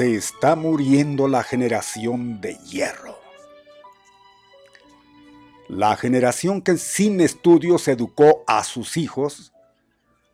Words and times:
Se 0.00 0.14
está 0.14 0.56
muriendo 0.56 1.28
la 1.28 1.42
generación 1.42 2.40
de 2.40 2.54
hierro. 2.54 3.18
La 5.68 5.94
generación 5.94 6.62
que 6.62 6.78
sin 6.78 7.20
estudios 7.20 7.86
educó 7.86 8.42
a 8.46 8.64
sus 8.64 8.96
hijos, 8.96 9.52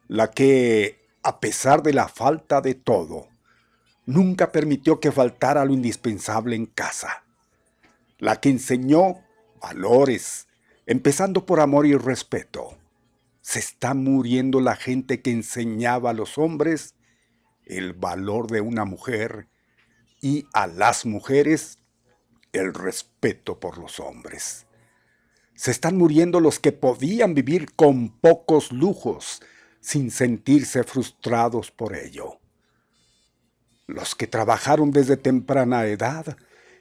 la 0.07 0.31
que, 0.31 1.05
a 1.25 1.41
pesar 1.41 1.83
de 1.83 1.95
la 1.95 2.07
falta 2.07 2.61
de 2.61 2.75
todo, 2.75 3.27
nunca 4.05 4.53
permitió 4.53 5.01
que 5.01 5.11
faltara 5.11 5.65
lo 5.65 5.73
indispensable 5.73 6.55
en 6.55 6.67
casa, 6.67 7.25
la 8.21 8.41
que 8.41 8.51
enseñó 8.51 9.17
valores, 9.61 10.47
empezando 10.87 11.45
por 11.45 11.59
amor 11.59 11.87
y 11.87 11.97
respeto. 11.97 12.79
Se 13.41 13.59
está 13.59 13.95
muriendo 13.95 14.61
la 14.61 14.77
gente 14.77 15.23
que 15.23 15.33
enseñaba 15.33 16.11
a 16.11 16.15
los 16.15 16.39
hombres 16.39 16.95
el 17.65 17.95
valor 17.95 18.47
de 18.47 18.61
una 18.61 18.85
mujer 18.85 19.49
y 20.21 20.47
a 20.53 20.67
las 20.67 21.07
mujeres 21.07 21.79
el 22.53 22.75
respeto 22.75 23.61
por 23.61 23.79
los 23.79 24.01
hombres. 24.01 24.67
Se 25.55 25.71
están 25.71 25.97
muriendo 25.97 26.41
los 26.41 26.59
que 26.59 26.73
podían 26.73 27.35
vivir 27.35 27.75
con 27.75 28.11
pocos 28.11 28.73
lujos 28.73 29.43
sin 29.81 30.11
sentirse 30.11 30.85
frustrados 30.85 31.71
por 31.71 31.95
ello. 31.95 32.41
Los 33.87 34.15
que 34.15 34.27
trabajaron 34.27 34.91
desde 34.91 35.17
temprana 35.17 35.87
edad 35.87 36.37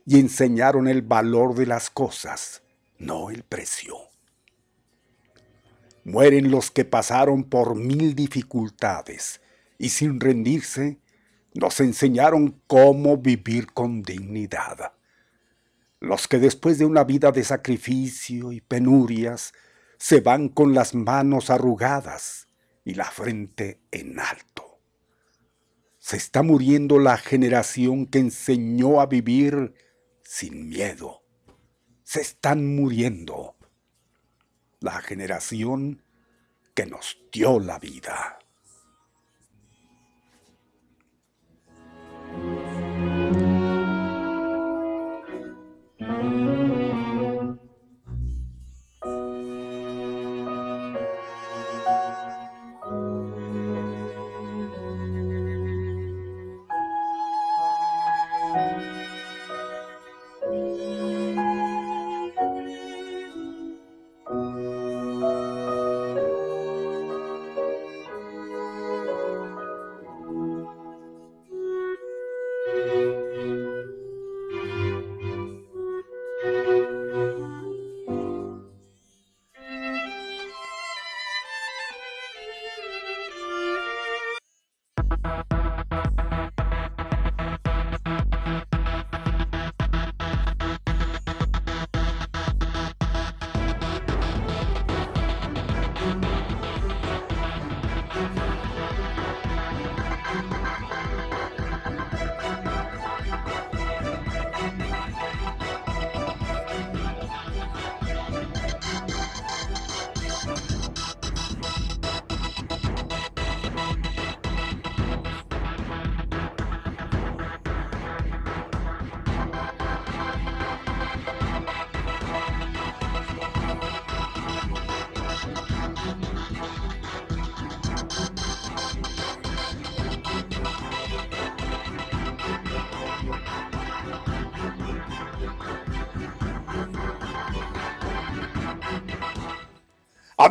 y 0.06 0.20
enseñaron 0.20 0.88
el 0.88 1.01
valor 1.01 1.56
de 1.56 1.68
las 1.68 1.89
cosas, 1.89 2.63
no 2.98 3.30
el 3.30 3.44
precio. 3.44 3.96
Mueren 6.04 6.51
los 6.51 6.70
que 6.70 6.86
pasaron 6.86 7.44
por 7.44 7.75
mil 7.75 8.15
dificultades 8.15 9.42
y 9.77 9.89
sin 9.89 10.20
rendirse, 10.20 11.00
nos 11.60 11.80
enseñaron 11.80 12.62
cómo 12.68 13.18
vivir 13.18 13.72
con 13.72 14.04
dignidad. 14.04 14.94
Los 16.00 16.28
que 16.28 16.38
después 16.38 16.78
de 16.78 16.86
una 16.86 17.04
vida 17.04 17.32
de 17.32 17.44
sacrificio 17.44 18.52
y 18.52 18.62
penurias 18.62 19.54
se 19.98 20.20
van 20.20 20.50
con 20.50 20.74
las 20.74 20.94
manos 20.94 21.50
arrugadas 21.50 22.50
y 22.84 22.96
la 22.96 23.06
frente 23.06 23.80
en 23.92 24.20
alto. 24.20 24.80
Se 25.98 26.18
está 26.18 26.44
muriendo 26.44 27.00
la 27.00 27.18
generación 27.18 28.06
que 28.06 28.20
enseñó 28.20 29.02
a 29.02 29.08
vivir 29.08 29.74
sin 30.22 30.68
miedo. 30.70 31.24
Se 32.04 32.22
están 32.22 32.76
muriendo 32.76 33.56
la 34.82 35.00
generación 35.02 36.04
que 36.76 36.86
nos 36.86 37.18
dio 37.32 37.60
la 37.60 37.80
vida. 37.80 38.38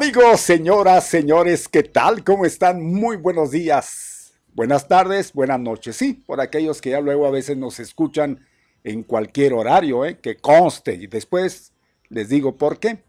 Amigos, 0.05 0.43
señoras, 0.43 1.07
señores, 1.07 1.67
¿qué 1.67 1.83
tal? 1.83 2.23
¿Cómo 2.23 2.45
están? 2.45 2.85
Muy 2.85 3.17
buenos 3.17 3.53
días. 3.53 4.35
Buenas 4.53 4.87
tardes, 4.87 5.33
buenas 5.33 5.59
noches. 5.59 5.97
Sí, 5.97 6.13
por 6.13 6.43
aquellos 6.43 6.83
que 6.83 6.91
ya 6.91 7.01
luego 7.01 7.27
a 7.27 7.31
veces 7.31 7.57
nos 7.57 7.81
escuchan 7.81 8.47
en 8.85 9.03
cualquier 9.03 9.55
horario, 9.55 10.05
¿eh? 10.05 10.19
que 10.19 10.37
conste. 10.37 10.93
Y 10.93 11.07
después 11.07 11.73
les 12.11 12.29
digo 12.29 12.59
por 12.59 12.79
qué. 12.79 13.03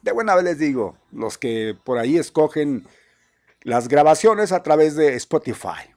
De 0.00 0.12
buena 0.12 0.34
vez 0.34 0.44
les 0.44 0.58
digo, 0.58 0.96
los 1.12 1.36
que 1.36 1.76
por 1.84 1.98
ahí 1.98 2.16
escogen 2.16 2.86
las 3.60 3.86
grabaciones 3.86 4.52
a 4.52 4.62
través 4.62 4.96
de 4.96 5.14
Spotify. 5.16 5.92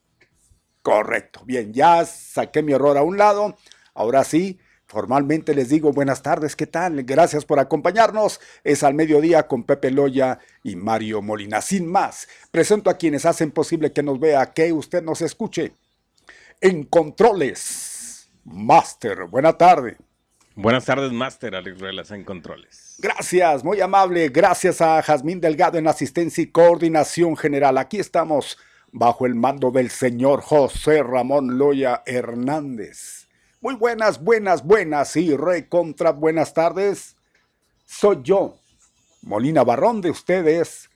Correcto. 0.81 1.43
Bien, 1.45 1.71
ya 1.71 2.03
saqué 2.03 2.61
mi 2.61 2.73
error 2.73 2.97
a 2.97 3.03
un 3.03 3.17
lado. 3.17 3.55
Ahora 3.93 4.25
sí, 4.25 4.59
Formalmente 4.87 5.55
les 5.55 5.69
digo 5.69 5.91
buenas 5.91 6.21
tardes, 6.21 6.55
¿qué 6.55 6.67
tal? 6.67 7.03
Gracias 7.03 7.43
por 7.43 7.59
acompañarnos. 7.59 8.39
Es 8.63 8.83
al 8.83 8.93
mediodía 8.93 9.47
con 9.47 9.63
Pepe 9.63 9.89
Loya 9.89 10.39
y 10.63 10.75
Mario 10.75 11.23
Molina. 11.23 11.61
Sin 11.61 11.87
más, 11.87 12.27
presento 12.51 12.89
a 12.89 12.97
quienes 12.97 13.25
hacen 13.25 13.51
posible 13.51 13.91
que 13.91 14.03
nos 14.03 14.19
vea, 14.19 14.53
que 14.53 14.71
usted 14.71 15.01
nos 15.01 15.21
escuche. 15.21 15.73
En 16.61 16.83
controles, 16.83 18.29
Master, 18.43 19.25
buena 19.25 19.53
tarde. 19.53 19.97
Buenas 20.57 20.85
tardes, 20.85 21.11
Master 21.11 21.55
Alex 21.55 21.79
Ruelas 21.79 22.11
en 22.11 22.23
controles. 22.23 22.95
Gracias, 22.99 23.63
muy 23.63 23.81
amable. 23.81 24.29
Gracias 24.29 24.81
a 24.81 25.01
Jazmín 25.01 25.41
Delgado 25.41 25.77
en 25.77 25.87
asistencia 25.87 26.41
y 26.41 26.47
coordinación 26.47 27.35
general. 27.35 27.77
Aquí 27.77 27.99
estamos 27.99 28.57
bajo 28.91 29.25
el 29.25 29.35
mando 29.35 29.71
del 29.71 29.89
señor 29.89 30.41
José 30.41 31.03
Ramón 31.03 31.57
Loya 31.57 32.03
Hernández. 32.05 33.24
Muy 33.65 33.73
buenas, 33.73 34.23
buenas, 34.23 34.63
buenas 34.63 35.15
y 35.15 35.35
recontra 35.35 36.11
buenas 36.11 36.53
tardes. 36.53 37.15
Soy 37.83 38.19
yo, 38.21 38.59
Molina 39.23 39.63
Barrón 39.63 40.01
de 40.01 40.11
ustedes, 40.11 40.91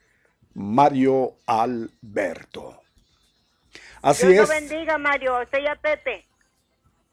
Mario 0.54 1.34
Alberto. 1.48 2.80
Así 4.04 4.28
Dios 4.28 4.52
es. 4.52 4.70
bendiga, 4.70 5.00
Mario. 5.00 5.42
Usted 5.42 5.64
ya 5.64 5.76
Pepe. 5.78 6.28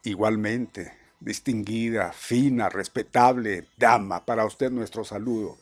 Igualmente, 0.02 0.92
distinguida, 1.20 2.12
fina, 2.12 2.68
respetable 2.68 3.66
dama, 3.78 4.26
para 4.26 4.44
usted 4.44 4.70
nuestro 4.70 5.04
saludo. 5.04 5.56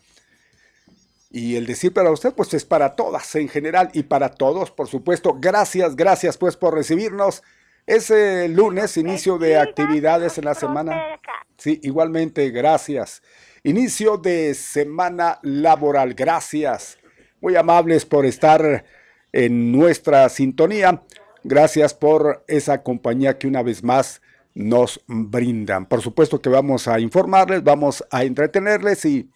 Y 1.31 1.55
el 1.55 1.67
decir 1.67 1.93
para 1.93 2.11
usted, 2.11 2.35
pues 2.35 2.53
es 2.53 2.65
para 2.65 2.97
todas 2.97 3.33
en 3.37 3.49
general 3.49 3.91
y 3.93 4.03
para 4.03 4.31
todos, 4.31 4.73
por 4.73 4.89
supuesto. 4.89 5.37
Gracias, 5.39 5.95
gracias 5.95 6.37
pues 6.37 6.57
por 6.57 6.75
recibirnos 6.75 7.45
ese 7.87 8.49
lunes, 8.49 8.97
inicio 8.97 9.39
de 9.39 9.59
actividades 9.59 10.39
en 10.39 10.47
la 10.47 10.55
semana. 10.55 11.21
Sí, 11.59 11.81
igualmente, 11.83 12.51
gracias. 12.51 13.23
Inicio 13.63 14.17
de 14.17 14.55
semana 14.55 15.39
laboral, 15.43 16.15
gracias. 16.15 16.99
Muy 17.41 17.57
amables 17.57 18.07
por 18.07 18.27
estar 18.27 18.85
en 19.33 19.73
nuestra 19.73 20.29
sintonía. 20.29 21.03
Gracias 21.43 21.93
por 21.93 22.45
esa 22.49 22.83
compañía 22.83 23.39
que 23.39 23.47
una 23.47 23.63
vez 23.63 23.83
más 23.83 24.23
nos 24.55 25.03
brindan. 25.07 25.87
Por 25.87 26.01
supuesto 26.01 26.41
que 26.41 26.49
vamos 26.49 26.89
a 26.89 27.01
informarles, 27.01 27.63
vamos 27.63 28.05
a 28.11 28.25
entretenerles 28.25 29.05
y 29.05 29.29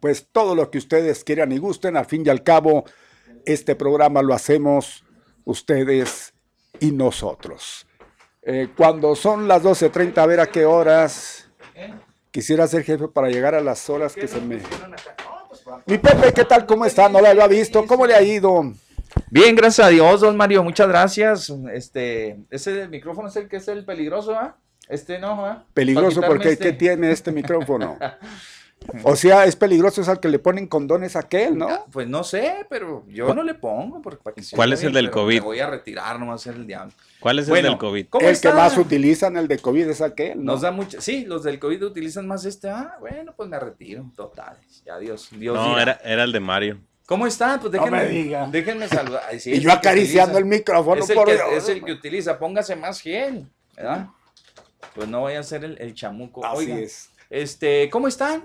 pues 0.00 0.28
todo 0.30 0.54
lo 0.54 0.70
que 0.70 0.78
ustedes 0.78 1.24
quieran 1.24 1.52
y 1.52 1.58
gusten. 1.58 1.96
Al 1.96 2.06
fin 2.06 2.22
y 2.24 2.30
al 2.30 2.42
cabo, 2.42 2.84
este 3.44 3.74
programa 3.74 4.22
lo 4.22 4.34
hacemos 4.34 5.04
ustedes 5.44 6.32
y 6.80 6.92
nosotros. 6.92 7.86
Eh, 8.42 8.68
cuando 8.76 9.14
son 9.16 9.48
las 9.48 9.62
12.30, 9.62 10.18
a 10.18 10.26
ver 10.26 10.40
a 10.40 10.46
qué 10.46 10.64
horas. 10.64 11.48
Quisiera 12.30 12.66
ser 12.66 12.84
jefe 12.84 13.08
para 13.08 13.28
llegar 13.28 13.54
a 13.54 13.60
las 13.60 13.88
horas 13.90 14.14
que 14.14 14.28
se 14.28 14.40
me... 14.40 14.60
Mi 15.86 15.98
Pepe, 15.98 16.32
¿qué 16.32 16.44
tal? 16.44 16.64
¿Cómo 16.66 16.84
está? 16.84 17.08
No 17.08 17.20
lo 17.20 17.26
había 17.26 17.46
visto. 17.46 17.84
¿Cómo 17.86 18.06
le 18.06 18.14
ha 18.14 18.22
ido? 18.22 18.72
Bien, 19.30 19.56
gracias 19.56 19.86
a 19.86 19.90
Dios, 19.90 20.20
don 20.20 20.36
Mario. 20.36 20.62
Muchas 20.62 20.86
gracias. 20.88 21.52
Este, 21.72 22.38
ese 22.50 22.86
micrófono 22.88 23.28
es 23.28 23.36
el 23.36 23.48
que 23.48 23.56
es 23.56 23.68
el 23.68 23.84
peligroso, 23.84 24.34
¿ah? 24.34 24.56
Este 24.88 25.18
no, 25.18 25.44
¿ah? 25.44 25.64
Peligroso 25.74 26.20
porque 26.20 26.50
este... 26.50 26.64
¿qué 26.64 26.72
tiene 26.72 27.10
este 27.10 27.32
micrófono? 27.32 27.98
O 29.02 29.16
sea, 29.16 29.44
es 29.44 29.56
peligroso 29.56 30.00
es 30.00 30.08
al 30.08 30.20
que 30.20 30.28
le 30.28 30.38
ponen 30.38 30.66
condones 30.66 31.16
a 31.16 31.20
aquel, 31.20 31.56
¿no? 31.56 31.84
Pues 31.92 32.06
no 32.08 32.24
sé, 32.24 32.66
pero 32.68 33.04
yo 33.08 33.34
no 33.34 33.42
le 33.42 33.54
pongo. 33.54 34.02
Porque 34.02 34.42
¿Cuál 34.54 34.72
es 34.72 34.82
el 34.82 34.92
del 34.92 35.10
COVID? 35.10 35.36
Me 35.36 35.40
voy 35.40 35.60
a 35.60 35.66
retirar, 35.68 36.18
no 36.18 36.28
va 36.28 36.34
a 36.34 36.38
ser 36.38 36.54
el 36.54 36.66
diablo. 36.66 36.92
¿Cuál 37.20 37.38
es 37.38 37.48
el 37.48 37.62
del 37.62 37.78
COVID? 37.78 38.06
el 38.20 38.40
que 38.40 38.52
más 38.52 38.76
utilizan 38.78 39.36
el 39.36 39.48
de 39.48 39.58
COVID 39.58 39.88
es 39.88 40.00
aquel, 40.00 40.38
¿no? 40.38 40.52
Nos 40.52 40.62
da 40.62 40.70
mucho, 40.70 41.00
sí, 41.00 41.24
los 41.24 41.42
del 41.42 41.58
COVID 41.58 41.84
utilizan 41.84 42.26
más 42.26 42.44
este. 42.44 42.68
Ah, 42.68 42.96
bueno, 43.00 43.32
pues 43.36 43.48
me 43.48 43.58
retiro, 43.58 44.10
total. 44.14 44.56
Ya 44.84 44.98
Dios, 44.98 45.28
Dios 45.32 45.54
No, 45.54 45.78
era, 45.78 46.00
era 46.04 46.24
el 46.24 46.32
de 46.32 46.40
Mario. 46.40 46.78
¿Cómo 47.06 47.26
están? 47.26 47.60
Pues 47.60 47.72
déjenme, 47.72 48.48
déjenme 48.50 48.88
saludar. 48.88 49.22
y 49.32 49.60
yo 49.60 49.72
acariciando 49.72 50.38
el 50.38 50.44
micrófono 50.44 51.02
es 51.02 51.10
el, 51.10 51.24
que, 51.24 51.56
es 51.56 51.68
el 51.68 51.84
que 51.84 51.92
utiliza, 51.92 52.36
póngase 52.36 52.74
más 52.74 53.00
gel, 53.00 53.46
¿verdad? 53.76 54.08
Pues 54.94 55.06
no 55.08 55.22
vaya 55.22 55.40
a 55.40 55.42
ser 55.44 55.64
el, 55.64 55.94
chamuco. 55.94 56.44
Así 56.44 56.70
es. 56.70 57.10
Este, 57.30 57.90
¿cómo 57.90 58.08
están? 58.08 58.44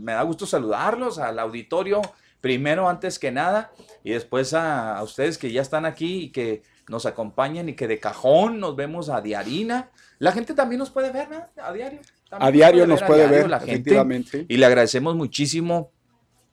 Me 0.00 0.12
da 0.12 0.22
gusto 0.22 0.46
saludarlos 0.46 1.18
al 1.18 1.38
auditorio, 1.38 2.02
primero 2.40 2.88
antes 2.88 3.18
que 3.18 3.30
nada, 3.30 3.72
y 4.04 4.10
después 4.10 4.54
a, 4.54 5.00
ustedes 5.02 5.38
que 5.38 5.52
ya 5.52 5.62
están 5.62 5.84
aquí 5.84 6.24
y 6.24 6.30
que 6.30 6.62
nos 6.88 7.06
acompañan 7.06 7.68
y 7.68 7.74
que 7.74 7.86
de 7.86 8.00
cajón 8.00 8.60
nos 8.60 8.74
vemos 8.74 9.08
a 9.08 9.20
diarina. 9.20 9.90
La 10.18 10.32
gente 10.32 10.54
también 10.54 10.78
nos 10.78 10.90
puede 10.90 11.12
ver, 11.12 11.28
¿no? 11.30 11.46
A 11.62 11.72
diario. 11.72 12.00
a 12.30 12.50
diario 12.50 12.86
nos 12.86 13.02
puede 13.02 13.26
ver, 13.26 13.48
la 13.48 13.58
efectivamente. 13.58 14.46
y 14.48 14.56
le 14.56 14.66
agradecemos 14.66 15.14
muchísimo 15.14 15.92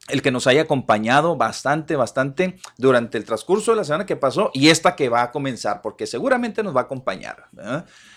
el 0.08 0.22
que 0.22 0.32
nos 0.32 0.46
haya 0.46 0.62
acompañado 0.62 1.36
bastante, 1.36 1.96
bastante 1.96 2.60
durante 2.78 3.18
el 3.18 3.26
transcurso 3.26 3.72
de 3.72 3.78
la 3.78 3.84
semana 3.84 4.06
que 4.06 4.16
pasó 4.16 4.52
y 4.54 4.70
esta 4.70 4.96
que 4.96 5.10
va 5.10 5.24
a 5.24 5.32
comenzar, 5.32 5.82
porque 5.82 6.06
seguramente 6.06 6.62
nos 6.62 6.76
va 6.76 6.82
a 6.82 6.84
acompañar. 6.84 7.48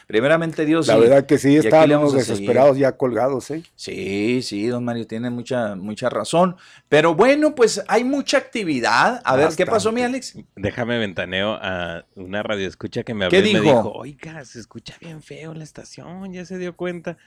Primeramente 0.09 0.65
Dios. 0.65 0.87
La 0.87 0.97
verdad 0.97 1.27
que 1.27 1.37
sí, 1.37 1.55
estábamos 1.57 2.15
desesperados 2.15 2.79
ya 2.79 2.97
colgados, 2.97 3.51
¿eh? 3.51 3.63
Sí, 3.77 4.41
sí, 4.41 4.67
don 4.67 4.83
Mario 4.83 5.07
tiene 5.07 5.29
mucha, 5.29 5.77
mucha 5.77 6.09
razón. 6.09 6.57
Pero 6.89 7.15
bueno, 7.15 7.55
pues 7.55 7.85
hay 7.89 8.05
mucha 8.05 8.39
actividad. 8.39 9.21
A 9.23 9.37
ver, 9.37 9.51
¿qué 9.55 9.67
pasó, 9.67 9.93
mi 9.93 10.01
Alex? 10.01 10.39
Déjame 10.57 10.97
ventaneo 10.97 11.59
a 11.61 12.07
una 12.15 12.43
radio 12.43 12.67
escucha 12.67 13.03
que 13.03 13.13
me 13.13 13.27
habló 13.27 13.39
y 13.39 13.53
me 13.53 13.61
dijo, 13.61 13.93
oiga, 13.93 14.43
se 14.47 14.61
escucha 14.61 14.97
bien 14.99 15.21
feo 15.21 15.53
la 15.53 15.63
estación, 15.63 16.33
ya 16.33 16.47
se 16.47 16.57
dio 16.57 16.75
cuenta. 16.75 17.19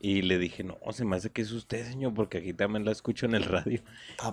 Y 0.00 0.22
le 0.22 0.38
dije, 0.38 0.64
no, 0.64 0.78
se 0.90 1.04
me 1.04 1.14
hace 1.14 1.30
que 1.30 1.42
es 1.42 1.52
usted, 1.52 1.86
señor, 1.86 2.12
porque 2.12 2.38
aquí 2.38 2.52
también 2.52 2.84
la 2.84 2.90
escucho 2.90 3.26
en 3.26 3.36
el 3.36 3.44
radio. 3.44 3.80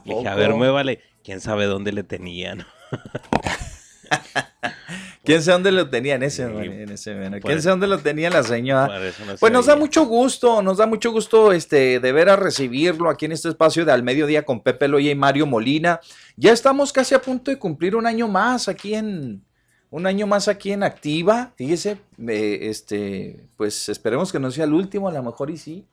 dije, 0.03 0.27
a 0.27 0.33
ver, 0.33 0.55
muévale. 0.55 0.99
¿Quién 1.23 1.41
sabe 1.41 1.65
dónde 1.65 1.91
le 1.91 2.01
tenían? 2.01 2.65
¿Quién 5.23 5.41
sabe 5.41 5.53
dónde 5.53 5.71
lo 5.71 5.89
tenía 5.89 6.15
en 6.15 6.23
ese, 6.23 6.43
en 6.43 6.91
ese 6.91 7.15
¿Quién 7.41 7.61
sabe 7.61 7.71
dónde 7.71 7.87
lo 7.87 7.99
tenía 7.99 8.29
la 8.29 8.43
señora? 8.43 8.99
pues 9.39 9.53
nos 9.53 9.67
da 9.67 9.77
mucho 9.77 10.05
gusto, 10.05 10.61
nos 10.61 10.77
da 10.77 10.85
mucho 10.85 11.11
gusto 11.11 11.53
este, 11.53 12.01
de 12.01 12.11
ver 12.11 12.27
a 12.27 12.35
recibirlo 12.35 13.09
aquí 13.09 13.25
en 13.25 13.31
este 13.31 13.47
espacio 13.47 13.85
de 13.85 13.93
Al 13.93 14.03
Mediodía 14.03 14.43
con 14.43 14.61
Pepe 14.61 14.89
Loya 14.89 15.11
y 15.11 15.15
Mario 15.15 15.45
Molina. 15.45 16.01
Ya 16.35 16.51
estamos 16.51 16.91
casi 16.91 17.15
a 17.15 17.21
punto 17.21 17.51
de 17.51 17.57
cumplir 17.57 17.95
un 17.95 18.05
año 18.05 18.27
más 18.27 18.67
aquí 18.67 18.95
en, 18.95 19.45
un 19.91 20.07
año 20.07 20.27
más 20.27 20.49
aquí 20.49 20.73
en 20.73 20.83
activa, 20.83 21.53
fíjese, 21.55 21.99
este, 22.27 23.45
pues 23.55 23.87
esperemos 23.87 24.31
que 24.31 24.39
no 24.39 24.51
sea 24.51 24.65
el 24.65 24.73
último, 24.73 25.07
a 25.07 25.13
lo 25.13 25.23
mejor 25.23 25.51
y 25.51 25.57
sí. 25.57 25.85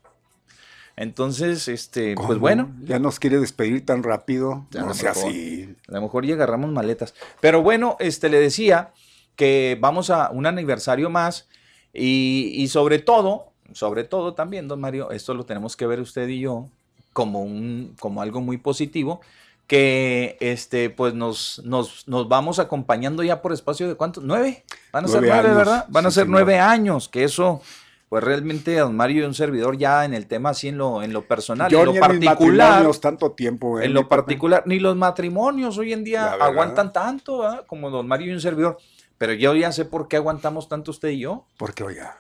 Entonces, 0.97 1.69
este, 1.69 2.15
pues 2.15 2.39
bueno. 2.39 2.75
Ya 2.83 2.99
nos 2.99 3.21
quiere 3.21 3.39
despedir 3.39 3.87
tan 3.87 4.03
rápido. 4.03 4.67
no 4.73 4.93
sea 4.93 5.13
así. 5.13 5.77
A 5.89 5.93
lo 5.93 6.03
mejor 6.03 6.27
ya 6.27 6.35
agarramos 6.35 6.73
maletas. 6.73 7.15
Pero 7.41 7.63
bueno, 7.63 7.97
este, 8.01 8.29
le 8.29 8.41
decía 8.41 8.93
que 9.41 9.79
vamos 9.81 10.11
a 10.11 10.29
un 10.33 10.45
aniversario 10.45 11.09
más 11.09 11.49
y, 11.95 12.53
y 12.57 12.69
sobre 12.69 12.99
todo, 12.99 13.47
sobre 13.73 14.05
todo 14.05 14.35
también, 14.35 14.69
don 14.69 14.83
Mario, 14.83 15.13
esto 15.13 15.33
lo 15.33 15.45
tenemos 15.45 15.79
que 15.79 15.87
ver 15.87 15.99
usted 15.99 16.29
y 16.29 16.41
yo 16.41 16.67
como, 17.15 17.41
un, 17.43 17.97
como 17.99 18.21
algo 18.21 18.43
muy 18.43 18.59
positivo 18.59 19.23
que 19.67 20.37
este, 20.41 20.91
pues 20.91 21.15
nos, 21.15 21.63
nos, 21.65 22.07
nos, 22.07 22.29
vamos 22.29 22.59
acompañando 22.59 23.23
ya 23.23 23.41
por 23.41 23.55
espacio 23.55 23.89
de 23.89 23.95
cuántos, 23.95 24.23
nueve, 24.23 24.63
van 24.93 25.07
a 25.07 25.09
ser 25.09 25.23
nueve, 25.23 25.55
¿verdad? 25.55 25.87
Van 25.89 26.05
a 26.05 26.11
ser 26.11 26.29
nueve 26.29 26.59
años, 26.59 27.09
que 27.09 27.25
eso, 27.25 27.63
pues 28.11 28.23
realmente 28.23 28.77
don 28.77 28.95
Mario 28.95 29.23
y 29.23 29.27
un 29.27 29.33
servidor 29.33 29.79
ya 29.79 30.05
en 30.05 30.13
el 30.13 30.27
tema 30.27 30.51
así 30.51 30.69
en 30.69 30.77
lo, 30.77 31.03
en 31.03 31.15
lo 31.15 31.27
personal, 31.27 31.73
en 31.73 31.85
lo 31.87 31.95
particular. 31.95 32.87
tanto 33.01 33.31
tiempo, 33.31 33.81
¿eh? 33.81 33.87
en 33.87 33.95
lo 33.95 34.07
particular, 34.07 34.65
ni 34.67 34.81
los 34.81 34.97
matrimonios 34.97 35.79
hoy 35.79 35.95
en 35.95 36.05
día 36.05 36.35
aguantan 36.35 36.93
tanto, 36.93 37.65
como 37.67 37.89
don 37.89 38.07
Mario 38.07 38.33
y 38.33 38.35
un 38.35 38.41
servidor. 38.43 38.77
Pero 39.21 39.35
yo 39.35 39.55
ya 39.55 39.71
sé 39.71 39.85
por 39.85 40.09
qué 40.09 40.17
aguantamos 40.17 40.67
tanto 40.67 40.93
usted 40.93 41.11
y 41.11 41.19
yo. 41.19 41.45
¿Por 41.59 41.75
qué, 41.75 41.85
oiga? 41.85 42.17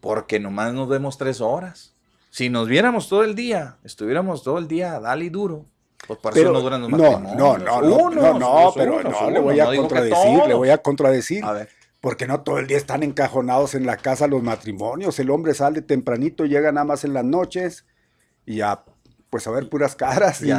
Porque 0.00 0.40
nomás 0.40 0.72
nos 0.72 0.88
vemos 0.88 1.18
tres 1.18 1.42
horas. 1.42 1.92
Si 2.30 2.48
nos 2.48 2.68
viéramos 2.68 3.10
todo 3.10 3.22
el 3.22 3.34
día, 3.34 3.76
estuviéramos 3.84 4.42
todo 4.42 4.56
el 4.56 4.66
día, 4.66 4.98
dale 4.98 5.26
y 5.26 5.28
duro, 5.28 5.66
pues 6.08 6.18
para 6.20 6.32
pero, 6.32 6.52
eso 6.52 6.52
no 6.54 6.60
duran 6.62 6.80
los 6.80 6.90
no, 6.90 6.96
no, 7.20 7.58
no, 7.58 7.82
no, 7.82 8.08
no, 8.08 8.38
no, 8.38 8.72
pero 8.74 9.02
no, 9.02 9.30
le 9.30 9.40
voy 9.40 9.60
a 9.60 9.66
contradecir, 9.66 10.46
le 10.48 10.54
voy 10.54 10.70
a 10.70 10.78
contradecir. 10.78 11.44
A 11.44 11.52
ver. 11.52 11.68
Porque 12.00 12.26
no 12.26 12.40
todo 12.40 12.60
el 12.60 12.66
día 12.66 12.78
están 12.78 13.02
encajonados 13.02 13.74
en 13.74 13.84
la 13.84 13.98
casa 13.98 14.26
los 14.26 14.42
matrimonios. 14.42 15.18
El 15.18 15.28
hombre 15.28 15.52
sale 15.52 15.82
tempranito, 15.82 16.46
llega 16.46 16.72
nada 16.72 16.86
más 16.86 17.04
en 17.04 17.12
las 17.12 17.26
noches 17.26 17.84
y 18.46 18.56
ya, 18.56 18.84
pues 19.28 19.46
a 19.46 19.50
ver 19.50 19.68
puras 19.68 19.96
caras. 19.96 20.40
Y, 20.40 20.50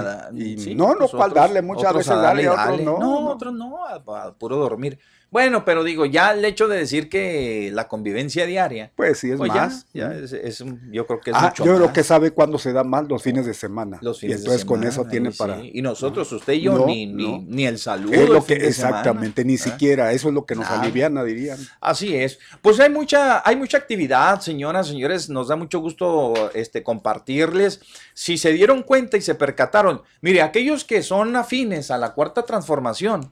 y 0.71 0.75
no, 0.75 0.93
no, 0.93 1.07
para 1.07 1.33
darle 1.33 1.63
muchas 1.63 1.95
veces 1.95 2.15
darle, 2.15 2.45
a 2.45 2.53
otros 2.53 2.81
no. 2.81 2.99
No, 2.99 3.29
otros 3.31 3.55
no, 3.55 3.87
a 3.87 4.35
puro 4.35 4.57
dormir. 4.57 4.99
Bueno, 5.31 5.63
pero 5.63 5.85
digo, 5.85 6.05
ya 6.05 6.33
el 6.33 6.43
hecho 6.43 6.67
de 6.67 6.77
decir 6.77 7.07
que 7.07 7.71
la 7.71 7.87
convivencia 7.87 8.45
diaria. 8.45 8.91
Pues 8.97 9.19
sí, 9.19 9.31
es 9.31 9.37
pues 9.37 9.49
más. 9.49 9.87
Ya, 9.93 10.13
es, 10.13 10.61
yo 10.91 11.07
creo 11.07 11.21
que 11.21 11.29
es 11.29 11.37
ah, 11.39 11.47
mucho 11.47 11.63
Yo 11.63 11.77
creo 11.77 11.93
que 11.93 12.03
sabe 12.03 12.31
cuándo 12.31 12.57
se 12.57 12.73
da 12.73 12.83
más 12.83 13.07
los 13.07 13.23
fines 13.23 13.45
de 13.45 13.53
semana. 13.53 13.97
Los 14.01 14.19
fines 14.19 14.35
y 14.35 14.39
entonces 14.41 14.65
con 14.65 14.83
eso 14.83 15.05
tiene 15.05 15.31
para. 15.31 15.63
Y 15.63 15.81
nosotros, 15.81 16.29
usted 16.33 16.53
y 16.53 16.63
yo, 16.63 16.85
ni, 16.85 17.05
ni, 17.05 17.65
el 17.65 17.77
saludo. 17.77 18.11
Es 18.11 18.27
lo 18.27 18.45
que, 18.45 18.55
exactamente, 18.55 19.45
ni 19.45 19.57
siquiera. 19.57 20.11
Eso 20.11 20.27
es 20.27 20.33
lo 20.33 20.45
que 20.45 20.55
nos 20.55 20.69
aliviana, 20.69 21.23
dirían. 21.23 21.57
Así 21.79 22.13
es. 22.13 22.37
Pues 22.61 22.77
hay 22.81 22.89
mucha, 22.89 23.41
hay 23.47 23.55
mucha 23.55 23.77
actividad, 23.77 24.41
señoras, 24.41 24.87
señores. 24.87 25.29
Nos 25.29 25.47
da 25.47 25.55
mucho 25.55 25.79
gusto 25.79 26.51
este, 26.53 26.83
compartirles. 26.83 27.79
Si 28.13 28.37
se 28.37 28.51
dieron 28.51 28.83
cuenta 28.83 29.15
y 29.15 29.21
se 29.21 29.35
percataron, 29.35 30.01
mire, 30.19 30.41
aquellos 30.41 30.83
que 30.83 31.01
son 31.01 31.37
afines 31.37 31.89
a 31.89 31.97
la 31.97 32.13
cuarta 32.13 32.43
transformación 32.43 33.31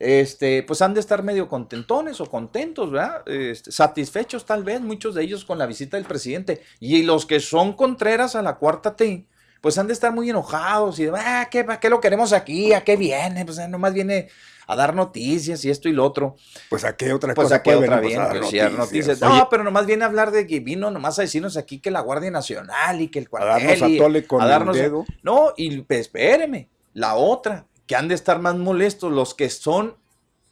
este, 0.00 0.62
pues 0.62 0.80
han 0.80 0.94
de 0.94 1.00
estar 1.00 1.22
medio 1.22 1.46
contentones 1.46 2.20
o 2.22 2.26
contentos, 2.26 2.90
¿verdad? 2.90 3.22
Este, 3.26 3.70
satisfechos 3.70 4.46
tal 4.46 4.64
vez, 4.64 4.80
muchos 4.80 5.14
de 5.14 5.22
ellos 5.22 5.44
con 5.44 5.58
la 5.58 5.66
visita 5.66 5.98
del 5.98 6.06
presidente. 6.06 6.62
Y 6.80 7.02
los 7.02 7.26
que 7.26 7.38
son 7.38 7.74
contreras 7.74 8.34
a 8.34 8.40
la 8.40 8.56
cuarta 8.56 8.96
T, 8.96 9.26
pues 9.60 9.76
han 9.76 9.86
de 9.86 9.92
estar 9.92 10.12
muy 10.12 10.30
enojados 10.30 10.98
y, 10.98 11.08
ah, 11.14 11.46
¿qué, 11.50 11.66
¿qué 11.78 11.90
lo 11.90 12.00
queremos 12.00 12.32
aquí? 12.32 12.72
¿A 12.72 12.82
qué 12.82 12.96
viene? 12.96 13.44
Pues 13.44 13.58
nomás 13.68 13.92
viene 13.92 14.28
a 14.66 14.74
dar 14.74 14.94
noticias 14.94 15.62
y 15.66 15.70
esto 15.70 15.90
y 15.90 15.92
lo 15.92 16.06
otro. 16.06 16.36
Pues 16.70 16.84
a 16.84 16.96
qué 16.96 17.12
otra 17.12 17.34
pues 17.34 17.46
cosa. 17.46 17.56
a 17.56 17.62
qué 17.62 17.74
otra 17.74 18.00
viene, 18.00 18.24
pues, 18.40 18.72
noticias. 18.72 19.20
No, 19.20 19.48
pero 19.50 19.64
nomás 19.64 19.84
viene 19.84 20.04
a 20.04 20.06
hablar 20.06 20.30
de 20.30 20.46
que 20.46 20.60
vino 20.60 20.90
nomás 20.90 21.18
a 21.18 21.22
decirnos 21.22 21.58
aquí 21.58 21.78
que 21.78 21.90
la 21.90 22.00
Guardia 22.00 22.30
Nacional 22.30 23.02
y 23.02 23.08
que 23.08 23.18
el 23.18 23.28
cuartel. 23.28 23.50
A 23.50 23.54
darnos 23.54 23.82
a 23.82 23.98
tole 23.98 24.26
con 24.26 24.42
el 24.42 24.72
dedo. 24.72 25.04
No, 25.22 25.52
y 25.58 25.82
pues, 25.82 26.00
espéreme, 26.00 26.68
la 26.94 27.16
otra, 27.16 27.66
que 27.90 27.96
han 27.96 28.06
de 28.06 28.14
estar 28.14 28.38
más 28.40 28.56
molestos 28.56 29.10
los 29.10 29.34
que 29.34 29.50
son 29.50 29.96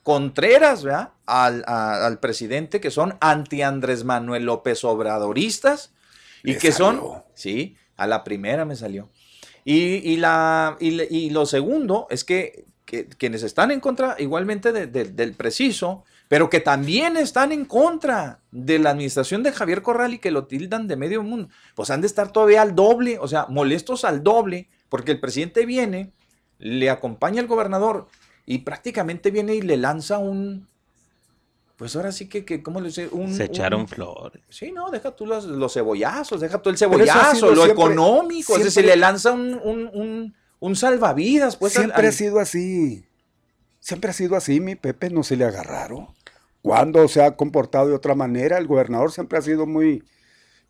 contreras 0.02 0.82
¿verdad? 0.82 1.10
Al, 1.24 2.18
presidente, 2.18 2.80
que 2.80 2.90
son 2.90 3.16
anti-Andrés 3.20 4.02
Manuel 4.02 4.46
López 4.46 4.82
Obradoristas 4.82 5.92
y 6.42 6.56
que 6.56 6.72
son, 6.72 7.00
sí, 7.34 7.76
a 7.96 8.08
la 8.08 8.24
primera 8.24 8.64
me 8.64 8.74
salió. 8.74 9.08
Y, 9.64 10.16
la, 10.16 10.78
y, 10.80 11.30
lo 11.30 11.46
segundo 11.46 12.08
es 12.10 12.24
que, 12.24 12.64
quienes 12.84 13.44
están 13.44 13.70
en 13.70 13.78
contra 13.78 14.16
igualmente 14.18 14.72
del 14.72 15.34
preciso, 15.34 16.02
pero 16.26 16.50
que 16.50 16.58
también 16.58 17.16
están 17.16 17.52
en 17.52 17.66
contra 17.66 18.40
de 18.50 18.80
la 18.80 18.90
administración 18.90 19.44
de 19.44 19.52
Javier 19.52 19.82
Corral 19.82 20.14
y 20.14 20.18
que 20.18 20.32
lo 20.32 20.48
tildan 20.48 20.88
de 20.88 20.96
medio 20.96 21.22
mundo, 21.22 21.50
pues 21.76 21.90
han 21.90 22.00
de 22.00 22.08
estar 22.08 22.32
todavía 22.32 22.62
al 22.62 22.74
doble, 22.74 23.16
o 23.20 23.28
sea, 23.28 23.46
molestos 23.48 24.04
al 24.04 24.24
doble, 24.24 24.68
porque 24.88 25.12
el 25.12 25.20
presidente 25.20 25.66
viene, 25.66 26.10
le 26.58 26.90
acompaña 26.90 27.40
el 27.40 27.46
gobernador 27.46 28.08
y 28.46 28.58
prácticamente 28.58 29.30
viene 29.30 29.54
y 29.54 29.62
le 29.62 29.76
lanza 29.76 30.18
un, 30.18 30.68
pues 31.78 31.94
ahora 31.94 32.10
sí 32.10 32.28
que, 32.28 32.44
que 32.44 32.60
¿cómo 32.60 32.80
le 32.80 32.88
dice? 32.88 33.08
Un, 33.12 33.32
Se 33.32 33.44
echaron 33.44 33.86
flores. 33.86 34.42
Sí, 34.48 34.72
no, 34.72 34.90
deja 34.90 35.14
tú 35.14 35.26
los, 35.26 35.44
los 35.44 35.74
cebollazos, 35.74 36.40
deja 36.40 36.60
tú 36.60 36.70
el 36.70 36.76
cebollazo, 36.76 37.54
lo 37.54 37.64
económico, 37.66 38.56
es 38.56 38.64
decir, 38.64 38.84
le 38.84 38.96
lanza 38.96 39.30
un, 39.30 40.34
un, 40.58 40.76
salvavidas. 40.76 41.56
Pues, 41.56 41.74
siempre 41.74 42.08
ha 42.08 42.12
sido 42.12 42.40
así, 42.40 43.04
siempre 43.78 44.10
ha 44.10 44.12
sido 44.12 44.34
así, 44.34 44.58
mi 44.60 44.74
Pepe, 44.74 45.08
no 45.08 45.22
se 45.22 45.36
le 45.36 45.44
agarraron. 45.44 46.08
¿Cuándo 46.62 47.06
se 47.06 47.22
ha 47.22 47.36
comportado 47.36 47.86
de 47.88 47.94
otra 47.94 48.16
manera? 48.16 48.58
El 48.58 48.66
gobernador 48.66 49.12
siempre 49.12 49.38
ha 49.38 49.42
sido 49.42 49.64
muy 49.64 50.02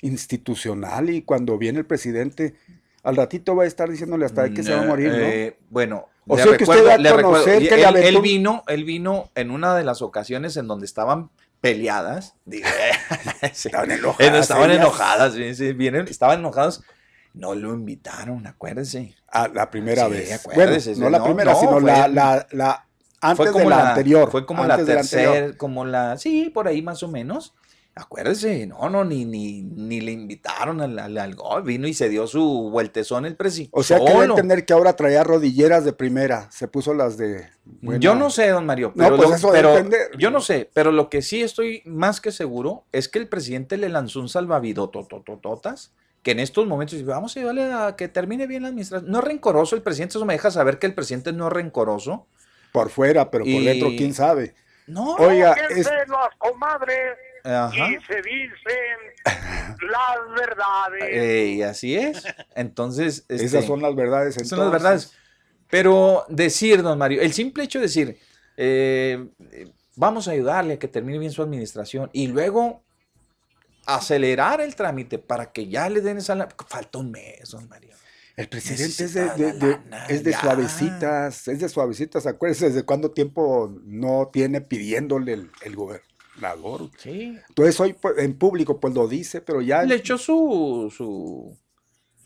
institucional 0.03 1.09
y 1.09 1.23
cuando 1.23 1.57
viene 1.57 1.79
el 1.79 1.87
presidente, 1.87 2.55
al 3.03 3.17
ratito 3.17 3.57
va 3.57 3.65
a 3.65 3.67
estar 3.67 3.89
diciéndole 3.89 4.27
hasta 4.27 4.51
que 4.51 4.63
se 4.63 4.75
va 4.75 4.83
a 4.83 4.87
morir, 4.87 5.11
¿no? 5.11 5.19
Eh, 5.19 5.59
bueno, 5.71 6.09
o 6.27 6.37
sea 6.37 6.57
que 6.57 6.65
usted 6.65 6.87
va 6.87 6.95
a 6.95 7.23
conocer 7.23 7.69
que 7.69 7.83
él, 7.83 7.97
él, 7.97 8.21
vino, 8.21 8.63
él 8.67 8.85
vino 8.85 9.31
en 9.35 9.51
una 9.51 9.75
de 9.75 9.85
las 9.85 10.03
ocasiones 10.03 10.57
en 10.57 10.67
donde 10.67 10.87
estaban 10.87 11.31
peleadas, 11.61 12.35
estaban 13.43 13.91
enojadas, 13.91 14.41
estaban 14.41 14.71
enojadas, 14.71 15.35
vienen, 15.35 16.07
estaban 16.09 16.41
enojados 16.41 16.83
no 17.39 17.55
lo 17.55 17.73
invitaron, 17.73 18.47
acuérdense. 18.47 19.15
A 19.29 19.49
la 19.49 19.71
primera 19.71 20.09
vez. 20.09 20.45
Acuérdense. 20.45 20.97
no 20.97 21.09
la 21.09 21.23
primera, 21.23 21.55
sino 21.55 21.81
la, 21.81 22.09
la, 22.09 22.87
antes 23.21 23.55
de 23.55 23.65
la, 23.65 23.91
anterior. 23.91 24.31
Fue 24.31 24.45
como 24.45 24.65
la 24.65 24.85
tercera, 24.85 25.57
como 25.57 25.85
la, 25.85 26.19
sí, 26.19 26.51
por 26.53 26.69
ahí 26.69 26.83
más 26.83 27.03
o 27.03 27.09
menos. 27.09 27.55
Acuérdese, 27.99 28.65
no, 28.69 28.89
no, 28.89 29.05
ni, 29.05 29.25
ni, 29.25 29.63
ni 29.63 30.01
le 30.01 30.13
invitaron 30.13 30.81
al, 30.81 31.19
al, 31.19 31.35
gol, 31.35 31.65
vino 31.65 31.89
y 31.89 31.95
se 31.95 32.09
dio 32.09 32.29
su 32.29 32.71
vueltezón 32.71 33.27
el 33.27 33.35
presidente. 33.35 33.73
O 33.75 33.83
sea, 33.83 33.99
que 33.99 34.05
que 34.05 34.23
entender 34.23 34.65
que 34.65 34.73
ahora 34.73 34.95
traía 34.95 35.25
rodilleras 35.25 35.85
de 35.85 35.93
primera, 35.93 36.49
se 36.53 36.69
puso 36.69 36.95
las 36.95 37.17
de... 37.17 37.49
Yo 37.99 38.15
no 38.15 38.31
sé, 38.31 38.51
don 38.51 38.67
Mario, 38.67 38.93
pero, 38.97 39.11
no, 39.11 39.17
pues 39.17 39.39
eso 39.39 39.51
pero 39.51 39.75
yo 40.17 40.31
no 40.31 40.41
sé, 40.41 40.71
pero 40.73 40.93
lo 40.93 41.11
que 41.11 41.23
sí 41.23 41.43
estoy 41.43 41.83
más 41.87 42.21
que 42.21 42.31
seguro 42.31 42.85
es 42.93 43.09
que 43.09 43.19
el 43.19 43.29
presidente 43.29 43.77
le 43.77 43.89
lanzó 43.89 44.21
un 44.21 44.29
salvavidototototas 44.29 45.93
que 46.23 46.31
en 46.31 46.39
estos 46.39 46.69
momentos 46.69 47.05
vamos 47.05 47.37
a 47.37 47.41
ayudarle 47.41 47.73
a 47.73 47.97
que 47.97 48.07
termine 48.07 48.47
bien 48.47 48.63
la 48.63 48.69
administración. 48.69 49.11
No 49.11 49.19
es 49.19 49.25
rencoroso 49.25 49.75
el 49.75 49.83
presidente, 49.83 50.19
eso 50.19 50.25
me 50.25 50.35
deja 50.35 50.53
saber 50.53 50.79
que 50.79 50.87
el 50.87 50.95
presidente 50.95 51.33
no 51.33 51.49
es 51.49 51.53
rencoroso. 51.53 52.27
Por 52.73 52.91
fuera, 52.91 53.31
pero 53.31 53.45
por 53.45 53.63
dentro, 53.63 53.89
quién 53.97 54.15
sabe. 54.15 54.55
No, 54.87 55.15
oiga, 55.17 55.55
es... 55.71 55.87
las 55.87 56.35
comadres 56.39 57.17
y 57.45 58.07
se 58.07 58.23
dicen 58.23 58.99
las 59.25 60.41
verdades. 60.41 61.49
Y 61.59 61.63
así 61.63 61.97
es. 61.97 62.25
Entonces, 62.55 63.25
esas 63.29 63.55
este, 63.55 63.67
son 63.67 63.83
las 63.83 63.95
verdades. 63.95 64.35
Son 64.49 64.59
las 64.59 64.71
verdades. 64.71 65.13
Pero 65.71 66.25
decir, 66.29 66.83
don 66.83 66.99
Mario, 66.99 67.21
el 67.21 67.33
simple 67.33 67.65
hecho 67.65 67.79
de 67.79 67.85
decir, 67.85 68.19
eh, 68.57 69.29
vamos 69.97 70.29
a 70.29 70.33
ayudarle 70.33 70.75
a 70.75 70.79
que 70.79 70.89
termine 70.89 71.19
bien 71.19 71.33
su 71.33 71.43
administración 71.43 72.09
y 72.13 72.29
luego 72.29 72.83
acelerar 73.87 74.61
el 74.61 74.75
trámite 74.75 75.19
para 75.19 75.53
que 75.53 75.69
ya 75.69 75.89
le 75.89 76.01
den 76.01 76.19
esa... 76.19 76.49
Falta 76.69 76.99
un 76.99 77.11
mes, 77.11 77.51
don 77.51 77.69
Mario. 77.69 77.95
El 78.37 78.49
presidente 78.49 79.05
es 79.05 79.15
de, 79.15 79.79
es 80.09 80.23
de 80.23 80.33
suavecitas, 80.33 81.49
es 81.49 81.59
de 81.59 81.69
suavecitas. 81.69 82.25
Acuérdense 82.27 82.69
desde 82.69 82.85
cuánto 82.85 83.11
tiempo 83.11 83.75
no 83.85 84.31
tiene 84.33 84.61
pidiéndole 84.61 85.33
el, 85.33 85.51
el 85.63 85.75
gobernador. 86.39 86.91
Sí. 86.99 87.39
Entonces 87.49 87.79
hoy 87.81 87.95
pues, 87.95 88.19
en 88.19 88.35
público 88.35 88.81
pues 88.81 88.95
lo 88.95 89.09
dice, 89.09 89.41
pero 89.41 89.61
ya... 89.61 89.83
Le 89.83 89.97
echó 89.97 90.19
su... 90.19 90.93
su 90.95 91.57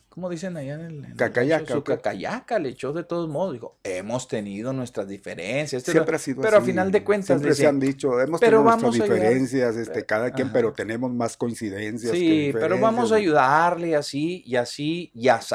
¿Cómo 0.09 0.29
dicen 0.29 0.55
allá 0.59 0.75
en 0.75 1.05
el... 1.05 1.17
cacayaca. 1.17 1.73
Su 1.73 1.83
cacayaca 1.83 2.59
le 2.59 2.69
echó 2.69 2.93
de 2.93 3.03
todos 3.03 3.31
modos. 3.31 3.55
Dijo, 3.55 3.79
hemos 3.83 4.29
tenido 4.29 4.75
nuestras 4.75 5.09
diferencias. 5.09 5.81
Este 5.81 5.93
siempre 5.93 6.17
ha 6.17 6.19
sido 6.19 6.43
Pero 6.43 6.59
a 6.59 6.61
final 6.61 6.93
de 6.93 7.03
cuentas... 7.03 7.29
Siempre 7.29 7.55
se 7.55 7.67
han 7.67 7.81
dicho, 7.81 8.21
hemos 8.21 8.39
tenido 8.39 8.63
nuestras 8.63 8.93
diferencias, 8.93 9.77
este, 9.77 10.05
cada 10.05 10.31
quien, 10.31 10.53
pero 10.53 10.73
tenemos 10.75 11.11
más 11.11 11.37
coincidencias 11.39 12.13
Sí, 12.13 12.51
pero 12.53 12.79
vamos 12.79 13.11
a 13.13 13.17
ayudarle 13.17 13.97
así 13.97 14.43
y 14.45 14.57
así 14.57 15.11
y 15.15 15.29
así. 15.29 15.55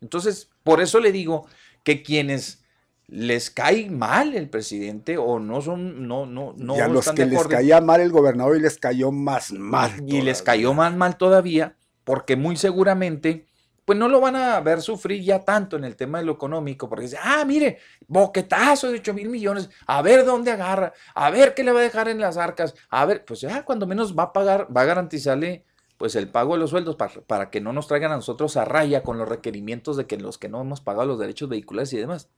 Entonces, 0.00 0.50
por 0.62 0.82
eso 0.82 1.00
le 1.00 1.10
digo 1.12 1.46
que 1.82 2.02
quienes 2.02 2.62
les 3.08 3.50
cae 3.50 3.88
mal 3.88 4.34
el 4.34 4.50
presidente 4.50 5.16
o 5.16 5.38
no 5.40 5.62
son, 5.62 6.06
no, 6.06 6.26
no, 6.26 6.54
no. 6.56 6.76
Y 6.76 6.80
a 6.80 6.88
los 6.88 7.10
que 7.10 7.24
les 7.24 7.46
caía 7.46 7.80
mal 7.80 8.02
el 8.02 8.12
gobernador 8.12 8.56
y 8.56 8.60
les 8.60 8.78
cayó 8.78 9.10
más 9.10 9.50
mal. 9.52 9.90
Y 10.06 10.20
les 10.20 10.42
cayó 10.42 10.74
más 10.74 10.94
mal 10.94 11.16
todavía, 11.16 11.76
porque 12.04 12.36
muy 12.36 12.56
seguramente, 12.56 13.46
pues 13.86 13.98
no 13.98 14.08
lo 14.08 14.20
van 14.20 14.36
a 14.36 14.60
ver 14.60 14.82
sufrir 14.82 15.22
ya 15.24 15.42
tanto 15.42 15.76
en 15.76 15.84
el 15.84 15.96
tema 15.96 16.18
de 16.18 16.26
lo 16.26 16.32
económico, 16.32 16.90
porque 16.90 17.06
dice, 17.06 17.18
ah, 17.22 17.44
mire, 17.46 17.78
boquetazo 18.06 18.90
de 18.90 18.98
8 18.98 19.14
mil 19.14 19.30
millones, 19.30 19.70
a 19.86 20.02
ver 20.02 20.26
dónde 20.26 20.50
agarra, 20.50 20.92
a 21.14 21.30
ver 21.30 21.54
qué 21.54 21.64
le 21.64 21.72
va 21.72 21.80
a 21.80 21.84
dejar 21.84 22.08
en 22.08 22.20
las 22.20 22.36
arcas, 22.36 22.74
a 22.90 23.06
ver, 23.06 23.24
pues 23.24 23.40
ya 23.40 23.64
cuando 23.64 23.86
menos 23.86 24.16
va 24.16 24.24
a 24.24 24.32
pagar, 24.34 24.68
va 24.74 24.82
a 24.82 24.86
garantizarle 24.86 25.64
pues 25.96 26.14
el 26.14 26.28
pago 26.28 26.52
de 26.52 26.60
los 26.60 26.70
sueldos 26.70 26.96
para, 27.26 27.50
que 27.50 27.62
no 27.62 27.72
nos 27.72 27.88
traigan 27.88 28.12
a 28.12 28.16
nosotros 28.16 28.56
a 28.58 28.66
raya 28.66 29.02
con 29.02 29.18
los 29.18 29.28
requerimientos 29.28 29.96
de 29.96 30.06
que 30.06 30.18
los 30.18 30.36
que 30.36 30.50
no 30.50 30.60
hemos 30.60 30.82
pagado 30.82 31.06
los 31.06 31.18
derechos 31.18 31.48
vehiculares 31.48 31.92
y 31.94 31.96
demás. 31.96 32.28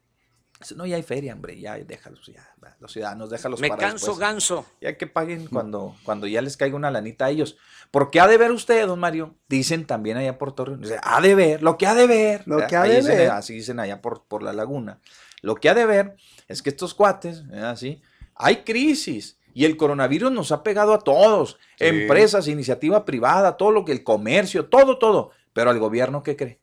No, 0.75 0.85
ya 0.85 0.95
hay 0.95 1.03
feria, 1.03 1.33
hombre, 1.33 1.59
ya 1.59 1.75
déjalos, 1.77 2.25
ya, 2.27 2.53
los 2.79 2.91
ciudadanos, 2.91 3.29
déjalos 3.29 3.59
Me 3.59 3.69
canso 3.69 4.15
ganso. 4.15 4.65
Ya 4.79 4.97
que 4.97 5.07
paguen 5.07 5.47
cuando, 5.47 5.95
cuando 6.03 6.27
ya 6.27 6.41
les 6.41 6.57
caiga 6.57 6.75
una 6.75 6.91
lanita 6.91 7.25
a 7.25 7.29
ellos. 7.29 7.57
Porque 7.91 8.19
ha 8.19 8.27
de 8.27 8.37
ver 8.37 8.51
usted, 8.51 8.87
don 8.87 8.99
Mario, 8.99 9.35
dicen 9.49 9.85
también 9.85 10.17
allá 10.17 10.37
por 10.37 10.53
Torreón, 10.53 10.83
ha 11.01 11.21
de 11.21 11.35
ver, 11.35 11.61
lo 11.61 11.77
que 11.77 11.87
ha 11.87 11.95
de 11.95 12.07
ver, 12.07 12.43
lo 12.45 12.65
que 12.67 12.75
ha 12.75 12.83
de 12.83 13.01
ver. 13.01 13.31
así 13.31 13.55
dicen 13.55 13.79
allá 13.79 14.01
por, 14.01 14.23
por 14.25 14.43
la 14.43 14.53
laguna. 14.53 14.99
Lo 15.41 15.55
que 15.55 15.69
ha 15.69 15.73
de 15.73 15.85
ver 15.85 16.15
es 16.47 16.61
que 16.61 16.69
estos 16.69 16.93
cuates, 16.93 17.43
así, 17.63 18.01
hay 18.35 18.57
crisis 18.57 19.39
y 19.53 19.65
el 19.65 19.75
coronavirus 19.75 20.31
nos 20.31 20.51
ha 20.51 20.63
pegado 20.63 20.93
a 20.93 20.99
todos, 20.99 21.57
empresas, 21.79 22.47
iniciativa 22.47 23.03
privada, 23.05 23.57
todo 23.57 23.71
lo 23.71 23.83
que 23.83 23.91
el 23.91 24.03
comercio, 24.03 24.67
todo, 24.67 24.97
todo. 24.97 25.31
Pero 25.53 25.69
al 25.69 25.79
gobierno, 25.79 26.23
¿qué 26.23 26.35
cree? 26.35 26.60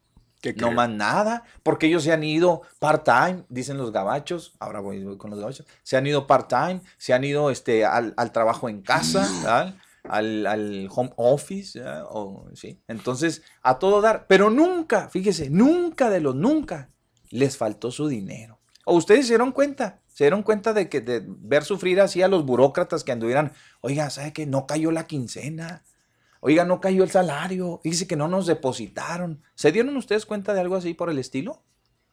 No 0.57 0.73
más 0.73 0.89
nada, 0.89 1.45
porque 1.63 1.87
ellos 1.87 2.03
se 2.03 2.13
han 2.13 2.25
ido 2.25 2.63
part-time, 2.79 3.45
dicen 3.49 3.79
los 3.79 3.93
gabachos, 3.93 4.55
ahora 4.59 4.81
voy, 4.81 5.17
con 5.17 5.31
los 5.31 5.41
gabachos, 5.41 5.67
se 5.83 5.97
han 5.97 6.07
ido 6.07 6.27
part-time, 6.27 6.81
se 6.97 7.15
han 7.15 7.25
ido 7.25 7.51
este, 7.51 7.85
al, 7.85 8.15
trabajo 8.33 8.69
en 8.69 8.83
casa, 8.83 9.75
al, 10.05 10.47
al, 10.47 10.89
home 10.91 11.13
office, 11.17 11.81
o, 12.11 12.49
¿sí? 12.55 12.81
entonces 12.89 13.43
a 13.63 13.79
todo 13.79 14.01
dar, 14.01 14.27
pero 14.29 14.51
nunca, 14.51 15.09
fíjese, 15.09 15.51
nunca 15.51 16.11
de 16.11 16.21
los 16.21 16.35
nunca 16.35 16.91
les 17.31 17.57
faltó 17.57 17.91
su 17.91 18.09
dinero. 18.09 18.59
¿O 18.85 18.95
ustedes 18.95 19.27
se 19.27 19.33
dieron 19.33 19.53
cuenta? 19.53 20.01
se 20.19 20.25
dieron 20.25 20.43
cuenta 20.43 20.73
de 20.73 20.89
que 20.89 21.01
de 21.01 21.23
ver 21.25 21.63
sufrir 21.63 22.01
así 22.01 22.23
a 22.23 22.29
los 22.29 22.45
burócratas 22.45 23.05
que 23.05 23.13
anduvieran, 23.13 23.53
oiga, 23.83 24.11
¿sabe 24.11 24.33
que 24.33 24.47
no 24.47 24.67
cayó 24.67 24.91
la 24.91 25.07
quincena? 25.07 25.85
Oiga, 26.41 26.65
no 26.65 26.81
cayó 26.81 27.03
el 27.03 27.11
salario, 27.11 27.81
dice 27.83 28.07
que 28.07 28.17
no 28.17 28.29
nos 28.29 28.47
depositaron. 28.47 29.43
¿Se 29.55 29.73
dieron 29.73 29.97
ustedes 29.97 30.27
cuenta 30.27 30.55
de 30.55 30.61
algo 30.61 30.77
así 30.77 30.95
por 30.95 31.11
el 31.11 31.19
estilo? 31.19 31.63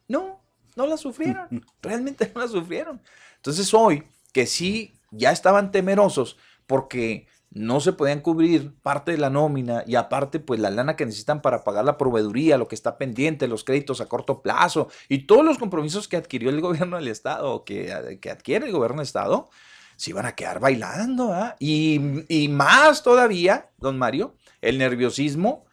No, 0.08 0.40
no 0.74 0.86
la 0.86 0.96
sufrieron, 0.96 1.64
realmente 1.82 2.30
no 2.34 2.40
la 2.40 2.48
sufrieron. 2.48 3.00
Entonces 3.36 3.72
hoy, 3.72 4.04
que 4.32 4.46
sí, 4.46 4.98
ya 5.10 5.30
estaban 5.30 5.70
temerosos 5.70 6.36
porque 6.66 7.26
no 7.50 7.80
se 7.80 7.92
podían 7.92 8.20
cubrir 8.20 8.74
parte 8.82 9.12
de 9.12 9.18
la 9.18 9.30
nómina 9.30 9.84
y 9.86 9.94
aparte 9.94 10.40
pues 10.40 10.60
la 10.60 10.70
lana 10.70 10.96
que 10.96 11.06
necesitan 11.06 11.40
para 11.40 11.64
pagar 11.64 11.84
la 11.84 11.96
proveeduría, 11.96 12.58
lo 12.58 12.68
que 12.68 12.74
está 12.74 12.98
pendiente, 12.98 13.48
los 13.48 13.64
créditos 13.64 14.00
a 14.00 14.08
corto 14.08 14.42
plazo 14.42 14.88
y 15.08 15.26
todos 15.26 15.44
los 15.44 15.56
compromisos 15.56 16.08
que 16.08 16.16
adquirió 16.16 16.50
el 16.50 16.60
gobierno 16.60 16.96
del 16.96 17.08
Estado, 17.08 17.64
que, 17.64 18.18
que 18.20 18.30
adquiere 18.30 18.66
el 18.66 18.72
gobierno 18.72 18.96
del 18.96 19.06
Estado, 19.06 19.48
se 19.96 20.10
iban 20.10 20.26
a 20.26 20.34
quedar 20.34 20.60
bailando. 20.60 21.34
Y, 21.58 22.24
y, 22.28 22.48
más 22.48 23.02
todavía, 23.02 23.70
don 23.78 23.98
Mario, 23.98 24.36
el 24.60 24.78
nerviosismo 24.78 25.64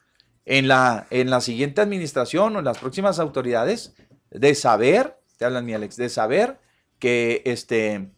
en 0.46 0.68
la, 0.68 1.08
en 1.10 1.30
la 1.30 1.42
siguiente 1.42 1.82
administración 1.82 2.56
o 2.56 2.60
en 2.60 2.66
las 2.66 2.80
próximas 2.80 3.20
autoridades 3.20 3.94
de 4.32 4.56
saber, 4.56 5.18
te 5.38 5.46
hablan 5.46 5.66
mi 5.66 5.74
Alex, 5.74 5.96
de 5.96 6.10
saber 6.10 6.60
que 7.00 7.42
este, 7.46 8.10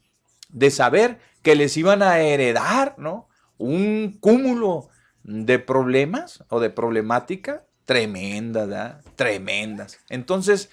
de 0.50 0.72
saber 0.72 1.20
que 1.42 1.56
les 1.56 1.76
iban 1.78 2.02
a 2.02 2.20
heredar, 2.20 2.96
¿no? 2.98 3.28
un 3.58 4.18
cúmulo 4.20 4.90
de 5.24 5.60
problemas 5.60 6.44
o 6.50 6.60
de 6.60 6.70
problemática 6.70 7.66
tremenda, 7.86 8.66
¿verdad? 8.66 9.02
Tremendas. 9.16 10.00
Entonces, 10.10 10.70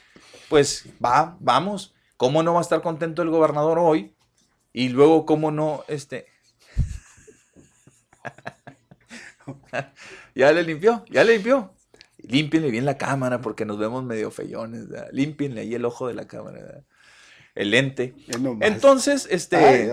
pues 0.49 0.87
va, 1.05 1.37
vamos. 1.41 1.95
¿Cómo 2.17 2.43
no 2.43 2.55
va 2.55 2.61
a 2.61 2.63
estar 2.63 2.83
contento 2.83 3.23
el 3.23 3.31
gobernador 3.31 3.79
hoy? 3.79 4.12
Y 4.73 4.89
luego, 4.89 5.27
¿cómo 5.27 5.51
no, 5.51 5.85
este... 5.89 6.27
ya 10.35 10.53
le 10.53 10.63
limpió, 10.63 11.05
ya 11.11 11.25
le 11.25 11.35
limpió. 11.35 11.73
Límpienle 12.19 12.71
bien 12.71 12.85
la 12.85 12.97
cámara 12.97 13.41
porque 13.41 13.65
nos 13.65 13.79
vemos 13.79 14.05
medio 14.05 14.31
feyones. 14.31 14.89
¿verdad? 14.89 15.09
Límpienle 15.13 15.63
ahí 15.63 15.75
el 15.75 15.85
ojo 15.85 16.09
de 16.09 16.15
la 16.15 16.27
cámara. 16.27 16.85
El 17.55 17.71
lente. 17.71 18.15
Entonces, 18.61 19.27
este... 19.31 19.93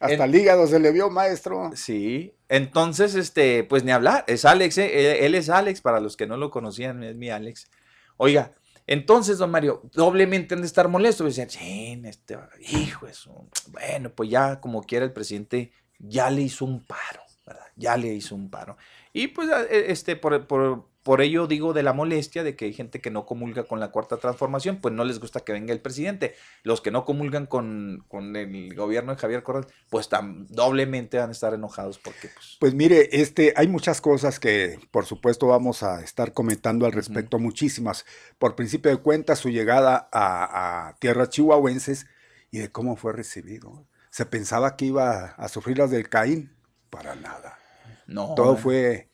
Hasta 0.00 0.24
el 0.24 0.34
hígado 0.34 0.66
se 0.68 0.78
le 0.78 0.92
vio, 0.92 1.10
maestro. 1.10 1.72
Sí. 1.74 2.32
Entonces, 2.48 3.16
este, 3.16 3.64
pues 3.64 3.82
ni 3.82 3.90
hablar. 3.90 4.24
Es 4.28 4.44
Alex, 4.44 4.78
eh, 4.78 5.26
él 5.26 5.34
es 5.34 5.48
Alex, 5.48 5.80
para 5.80 5.98
los 5.98 6.16
que 6.16 6.26
no 6.26 6.36
lo 6.36 6.52
conocían, 6.52 7.02
es 7.02 7.16
mi 7.16 7.30
Alex. 7.30 7.68
Oiga, 8.16 8.52
entonces, 8.88 9.36
don 9.36 9.50
Mario, 9.50 9.82
doblemente 9.92 10.54
han 10.54 10.62
de 10.62 10.66
estar 10.66 10.88
molestos. 10.88 11.26
Decían, 11.26 11.50
sí, 11.50 12.00
este, 12.06 12.38
hijo, 12.70 13.06
eso. 13.06 13.46
Bueno, 13.68 14.10
pues 14.10 14.30
ya 14.30 14.60
como 14.60 14.82
quiera 14.82 15.04
el 15.04 15.12
presidente 15.12 15.72
ya 15.98 16.30
le 16.30 16.40
hizo 16.40 16.64
un 16.64 16.82
paro, 16.82 17.20
¿verdad? 17.46 17.66
Ya 17.76 17.98
le 17.98 18.14
hizo 18.14 18.34
un 18.34 18.48
paro. 18.48 18.78
Y 19.12 19.28
pues, 19.28 19.50
e, 19.70 19.92
este, 19.92 20.16
por 20.16 20.88
por 21.02 21.20
ello 21.22 21.46
digo 21.46 21.72
de 21.72 21.82
la 21.82 21.92
molestia 21.92 22.42
de 22.42 22.56
que 22.56 22.66
hay 22.66 22.72
gente 22.72 23.00
que 23.00 23.10
no 23.10 23.24
comulga 23.24 23.64
con 23.64 23.80
la 23.80 23.90
cuarta 23.90 24.18
transformación, 24.18 24.78
pues 24.80 24.92
no 24.94 25.04
les 25.04 25.20
gusta 25.20 25.40
que 25.40 25.52
venga 25.52 25.72
el 25.72 25.80
presidente. 25.80 26.34
Los 26.62 26.80
que 26.80 26.90
no 26.90 27.04
comulgan 27.04 27.46
con, 27.46 28.04
el 28.12 28.74
gobierno 28.74 29.14
de 29.14 29.18
Javier 29.18 29.42
Corral, 29.42 29.66
pues 29.90 30.08
tan, 30.08 30.46
doblemente 30.48 31.18
van 31.18 31.30
a 31.30 31.32
estar 31.32 31.54
enojados 31.54 31.98
porque... 31.98 32.28
Pues... 32.28 32.56
pues 32.60 32.74
mire, 32.74 33.08
este, 33.20 33.54
hay 33.56 33.68
muchas 33.68 34.00
cosas 34.00 34.38
que 34.38 34.78
por 34.90 35.06
supuesto 35.06 35.46
vamos 35.46 35.82
a 35.82 36.02
estar 36.02 36.32
comentando 36.32 36.84
al 36.84 36.92
respecto, 36.92 37.38
muchísimas. 37.38 38.04
Por 38.38 38.54
principio 38.54 38.90
de 38.90 38.98
cuentas, 38.98 39.38
su 39.38 39.50
llegada 39.50 40.08
a, 40.12 40.88
a 40.88 40.94
tierras 40.96 41.30
chihuahuenses 41.30 42.06
y 42.50 42.58
de 42.58 42.70
cómo 42.70 42.96
fue 42.96 43.12
recibido. 43.12 43.86
Se 44.10 44.26
pensaba 44.26 44.76
que 44.76 44.86
iba 44.86 45.26
a 45.36 45.48
sufrir 45.48 45.78
las 45.78 45.90
del 45.90 46.08
Caín, 46.08 46.52
para 46.90 47.14
nada. 47.14 47.58
No. 48.06 48.34
Todo 48.34 48.56
fue 48.56 49.07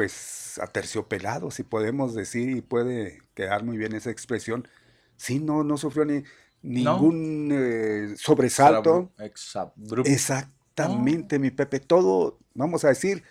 pues 0.00 0.58
aterciopelado, 0.62 1.50
si 1.50 1.62
podemos 1.62 2.14
decir, 2.14 2.48
y 2.48 2.62
puede 2.62 3.20
quedar 3.34 3.64
muy 3.64 3.76
bien 3.76 3.94
esa 3.94 4.10
expresión. 4.10 4.66
Sí, 5.18 5.40
no, 5.40 5.62
no 5.62 5.76
sufrió 5.76 6.06
ni 6.06 6.24
ningún 6.62 7.50
eh, 7.52 8.14
sobresalto. 8.16 9.12
Exactamente, 10.06 11.38
mi 11.38 11.50
Pepe. 11.50 11.80
Todo, 11.80 12.38
vamos 12.54 12.82
a 12.86 12.88
decir, 12.88 13.22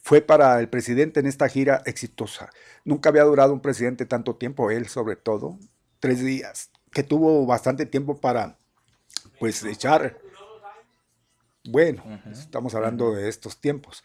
fue 0.00 0.22
para 0.22 0.58
el 0.60 0.70
presidente 0.70 1.20
en 1.20 1.26
esta 1.26 1.46
gira 1.46 1.82
exitosa. 1.84 2.48
Nunca 2.86 3.10
había 3.10 3.24
durado 3.24 3.52
un 3.52 3.60
presidente 3.60 4.06
tanto 4.06 4.36
tiempo, 4.36 4.70
él 4.70 4.88
sobre 4.88 5.16
todo, 5.16 5.58
tres 6.00 6.24
días, 6.24 6.70
que 6.90 7.02
tuvo 7.02 7.44
bastante 7.44 7.84
tiempo 7.84 8.18
para, 8.18 8.56
pues, 9.38 9.62
echar. 9.62 10.16
Bueno, 11.64 12.02
estamos 12.30 12.74
hablando 12.74 13.12
de 13.12 13.28
estos 13.28 13.60
tiempos 13.60 14.02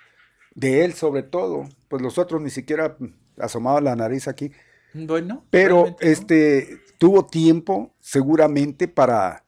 de 0.58 0.84
él 0.84 0.94
sobre 0.94 1.22
todo, 1.22 1.70
pues 1.88 2.02
los 2.02 2.18
otros 2.18 2.42
ni 2.42 2.50
siquiera 2.50 2.98
asomaban 3.38 3.84
la 3.84 3.96
nariz 3.96 4.28
aquí. 4.28 4.52
Bueno. 4.92 5.46
Pero 5.52 5.96
este 6.00 6.82
tuvo 6.98 7.28
tiempo 7.28 7.94
seguramente 8.00 8.88
para 8.88 9.44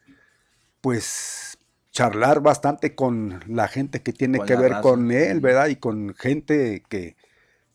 pues 0.82 1.58
charlar 1.91 2.41
bastante 2.41 2.93
con 2.93 3.43
la 3.48 3.67
gente 3.67 4.04
que 4.04 4.13
tiene 4.13 4.39
que 4.41 4.56
ver 4.56 4.82
con 4.82 5.12
él, 5.12 5.39
¿verdad? 5.39 5.69
Y 5.69 5.78
con 5.78 6.13
gente 6.13 6.84
que 6.88 7.15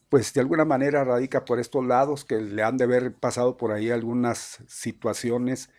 pues 0.08 0.32
de 0.32 0.40
alguna 0.40 0.64
manera 0.64 1.02
radica 1.02 1.44
por 1.44 1.58
estos 1.58 1.84
lados, 1.84 2.24
que 2.24 2.40
le 2.40 2.62
han 2.62 2.76
de 2.76 2.84
haber 2.84 3.14
pasado 3.14 3.56
por 3.56 3.72
ahí 3.72 3.90
algunas 3.90 4.60
situaciones, 4.68 5.70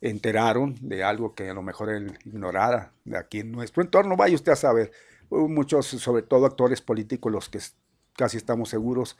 enteraron 0.00 0.76
de 0.80 1.04
algo 1.04 1.34
que 1.34 1.50
a 1.50 1.54
lo 1.54 1.62
mejor 1.62 1.90
él 1.90 2.16
ignorara 2.24 2.94
de 3.04 3.18
aquí 3.18 3.40
en 3.40 3.52
nuestro 3.52 3.82
entorno, 3.82 4.16
vaya 4.16 4.34
usted 4.34 4.52
a 4.52 4.56
saber 4.56 4.92
muchos, 5.30 5.86
sobre 5.86 6.22
todo 6.22 6.46
actores 6.46 6.80
políticos, 6.80 7.32
los 7.32 7.48
que 7.48 7.60
casi 8.14 8.36
estamos 8.36 8.68
seguros 8.68 9.16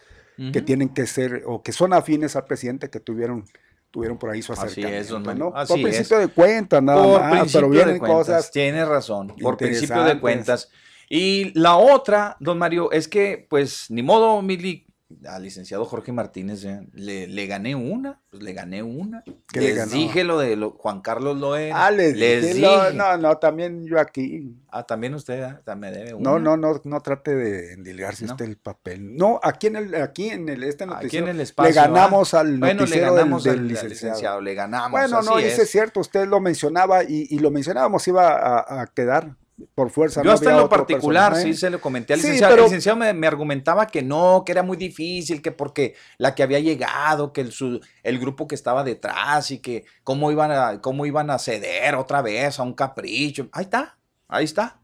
que 0.53 0.61
tienen 0.61 0.90
que 0.90 1.07
ser 1.07 1.45
o 1.47 1.62
que 1.62 1.73
son 1.73 1.95
afines 1.95 2.37
al 2.37 2.45
presidente 2.45 2.90
que 2.90 3.01
tuvieron 3.01 3.47
tuvieron 3.90 4.19
por 4.19 4.29
ahí 4.29 4.42
su 4.42 4.53
acercamiento, 4.53 5.16
Así 5.16 5.31
es, 5.31 5.38
¿no? 5.38 5.53
por 5.53 5.83
principio 5.83 6.19
de 6.19 6.29
cuentas, 6.29 6.83
nada 6.83 7.31
más, 7.31 7.51
pero 7.51 7.71
vienen 7.71 7.99
cosas. 7.99 8.51
Tiene 8.51 8.85
razón, 8.85 9.35
por 9.40 9.57
principio 9.57 10.03
de 10.05 10.21
cuentas. 10.21 10.71
Y 11.09 11.59
la 11.59 11.77
otra, 11.77 12.37
don 12.40 12.59
Mario, 12.59 12.90
es 12.90 13.09
que, 13.09 13.47
pues, 13.49 13.87
ni 13.90 14.03
modo, 14.03 14.42
Mili, 14.42 14.86
al 15.29 15.42
licenciado 15.42 15.85
Jorge 15.85 16.12
Martínez, 16.12 16.64
le, 16.92 17.29
le, 17.29 17.47
gané 17.47 17.75
una, 17.77 18.21
pues 18.29 18.42
le 18.42 18.53
gané 18.53 18.83
una. 18.83 19.23
¿Qué 19.53 19.61
les 19.61 19.90
dije 19.90 20.25
lo 20.25 20.38
de 20.38 20.57
Juan 20.77 21.01
Carlos 21.01 21.38
Loé. 21.38 21.71
Ah, 21.73 21.90
les, 21.90 22.14
dije. 22.14 22.61
no, 22.92 23.16
no, 23.16 23.38
también 23.38 23.87
yo 23.87 24.01
aquí. 24.01 24.57
Ah, 24.69 24.83
también 24.83 25.14
usted 25.14 25.42
ah, 25.42 25.75
me 25.77 25.92
debe 25.92 26.14
una. 26.14 26.31
No, 26.31 26.38
no, 26.38 26.57
no, 26.57 26.81
no 26.83 27.01
trate 27.01 27.35
de 27.35 27.75
endilgarse 27.75 28.25
usted 28.25 28.45
el 28.45 28.57
papel. 28.57 29.16
No, 29.16 29.38
aquí 29.42 29.69
en 29.69 29.77
el, 29.77 29.95
aquí 29.95 30.31
en 30.31 30.49
el, 30.49 30.64
este 30.64 30.87
noticiero. 30.87 31.07
Aquí 31.07 31.31
en 31.31 31.37
el 31.37 31.40
espacio. 31.40 31.71
Le 31.71 31.75
ganamos 31.75 32.35
al 32.35 32.59
bueno, 32.59 32.85
le 32.85 32.99
ganamos 32.99 33.45
del, 33.45 33.69
licenciado. 33.69 34.40
Le 34.40 34.55
ganamos. 34.55 34.90
Bueno, 34.90 35.23
no, 35.23 35.38
eso 35.38 35.62
es 35.62 35.71
cierto, 35.71 36.01
usted 36.01 36.27
lo 36.27 36.40
mencionaba 36.40 37.05
y, 37.05 37.29
y 37.31 37.38
lo 37.38 37.51
mencionábamos, 37.51 38.07
iba 38.09 38.29
a, 38.29 38.83
a 38.83 38.87
quedar 38.88 39.37
por 39.75 39.90
fuerza. 39.90 40.23
Yo 40.23 40.33
hasta 40.33 40.51
en 40.51 40.57
lo 40.57 40.69
particular, 40.69 41.37
sí 41.37 41.55
se 41.55 41.71
lo 41.71 41.81
comenté 41.81 42.12
al 42.12 42.21
licenciado. 42.21 42.55
El 42.55 42.62
licenciado 42.64 42.99
me, 42.99 43.27
argumentaba 43.27 43.87
que 43.87 44.03
no, 44.03 44.42
que 44.45 44.53
era 44.53 44.62
muy 44.62 44.77
difícil, 44.77 45.40
que 45.40 45.53
porque 45.53 45.95
la 46.19 46.35
que 46.35 46.42
había 46.42 46.61
llegado, 46.61 47.33
que 47.33 47.40
el, 47.40 47.81
el 48.03 48.19
grupo 48.19 48.47
que 48.47 48.55
estaba 48.55 48.85
detrás 48.85 49.51
y 49.51 49.59
que 49.59 49.85
cómo 50.05 50.31
iban, 50.31 50.51
a, 50.51 50.81
cómo 50.81 51.07
iban 51.07 51.31
a 51.31 51.38
ceder 51.38 51.95
otra 51.95 52.23
vez 52.23 52.59
a 52.59 52.62
un 52.62 52.75
capricho. 52.75 53.49
Ahí 53.53 53.64
está, 53.64 53.99
ahí 54.29 54.45
está. 54.45 54.81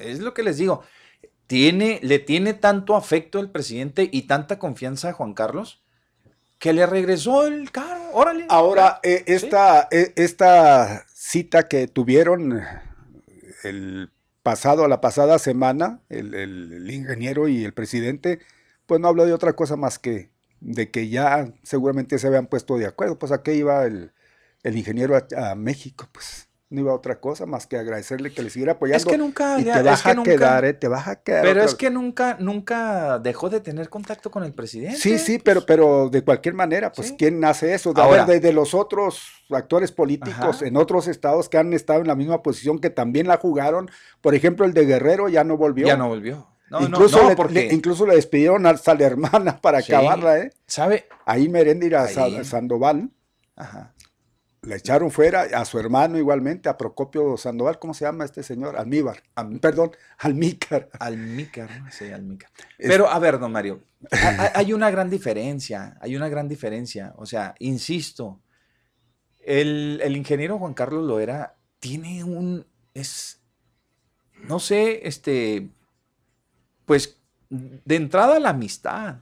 Es 0.00 0.20
lo 0.20 0.34
que 0.34 0.42
les 0.42 0.58
digo. 0.58 0.82
Tiene, 1.46 1.98
le 2.02 2.18
tiene 2.18 2.54
tanto 2.54 2.94
afecto 2.94 3.38
el 3.38 3.50
presidente 3.50 4.08
y 4.10 4.22
tanta 4.22 4.58
confianza 4.58 5.10
a 5.10 5.12
Juan 5.12 5.32
Carlos 5.32 5.82
que 6.58 6.72
le 6.72 6.86
regresó 6.86 7.46
el 7.46 7.70
carro. 7.70 8.10
Órale. 8.12 8.46
Ahora, 8.48 9.00
eh, 9.02 9.22
esta, 9.26 9.88
eh, 9.90 10.12
esta 10.16 11.06
cita 11.14 11.68
que 11.68 11.86
tuvieron 11.86 12.60
el 13.64 14.10
pasado, 14.42 14.88
la 14.88 15.00
pasada 15.00 15.38
semana, 15.38 16.00
el, 16.08 16.90
ingeniero 16.90 17.48
y 17.48 17.64
el 17.64 17.74
presidente, 17.74 18.40
pues 18.86 19.00
no 19.00 19.08
habló 19.08 19.26
de 19.26 19.32
otra 19.32 19.54
cosa 19.54 19.76
más 19.76 19.98
que 19.98 20.30
de 20.60 20.90
que 20.90 21.08
ya 21.08 21.52
seguramente 21.62 22.18
se 22.18 22.26
habían 22.26 22.46
puesto 22.46 22.78
de 22.78 22.86
acuerdo. 22.86 23.18
Pues 23.18 23.32
a 23.32 23.42
qué 23.42 23.54
iba 23.54 23.84
el, 23.84 24.12
ingeniero 24.64 25.16
a, 25.36 25.54
México, 25.54 26.08
pues 26.12 26.47
no 26.70 26.82
iba 26.82 26.92
a 26.92 26.94
otra 26.94 27.18
cosa 27.18 27.46
más 27.46 27.66
que 27.66 27.78
agradecerle 27.78 28.32
que 28.32 28.42
le 28.42 28.50
siguiera 28.50 28.72
apoyando. 28.72 28.98
Es 28.98 29.10
que 29.10 29.16
nunca, 29.16 29.58
y 29.58 29.64
te 29.64 29.82
vas 29.82 30.04
a 30.04 30.22
quedar, 30.22 30.64
¿eh? 30.66 30.74
te 30.74 30.88
vas 30.88 31.08
a 31.08 31.16
quedar. 31.16 31.42
Pero 31.42 31.62
es 31.62 31.74
que 31.74 31.90
nunca, 31.90 32.36
nunca 32.38 33.18
dejó 33.18 33.48
de 33.48 33.60
tener 33.60 33.88
contacto 33.88 34.30
con 34.30 34.44
el 34.44 34.52
presidente. 34.52 34.98
Sí, 34.98 35.18
sí, 35.18 35.38
pero, 35.38 35.64
pero 35.64 36.10
de 36.10 36.22
cualquier 36.22 36.54
manera, 36.54 36.92
pues 36.92 37.12
¿quién 37.12 37.42
hace 37.44 37.72
eso? 37.72 37.94
De, 37.94 38.02
Ahora, 38.02 38.26
de, 38.26 38.52
los 38.52 38.74
otros 38.74 39.22
actores 39.50 39.92
políticos 39.92 40.60
en 40.60 40.76
otros 40.76 41.08
estados 41.08 41.48
que 41.48 41.56
han 41.56 41.72
estado 41.72 42.00
en 42.00 42.06
la 42.06 42.14
misma 42.14 42.42
posición 42.42 42.78
que 42.78 42.90
también 42.90 43.26
la 43.28 43.38
jugaron, 43.38 43.90
por 44.20 44.34
ejemplo 44.34 44.66
el 44.66 44.74
de 44.74 44.84
Guerrero 44.84 45.28
ya 45.30 45.44
no 45.44 45.56
volvió. 45.56 45.86
Ya 45.86 45.96
no 45.96 46.08
volvió. 46.08 46.48
incluso, 46.80 47.26
le, 47.26 47.34
porque... 47.34 47.68
incluso 47.72 48.06
le 48.06 48.14
despidieron 48.14 48.66
a 48.66 48.74
la 48.74 49.06
hermana 49.06 49.58
para 49.62 49.78
acabarla, 49.78 50.38
¿eh? 50.38 50.52
¿Sabe? 50.66 51.06
Ahí 51.24 51.48
Meréndira 51.48 52.06
Sandoval. 52.44 53.08
Ajá. 53.56 53.94
La 54.68 54.76
echaron 54.76 55.10
fuera 55.10 55.44
a 55.54 55.64
su 55.64 55.78
hermano 55.78 56.18
igualmente, 56.18 56.68
a 56.68 56.76
Procopio 56.76 57.38
Sandoval, 57.38 57.78
¿cómo 57.78 57.94
se 57.94 58.04
llama 58.04 58.26
este 58.26 58.42
señor? 58.42 58.76
Almíbar, 58.76 59.22
perdón, 59.62 59.92
Almícar. 60.18 60.90
Almícar, 61.00 61.90
sí, 61.90 62.12
Almícar. 62.12 62.50
Pero 62.76 63.08
a 63.08 63.18
ver, 63.18 63.38
don 63.38 63.50
Mario, 63.50 63.82
hay 64.54 64.74
una 64.74 64.90
gran 64.90 65.08
diferencia, 65.08 65.96
hay 66.02 66.16
una 66.16 66.28
gran 66.28 66.48
diferencia. 66.48 67.14
O 67.16 67.24
sea, 67.24 67.54
insisto, 67.60 68.42
el, 69.40 70.02
el 70.04 70.14
ingeniero 70.18 70.58
Juan 70.58 70.74
Carlos 70.74 71.06
Loera 71.06 71.56
tiene 71.80 72.22
un, 72.22 72.66
es, 72.92 73.40
no 74.42 74.60
sé, 74.60 75.08
este, 75.08 75.70
pues 76.84 77.16
de 77.48 77.96
entrada 77.96 78.38
la 78.38 78.50
amistad 78.50 79.20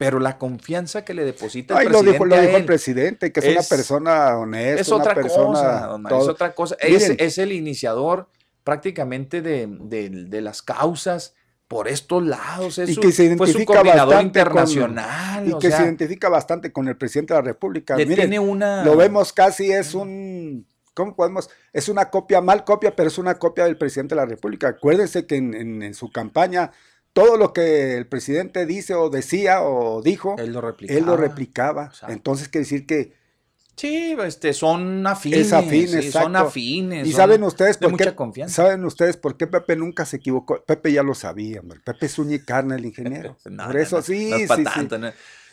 pero 0.00 0.18
la 0.18 0.38
confianza 0.38 1.04
que 1.04 1.12
le 1.12 1.26
deposita 1.26 1.74
el 1.74 1.88
presidente. 1.88 2.06
Lo 2.06 2.12
dijo, 2.12 2.24
lo 2.24 2.40
dijo 2.40 2.56
el 2.56 2.64
presidente, 2.64 3.32
que 3.32 3.40
es, 3.40 3.46
una 3.48 3.62
persona 3.62 4.38
honesta. 4.38 4.80
Es 4.80 4.90
otra 4.92 5.14
persona, 5.14 5.88
cosa, 5.90 6.16
es 6.16 6.28
otra 6.28 6.54
cosa. 6.54 6.76
Es, 6.80 7.36
el 7.36 7.52
iniciador 7.52 8.30
prácticamente 8.64 9.42
de, 9.42 10.40
las 10.40 10.62
causas 10.62 11.34
por 11.68 11.86
estos 11.86 12.24
lados. 12.24 12.78
Es 12.78 12.88
y 12.88 12.96
que 12.96 13.12
se 13.12 13.24
identifica 13.24 13.82
bastante 13.82 14.22
internacional. 14.22 15.46
y 15.46 15.58
que 15.58 15.70
se 15.70 15.82
identifica 15.82 16.30
bastante 16.30 16.72
con 16.72 16.88
el 16.88 16.96
presidente 16.96 17.34
de 17.34 17.40
la 17.40 17.44
República. 17.44 17.96
tiene 17.96 18.38
una... 18.38 18.82
Lo 18.82 18.96
vemos 18.96 19.34
casi, 19.34 19.70
es 19.70 19.92
un. 19.92 20.66
¿Cómo 20.94 21.14
podemos? 21.14 21.50
Es 21.74 21.90
una 21.90 22.08
copia, 22.08 22.40
mal 22.40 22.64
copia, 22.64 22.96
pero 22.96 23.08
es 23.08 23.18
una 23.18 23.34
copia 23.34 23.64
del 23.64 23.76
presidente 23.76 24.14
de 24.14 24.22
la 24.22 24.26
República. 24.26 24.68
Acuérdense 24.68 25.26
que 25.26 25.36
en 25.36 25.92
su 25.92 26.10
campaña 26.10 26.70
todo 27.12 27.36
lo 27.36 27.52
que 27.52 27.96
el 27.96 28.06
presidente 28.06 28.66
dice 28.66 28.94
o 28.94 29.10
decía 29.10 29.62
o 29.62 30.02
dijo, 30.02 30.36
él 30.38 30.52
lo 30.52 30.60
replicaba. 30.60 30.98
Él 30.98 31.06
lo 31.06 31.16
replicaba. 31.16 31.92
Entonces 32.08 32.48
quiere 32.48 32.64
decir 32.64 32.86
que 32.86 33.20
Sí, 33.80 34.14
este, 34.26 34.52
son 34.52 35.06
afines. 35.06 35.48
son 36.12 36.36
afines. 36.36 37.06
Y 37.06 37.12
saben 37.12 37.42
ustedes 37.42 37.78
por 37.78 37.96
qué. 37.96 38.14
Saben 38.46 38.84
ustedes 38.84 39.16
por 39.16 39.38
qué 39.38 39.46
Pepe 39.46 39.74
nunca 39.74 40.04
se 40.04 40.18
equivocó. 40.18 40.62
Pepe 40.62 40.92
ya 40.92 41.02
lo 41.02 41.14
sabía, 41.14 41.62
Pepe 41.82 42.04
es 42.04 42.18
y 42.18 42.38
carne 42.40 42.76
el 42.76 42.84
ingeniero. 42.84 43.38
por 43.64 43.76
eso 43.78 44.02
sí, 44.02 44.30
sí, 44.38 44.64
tanto, 44.64 44.98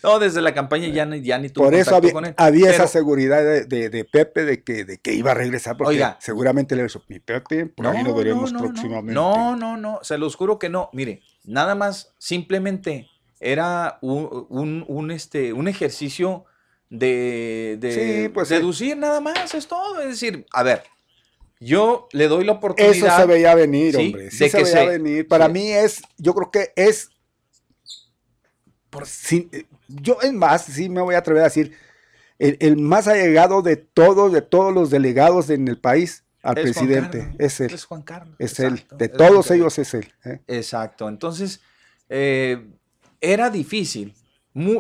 No. 0.04 0.20
desde 0.20 0.42
la 0.42 0.54
campaña 0.54 0.90
ya, 0.90 1.08
ya 1.16 1.40
ni 1.40 1.48
tuvo 1.48 1.64
Por 1.64 1.76
eso 1.76 1.96
había, 1.96 2.12
con 2.12 2.26
él. 2.26 2.34
había 2.36 2.70
esa 2.72 2.88
seguridad 2.88 3.42
de, 3.66 4.06
Pepe 4.12 4.44
de 4.44 4.62
que, 4.62 4.84
de 4.84 4.98
que 4.98 5.14
iba 5.14 5.32
a 5.32 5.34
regresar, 5.34 5.78
porque 5.78 6.04
seguramente 6.20 6.76
le 6.76 6.84
dijo, 6.84 7.02
mi 7.08 7.20
Pepe, 7.20 7.68
por 7.68 7.88
ahí 7.88 8.04
lo 8.04 8.14
veremos 8.14 8.52
próximamente. 8.52 9.14
No, 9.14 9.56
no, 9.56 9.78
no, 9.78 10.00
se 10.02 10.18
los 10.18 10.36
juro 10.36 10.60
que 10.60 10.68
no. 10.68 10.90
Mire, 10.92 11.22
nada 11.48 11.74
más, 11.74 12.14
simplemente 12.20 13.10
era 13.40 13.98
un, 14.02 15.10
este, 15.12 15.54
un 15.54 15.68
ejercicio 15.68 16.46
de, 16.90 17.78
de 17.80 18.30
pues, 18.32 18.50
deducir 18.50 18.96
nada 18.96 19.20
más, 19.20 19.56
es 19.56 19.68
todo. 19.68 20.00
Es 20.02 20.10
decir, 20.10 20.46
a 20.54 20.62
ver, 20.62 20.84
yo 21.60 22.08
le 22.12 22.28
doy 22.28 22.46
la 22.46 22.52
oportunidad. 22.54 22.96
Eso 22.96 23.10
se 23.10 23.26
veía 23.26 23.56
venir, 23.56 23.98
hombre. 23.98 24.30
Sí, 24.30 24.48
se 24.48 24.64
veía 24.64 24.86
venir. 24.86 25.28
Para 25.28 25.48
mí 25.48 25.72
es, 25.72 26.04
yo 26.20 26.36
creo 26.36 26.52
que 26.52 26.72
es 26.76 27.10
yo 29.88 30.18
es 30.22 30.34
más, 30.34 30.66
sí 30.66 30.90
me 30.90 31.02
voy 31.02 31.16
a 31.16 31.20
atrever 31.20 31.42
a 31.42 31.46
decir, 31.46 31.74
el, 32.40 32.78
más 32.78 33.08
allegado 33.08 33.62
de 33.62 33.78
todos, 33.78 34.32
de 34.32 34.42
todos 34.42 34.74
los 34.74 34.90
delegados 34.90 35.50
en 35.50 35.68
el 35.68 35.80
país 35.80 36.24
al 36.48 36.56
presidente, 36.56 37.36
es 37.40 37.60
él. 37.60 37.74
Es 37.74 37.86
Juan 37.86 38.02
Carlos. 38.02 38.36
Es 38.40 38.60
él, 38.60 38.86
de 38.98 39.10
todos 39.10 39.52
ellos 39.52 39.78
es 39.80 39.94
él. 39.94 40.14
¿eh? 40.26 40.42
Exacto, 40.48 41.10
entonces 41.10 41.62
eh, 42.10 42.70
era 43.22 43.50
difícil, 43.50 44.16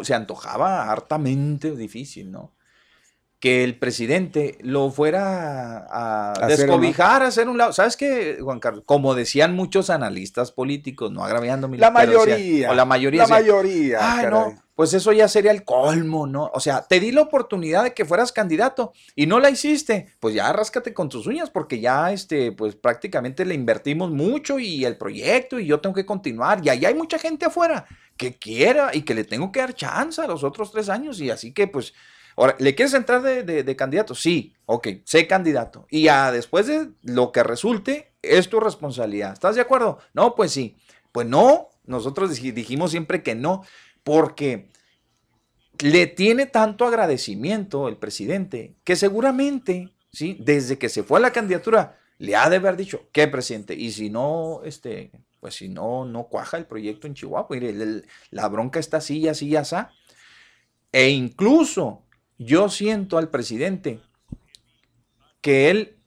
se 0.03 0.13
antojaba 0.13 0.91
hartamente 0.91 1.75
difícil, 1.75 2.31
¿no? 2.31 2.53
que 3.39 3.63
el 3.63 3.77
presidente 3.77 4.57
lo 4.61 4.89
fuera 4.89 5.85
a, 5.89 6.47
descobijar, 6.47 7.21
a 7.21 7.27
hacer 7.27 7.47
un 7.47 7.57
lado. 7.57 7.71
¿Sabes 7.71 7.95
qué, 7.95 8.39
Juan 8.41 8.59
Carlos? 8.59 8.83
Como 8.85 9.13
decían 9.13 9.53
muchos 9.55 9.91
analistas 9.91 10.51
políticos, 10.51 11.11
no 11.11 11.23
agraviando 11.23 11.67
mi 11.67 11.77
La 11.77 11.91
mayoría. 11.91 12.71
o 12.71 12.73
la 12.73 12.85
mayoría. 12.85 13.23
La 13.23 13.27
mayoría. 13.27 13.99
Ay, 14.01 14.25
no, 14.29 14.55
pues 14.77 14.93
eso 14.93 15.11
ya 15.11 15.27
sería 15.27 15.49
el 15.49 15.65
colmo, 15.65 16.27
¿no? 16.27 16.51
O 16.53 16.59
sea, 16.59 16.83
te 16.83 16.99
di 16.99 17.11
la 17.11 17.21
oportunidad 17.21 17.83
de 17.83 17.95
que 17.95 18.05
fueras 18.05 18.31
candidato 18.31 18.93
y 19.15 19.25
no 19.25 19.39
la 19.39 19.49
hiciste. 19.49 20.13
Pues 20.19 20.35
ya 20.35 20.53
ráscate 20.53 20.93
con 20.93 21.09
tus 21.09 21.25
uñas 21.25 21.49
porque 21.49 21.79
ya, 21.79 22.11
este, 22.11 22.51
pues 22.51 22.75
prácticamente 22.75 23.43
le 23.43 23.55
invertimos 23.55 24.11
mucho 24.11 24.59
y 24.59 24.85
el 24.85 24.95
proyecto 24.95 25.59
y 25.59 25.65
yo 25.65 25.79
tengo 25.79 25.95
que 25.95 26.05
continuar. 26.05 26.63
Y 26.63 26.69
ahí 26.69 26.85
hay 26.85 26.93
mucha 26.93 27.17
gente 27.17 27.47
afuera 27.47 27.87
que 28.17 28.37
quiera 28.37 28.91
y 28.93 29.01
que 29.01 29.15
le 29.15 29.23
tengo 29.23 29.51
que 29.51 29.61
dar 29.61 29.73
chance 29.73 30.21
a 30.21 30.27
los 30.27 30.43
otros 30.43 30.71
tres 30.71 30.89
años 30.89 31.19
y 31.19 31.31
así 31.31 31.53
que, 31.53 31.65
pues 31.65 31.95
Ahora, 32.39 32.55
¿le 32.59 32.75
quieres 32.75 32.93
entrar 32.93 33.23
de, 33.23 33.75
candidato? 33.75 34.13
Sí, 34.13 34.53
ok, 34.67 34.89
sé 35.05 35.25
candidato. 35.25 35.87
Y 35.89 36.03
ya 36.03 36.31
después 36.31 36.67
de 36.67 36.91
lo 37.01 37.31
que 37.31 37.41
resulte, 37.41 38.13
es 38.21 38.47
tu 38.47 38.59
responsabilidad. 38.59 39.33
¿Estás 39.33 39.55
de 39.55 39.61
acuerdo? 39.61 39.97
No, 40.13 40.35
pues 40.35 40.51
sí. 40.51 40.77
Pues 41.11 41.25
no, 41.25 41.69
nosotros 41.87 42.39
dijimos 42.39 42.91
siempre 42.91 43.23
que 43.23 43.33
no, 43.33 43.63
porque 44.07 44.69
le 45.79 46.07
tiene 46.07 46.45
tanto 46.45 46.85
agradecimiento 46.85 47.89
el 47.89 47.97
presidente 47.97 48.77
que 48.85 48.95
seguramente, 48.95 49.89
¿sí? 50.13 50.37
Desde 50.39 50.77
que 50.77 50.87
se 50.87 51.03
fue 51.03 51.19
a 51.19 51.23
la 51.23 51.33
candidatura, 51.33 51.99
le 52.17 52.33
ha 52.37 52.49
de 52.49 52.55
haber 52.55 52.77
dicho, 52.77 53.09
¿qué 53.11 53.27
presidente? 53.27 53.75
Y 53.75 53.91
si 53.91 54.09
no, 54.09 54.61
este, 54.63 55.11
pues 55.41 55.55
si 55.55 55.67
no, 55.67 56.05
no 56.05 56.29
cuaja 56.29 56.55
el 56.55 56.67
proyecto 56.67 57.05
en 57.05 57.15
Chihuahua, 57.15 57.47
mire, 57.49 58.03
la 58.31 58.47
bronca 58.47 58.79
está 58.79 58.95
así, 58.97 59.27
así, 59.27 59.53
así. 59.57 59.75
E 60.93 61.09
incluso 61.09 62.03
yo 62.37 62.69
siento 62.69 63.17
al 63.17 63.27
presidente 63.27 63.99
que 65.41 65.69
él 65.69 65.97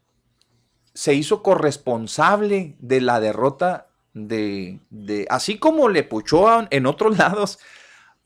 se 0.94 1.12
hizo 1.12 1.42
corresponsable 1.42 2.76
de 2.78 3.02
la 3.02 3.20
derrota 3.20 3.90
de, 4.14 5.26
así 5.28 5.58
como 5.58 5.88
le 5.90 6.02
puchó 6.02 6.66
en 6.70 6.86
otros 6.86 7.18
lados 7.18 7.58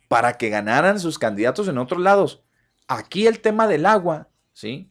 para 0.09 0.35
que 0.35 0.51
ganaran 0.51 1.01
sus 1.01 1.19
candidatos 1.19 1.69
en 1.69 1.79
otros 1.79 2.01
lados. 2.01 2.43
Aquí 2.89 3.27
el 3.27 3.41
tema 3.41 3.67
del 3.67 3.87
agua, 3.87 4.29
¿sí? 4.53 4.91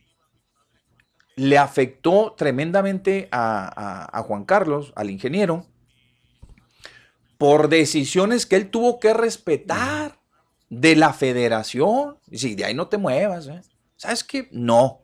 Le 1.36 1.58
afectó 1.58 2.34
tremendamente 2.38 3.30
a, 3.32 4.24
Juan 4.28 4.46
Carlos, 4.46 4.94
al 4.96 5.10
ingeniero, 5.10 5.66
por 7.38 7.70
decisiones 7.70 8.46
que 8.46 8.56
él 8.56 8.70
tuvo 8.70 9.00
que 9.00 9.14
respetar 9.14 10.20
de 10.70 10.96
la 10.96 11.14
federación. 11.14 12.18
Y 12.30 12.38
si 12.38 12.56
de 12.56 12.66
ahí 12.66 12.74
no 12.74 12.88
te 12.88 12.98
muevas, 12.98 13.48
¿eh? 13.48 13.62
¿sabes 13.96 14.24
qué? 14.24 14.48
No. 14.52 15.02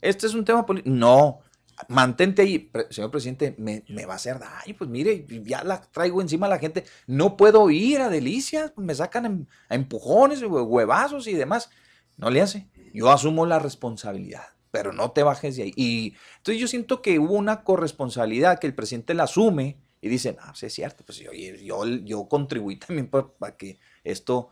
Este 0.00 0.26
es 0.26 0.34
un 0.34 0.44
tema 0.44 0.64
político. 0.64 0.94
No. 0.94 1.40
Mantente 1.88 2.42
ahí, 2.42 2.70
señor 2.90 3.10
presidente, 3.10 3.54
me, 3.58 3.82
va 4.06 4.14
a 4.14 4.16
hacer 4.16 4.38
daño. 4.38 4.74
Pues 4.76 4.90
mire, 4.90 5.24
ya 5.44 5.62
la 5.62 5.80
traigo 5.80 6.20
encima 6.20 6.46
a 6.46 6.50
la 6.50 6.58
gente. 6.58 6.84
No 7.06 7.36
puedo 7.36 7.70
ir 7.70 8.00
a 8.00 8.08
delicias, 8.08 8.72
me 8.76 8.94
sacan 8.94 9.46
a 9.68 9.74
empujones, 9.74 10.42
huevazos 10.42 11.26
y 11.26 11.34
demás. 11.34 11.70
No 12.16 12.30
le 12.30 12.40
hace. 12.40 12.68
Yo 12.92 13.10
asumo 13.10 13.46
la 13.46 13.58
responsabilidad, 13.58 14.44
pero 14.70 14.92
no 14.92 15.12
te 15.12 15.22
bajes 15.22 15.56
de 15.56 15.64
ahí. 15.64 15.72
Y 15.76 16.14
entonces 16.38 16.60
yo 16.60 16.66
siento 16.66 17.00
que 17.00 17.18
hubo 17.18 17.34
una 17.34 17.62
corresponsabilidad 17.62 18.58
que 18.58 18.66
el 18.66 18.74
presidente 18.74 19.14
la 19.14 19.24
asume 19.24 19.78
y 20.00 20.08
dice, 20.08 20.36
no, 20.38 20.54
sí 20.54 20.66
es 20.66 20.74
cierto, 20.74 21.04
pues 21.04 21.18
yo, 21.18 21.32
yo, 21.32 21.84
yo 21.86 22.28
contribuí 22.28 22.76
también 22.76 23.08
para 23.08 23.56
que 23.56 23.78
esto 24.04 24.50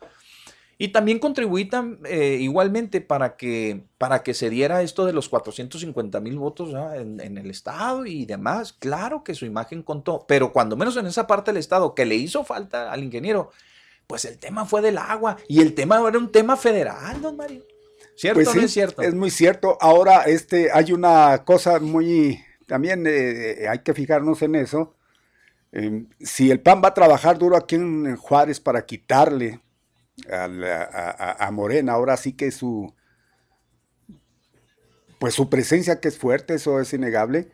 y 0.79 0.89
también 0.89 1.19
contribuí 1.19 1.71
eh, 2.05 2.39
igualmente 2.41 3.01
para 3.01 3.37
que, 3.37 3.85
para 3.97 4.23
que 4.23 4.35
se 4.35 4.51
diera 4.51 4.83
esto 4.83 5.07
de 5.07 5.15
los 5.15 5.29
450 5.29 6.21
mil 6.21 6.39
votos 6.39 6.75
en, 6.95 7.19
en, 7.21 7.39
el 7.39 7.51
Estado 7.51 8.05
y 8.05 8.27
demás. 8.27 8.75
Claro 8.75 9.25
que 9.25 9.35
su 9.35 9.47
imagen 9.47 9.83
contó, 9.83 10.27
pero 10.29 10.53
cuando 10.53 10.77
menos 10.77 10.97
en 10.99 11.07
esa 11.07 11.27
parte 11.27 11.51
del 11.51 11.59
Estado 11.59 11.95
que 11.95 12.05
le 12.05 12.17
hizo 12.17 12.45
falta 12.45 12.93
al 12.93 13.03
ingeniero, 13.03 13.51
pues 14.07 14.27
el 14.27 14.39
tema 14.39 14.67
fue 14.67 14.83
del 14.83 14.99
agua 14.99 15.39
y 15.49 15.61
el 15.61 15.75
tema 15.75 16.07
era 16.07 16.19
un 16.19 16.31
tema 16.31 16.57
federal, 16.57 17.23
don 17.23 17.37
Mario. 17.37 17.65
¿Cierto 18.15 18.43
pues 18.43 18.55
no 18.55 18.63
es 18.63 18.73
cierto? 18.73 19.03
Es 19.03 19.15
muy 19.15 19.31
cierto. 19.31 19.77
Ahora, 19.81 20.23
este, 20.23 20.71
hay 20.73 20.93
una 20.93 21.45
cosa 21.45 21.81
muy, 21.81 22.41
también 22.67 23.07
eh, 23.07 23.63
eh, 23.63 23.69
hay 23.69 23.81
que 23.81 23.95
fijarnos 23.95 24.43
en 24.43 24.55
eso. 24.57 24.95
Em, 25.73 26.07
si 26.21 26.51
el 26.51 26.61
PAN 26.61 26.81
va 26.83 26.89
a 26.89 26.95
trabajar 26.95 27.39
duro 27.39 27.57
aquí 27.57 27.75
en 27.75 28.17
Juárez 28.17 28.61
para 28.61 28.87
quitarle 28.87 29.61
a, 30.31 31.51
Morena. 31.53 31.93
Ahora 31.93 32.17
sí 32.17 32.33
que 32.33 32.51
su, 32.51 32.93
pues 35.19 35.35
su 35.35 35.49
presencia 35.49 36.01
que 36.01 36.09
es 36.09 36.19
fuerte, 36.19 36.55
eso 36.55 36.81
es 36.81 36.93
innegable, 36.93 37.49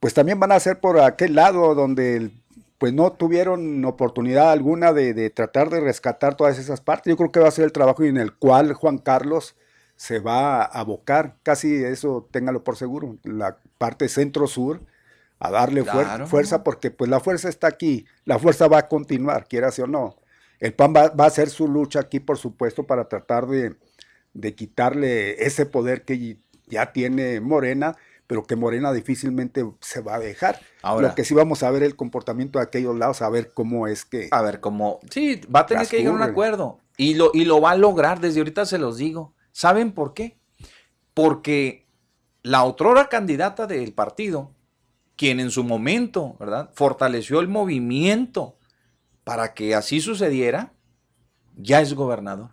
pues 0.00 0.14
también 0.14 0.38
van 0.40 0.52
a 0.52 0.60
ser 0.60 0.80
por 0.80 1.00
aquel 1.00 1.34
lado 1.34 1.74
donde 1.74 2.30
pues 2.78 2.92
no 2.92 3.12
tuvieron 3.12 3.84
oportunidad 3.84 4.52
alguna 4.52 4.92
de, 4.92 5.30
tratar 5.30 5.68
de 5.68 5.80
rescatar 5.80 6.36
todas 6.36 6.58
esas 6.58 6.80
partes. 6.80 7.10
Yo 7.10 7.16
creo 7.16 7.32
que 7.32 7.40
va 7.40 7.48
a 7.48 7.52
ser 7.52 7.64
el 7.64 7.72
trabajo 7.72 8.04
en 8.04 8.16
el 8.16 8.34
cual 8.34 8.72
Juan 8.72 8.98
Carlos 8.98 9.56
se 9.96 10.20
va 10.20 10.62
a 10.62 10.64
abocar, 10.64 11.34
casi 11.42 11.82
eso 11.82 12.28
téngalo 12.30 12.62
por 12.62 12.76
seguro, 12.76 13.16
la 13.24 13.58
parte 13.78 14.08
centro-sur, 14.08 14.80
a 15.40 15.50
darle 15.50 15.84
fuerza, 16.26 16.62
porque 16.62 16.92
pues 16.92 17.10
la 17.10 17.18
fuerza 17.18 17.48
está 17.48 17.66
aquí, 17.66 18.06
la 18.24 18.38
fuerza 18.38 18.68
va 18.68 18.78
a 18.78 18.88
continuar, 18.88 19.46
quiera 19.48 19.70
o 19.82 19.86
no. 19.88 20.16
El 20.60 20.74
PAN 20.74 20.92
va, 20.94 21.12
a 21.16 21.26
hacer 21.26 21.50
su 21.50 21.68
lucha 21.68 22.00
aquí, 22.00 22.20
por 22.20 22.38
supuesto, 22.38 22.86
para 22.86 23.08
tratar 23.08 23.46
de, 23.46 23.76
quitarle 24.54 25.44
ese 25.44 25.66
poder 25.66 26.04
que 26.04 26.38
ya 26.66 26.92
tiene 26.92 27.40
Morena, 27.40 27.96
pero 28.26 28.44
que 28.44 28.56
Morena 28.56 28.92
difícilmente 28.92 29.64
se 29.80 30.00
va 30.00 30.16
a 30.16 30.18
dejar. 30.18 30.60
Ahora, 30.82 31.08
lo 31.08 31.14
que 31.14 31.24
sí 31.24 31.34
vamos 31.34 31.62
a 31.62 31.70
ver 31.70 31.82
el 31.82 31.96
comportamiento 31.96 32.58
de 32.58 32.64
aquellos 32.64 32.96
lados, 32.96 33.22
a 33.22 33.30
ver 33.30 33.52
cómo 33.54 33.86
es 33.86 34.04
que. 34.04 34.28
A 34.30 34.42
ver 34.42 34.60
cómo. 34.60 35.00
Sí, 35.10 35.40
va 35.54 35.60
a 35.60 35.66
tener 35.66 35.86
que 35.86 35.98
llegar 35.98 36.12
a 36.12 36.16
un 36.16 36.22
acuerdo. 36.22 36.78
Y 36.96 37.14
lo, 37.14 37.30
y 37.32 37.44
lo 37.44 37.60
va 37.60 37.72
a 37.72 37.76
lograr, 37.76 38.20
desde 38.20 38.40
ahorita 38.40 38.66
se 38.66 38.78
los 38.78 38.96
digo. 38.98 39.34
¿Saben 39.52 39.92
por 39.92 40.14
qué? 40.14 40.38
Porque 41.14 41.86
la 42.42 42.64
otrora 42.64 43.08
candidata 43.08 43.66
del 43.66 43.92
partido, 43.92 44.52
quien 45.16 45.38
en 45.38 45.50
su 45.50 45.62
momento, 45.62 46.36
¿verdad? 46.40 46.70
Fortaleció 46.74 47.40
el 47.40 47.48
movimiento 47.48 48.57
para 49.28 49.52
que 49.52 49.74
así 49.74 50.00
sucediera, 50.00 50.72
ya 51.54 51.82
es 51.82 51.92
gobernador. 51.92 52.52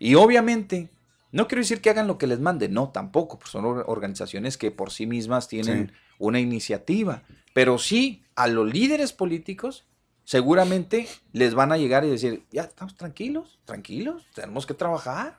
Y 0.00 0.16
obviamente, 0.16 0.90
no 1.30 1.46
quiero 1.46 1.60
decir 1.60 1.80
que 1.80 1.88
hagan 1.88 2.08
lo 2.08 2.18
que 2.18 2.26
les 2.26 2.40
mande, 2.40 2.68
no, 2.68 2.88
tampoco, 2.88 3.38
pues 3.38 3.52
son 3.52 3.64
organizaciones 3.86 4.58
que 4.58 4.72
por 4.72 4.90
sí 4.90 5.06
mismas 5.06 5.46
tienen 5.46 5.92
una 6.18 6.40
iniciativa, 6.40 7.22
pero 7.52 7.78
sí 7.78 8.24
a 8.34 8.48
los 8.48 8.68
líderes 8.72 9.12
políticos 9.12 9.84
seguramente 10.24 11.06
les 11.30 11.54
van 11.54 11.70
a 11.70 11.76
llegar 11.76 12.04
y 12.04 12.10
decir, 12.10 12.44
ya 12.50 12.62
estamos 12.62 12.96
tranquilos, 12.96 13.60
tranquilos, 13.66 14.26
tenemos 14.34 14.66
que 14.66 14.74
trabajar. 14.74 15.38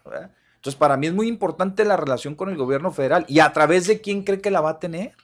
Entonces, 0.55 0.75
para 0.79 0.95
mí 0.95 1.07
es 1.07 1.13
muy 1.13 1.27
importante 1.27 1.83
la 1.83 1.97
relación 1.97 2.35
con 2.35 2.47
el 2.47 2.55
gobierno 2.55 2.93
federal 2.93 3.25
y 3.27 3.39
a 3.39 3.51
través 3.51 3.87
de 3.87 3.99
quién 3.99 4.23
cree 4.23 4.39
que 4.39 4.51
la 4.51 4.61
va 4.61 4.69
a 4.69 4.79
tener. 4.79 5.17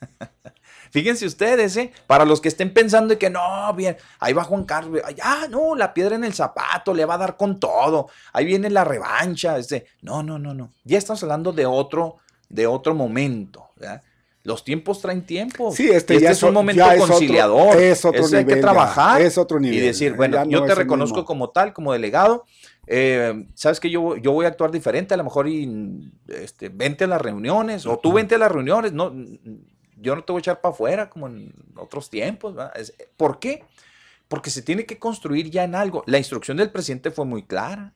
Fíjense 0.90 1.26
ustedes, 1.26 1.76
¿eh? 1.76 1.92
Para 2.06 2.24
los 2.24 2.40
que 2.40 2.48
estén 2.48 2.72
pensando 2.72 3.18
que 3.18 3.30
no, 3.30 3.72
bien, 3.74 3.96
ahí 4.20 4.32
va 4.32 4.44
Juan 4.44 4.64
Carlos, 4.64 5.02
ya, 5.16 5.48
no, 5.48 5.74
la 5.74 5.92
piedra 5.94 6.16
en 6.16 6.24
el 6.24 6.34
zapato, 6.34 6.94
le 6.94 7.04
va 7.04 7.14
a 7.14 7.18
dar 7.18 7.36
con 7.36 7.60
todo, 7.60 8.08
ahí 8.32 8.44
viene 8.44 8.70
la 8.70 8.84
revancha, 8.84 9.58
este, 9.58 9.86
no, 10.02 10.22
no, 10.22 10.38
no, 10.38 10.54
no, 10.54 10.72
ya 10.84 10.98
estamos 10.98 11.22
hablando 11.22 11.52
de 11.52 11.66
otro, 11.66 12.16
de 12.48 12.66
otro 12.66 12.94
momento, 12.94 13.70
¿verdad? 13.76 14.02
Los 14.46 14.62
tiempos 14.62 15.00
traen 15.00 15.26
tiempo. 15.26 15.72
Sí, 15.72 15.90
este, 15.90 16.14
este 16.14 16.30
es 16.30 16.42
un 16.44 16.54
momento 16.54 16.84
conciliador. 16.98 17.76
Es 17.80 18.04
otro, 18.04 18.22
nivel. 18.22 18.36
Hay 18.36 18.44
que 18.44 18.56
trabajar. 18.60 19.20
Es 19.20 19.38
otro 19.38 19.58
nivel. 19.58 19.76
Y 19.76 19.80
decir, 19.80 20.14
bueno, 20.14 20.44
yo 20.44 20.62
te 20.64 20.72
reconozco 20.76 21.24
como 21.24 21.50
tal, 21.50 21.72
como 21.72 21.92
delegado. 21.92 22.44
Eh, 22.86 23.48
sabes 23.54 23.80
que 23.80 23.90
yo, 23.90 24.16
yo 24.16 24.30
voy 24.30 24.46
a 24.46 24.48
actuar 24.50 24.70
diferente, 24.70 25.14
a 25.14 25.16
lo 25.16 25.24
mejor 25.24 25.48
y 25.48 26.12
este, 26.28 26.68
vente 26.68 27.04
a 27.04 27.06
las 27.08 27.20
reuniones, 27.20 27.84
o 27.86 27.98
tú 27.98 28.12
vente 28.12 28.36
a 28.36 28.38
las 28.38 28.52
reuniones, 28.52 28.92
no, 28.92 29.12
yo 29.96 30.14
no 30.14 30.22
te 30.22 30.32
voy 30.32 30.40
a 30.40 30.40
echar 30.40 30.60
para 30.60 30.74
afuera 30.74 31.10
como 31.10 31.26
en 31.26 31.52
otros 31.76 32.10
tiempos. 32.10 32.54
¿Por 33.16 33.38
qué? 33.38 33.64
Porque 34.28 34.50
se 34.50 34.62
tiene 34.62 34.84
que 34.84 34.98
construir 34.98 35.50
ya 35.50 35.64
en 35.64 35.74
algo. 35.74 36.02
La 36.06 36.18
instrucción 36.18 36.56
del 36.56 36.70
presidente 36.70 37.10
fue 37.10 37.24
muy 37.24 37.42
clara. 37.42 37.92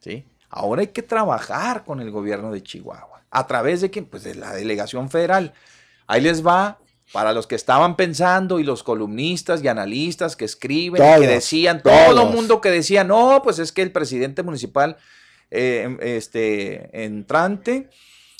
¿sí? 0.00 0.24
Ahora 0.48 0.82
hay 0.82 0.88
que 0.88 1.02
trabajar 1.02 1.84
con 1.84 2.00
el 2.00 2.10
gobierno 2.10 2.52
de 2.52 2.62
Chihuahua. 2.62 3.22
¿A 3.30 3.46
través 3.46 3.80
de 3.80 3.90
quién? 3.90 4.06
Pues 4.06 4.22
de 4.22 4.34
la 4.34 4.52
delegación 4.52 5.10
federal. 5.10 5.52
Ahí 6.06 6.20
les 6.20 6.46
va 6.46 6.78
para 7.12 7.32
los 7.32 7.46
que 7.46 7.54
estaban 7.54 7.96
pensando 7.96 8.58
y 8.58 8.64
los 8.64 8.82
columnistas 8.82 9.62
y 9.62 9.68
analistas 9.68 10.36
que 10.36 10.44
escriben 10.44 11.02
que 11.20 11.26
decían, 11.26 11.82
todo 11.82 12.22
el 12.22 12.34
mundo 12.34 12.60
que 12.60 12.70
decía, 12.70 13.04
no, 13.04 13.40
pues 13.42 13.58
es 13.58 13.72
que 13.72 13.82
el 13.82 13.92
presidente 13.92 14.42
municipal 14.42 14.96
eh, 15.50 15.96
este, 16.00 17.04
entrante 17.04 17.88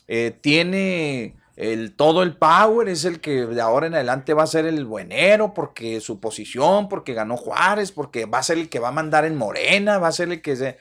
eh, 0.08 0.36
tiene 0.40 1.36
el, 1.56 1.94
todo 1.94 2.22
el 2.22 2.36
power, 2.36 2.88
es 2.88 3.04
el 3.04 3.20
que 3.20 3.46
de 3.46 3.60
ahora 3.60 3.86
en 3.86 3.94
adelante 3.94 4.34
va 4.34 4.42
a 4.42 4.48
ser 4.48 4.66
el 4.66 4.84
buenero 4.84 5.54
porque 5.54 6.00
su 6.00 6.18
posición, 6.18 6.88
porque 6.88 7.14
ganó 7.14 7.36
Juárez, 7.36 7.92
porque 7.92 8.26
va 8.26 8.38
a 8.38 8.42
ser 8.42 8.58
el 8.58 8.68
que 8.68 8.80
va 8.80 8.88
a 8.88 8.92
mandar 8.92 9.24
en 9.24 9.36
Morena, 9.36 9.98
va 9.98 10.08
a 10.08 10.12
ser 10.12 10.30
el 10.30 10.42
que 10.42 10.56
se... 10.56 10.78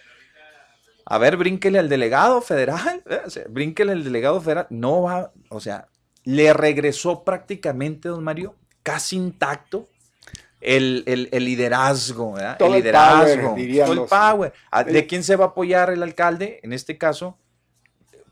A 1.05 1.17
ver, 1.17 1.35
brínquele 1.37 1.79
al 1.79 1.89
delegado 1.89 2.41
federal, 2.41 3.03
brínquele 3.49 3.91
al 3.91 4.03
delegado 4.03 4.39
federal, 4.41 4.67
no 4.69 5.03
va, 5.03 5.31
o 5.49 5.59
sea, 5.59 5.89
le 6.23 6.53
regresó 6.53 7.23
prácticamente, 7.23 8.07
don 8.09 8.23
Mario, 8.23 8.55
casi 8.83 9.17
intacto 9.17 9.89
el, 10.63 11.03
liderazgo, 11.05 12.37
el 12.37 12.71
liderazgo, 12.71 13.55
el 13.57 14.05
power. 14.07 14.53
Ah, 14.71 14.83
¿De 14.83 15.05
quién 15.05 15.23
se 15.23 15.35
va 15.35 15.45
a 15.45 15.47
apoyar 15.49 15.89
el 15.89 16.01
alcalde? 16.01 16.61
En 16.63 16.71
este 16.71 16.97
caso, 16.97 17.37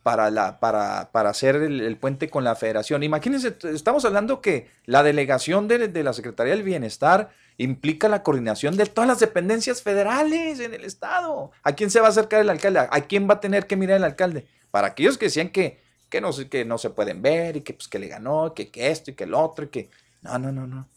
para, 0.03 0.31
la, 0.31 0.59
para, 0.59 1.11
para 1.11 1.29
hacer 1.29 1.55
el, 1.55 1.97
puente 1.97 2.29
con 2.29 2.43
la 2.43 2.55
federación. 2.55 3.03
Imagínense, 3.03 3.55
estamos 3.73 4.05
hablando 4.05 4.41
que 4.41 4.69
la 4.85 5.03
delegación 5.03 5.67
de, 5.67 5.87
de, 5.87 6.03
la 6.03 6.13
Secretaría 6.13 6.53
del 6.53 6.63
Bienestar 6.63 7.29
implica 7.57 8.09
la 8.09 8.23
coordinación 8.23 8.77
de 8.77 8.85
todas 8.85 9.07
las 9.07 9.19
dependencias 9.19 9.81
federales 9.81 10.59
en 10.59 10.73
el 10.73 10.83
Estado. 10.83 11.51
¿A 11.63 11.73
quién 11.73 11.91
se 11.91 11.99
va 11.99 12.07
a 12.07 12.09
acercar 12.09 12.41
el 12.41 12.49
alcalde? 12.49 12.79
¿A 12.79 13.01
quién 13.01 13.29
va 13.29 13.35
a 13.35 13.39
tener 13.39 13.67
que 13.67 13.75
mirar 13.75 13.97
el 13.97 14.03
alcalde? 14.03 14.47
Para 14.71 14.87
aquellos 14.87 15.17
que 15.17 15.25
decían 15.25 15.49
que 15.49 15.79
que 16.11 16.21
no, 16.21 16.29
que 16.49 16.65
no 16.65 16.77
se 16.77 16.89
pueden 16.91 17.23
ver 17.23 17.55
y 17.55 17.61
que, 17.61 17.73
pues, 17.73 17.87
que 17.87 17.97
le 17.97 18.07
ganó, 18.07 18.53
que, 18.53 18.69
que 18.69 18.91
esto 18.91 19.09
y 19.09 19.13
que 19.15 19.23
el 19.23 19.33
otro 19.33 19.65
y 19.65 19.69
que... 19.69 19.89
No, 20.21 20.37
no, 20.37 20.51
no, 20.51 20.67
no. 20.67 20.87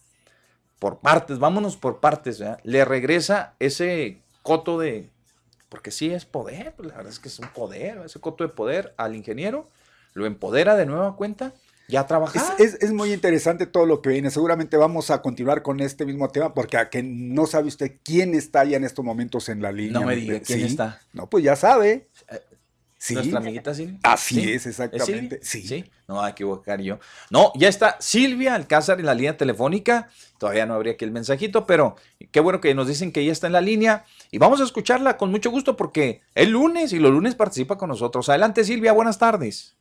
Por 0.81 0.99
partes, 0.99 1.39
vámonos 1.39 1.77
por 1.77 2.01
partes. 2.01 2.43
Le 2.65 2.85
regresa 2.85 3.55
ese 3.61 4.21
coto 4.43 4.79
de... 4.79 5.09
Porque 5.75 5.91
sí 5.91 6.09
es 6.13 6.25
poder, 6.25 6.73
pues 6.77 6.89
la 6.89 6.99
verdad 6.99 7.13
es 7.13 7.19
que 7.19 7.27
es 7.27 7.37
un 7.41 7.49
poder, 7.49 7.99
ese 8.05 8.21
coto 8.21 8.45
de 8.45 8.49
poder 8.49 8.95
al 8.97 9.17
ingeniero, 9.17 9.69
lo 10.13 10.25
empodera 10.25 10.77
de 10.77 10.87
nueva 10.87 11.17
cuenta 11.17 11.53
ya 11.89 12.07
trabajar. 12.07 12.55
Es, 12.61 12.79
es, 12.81 12.93
muy 12.93 13.13
interesante 13.13 13.67
todo 13.67 13.87
lo 13.87 14.01
que 14.01 14.11
viene. 14.11 14.31
Seguramente 14.31 14.77
vamos 14.77 15.11
a 15.11 15.21
continuar 15.21 15.63
con 15.63 15.81
este 15.81 16.07
mismo 16.07 16.29
tema 16.29 16.55
porque 16.55 16.77
a 16.77 16.91
que 16.91 17.03
no 17.03 17.47
sabe 17.47 17.67
usted 17.67 17.97
quién 18.05 18.37
está 18.37 18.65
ya 18.65 18.77
en 18.77 18.85
estos 18.85 19.05
momentos 19.05 19.49
en 19.49 19.61
la 19.61 19.73
línea. 19.73 19.99
No 19.99 20.07
me 20.07 20.15
diga 20.15 20.39
quién 20.39 20.61
está. 20.61 21.01
No, 21.13 21.29
pues 21.29 21.43
ya 21.43 21.57
sabe. 21.57 22.07
Nuestra 23.11 23.39
amiguita 23.39 23.75
Silvia. 23.75 23.99
Así 24.03 24.53
es, 24.53 24.67
exactamente. 24.67 25.41
sí. 25.43 25.85
No 26.09 26.17
va 26.17 26.27
a 26.27 26.31
equivocar 26.31 26.81
yo. 26.81 26.99
No, 27.31 27.53
ya 27.55 27.69
está 27.69 27.97
Silvia 28.01 28.55
Alcázar 28.55 29.01
en 29.01 29.07
la 29.07 29.15
línea 29.15 29.37
telefónica. 29.37 30.09
Todavía 30.39 30.67
no 30.67 30.75
habría 30.75 30.95
aquí 30.95 31.05
el 31.05 31.11
mensajito, 31.11 31.67
pero 31.67 31.97
qué 32.31 32.41
bueno 32.41 32.61
que 32.61 32.75
nos 32.75 32.89
dicen 32.89 33.13
que 33.13 33.21
ella 33.21 33.33
está 33.33 33.47
en 33.47 33.55
la 33.55 33.61
línea. 33.61 34.05
Y 34.31 34.39
vamos 34.39 34.61
a 34.61 34.65
escucharla 34.65 35.17
con 35.17 35.31
mucho 35.31 35.51
gusto 35.51 35.77
porque 35.77 36.23
el 36.35 36.51
lunes 36.51 36.93
y 36.93 36.99
los 36.99 37.11
lunes 37.11 37.35
participa 37.35 37.77
con 37.77 37.89
nosotros. 37.89 38.29
Adelante, 38.29 38.65
Silvia, 38.65 38.93
buenas 38.93 39.19
tardes. 39.19 39.77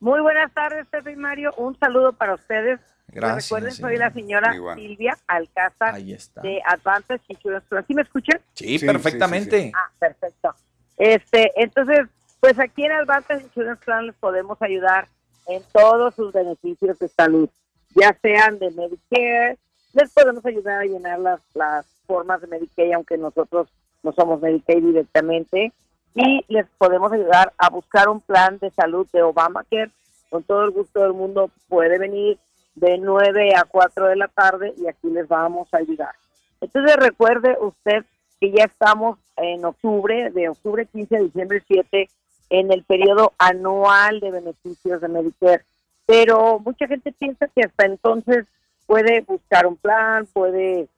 Muy 0.00 0.20
buenas 0.20 0.52
tardes, 0.54 0.86
Pepe 0.86 1.12
y 1.12 1.16
Mario. 1.16 1.52
Un 1.56 1.78
saludo 1.78 2.12
para 2.12 2.34
ustedes. 2.34 2.80
Gracias. 3.08 3.46
Recuerden, 3.46 3.72
soy 3.72 3.96
la 3.96 4.12
señora 4.12 4.52
Silvia 4.74 5.16
Alcázar 5.26 5.94
de 6.00 6.62
Advantage 6.66 7.22
Insurance 7.28 7.66
¿Sí 7.86 7.94
me 7.94 8.02
escuchan? 8.02 8.40
Sí, 8.52 8.78
perfectamente. 8.78 9.72
ah, 9.74 9.90
perfecto. 9.98 10.54
Este, 10.98 11.52
entonces, 11.56 12.06
pues 12.40 12.58
aquí 12.58 12.84
en 12.84 12.92
Advantage 12.92 13.44
Insurance 13.44 13.84
Plan 13.84 14.06
les 14.06 14.16
podemos 14.16 14.60
ayudar 14.62 15.08
en 15.46 15.62
todos 15.72 16.14
sus 16.14 16.32
beneficios 16.32 16.98
de 16.98 17.08
salud, 17.08 17.48
ya 17.94 18.16
sean 18.20 18.58
de 18.58 18.70
Medicare, 18.70 19.58
les 19.94 20.12
podemos 20.12 20.44
ayudar 20.44 20.82
a 20.82 20.84
llenar 20.84 21.18
las, 21.18 21.40
las 21.54 21.86
formas 22.06 22.40
de 22.40 22.46
Medicaid, 22.46 22.92
aunque 22.92 23.16
nosotros 23.16 23.68
no 24.02 24.12
somos 24.12 24.40
Medicaid 24.40 24.82
directamente, 24.82 25.72
y 26.14 26.44
les 26.48 26.66
podemos 26.78 27.12
ayudar 27.12 27.52
a 27.58 27.70
buscar 27.70 28.08
un 28.08 28.20
plan 28.20 28.58
de 28.58 28.70
salud 28.70 29.06
de 29.12 29.22
Obamacare. 29.22 29.90
Con 30.30 30.42
todo 30.42 30.64
el 30.64 30.70
gusto 30.70 31.00
del 31.00 31.12
mundo 31.12 31.50
puede 31.68 31.98
venir 31.98 32.38
de 32.74 32.98
9 32.98 33.54
a 33.54 33.64
4 33.64 34.06
de 34.08 34.16
la 34.16 34.28
tarde 34.28 34.74
y 34.76 34.86
aquí 34.86 35.08
les 35.08 35.26
vamos 35.28 35.68
a 35.72 35.78
ayudar. 35.78 36.14
Entonces 36.60 36.96
recuerde 36.96 37.56
usted 37.60 38.04
que 38.40 38.50
ya 38.50 38.64
estamos 38.64 39.18
en 39.36 39.64
octubre, 39.64 40.30
de 40.30 40.48
octubre 40.48 40.86
15 40.86 41.16
a 41.16 41.20
diciembre 41.20 41.62
7, 41.66 42.08
en 42.50 42.72
el 42.72 42.82
periodo 42.84 43.32
anual 43.38 44.20
de 44.20 44.30
beneficios 44.30 45.00
de 45.00 45.08
Medicare. 45.08 45.64
Pero 46.06 46.58
mucha 46.58 46.86
gente 46.86 47.12
piensa 47.12 47.48
que 47.48 47.62
hasta 47.62 47.84
entonces 47.84 48.46
puede 48.86 49.20
buscar 49.20 49.66
un 49.66 49.76
plan, 49.76 50.26
puede 50.32 50.88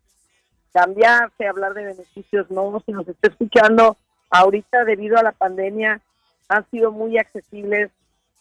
cambiarse, 0.73 1.47
hablar 1.47 1.75
de 1.75 1.87
beneficios. 1.87 2.51
No, 2.51 2.81
si 2.87 2.93
nos 2.93 3.09
está 3.09 3.29
escuchando, 3.29 3.97
ahorita 4.31 4.85
debido 4.85 5.19
a 5.19 5.23
la 5.23 5.33
pandemia 5.33 6.01
han 6.49 6.69
sido 6.71 6.93
muy 6.93 7.19
accesibles 7.19 7.91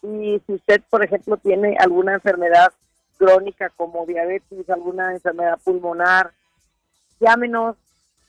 y 0.02 0.42
si 0.46 0.54
usted, 0.54 0.82
por 0.90 1.04
ejemplo, 1.04 1.38
tiene 1.38 1.76
alguna 1.80 2.14
enfermedad 2.14 2.72
crónica 3.18 3.70
como 3.76 4.06
diabetes, 4.06 4.70
alguna 4.70 5.12
enfermedad 5.14 5.60
pulmonar, 5.64 6.32
llámenos 7.20 7.76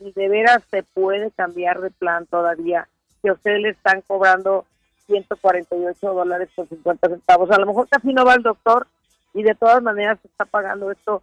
y 0.01 0.13
de 0.13 0.29
veras 0.29 0.63
se 0.71 0.83
puede 0.83 1.31
cambiar 1.31 1.81
de 1.81 1.91
plan 1.91 2.27
todavía. 2.27 2.89
Que 3.23 3.33
usted 3.33 3.59
le 3.59 3.71
están 3.71 4.03
cobrando 4.03 4.65
148 5.07 6.15
dólares 6.15 6.49
con 6.55 6.69
50 6.69 7.09
centavos. 7.09 7.51
A 7.51 7.59
lo 7.59 7.67
mejor 7.67 7.89
casi 7.89 8.13
no 8.13 8.25
va 8.25 8.35
al 8.35 8.43
doctor 8.43 8.87
y 9.35 9.43
de 9.43 9.55
todas 9.55 9.83
maneras 9.83 10.19
se 10.23 10.29
está 10.29 10.45
pagando 10.45 10.91
esto. 10.91 11.23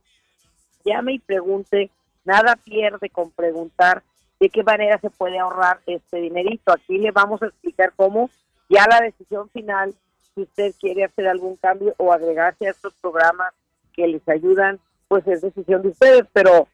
Llame 0.83 1.13
y 1.13 1.19
pregunte. 1.19 1.89
Nada 2.25 2.57
pierde 2.57 3.09
con 3.09 3.31
preguntar 3.31 4.03
de 4.39 4.49
qué 4.49 4.63
manera 4.63 4.99
se 4.99 5.09
puede 5.09 5.39
ahorrar 5.39 5.79
este 5.85 6.17
dinerito. 6.17 6.71
Aquí 6.71 6.97
le 6.97 7.11
vamos 7.11 7.41
a 7.41 7.47
explicar 7.47 7.93
cómo. 7.95 8.29
Ya 8.69 8.85
la 8.87 8.99
decisión 8.99 9.49
final, 9.49 9.95
si 10.35 10.41
usted 10.41 10.73
quiere 10.79 11.05
hacer 11.05 11.27
algún 11.27 11.55
cambio 11.55 11.95
o 11.97 12.11
agregarse 12.11 12.67
a 12.67 12.71
estos 12.71 12.93
programas 12.95 13.53
que 13.93 14.07
les 14.07 14.27
ayudan, 14.27 14.79
pues 15.07 15.25
es 15.27 15.41
decisión 15.41 15.81
de 15.81 15.89
ustedes. 15.89 16.25
Pero 16.33 16.67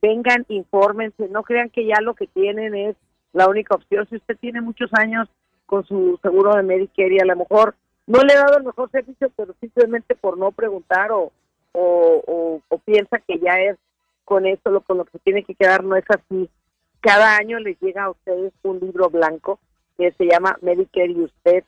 vengan, 0.00 0.44
infórmense. 0.48 1.28
No 1.28 1.42
crean 1.42 1.68
que 1.68 1.84
ya 1.84 2.00
lo 2.00 2.14
que 2.14 2.28
tienen 2.28 2.74
es 2.74 2.96
la 3.32 3.48
única 3.48 3.74
opción. 3.74 4.06
Si 4.08 4.16
usted 4.16 4.36
tiene 4.38 4.60
muchos 4.60 4.90
años 4.94 5.28
con 5.66 5.84
su 5.86 6.18
seguro 6.22 6.54
de 6.54 6.62
Medicare 6.62 7.14
y 7.14 7.18
a 7.18 7.24
lo 7.24 7.36
mejor 7.36 7.74
no 8.06 8.20
le 8.22 8.34
he 8.34 8.36
dado 8.36 8.58
el 8.58 8.64
mejor 8.64 8.90
servicio, 8.90 9.30
pero 9.36 9.54
simplemente 9.60 10.14
por 10.14 10.36
no 10.36 10.52
preguntar 10.52 11.12
o, 11.12 11.32
o, 11.72 12.60
piensa 12.84 13.18
que 13.20 13.38
ya 13.38 13.54
es 13.60 13.78
con 14.24 14.46
esto 14.46 14.70
lo 14.70 14.80
con 14.82 14.98
lo 14.98 15.04
que 15.04 15.12
se 15.12 15.18
tiene 15.20 15.44
que 15.44 15.54
quedar, 15.54 15.84
no 15.84 15.96
es 15.96 16.04
así. 16.08 16.50
Cada 17.00 17.36
año 17.36 17.58
les 17.58 17.80
llega 17.80 18.04
a 18.04 18.10
ustedes 18.10 18.52
un 18.62 18.80
libro 18.80 19.08
blanco 19.08 19.58
que 19.96 20.12
se 20.12 20.24
llama 20.26 20.58
Medicare 20.62 21.12
y 21.12 21.22
usted, 21.22 21.64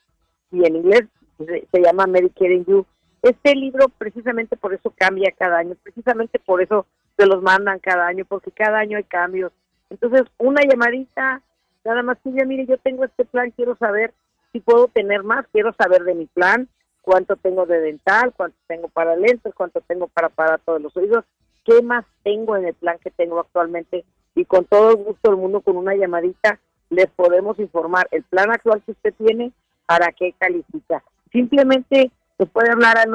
y 0.50 0.66
en 0.66 0.76
inglés 0.76 1.04
se, 1.38 1.80
llama 1.80 2.06
Medicare 2.06 2.56
and 2.56 2.66
You. 2.66 2.86
Este 3.22 3.54
libro 3.54 3.88
precisamente 3.88 4.56
por 4.56 4.74
eso 4.74 4.92
cambia 4.96 5.32
cada 5.36 5.58
año, 5.58 5.76
precisamente 5.82 6.38
por 6.38 6.62
eso 6.62 6.86
se 7.16 7.26
los 7.26 7.42
mandan 7.42 7.78
cada 7.78 8.06
año, 8.06 8.24
porque 8.24 8.50
cada 8.50 8.78
año 8.78 8.98
hay 8.98 9.04
cambios. 9.04 9.52
Entonces, 9.90 10.22
una 10.38 10.62
llamadita 10.62 11.42
Nada 11.85 12.03
más 12.03 12.18
que 12.24 12.32
ya, 12.32 12.45
mire, 12.45 12.66
yo 12.66 12.78
tengo 12.78 13.05
este 13.05 13.24
plan, 13.24 13.51
quiero 13.51 13.76
saber 13.76 14.12
si 14.53 14.61
puedo 14.61 14.89
tener 14.89 15.22
más, 15.22 15.47
quiero 15.53 15.72
saber 15.74 16.05
de 16.05 16.14
mi 16.14 16.26
plan, 16.26 16.68
cuánto 17.03 17.37
tengo 17.37 17.66
de 17.66 17.80
dental, 17.80 18.32
cuánto 18.37 18.57
tengo 18.66 18.89
para 18.89 19.16
lentes, 19.16 19.55
cuánto 19.55 19.80
tengo 19.82 20.09
para 20.09 20.28
aparato 20.28 20.72
de 20.74 20.80
los 20.80 20.97
oídos, 20.97 21.24
qué 21.64 21.82
más 21.82 22.07
tengo 22.22 22.57
en 22.57 22.64
el 22.66 22.74
plan 22.74 22.99
que 23.03 23.11
tengo 23.11 23.41
actualmente 23.41 24.05
y 24.35 24.47
con 24.47 24.64
todo 24.64 24.91
el 24.91 24.97
gusto 24.97 25.30
del 25.30 25.39
mundo 25.39 25.61
con 25.61 25.76
una 25.76 25.95
llamadita 25.95 26.59
les 26.91 27.09
podemos 27.11 27.59
informar 27.59 28.07
el 28.11 28.22
plan 28.22 28.51
actual 28.51 28.82
que 28.82 28.93
usted 28.93 29.12
tiene 29.14 29.53
para 29.87 30.12
qué 30.12 30.35
califica. 30.39 31.03
Simplemente 31.32 32.11
se 32.39 32.47
puede 32.47 32.70
hablar 32.70 32.97
al 32.99 33.11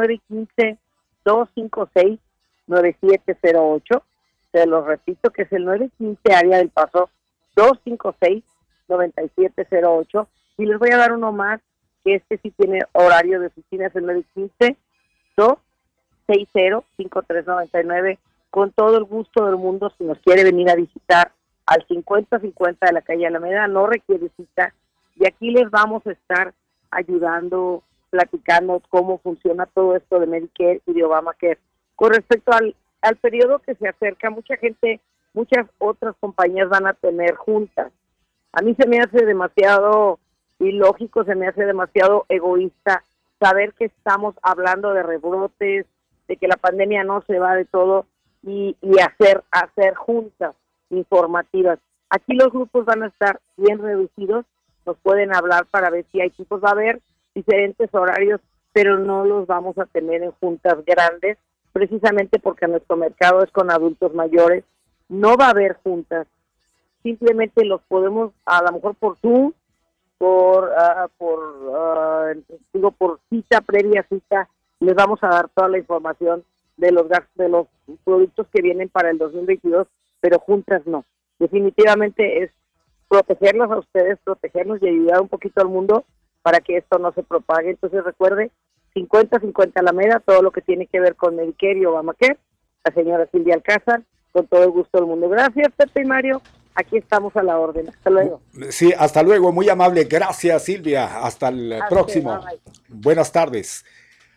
915-256-9708. 1.25 4.01
Se 4.51 4.65
lo 4.65 4.83
repito 4.85 5.29
que 5.31 5.43
es 5.43 5.53
el 5.53 5.63
915 5.65 6.33
área 6.33 6.57
del 6.57 6.69
paso 6.69 7.09
256 7.55 8.43
9708. 8.89 10.27
Y 10.57 10.65
les 10.65 10.77
voy 10.77 10.89
a 10.91 10.97
dar 10.97 11.13
uno 11.13 11.31
más, 11.31 11.61
que 12.03 12.15
este 12.15 12.37
sí 12.37 12.51
tiene 12.51 12.81
horario 12.93 13.39
de 13.39 13.47
oficinas 13.47 13.95
en 13.95 14.05
915 14.05 14.77
260 15.37 16.83
5399 16.97 18.19
con 18.49 18.71
todo 18.71 18.97
el 18.97 19.03
gusto 19.03 19.45
del 19.45 19.57
mundo 19.57 19.91
si 19.97 20.03
nos 20.03 20.19
quiere 20.19 20.43
venir 20.43 20.69
a 20.69 20.75
visitar 20.75 21.31
al 21.65 21.85
5050 21.87 22.85
de 22.85 22.93
la 22.93 23.01
calle 23.01 23.27
Alameda, 23.27 23.67
no 23.67 23.87
requiere 23.87 24.29
cita 24.35 24.73
y 25.15 25.27
aquí 25.27 25.51
les 25.51 25.69
vamos 25.69 26.05
a 26.07 26.11
estar 26.11 26.53
ayudando, 26.89 27.83
platicando 28.09 28.81
cómo 28.89 29.19
funciona 29.19 29.65
todo 29.67 29.95
esto 29.95 30.19
de 30.19 30.27
Medicare 30.27 30.81
y 30.87 30.93
de 30.93 31.03
Obamacare. 31.03 31.59
Con 31.95 32.13
respecto 32.13 32.51
al, 32.53 32.75
al 33.01 33.17
periodo 33.17 33.59
que 33.59 33.75
se 33.75 33.87
acerca, 33.87 34.29
mucha 34.29 34.55
gente, 34.57 34.99
muchas 35.33 35.67
otras 35.77 36.15
compañías 36.19 36.69
van 36.69 36.87
a 36.87 36.93
tener 36.93 37.35
juntas 37.35 37.91
a 38.51 38.61
mí 38.61 38.75
se 38.75 38.87
me 38.87 38.99
hace 38.99 39.25
demasiado 39.25 40.19
ilógico, 40.59 41.23
se 41.23 41.35
me 41.35 41.47
hace 41.47 41.65
demasiado 41.65 42.25
egoísta 42.29 43.03
saber 43.39 43.73
que 43.73 43.85
estamos 43.85 44.35
hablando 44.41 44.93
de 44.93 45.03
rebrotes, 45.03 45.85
de 46.27 46.37
que 46.37 46.47
la 46.47 46.57
pandemia 46.57 47.03
no 47.03 47.21
se 47.21 47.39
va 47.39 47.55
de 47.55 47.65
todo 47.65 48.05
y, 48.43 48.75
y 48.81 48.99
hacer, 48.99 49.43
hacer 49.51 49.95
juntas 49.95 50.55
informativas. 50.89 51.79
Aquí 52.09 52.33
los 52.33 52.51
grupos 52.51 52.85
van 52.85 53.03
a 53.03 53.07
estar 53.07 53.39
bien 53.55 53.79
reducidos, 53.79 54.45
nos 54.85 54.97
pueden 54.97 55.33
hablar 55.33 55.65
para 55.67 55.89
ver 55.89 56.05
si 56.11 56.19
hay 56.21 56.31
tipos, 56.31 56.63
va 56.63 56.69
a 56.69 56.73
haber 56.73 56.99
diferentes 57.35 57.93
horarios, 57.93 58.41
pero 58.73 58.97
no 58.97 59.25
los 59.25 59.47
vamos 59.47 59.77
a 59.77 59.85
tener 59.85 60.23
en 60.23 60.31
juntas 60.31 60.83
grandes, 60.85 61.37
precisamente 61.71 62.39
porque 62.39 62.67
nuestro 62.67 62.97
mercado 62.97 63.43
es 63.43 63.51
con 63.51 63.71
adultos 63.71 64.13
mayores, 64.13 64.63
no 65.07 65.35
va 65.37 65.47
a 65.47 65.51
haber 65.51 65.77
juntas, 65.83 66.27
simplemente 67.03 67.65
los 67.65 67.81
podemos, 67.83 68.31
a 68.45 68.63
lo 68.63 68.71
mejor 68.73 68.95
por 68.95 69.17
Zoom, 69.19 69.53
por, 70.17 70.65
uh, 70.65 71.09
por 71.17 71.39
uh, 71.39 72.57
digo, 72.73 72.91
por 72.91 73.19
cita, 73.29 73.61
previa 73.61 74.05
cita, 74.09 74.49
les 74.79 74.95
vamos 74.95 75.19
a 75.23 75.29
dar 75.29 75.49
toda 75.49 75.69
la 75.69 75.77
información 75.77 76.43
de 76.77 76.91
los 76.91 77.07
de 77.35 77.49
los 77.49 77.67
productos 78.03 78.47
que 78.53 78.61
vienen 78.61 78.89
para 78.89 79.09
el 79.09 79.17
2022, 79.17 79.87
pero 80.19 80.39
juntas 80.39 80.85
no. 80.85 81.05
Definitivamente 81.39 82.43
es 82.43 82.51
protegerlos 83.07 83.71
a 83.71 83.79
ustedes, 83.79 84.19
protegernos 84.23 84.81
y 84.81 84.87
ayudar 84.87 85.21
un 85.21 85.29
poquito 85.29 85.61
al 85.61 85.67
mundo 85.67 86.05
para 86.41 86.59
que 86.59 86.77
esto 86.77 86.99
no 86.99 87.11
se 87.13 87.23
propague. 87.23 87.71
Entonces 87.71 88.03
recuerde, 88.03 88.51
50-50 88.95 89.71
Alameda, 89.75 90.19
todo 90.19 90.41
lo 90.41 90.51
que 90.51 90.61
tiene 90.61 90.87
que 90.87 90.99
ver 90.99 91.15
con 91.15 91.35
Medicare 91.35 91.79
y 91.79 91.85
Obamacare, 91.85 92.37
la 92.85 92.93
señora 92.93 93.27
Silvia 93.31 93.55
Alcázar, 93.55 94.03
con 94.31 94.47
todo 94.47 94.63
el 94.63 94.71
gusto 94.71 94.97
del 94.97 95.07
mundo. 95.07 95.27
Gracias, 95.29 95.67
Pepe 95.75 96.03
y 96.03 96.05
Mario. 96.05 96.41
Aquí 96.79 96.95
estamos 96.95 97.35
a 97.35 97.43
la 97.43 97.59
orden. 97.59 97.89
Hasta 97.89 98.09
luego. 98.09 98.41
Sí, 98.69 98.93
hasta 98.97 99.21
luego. 99.21 99.51
Muy 99.51 99.67
amable. 99.67 100.05
Gracias, 100.05 100.63
Silvia. 100.63 101.25
Hasta 101.25 101.49
el 101.49 101.77
próximo. 101.89 102.39
Buenas 102.87 103.33
tardes. 103.33 103.83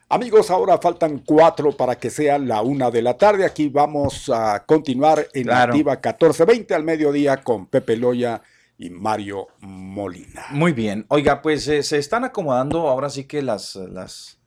Amigos, 0.08 0.50
ahora 0.50 0.76
faltan 0.78 1.20
cuatro 1.20 1.70
para 1.76 1.94
que 1.94 2.10
sea 2.10 2.38
la 2.38 2.62
una 2.62 2.90
de 2.90 3.00
la 3.00 3.16
tarde. 3.16 3.44
Aquí 3.44 3.68
vamos 3.68 4.28
a 4.28 4.64
continuar 4.66 5.28
en 5.32 5.46
la 5.46 5.62
Activa 5.62 5.92
1420 5.92 6.74
al 6.74 6.82
mediodía 6.82 7.36
con 7.36 7.66
Pepe 7.66 7.96
Loya 7.96 8.42
y 8.76 8.90
Mario 8.90 9.46
Molina. 9.60 10.46
Muy 10.50 10.72
bien. 10.72 11.06
Oiga, 11.10 11.40
pues 11.42 11.68
eh, 11.68 11.84
se 11.84 11.98
están 11.98 12.24
acomodando 12.24 12.88
ahora 12.88 13.08
sí 13.08 13.24
que 13.24 13.40
las, 13.40 13.76
las 13.76 14.40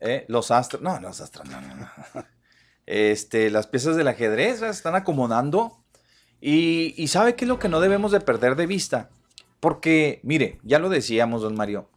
eh, 0.00 0.26
los 0.28 0.52
astros, 0.52 0.80
no, 0.80 1.00
los 1.00 1.20
astros, 1.20 1.48
no, 1.48 1.60
no, 1.60 1.74
no. 1.74 1.88
Este, 2.86 3.50
las 3.50 3.66
piezas 3.66 3.96
del 3.96 4.08
ajedrez 4.08 4.60
se 4.60 4.68
están 4.68 4.94
acomodando 4.94 5.83
y, 6.46 7.08
sabe 7.08 7.36
qué 7.36 7.46
es 7.46 7.48
lo 7.48 7.58
que 7.58 7.70
no 7.70 7.80
debemos 7.80 8.12
de 8.12 8.20
perder 8.20 8.54
de 8.54 8.66
vista, 8.66 9.08
porque 9.60 10.20
mire, 10.22 10.58
ya 10.62 10.78
lo 10.78 10.90
decíamos, 10.90 11.40
don 11.40 11.54
Mario, 11.54 11.88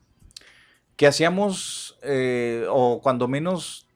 que 0.95 1.06
hacíamos, 1.06 2.00
eh, 2.02 2.66
o 2.70 3.02
cuando 3.02 3.28
menos 3.28 3.89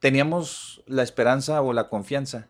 teníamos 0.00 0.82
la 0.86 1.04
esperanza 1.04 1.62
o 1.62 1.72
la 1.72 1.88
confianza 1.88 2.48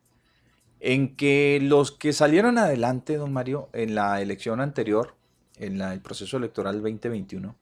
en 0.81 1.16
que 1.16 1.59
los 1.61 1.93
que 1.93 2.14
salieron 2.14 2.57
adelante, 2.57 3.18
don 3.18 3.35
Mario, 3.35 3.68
en 3.74 3.95
la 3.95 4.22
elección 4.22 4.62
anterior, 4.62 5.14
en 5.59 5.83
el 5.83 6.01
proceso 6.01 6.39
electoral 6.39 6.76
2021, 6.76 7.55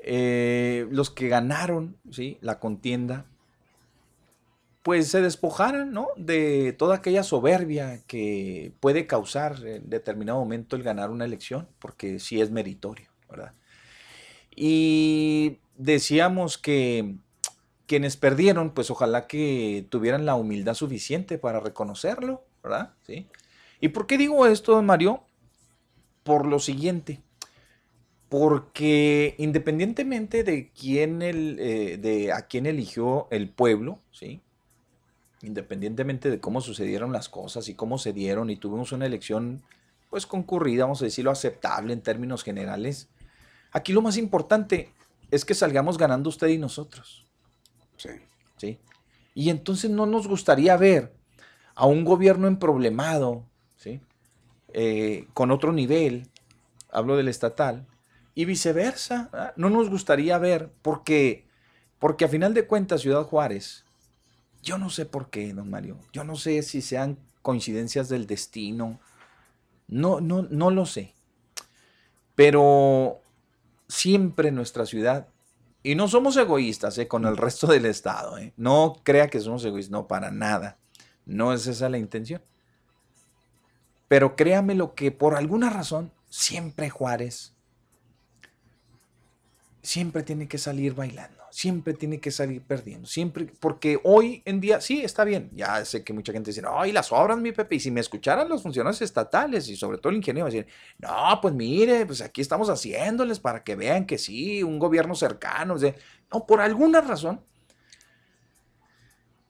eh, 0.00 0.86
los 0.90 1.08
que 1.08 1.28
ganaron 1.28 1.96
¿sí? 2.10 2.36
la 2.42 2.60
contienda, 2.60 3.24
pues 4.86 5.08
se 5.08 5.20
despojaran 5.20 5.90
¿no? 5.90 6.10
de 6.16 6.72
toda 6.72 6.94
aquella 6.94 7.24
soberbia 7.24 8.02
que 8.06 8.72
puede 8.78 9.08
causar 9.08 9.56
en 9.66 9.90
determinado 9.90 10.38
momento 10.38 10.76
el 10.76 10.84
ganar 10.84 11.10
una 11.10 11.24
elección, 11.24 11.66
porque 11.80 12.20
sí 12.20 12.40
es 12.40 12.52
meritorio, 12.52 13.08
¿verdad? 13.28 13.52
Y 14.54 15.58
decíamos 15.76 16.56
que 16.56 17.16
quienes 17.86 18.16
perdieron, 18.16 18.70
pues 18.70 18.88
ojalá 18.92 19.26
que 19.26 19.88
tuvieran 19.90 20.24
la 20.24 20.36
humildad 20.36 20.74
suficiente 20.74 21.36
para 21.36 21.58
reconocerlo, 21.58 22.44
¿verdad? 22.62 22.92
¿Sí? 23.04 23.26
¿Y 23.80 23.88
por 23.88 24.06
qué 24.06 24.16
digo 24.16 24.46
esto, 24.46 24.80
Mario? 24.82 25.24
Por 26.22 26.46
lo 26.46 26.60
siguiente. 26.60 27.20
Porque 28.28 29.34
independientemente 29.38 30.44
de 30.44 30.70
quién 30.70 31.22
el, 31.22 31.56
eh, 31.58 31.96
de 31.96 32.30
a 32.32 32.42
quién 32.42 32.66
eligió 32.66 33.26
el 33.32 33.48
pueblo, 33.48 33.98
¿sí? 34.12 34.42
Independientemente 35.46 36.30
de 36.30 36.40
cómo 36.40 36.60
sucedieron 36.60 37.12
las 37.12 37.28
cosas 37.28 37.68
y 37.68 37.74
cómo 37.74 37.98
se 37.98 38.12
dieron 38.12 38.50
y 38.50 38.56
tuvimos 38.56 38.92
una 38.92 39.06
elección, 39.06 39.62
pues 40.10 40.26
concurrida, 40.26 40.84
vamos 40.84 41.00
a 41.02 41.06
decirlo, 41.06 41.30
aceptable 41.30 41.92
en 41.92 42.02
términos 42.02 42.42
generales, 42.42 43.08
Aquí 43.76 43.92
lo 43.92 44.00
más 44.00 44.16
importante 44.16 44.90
es 45.30 45.44
que 45.44 45.54
salgamos 45.54 45.98
ganando 45.98 46.30
usted 46.30 46.48
y 46.48 46.56
nosotros. 46.56 47.26
Sí. 47.98 48.08
¿Sí? 48.56 48.78
Y 49.34 49.50
entonces 49.50 49.90
no 49.90 50.06
nos 50.06 50.28
gustaría 50.28 50.76
ver 50.78 51.12
a 51.74 51.84
un 51.86 52.04
gobierno 52.04 52.46
emproblemado, 52.46 53.44
¿sí? 53.76 54.00
Eh, 54.72 55.26
con 55.34 55.50
otro 55.50 55.72
nivel, 55.72 56.30
hablo 56.90 57.18
del 57.18 57.28
estatal, 57.28 57.86
y 58.34 58.46
viceversa. 58.46 59.52
No 59.56 59.68
nos 59.68 59.90
gustaría 59.90 60.38
ver, 60.38 60.70
porque, 60.80 61.46
porque 61.98 62.24
a 62.24 62.28
final 62.28 62.54
de 62.54 62.66
cuentas, 62.66 63.02
Ciudad 63.02 63.24
Juárez, 63.24 63.84
yo 64.66 64.78
no 64.78 64.90
sé 64.90 65.06
por 65.06 65.30
qué, 65.30 65.54
don 65.54 65.70
Mario, 65.70 65.96
yo 66.12 66.24
no 66.24 66.34
sé 66.34 66.60
si 66.62 66.82
sean 66.82 67.18
coincidencias 67.40 68.08
del 68.08 68.26
destino, 68.26 68.98
no, 69.86 70.20
no, 70.20 70.42
no 70.42 70.70
lo 70.72 70.86
sé. 70.86 71.14
Pero 72.34 73.22
siempre 73.86 74.50
nuestra 74.50 74.84
ciudad, 74.84 75.28
y 75.84 75.94
no 75.94 76.08
somos 76.08 76.36
egoístas 76.36 76.98
eh, 76.98 77.06
con 77.06 77.26
el 77.26 77.36
resto 77.36 77.68
del 77.68 77.86
Estado, 77.86 78.38
eh, 78.38 78.52
no 78.56 78.96
crea 79.04 79.28
que 79.28 79.38
somos 79.38 79.64
egoístas, 79.64 79.92
no, 79.92 80.08
para 80.08 80.32
nada, 80.32 80.78
no 81.26 81.52
es 81.52 81.68
esa 81.68 81.88
la 81.88 81.98
intención. 81.98 82.42
Pero 84.08 84.34
créame 84.34 84.74
lo 84.74 84.96
que 84.96 85.12
por 85.12 85.36
alguna 85.36 85.70
razón, 85.70 86.10
siempre 86.28 86.90
Juárez, 86.90 87.54
siempre 89.80 90.24
tiene 90.24 90.48
que 90.48 90.58
salir 90.58 90.94
bailando 90.94 91.35
siempre 91.56 91.94
tiene 91.94 92.20
que 92.20 92.30
salir 92.30 92.60
perdiendo, 92.60 93.08
siempre, 93.08 93.46
porque 93.60 93.98
hoy 94.04 94.42
en 94.44 94.60
día, 94.60 94.78
sí, 94.82 95.02
está 95.02 95.24
bien, 95.24 95.48
ya 95.54 95.82
sé 95.86 96.04
que 96.04 96.12
mucha 96.12 96.30
gente 96.30 96.50
dice, 96.50 96.60
ay, 96.68 96.92
las 96.92 97.10
obras, 97.12 97.38
mi 97.38 97.50
Pepe, 97.50 97.76
y 97.76 97.80
si 97.80 97.90
me 97.90 98.02
escucharan 98.02 98.46
los 98.46 98.62
funcionarios 98.62 99.00
estatales 99.00 99.66
y 99.70 99.74
sobre 99.74 99.96
todo 99.96 100.10
el 100.10 100.16
ingeniero, 100.16 100.44
decir, 100.44 100.66
no, 100.98 101.38
pues 101.40 101.54
mire, 101.54 102.04
pues 102.04 102.20
aquí 102.20 102.42
estamos 102.42 102.68
haciéndoles 102.68 103.40
para 103.40 103.64
que 103.64 103.74
vean 103.74 104.04
que 104.04 104.18
sí, 104.18 104.62
un 104.62 104.78
gobierno 104.78 105.14
cercano, 105.14 105.76
no, 106.30 106.46
por 106.46 106.60
alguna 106.60 107.00
razón, 107.00 107.40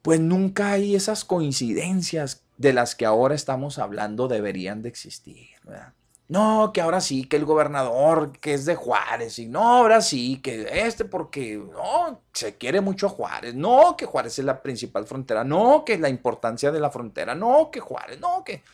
pues 0.02 0.20
nunca 0.20 0.70
hay 0.70 0.94
esas 0.94 1.24
coincidencias 1.24 2.44
de 2.57 2.72
las 2.72 2.94
que 2.94 3.04
ahora 3.04 3.34
estamos 3.34 3.80
hablando 3.80 4.28
deberían 4.28 4.80
de 4.80 4.90
existir, 4.90 5.48
¿verdad? 5.64 5.92
No, 6.28 6.72
que 6.72 6.80
ahora 6.80 7.00
sí, 7.00 7.24
que 7.24 7.36
el 7.36 7.44
gobernador, 7.44 8.32
que 8.38 8.54
es 8.54 8.64
de 8.64 8.74
Juárez, 8.74 9.38
y 9.38 9.46
no, 9.46 9.62
ahora 9.62 10.00
sí, 10.00 10.40
que 10.42 10.66
este 10.84 11.04
porque, 11.04 11.56
no, 11.56 12.20
se 12.32 12.56
quiere 12.56 12.80
mucho 12.80 13.06
a 13.06 13.10
Juárez, 13.10 13.54
no, 13.54 13.96
que 13.96 14.06
Juárez 14.06 14.38
es 14.40 14.44
la 14.44 14.60
principal 14.60 15.06
frontera, 15.06 15.44
no, 15.44 15.84
que 15.84 15.98
la 15.98 16.08
importancia 16.08 16.72
de 16.72 16.80
la 16.80 16.90
frontera, 16.90 17.36
no, 17.36 17.70
que 17.70 17.78
Juárez, 17.78 18.18
no, 18.18 18.42
que... 18.42 18.64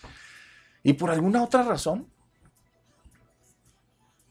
Y 0.82 0.94
por 0.94 1.10
alguna 1.10 1.44
otra 1.44 1.62
razón, 1.62 2.08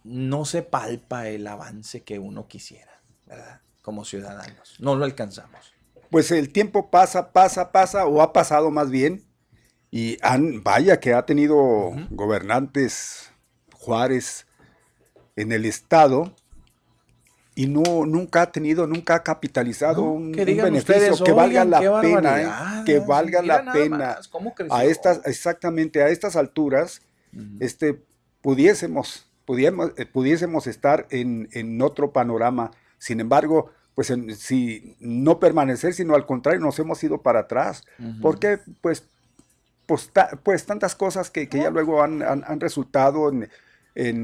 no 0.04 0.46
se 0.46 0.64
palpa 0.64 1.28
el 1.28 1.46
avance 1.46 2.04
que 2.04 2.18
uno 2.18 2.48
quisiera, 2.48 3.02
¿verdad? 3.28 3.62
Como 3.84 4.04
ciudadanos, 4.04 4.78
no 4.80 4.96
lo 4.96 5.06
alcanzamos. 5.06 5.74
Pues 6.10 6.32
el 6.32 6.52
tiempo 6.52 6.90
pasa, 6.90 7.32
pasa, 7.32 7.72
pasa, 7.72 8.06
o 8.08 8.22
ha 8.22 8.34
pasado 8.34 8.72
más 8.72 8.90
bien, 8.90 9.24
y 9.92 10.18
han, 10.22 10.64
vaya 10.64 11.02
que 11.02 11.14
ha 11.14 11.26
tenido 11.26 11.92
gobernantes 12.10 13.32
Juárez 13.74 14.48
en 15.36 15.52
el 15.52 15.66
estado 15.66 16.34
y 17.56 17.68
no 17.68 18.06
nunca 18.06 18.44
ha 18.44 18.52
tenido, 18.52 18.88
nunca 18.88 19.16
ha 19.16 19.24
capitalizado 19.24 20.04
un, 20.04 20.32
beneficio 20.32 21.22
que 21.24 21.34
valga 21.34 21.66
la 21.66 22.02
pena, 22.02 22.42
¿eh? 22.42 22.84
que 22.86 23.00
valga 23.00 23.42
la 23.42 23.74
pena. 23.74 24.18
A 24.70 24.86
estas, 24.86 25.22
exactamente 25.26 26.02
a 26.02 26.08
estas 26.08 26.38
alturas, 26.38 27.02
este, 27.60 28.02
pudiésemos, 28.42 29.30
pudiésemos, 29.46 29.92
eh, 29.98 30.06
pudiésemos 30.06 30.68
estar 30.68 31.08
en, 31.10 31.50
en, 31.52 31.82
otro 31.82 32.14
panorama. 32.14 32.72
Sin 32.98 33.20
embargo, 33.20 33.72
pues 33.96 34.14
si 34.38 34.96
no 35.00 35.40
permanecer, 35.40 35.94
sino 35.94 36.16
al 36.16 36.26
contrario, 36.26 36.62
nos 36.62 36.80
hemos 36.80 37.04
ido 37.04 37.22
para 37.22 37.42
atrás. 37.42 37.84
Porque, 38.22 38.60
pues, 38.80 39.08
pues, 39.92 40.10
pues, 40.44 40.66
tantas 40.66 40.96
cosas 40.96 41.30
que, 41.30 41.48
ya 41.48 41.70
luego 41.70 42.02
han, 42.02 42.60
resultado 42.62 43.30
en, 43.30 43.50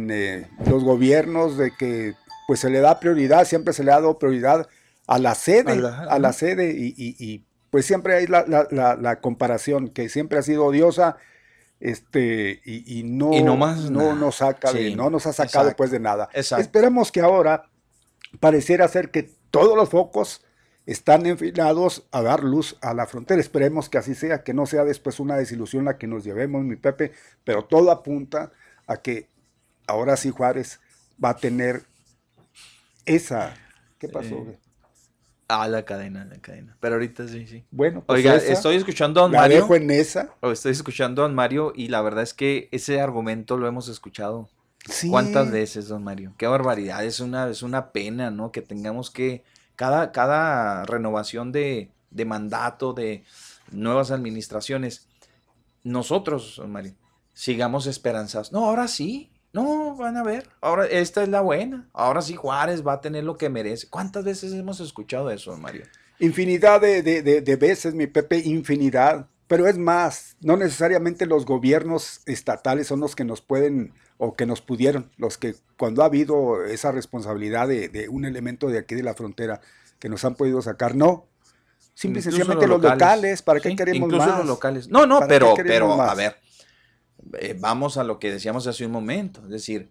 eh, 0.09 0.47
los 0.65 0.85
gobiernos 0.85 1.57
de 1.57 1.71
que 1.77 2.13
pues 2.47 2.61
se 2.61 2.69
le 2.69 2.79
da 2.79 3.01
prioridad, 3.01 3.43
siempre 3.43 3.73
se 3.73 3.83
le 3.83 3.91
ha 3.91 3.95
dado 3.95 4.17
prioridad 4.17 4.69
a 5.07 5.19
la 5.19 5.35
sede, 5.35 5.73
a 5.73 6.19
la, 6.19 6.31
sede 6.31 6.73
y, 6.77 7.43
pues 7.69 7.85
siempre 7.85 8.15
hay 8.15 8.27
la, 8.27 9.19
comparación 9.19 9.89
que 9.89 10.07
siempre 10.07 10.39
ha 10.39 10.41
sido 10.41 10.63
odiosa 10.63 11.17
este 11.81 12.61
y, 12.63 13.03
no, 13.03 13.31
no, 13.41 14.15
nos 14.15 14.35
saca 14.35 14.71
no 14.95 15.09
nos 15.09 15.25
ha 15.25 15.33
sacado 15.33 15.75
pues 15.75 15.91
de 15.91 15.99
nada. 15.99 16.29
Esperemos 16.33 17.11
que 17.11 17.19
ahora 17.19 17.65
pareciera 18.39 18.87
ser 18.87 19.11
que 19.11 19.29
todos 19.51 19.75
los 19.75 19.89
focos 19.89 20.45
están 20.87 21.25
enfilados 21.25 22.07
a 22.11 22.21
dar 22.23 22.43
luz 22.43 22.77
a 22.81 22.93
la 22.93 23.05
frontera. 23.05 23.41
Esperemos 23.41 23.89
que 23.89 23.97
así 23.97 24.15
sea, 24.15 24.41
que 24.43 24.53
no 24.53 24.65
sea 24.65 24.85
después 24.85 25.19
una 25.19 25.35
desilusión 25.35 25.85
la 25.85 25.97
que 25.97 26.07
nos 26.07 26.23
llevemos, 26.23 26.63
mi 26.63 26.77
Pepe, 26.77 27.11
pero 27.43 27.65
todo 27.65 27.91
apunta 27.91 28.51
a 28.87 28.97
que 28.97 29.27
ahora 29.85 30.15
sí 30.15 30.31
Juárez 30.31 30.79
va 31.23 31.31
a 31.31 31.35
tener 31.35 31.83
esa... 33.05 33.53
¿Qué 33.99 34.07
pasó? 34.07 34.45
Ah, 35.49 35.67
la 35.67 35.83
cadena, 35.83 36.23
la 36.23 36.37
cadena. 36.37 36.77
Pero 36.79 36.95
ahorita 36.95 37.27
sí, 37.27 37.47
sí. 37.47 37.65
Bueno, 37.69 38.03
pues 38.05 38.19
Oiga, 38.19 38.35
estoy 38.35 38.77
escuchando 38.77 39.19
a 39.19 39.23
Don 39.23 39.31
Mario. 39.33 39.57
dejo 39.57 39.75
en 39.75 39.91
esa. 39.91 40.29
Estoy 40.41 40.71
escuchando 40.71 41.21
a 41.21 41.27
Don 41.27 41.35
Mario 41.35 41.73
y 41.75 41.89
la 41.89 42.01
verdad 42.01 42.23
es 42.23 42.33
que 42.33 42.69
ese 42.71 43.01
argumento 43.01 43.57
lo 43.57 43.67
hemos 43.67 43.89
escuchado. 43.89 44.49
¿Cuántas 45.09 45.51
veces, 45.51 45.89
Don 45.89 46.03
Mario? 46.03 46.33
Qué 46.37 46.47
barbaridad. 46.47 47.03
Es 47.03 47.19
una, 47.19 47.49
es 47.49 47.61
una 47.61 47.91
pena, 47.91 48.31
¿no? 48.31 48.53
Que 48.53 48.61
tengamos 48.61 49.11
que 49.11 49.43
cada, 49.77 50.11
cada 50.11 50.83
renovación 50.85 51.53
de, 51.53 51.91
mandato, 52.25 52.91
de 52.91 53.23
nuevas 53.71 54.11
administraciones, 54.11 55.07
nosotros, 55.83 56.61
Mario, 56.67 56.95
sigamos 57.33 57.87
esperanzados. 57.87 58.51
No, 58.51 58.65
ahora 58.65 58.89
sí, 58.89 59.31
no, 59.53 59.95
van 59.95 60.17
a 60.17 60.23
ver, 60.23 60.49
ahora 60.59 60.87
esta 60.87 61.23
es 61.23 61.29
la 61.29 61.41
buena, 61.41 61.87
ahora 61.93 62.21
sí 62.21 62.35
Juárez 62.35 62.85
va 62.85 62.93
a 62.93 63.01
tener 63.01 63.23
lo 63.23 63.37
que 63.37 63.49
merece. 63.49 63.87
¿Cuántas 63.87 64.25
veces 64.25 64.51
hemos 64.51 64.81
escuchado 64.81 65.31
eso, 65.31 65.55
Mario? 65.55 65.85
Infinidad 66.19 66.81
de, 66.81 67.01
de 67.01 67.55
veces, 67.55 67.93
mi 67.93 68.07
Pepe, 68.07 68.39
infinidad. 68.39 69.27
Pero 69.47 69.67
es 69.67 69.77
más, 69.77 70.35
no 70.41 70.57
necesariamente 70.57 71.25
los 71.25 71.45
gobiernos 71.45 72.21
estatales 72.25 72.87
son 72.87 72.99
los 72.99 73.15
que 73.15 73.23
nos 73.23 73.41
pueden 73.41 73.93
o 74.17 74.35
que 74.35 74.45
nos 74.45 74.61
pudieron, 74.61 75.11
los 75.17 75.37
que 75.37 75.55
cuando 75.77 76.01
ha 76.01 76.05
habido 76.05 76.65
esa 76.65 76.91
responsabilidad 76.91 77.67
de, 77.67 78.07
un 78.09 78.25
elemento 78.25 78.67
de 78.67 78.79
aquí 78.79 78.95
de 78.95 79.03
la 79.03 79.13
frontera 79.13 79.61
que 79.99 80.09
nos 80.09 80.25
han 80.25 80.35
podido 80.35 80.61
sacar, 80.61 80.95
no. 80.95 81.27
Simple 81.93 82.19
y 82.19 82.23
sencillamente 82.23 82.67
los 82.67 82.81
locales, 82.81 83.41
¿para 83.41 83.59
qué 83.59 83.75
queremos 83.75 84.07
incluso 84.07 84.37
los 84.37 84.45
locales. 84.45 84.89
No, 84.89 85.05
no, 85.05 85.21
pero, 85.27 85.53
pero 85.55 86.01
a 86.01 86.13
ver, 86.13 86.37
eh, 87.39 87.55
vamos 87.59 87.97
a 87.97 88.03
lo 88.03 88.19
que 88.19 88.31
decíamos 88.31 88.67
hace 88.67 88.85
un 88.85 88.91
momento, 88.91 89.41
es 89.43 89.49
decir, 89.49 89.89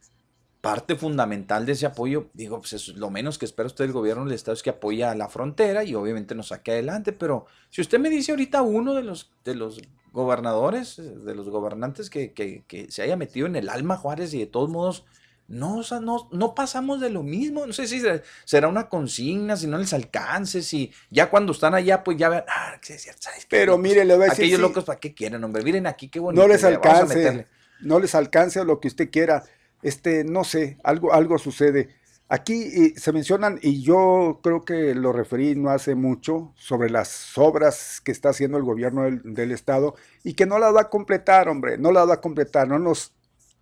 parte 0.60 0.96
fundamental 0.96 1.64
de 1.64 1.72
ese 1.72 1.86
apoyo, 1.86 2.28
digo, 2.32 2.58
pues 2.58 2.72
es 2.72 2.88
lo 2.88 3.10
menos 3.10 3.38
que 3.38 3.44
espera 3.44 3.68
usted 3.68 3.84
del 3.84 3.92
gobierno 3.92 4.24
del 4.24 4.34
Estado 4.34 4.54
es 4.54 4.64
que 4.64 4.70
apoya 4.70 5.12
a 5.12 5.14
la 5.14 5.28
frontera 5.28 5.84
y 5.84 5.94
obviamente 5.94 6.34
nos 6.34 6.48
saque 6.48 6.72
adelante, 6.72 7.12
pero 7.12 7.46
si 7.70 7.80
usted 7.80 8.00
me 8.00 8.10
dice 8.10 8.32
ahorita 8.32 8.62
uno 8.62 8.94
de 8.94 9.02
los, 9.02 9.30
de 9.44 9.54
los 9.54 9.80
gobernadores, 10.16 10.96
de 10.96 11.34
los 11.34 11.48
gobernantes 11.48 12.10
que, 12.10 12.32
que, 12.32 12.86
se 12.90 13.02
haya 13.02 13.16
metido 13.16 13.46
en 13.46 13.54
el 13.54 13.68
alma 13.68 13.96
Juárez 13.96 14.34
y 14.34 14.40
de 14.40 14.46
todos 14.46 14.70
modos 14.70 15.04
no, 15.46 15.82
no, 16.00 16.28
no 16.32 16.54
pasamos 16.56 17.00
de 17.00 17.10
lo 17.10 17.22
mismo. 17.22 17.66
No 17.66 17.72
sé 17.72 17.86
si 17.86 18.02
será 18.44 18.66
una 18.66 18.88
consigna, 18.88 19.56
si 19.56 19.68
no 19.68 19.78
les 19.78 19.92
alcance, 19.92 20.62
si 20.62 20.90
ya 21.10 21.30
cuando 21.30 21.52
están 21.52 21.74
allá, 21.74 22.02
pues 22.02 22.16
ya 22.16 22.30
vean, 22.30 22.44
ah, 22.48 22.80
es 22.82 23.02
cierto, 23.02 23.28
Pero 23.48 23.78
mire, 23.78 24.04
le 24.04 24.16
voy 24.16 24.24
a 24.24 24.30
decir. 24.30 24.46
Aquellos 24.46 24.60
locos, 24.60 24.84
¿para 24.84 24.98
qué 24.98 25.14
quieren, 25.14 25.44
hombre? 25.44 25.62
Miren 25.62 25.86
aquí, 25.86 26.08
qué 26.08 26.18
bonito. 26.18 26.42
No 26.42 26.48
les 26.48 26.64
alcance, 26.64 27.46
no 27.80 28.00
les 28.00 28.14
alcance 28.16 28.64
lo 28.64 28.80
que 28.80 28.88
usted 28.88 29.10
quiera 29.10 29.44
este, 29.82 30.24
no 30.24 30.42
sé, 30.44 30.78
algo, 30.82 31.12
algo 31.12 31.38
sucede. 31.38 31.90
Aquí 32.28 32.90
se 32.96 33.12
mencionan, 33.12 33.60
y 33.62 33.82
yo 33.82 34.40
creo 34.42 34.64
que 34.64 34.96
lo 34.96 35.12
referí 35.12 35.54
no 35.54 35.70
hace 35.70 35.94
mucho, 35.94 36.52
sobre 36.56 36.90
las 36.90 37.38
obras 37.38 38.00
que 38.00 38.10
está 38.10 38.30
haciendo 38.30 38.58
el 38.58 38.64
gobierno 38.64 39.04
del, 39.04 39.52
Estado 39.52 39.94
y 40.24 40.34
que 40.34 40.44
no 40.44 40.58
las 40.58 40.74
va 40.74 40.82
a 40.82 40.90
completar, 40.90 41.48
hombre, 41.48 41.78
no 41.78 41.92
las 41.92 42.08
va 42.08 42.14
a 42.14 42.20
completar, 42.20 42.66
no 42.66 42.80
nos 42.80 43.12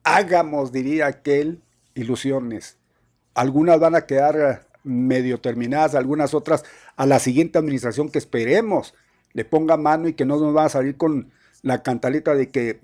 hagamos, 0.03 0.73
diría 0.73 1.07
aquel, 1.07 1.63
ilusiones. 1.95 2.79
Algunas 3.35 3.81
van 3.81 3.97
a 3.97 4.07
quedar 4.07 4.67
medio 4.83 5.41
terminadas, 5.41 5.95
algunas 5.95 6.33
otras 6.33 6.65
a 6.97 7.05
la 7.05 7.19
siguiente 7.19 7.59
administración 7.59 8.09
que 8.09 8.19
esperemos 8.19 8.95
le 9.35 9.45
ponga 9.45 9.77
mano 9.77 10.09
y 10.09 10.15
que 10.15 10.25
no 10.25 10.39
nos 10.39 10.57
va 10.57 10.65
a 10.65 10.71
salir 10.71 10.97
con 10.97 11.31
la 11.63 11.83
cantaleta 11.83 12.35
de 12.35 12.51
que 12.51 12.81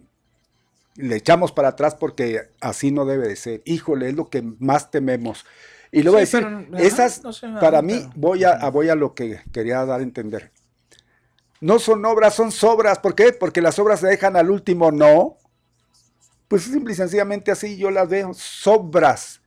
le 1.01 1.17
echamos 1.17 1.53
para 1.53 1.69
atrás 1.69 1.95
porque 1.95 2.51
así 2.61 2.91
no 2.91 3.05
debe 3.05 3.29
de 3.29 3.37
ser. 3.37 3.63
Híjole, 3.65 4.09
es 4.09 4.15
lo 4.15 4.29
que 4.29 4.43
más 4.59 4.91
tememos. 4.91 5.45
Y 5.93 6.03
luego 6.03 6.19
decir, 6.19 6.47
esas, 6.79 7.21
para 7.61 7.83
mí, 7.83 8.09
voy 8.15 8.45
a, 8.45 8.69
voy 8.71 8.89
a 8.89 8.95
lo 8.95 9.15
que 9.15 9.41
quería 9.53 9.85
dar 9.85 10.01
a 10.01 10.03
entender. 10.03 10.53
No 11.61 11.79
son 11.79 12.05
obras, 12.05 12.35
son 12.35 12.53
sobras. 12.53 12.99
¿Por 13.01 13.15
qué? 13.15 13.33
Porque 13.33 13.61
las 13.61 13.79
obras 13.79 14.01
se 14.01 14.07
dejan 14.07 14.37
al 14.37 14.51
último, 14.51 14.93
no. 14.93 15.37
Pues 16.49 16.63
simple 16.63 16.93
y 16.93 16.97
sencillamente 16.97 17.51
así 17.51 17.77
yo 17.77 17.91
las 17.91 18.09
veo, 18.09 18.33
sobras. 18.35 19.41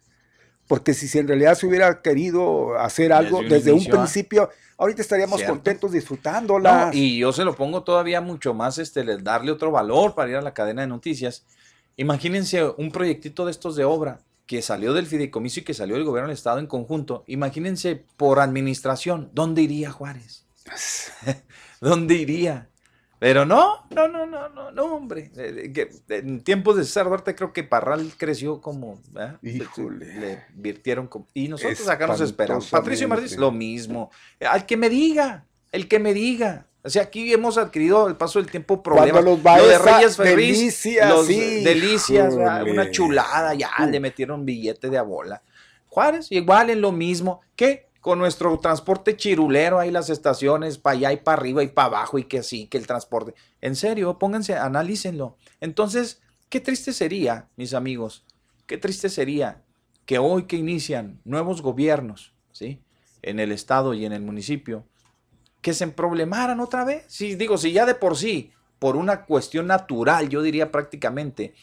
Porque 0.68 0.94
si 0.94 1.18
en 1.18 1.28
realidad 1.28 1.56
se 1.56 1.66
hubiera 1.66 2.02
querido 2.02 2.78
hacer 2.78 3.14
algo 3.14 3.42
desde 3.42 3.72
un 3.72 3.86
principio, 3.86 4.50
ahorita 4.84 5.02
estaríamos 5.02 5.42
contentos 5.44 5.92
disfrutándola. 5.92 6.92
y 6.94 7.18
yo 7.18 7.32
se 7.32 7.46
lo 7.46 7.56
pongo 7.56 7.84
todavía 7.84 8.22
mucho 8.22 8.54
más, 8.54 8.78
este, 8.78 9.04
darle 9.18 9.52
otro 9.52 9.72
valor 9.72 10.14
para 10.14 10.30
ir 10.30 10.36
a 10.36 10.42
la 10.42 10.54
cadena 10.54 10.82
de 10.82 10.88
noticias. 10.88 11.46
Imagínense 11.96 12.64
un 12.78 12.92
proyectito 12.92 13.46
de 13.46 13.52
estos 13.52 13.76
de 13.76 13.86
obra 13.86 14.20
que 14.46 14.62
salió 14.62 14.94
del 14.94 15.08
fideicomiso 15.08 15.62
y 15.62 15.64
que 15.64 15.74
salió 15.74 15.96
del 15.96 16.04
gobierno 16.04 16.28
del 16.28 16.38
Estado 16.38 16.60
en 16.60 16.68
conjunto. 16.68 17.24
Imagínense 17.28 18.06
por 18.18 18.40
administración, 18.40 19.30
¿dónde 19.34 19.62
iría 19.62 19.92
Juárez? 19.92 20.46
¿Dónde 21.82 22.16
iría? 22.16 22.70
Pero 23.24 23.46
no, 23.46 23.86
no, 23.92 24.10
no, 24.10 24.26
no, 24.26 24.50
no, 24.50 24.72
no, 24.72 24.84
hombre. 24.84 25.32
Eh, 25.38 25.72
eh, 25.74 25.90
en 26.10 26.44
tiempos 26.44 26.76
de 26.76 26.84
César 26.84 27.08
Duarte 27.08 27.34
creo 27.34 27.54
que 27.54 27.64
Parral 27.64 28.12
creció 28.18 28.60
como... 28.60 29.00
Híjole. 29.42 30.20
Le 30.20 30.44
virtieron 30.54 31.08
como... 31.08 31.26
Y 31.34 31.48
nosotros 31.48 31.88
acá 31.88 32.06
nos 32.06 32.20
esperamos. 32.20 32.70
Patricio 32.70 33.08
Martínez, 33.08 33.38
lo 33.38 33.54
mismo. 33.54 34.12
Al 34.42 34.66
que 34.66 34.76
me 34.76 34.90
diga, 34.90 35.46
el 35.72 35.88
que 35.88 36.00
me 36.00 36.14
diga. 36.14 36.68
O 36.84 36.90
sea, 36.90 37.04
aquí 37.04 37.32
hemos 37.32 37.58
adquirido 37.58 38.08
al 38.08 38.18
paso 38.18 38.40
del 38.40 38.52
tiempo 38.52 38.84
problemas. 38.84 39.24
Los 39.24 39.42
lo 39.42 39.68
de 39.68 39.80
Reyes 39.80 40.18
Ferris, 40.18 40.58
delicias, 40.58 41.10
los 41.10 41.26
delicias, 41.30 42.34
una 42.34 42.92
chulada, 42.92 43.54
ya 43.54 43.72
le 43.90 44.02
metieron 44.02 44.44
billete 44.44 44.90
de 44.90 44.98
abola. 44.98 45.42
Juárez, 45.88 46.30
igual 46.30 46.72
en 46.72 46.82
lo 46.82 46.92
mismo. 46.92 47.40
¿Qué? 47.56 47.88
Con 48.04 48.20
nuestro 48.20 48.60
transporte 48.60 49.16
chirulero, 49.16 49.80
ahí 49.80 49.90
las 49.90 50.10
estaciones, 50.10 50.78
para 50.78 50.98
allá 50.98 51.14
y 51.14 51.18
para 51.18 51.38
arriba 51.38 51.64
y 51.64 51.70
para 51.70 51.88
abajo, 51.88 52.20
y 52.20 52.26
que 52.26 52.40
así, 52.40 52.68
que 52.68 52.78
el 52.78 52.86
transporte. 52.86 53.34
En 53.62 53.78
serio, 53.78 54.20
pónganse, 54.20 54.58
analícenlo. 54.58 55.38
Entonces, 55.62 56.22
qué 56.50 56.60
triste 56.60 56.92
sería, 56.92 57.48
mis 57.56 57.74
amigos, 57.74 58.26
qué 58.68 58.78
triste 58.78 59.08
sería 59.08 59.64
que 60.06 60.18
hoy 60.18 60.48
que 60.48 60.58
inician 60.58 61.22
nuevos 61.24 61.62
gobiernos, 61.62 62.34
¿sí? 62.52 62.82
En 63.22 63.40
el 63.40 63.54
estado 63.54 63.94
y 63.94 64.06
en 64.06 64.12
el 64.12 64.22
municipio, 64.22 64.84
que 65.62 65.74
se 65.74 65.88
problemaran 65.88 66.60
otra 66.60 66.84
vez. 66.84 67.06
Si 67.08 67.36
digo, 67.36 67.58
si 67.58 67.72
ya 67.72 67.86
de 67.86 67.96
por 67.96 68.18
sí, 68.18 68.52
por 68.80 68.98
una 68.98 69.24
cuestión 69.24 69.68
natural, 69.68 70.28
yo 70.28 70.42
diría 70.42 70.74
prácticamente, 70.74 71.54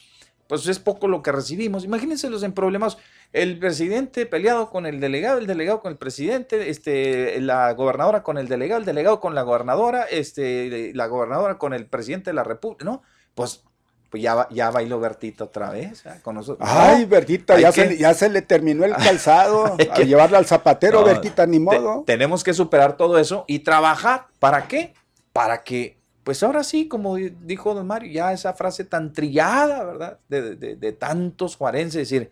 pues 0.48 0.66
es 0.68 0.78
poco 0.78 1.06
lo 1.06 1.22
que 1.22 1.32
recibimos. 1.32 1.84
Imagínense 1.84 2.30
los 2.30 2.42
en 2.44 2.54
problemas 2.54 2.96
el 3.32 3.58
presidente 3.58 4.26
peleado 4.26 4.70
con 4.70 4.86
el 4.86 4.98
delegado, 4.98 5.38
el 5.38 5.46
delegado 5.46 5.80
con 5.80 5.92
el 5.92 5.98
presidente, 5.98 6.68
este, 6.68 7.40
la 7.40 7.72
gobernadora 7.74 8.22
con 8.22 8.38
el 8.38 8.48
delegado, 8.48 8.80
el 8.80 8.86
delegado 8.86 9.20
con 9.20 9.34
la 9.34 9.42
gobernadora, 9.42 10.02
este, 10.02 10.92
la 10.94 11.06
gobernadora 11.06 11.56
con 11.56 11.72
el 11.72 11.86
presidente 11.86 12.30
de 12.30 12.34
la 12.34 12.42
República, 12.42 12.84
¿no? 12.84 13.02
Pues, 13.34 13.62
pues 14.10 14.20
ya, 14.20 14.48
ya 14.50 14.72
bailó 14.72 14.98
Bertita 14.98 15.44
otra 15.44 15.70
vez 15.70 16.04
¿eh? 16.06 16.18
con 16.22 16.34
nosotros. 16.34 16.68
Ay, 16.68 17.04
Bertita, 17.04 17.60
ya, 17.60 17.70
se, 17.70 17.96
ya 17.96 18.12
se 18.14 18.28
le 18.28 18.42
terminó 18.42 18.84
el 18.84 18.94
calzado, 18.96 19.76
a 19.92 20.00
llevarla 20.00 20.38
al 20.38 20.46
zapatero, 20.46 21.04
Bertita, 21.04 21.46
ni 21.46 21.60
modo. 21.60 22.02
tenemos 22.04 22.42
que 22.42 22.52
superar 22.52 22.96
todo 22.96 23.16
eso 23.18 23.44
y 23.46 23.60
trabajar. 23.60 24.26
¿Para 24.40 24.66
qué? 24.66 24.94
Para 25.32 25.62
que 25.62 26.00
pues 26.24 26.42
ahora 26.42 26.64
sí, 26.64 26.86
como 26.86 27.16
dijo 27.16 27.74
don 27.74 27.86
Mario, 27.86 28.12
ya 28.12 28.32
esa 28.32 28.52
frase 28.52 28.84
tan 28.84 29.12
trillada, 29.12 29.82
¿verdad? 29.84 30.18
De, 30.28 30.54
de, 30.54 30.76
de 30.76 30.92
tantos 30.92 31.56
juarenses, 31.56 32.08
decir, 32.08 32.30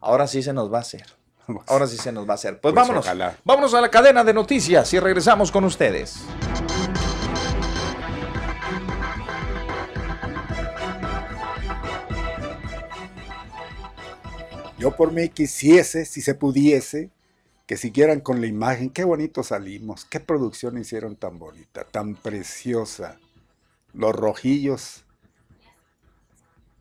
ahora 0.00 0.26
sí 0.26 0.42
se 0.42 0.52
nos 0.52 0.72
va 0.72 0.78
a 0.78 0.80
hacer. 0.80 1.04
Ahora 1.66 1.86
sí 1.86 1.96
se 1.96 2.12
nos 2.12 2.28
va 2.28 2.32
a 2.32 2.34
hacer. 2.34 2.60
Pues, 2.60 2.72
pues 2.72 2.88
vámonos. 2.88 3.06
Vámonos 3.44 3.74
a 3.74 3.80
la 3.80 3.90
cadena 3.90 4.22
de 4.24 4.32
noticias 4.32 4.92
y 4.94 5.00
regresamos 5.00 5.50
con 5.50 5.64
ustedes. 5.64 6.20
Yo 14.78 14.96
por 14.96 15.12
mí 15.12 15.28
quisiese, 15.28 16.06
si 16.06 16.22
se 16.22 16.34
pudiese, 16.34 17.10
que 17.66 17.76
siguieran 17.76 18.20
con 18.20 18.40
la 18.40 18.46
imagen. 18.46 18.88
Qué 18.90 19.04
bonito 19.04 19.42
salimos, 19.42 20.06
qué 20.06 20.20
producción 20.20 20.78
hicieron 20.78 21.16
tan 21.16 21.38
bonita, 21.38 21.84
tan 21.84 22.14
preciosa. 22.14 23.18
Los 23.92 24.14
rojillos 24.14 25.04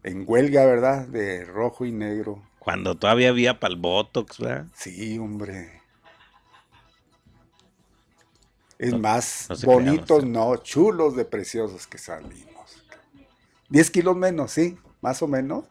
en 0.03 0.23
huelga, 0.25 0.65
¿verdad? 0.65 1.07
De 1.07 1.43
rojo 1.43 1.85
y 1.85 1.91
negro. 1.91 2.41
Cuando 2.59 2.95
todavía 2.95 3.29
había 3.29 3.59
para 3.59 3.73
el 3.73 3.79
Botox, 3.79 4.39
¿verdad? 4.39 4.67
Sí, 4.75 5.17
hombre. 5.17 5.81
Es 8.77 8.97
más, 8.97 9.47
bonitos 9.63 10.25
no, 10.25 10.55
chulos 10.57 11.15
de 11.15 11.25
preciosos 11.25 11.85
que 11.85 11.97
salimos. 11.97 12.83
10 13.69 13.91
kilos 13.91 14.15
menos, 14.15 14.51
sí, 14.51 14.77
más 15.01 15.21
o 15.21 15.27
menos. 15.27 15.65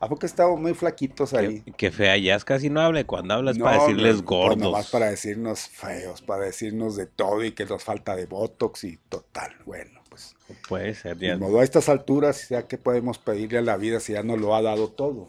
¿A 0.00 0.08
poco 0.08 0.24
estamos 0.24 0.60
muy 0.60 0.74
flaquitos 0.74 1.34
ahí? 1.34 1.64
Qué, 1.76 1.90
fea, 1.90 2.16
ya 2.16 2.38
casi 2.38 2.70
no 2.70 2.80
habla. 2.80 3.02
Cuando 3.02 3.34
hablas 3.34 3.58
para 3.58 3.80
decirles 3.80 4.22
gordos. 4.22 4.58
Pues 4.58 4.64
nomás 4.64 4.90
para 4.90 5.10
decirnos 5.10 5.68
feos, 5.68 6.22
para 6.22 6.44
decirnos 6.44 6.94
de 6.94 7.06
todo 7.06 7.42
y 7.44 7.50
que 7.50 7.66
nos 7.66 7.82
falta 7.82 8.14
de 8.14 8.26
botox 8.26 8.84
y 8.84 8.98
total. 9.08 9.56
Bueno, 9.66 10.00
pues. 10.08 10.36
Puede 10.68 10.94
ser, 10.94 11.18
ya. 11.18 11.36
modo 11.36 11.58
a 11.58 11.64
estas 11.64 11.88
alturas, 11.88 12.48
ya 12.48 12.68
que 12.68 12.78
podemos 12.78 13.18
pedirle 13.18 13.58
a 13.58 13.62
la 13.62 13.76
vida 13.76 13.98
si 13.98 14.12
ya 14.12 14.22
nos 14.22 14.40
lo 14.40 14.54
ha 14.54 14.62
dado 14.62 14.88
todo. 14.88 15.28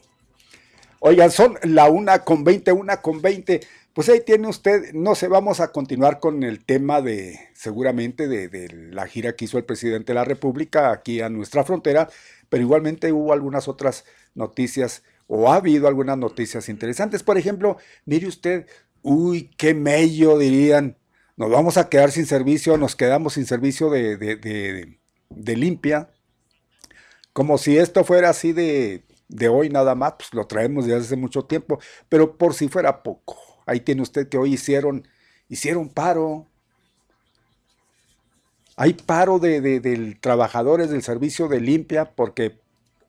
Oigan, 1.00 1.32
son 1.32 1.58
la 1.64 1.90
una 1.90 2.24
con 2.24 2.44
veinte, 2.44 2.72
una 2.72 2.98
con 2.98 3.22
veinte. 3.22 3.62
Pues 3.94 4.10
ahí 4.10 4.22
tiene 4.22 4.48
usted, 4.48 4.94
no 4.94 5.16
sé, 5.16 5.28
vamos 5.28 5.60
a 5.60 5.72
continuar 5.72 6.20
con 6.20 6.44
el 6.44 6.64
tema 6.64 7.02
de, 7.02 7.40
seguramente, 7.54 8.28
de, 8.28 8.48
de, 8.48 8.70
la 8.92 9.08
gira 9.08 9.36
que 9.36 9.46
hizo 9.46 9.58
el 9.58 9.66
presidente 9.66 10.12
de 10.12 10.16
la 10.16 10.26
República 10.26 10.92
aquí 10.92 11.22
a 11.22 11.30
nuestra 11.30 11.64
frontera, 11.64 12.10
pero 12.50 12.64
igualmente 12.64 13.12
hubo 13.12 13.34
algunas 13.34 13.68
otras 13.68 14.06
noticias 14.36 15.04
o 15.28 15.52
ha 15.52 15.56
habido 15.56 15.88
algunas 15.88 16.18
noticias 16.18 16.70
interesantes. 16.70 17.24
Por 17.24 17.38
ejemplo, 17.38 17.78
mire 18.06 18.28
usted, 18.28 18.66
uy, 19.04 19.52
qué 19.58 19.74
mello 19.74 20.38
dirían, 20.38 20.98
nos 21.38 21.52
vamos 21.52 21.78
a 21.78 21.88
quedar 21.88 22.12
sin 22.12 22.26
servicio, 22.26 22.78
nos 22.78 22.96
quedamos 22.96 23.34
sin 23.34 23.46
servicio 23.46 23.90
de, 23.90 24.18
de, 24.18 25.56
limpia, 25.56 26.10
como 27.32 27.58
si 27.58 27.78
esto 27.78 28.04
fuera 28.04 28.30
así 28.30 28.54
de, 28.54 29.04
de 29.30 29.48
hoy 29.48 29.70
nada 29.70 29.96
más, 29.96 30.14
pues 30.18 30.34
lo 30.34 30.46
traemos 30.46 30.86
desde 30.86 31.00
hace 31.00 31.16
mucho 31.16 31.46
tiempo, 31.46 31.80
pero 32.10 32.36
por 32.38 32.54
si 32.54 32.68
fuera 32.68 33.04
poco, 33.04 33.38
ahí 33.66 33.80
tiene 33.80 34.02
usted 34.02 34.28
que 34.28 34.38
hoy 34.38 34.54
hicieron, 34.54 35.08
hicieron 35.48 35.88
paro, 35.88 36.48
hay 38.76 38.94
paro 38.94 39.40
de, 39.40 40.18
trabajadores 40.20 40.90
del 40.90 41.04
servicio 41.04 41.48
de 41.48 41.62
limpia 41.62 42.16
porque, 42.16 42.60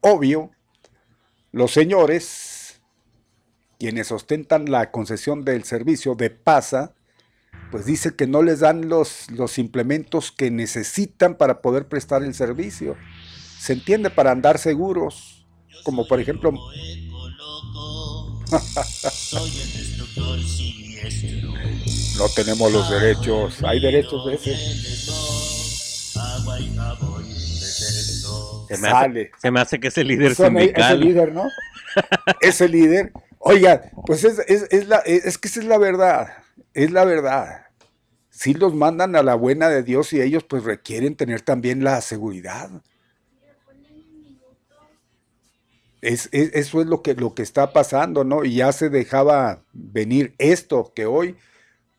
obvio, 0.00 0.50
los 1.52 1.72
señores, 1.72 2.80
quienes 3.78 4.12
ostentan 4.12 4.70
la 4.70 4.90
concesión 4.90 5.44
del 5.44 5.64
servicio 5.64 6.16
de 6.16 6.30
PASA, 6.30 6.92
pues 7.70 7.86
dice 7.86 8.14
que 8.14 8.26
no 8.26 8.42
les 8.42 8.60
dan 8.60 8.88
los, 8.88 9.30
los 9.30 9.58
implementos 9.58 10.32
que 10.32 10.50
necesitan 10.50 11.36
para 11.36 11.62
poder 11.62 11.88
prestar 11.88 12.24
el 12.24 12.34
servicio. 12.34 12.96
Se 13.58 13.72
entiende 13.72 14.10
para 14.10 14.32
andar 14.32 14.58
seguros, 14.58 15.39
como 15.82 16.06
por 16.06 16.20
ejemplo... 16.20 16.52
no 22.18 22.28
tenemos 22.34 22.72
los 22.72 22.90
derechos, 22.90 23.62
hay 23.62 23.80
derechos 23.80 24.26
de 24.26 24.34
ese. 24.34 24.56
Se 28.68 28.78
me, 28.78 28.88
Hace, 28.88 29.30
se 29.40 29.50
me 29.50 29.60
hace 29.60 29.80
que 29.80 29.88
es 29.88 29.98
el 29.98 30.08
líder 30.08 30.34
sindical. 30.34 30.84
Es 30.84 30.90
el 30.90 31.00
líder, 31.00 31.32
¿no? 31.32 31.44
es 32.40 32.60
el 32.60 32.72
líder. 32.72 33.12
Oiga, 33.38 33.90
pues 34.06 34.24
es, 34.24 34.38
es, 34.48 34.86
la, 34.86 34.98
es 34.98 35.38
que 35.38 35.48
esa 35.48 35.60
es 35.60 35.66
la 35.66 35.78
verdad. 35.78 36.28
Es 36.74 36.90
la 36.90 37.04
verdad. 37.04 37.66
Si 38.28 38.54
los 38.54 38.74
mandan 38.74 39.16
a 39.16 39.22
la 39.22 39.34
buena 39.34 39.68
de 39.68 39.82
Dios 39.82 40.12
y 40.12 40.20
ellos 40.20 40.44
pues 40.44 40.64
requieren 40.64 41.16
tener 41.16 41.40
también 41.40 41.82
la 41.82 42.00
seguridad. 42.00 42.70
Es, 46.02 46.28
eso 46.32 46.80
es 46.80 46.86
lo 46.86 47.02
que, 47.02 47.14
lo 47.14 47.34
que 47.34 47.42
está 47.42 47.72
pasando, 47.72 48.24
¿no? 48.24 48.44
Y 48.44 48.54
ya 48.56 48.72
se 48.72 48.88
dejaba 48.88 49.64
venir 49.72 50.34
esto 50.38 50.92
que 50.94 51.06
hoy, 51.06 51.36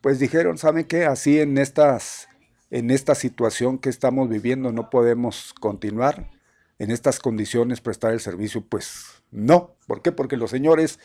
pues 0.00 0.18
dijeron, 0.18 0.58
¿saben 0.58 0.84
qué? 0.84 1.04
Así 1.04 1.38
en 1.38 1.56
estas, 1.58 2.28
en 2.70 2.90
esta 2.90 3.14
situación 3.14 3.78
que 3.78 3.90
estamos 3.90 4.28
viviendo 4.28 4.72
no 4.72 4.90
podemos 4.90 5.54
continuar 5.60 6.30
en 6.78 6.90
estas 6.90 7.20
condiciones 7.20 7.80
prestar 7.80 8.12
el 8.12 8.20
servicio? 8.20 8.64
Pues 8.68 9.22
no. 9.30 9.76
¿Por 9.86 10.02
qué? 10.02 10.10
Porque 10.10 10.36
los 10.36 10.50
señores 10.50 10.98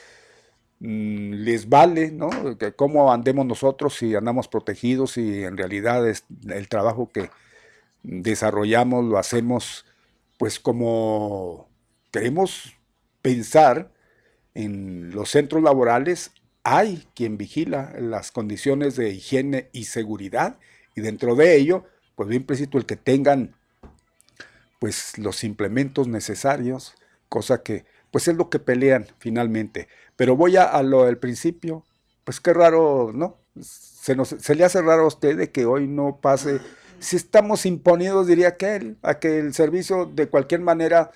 mm, 0.79 1.33
les 1.33 1.69
vale, 1.69 2.11
¿no? 2.11 2.29
Cómo 2.75 3.13
andemos 3.13 3.45
nosotros 3.45 3.95
si 3.95 4.15
andamos 4.15 4.47
protegidos 4.47 5.17
y 5.17 5.43
en 5.43 5.55
realidad 5.55 6.07
es 6.09 6.25
el 6.49 6.67
trabajo 6.67 7.09
que 7.13 7.29
desarrollamos 8.03 9.05
lo 9.05 9.17
hacemos 9.17 9.85
pues 10.37 10.59
como 10.59 11.67
queremos 12.11 12.76
pensar 13.27 13.91
en 14.53 15.11
los 15.11 15.31
centros 15.31 15.61
laborales 15.61 16.31
hay 16.63 17.05
quien 17.13 17.37
vigila 17.37 17.93
las 17.99 18.31
condiciones 18.31 18.95
de 18.95 19.09
higiene 19.09 19.69
y 19.73 19.83
seguridad 19.83 20.59
y 20.95 21.01
dentro 21.01 21.35
de 21.35 21.57
ello 21.57 21.83
pues 22.15 22.29
bien 22.29 22.43
implícito 22.43 22.77
el 22.77 22.85
que 22.85 22.95
tengan 22.95 23.53
pues 24.79 25.17
los 25.17 25.43
implementos 25.43 26.07
necesarios, 26.07 26.95
cosa 27.27 27.63
que 27.63 27.83
pues 28.11 28.29
es 28.29 28.37
lo 28.37 28.49
que 28.49 28.59
pelean 28.59 29.07
finalmente. 29.19 29.89
Pero 30.15 30.37
voy 30.37 30.55
a, 30.55 30.81
lo 30.83 31.03
del 31.03 31.17
principio, 31.17 31.83
pues 32.23 32.39
qué 32.39 32.53
raro, 32.53 33.11
¿no? 33.13 33.35
Se, 33.59 34.15
se 34.23 34.55
le 34.55 34.63
hace 34.63 34.81
raro 34.81 35.03
a 35.03 35.07
usted 35.07 35.37
de 35.37 35.51
que 35.51 35.65
hoy 35.65 35.85
no 35.85 36.19
pase, 36.21 36.61
si 36.99 37.17
estamos 37.17 37.65
imponidos, 37.65 38.25
diría 38.25 38.55
que 38.55 38.77
él, 38.77 38.97
a 39.01 39.19
que 39.19 39.39
el 39.39 39.53
servicio 39.53 40.05
de 40.05 40.29
cualquier 40.29 40.61
manera, 40.61 41.11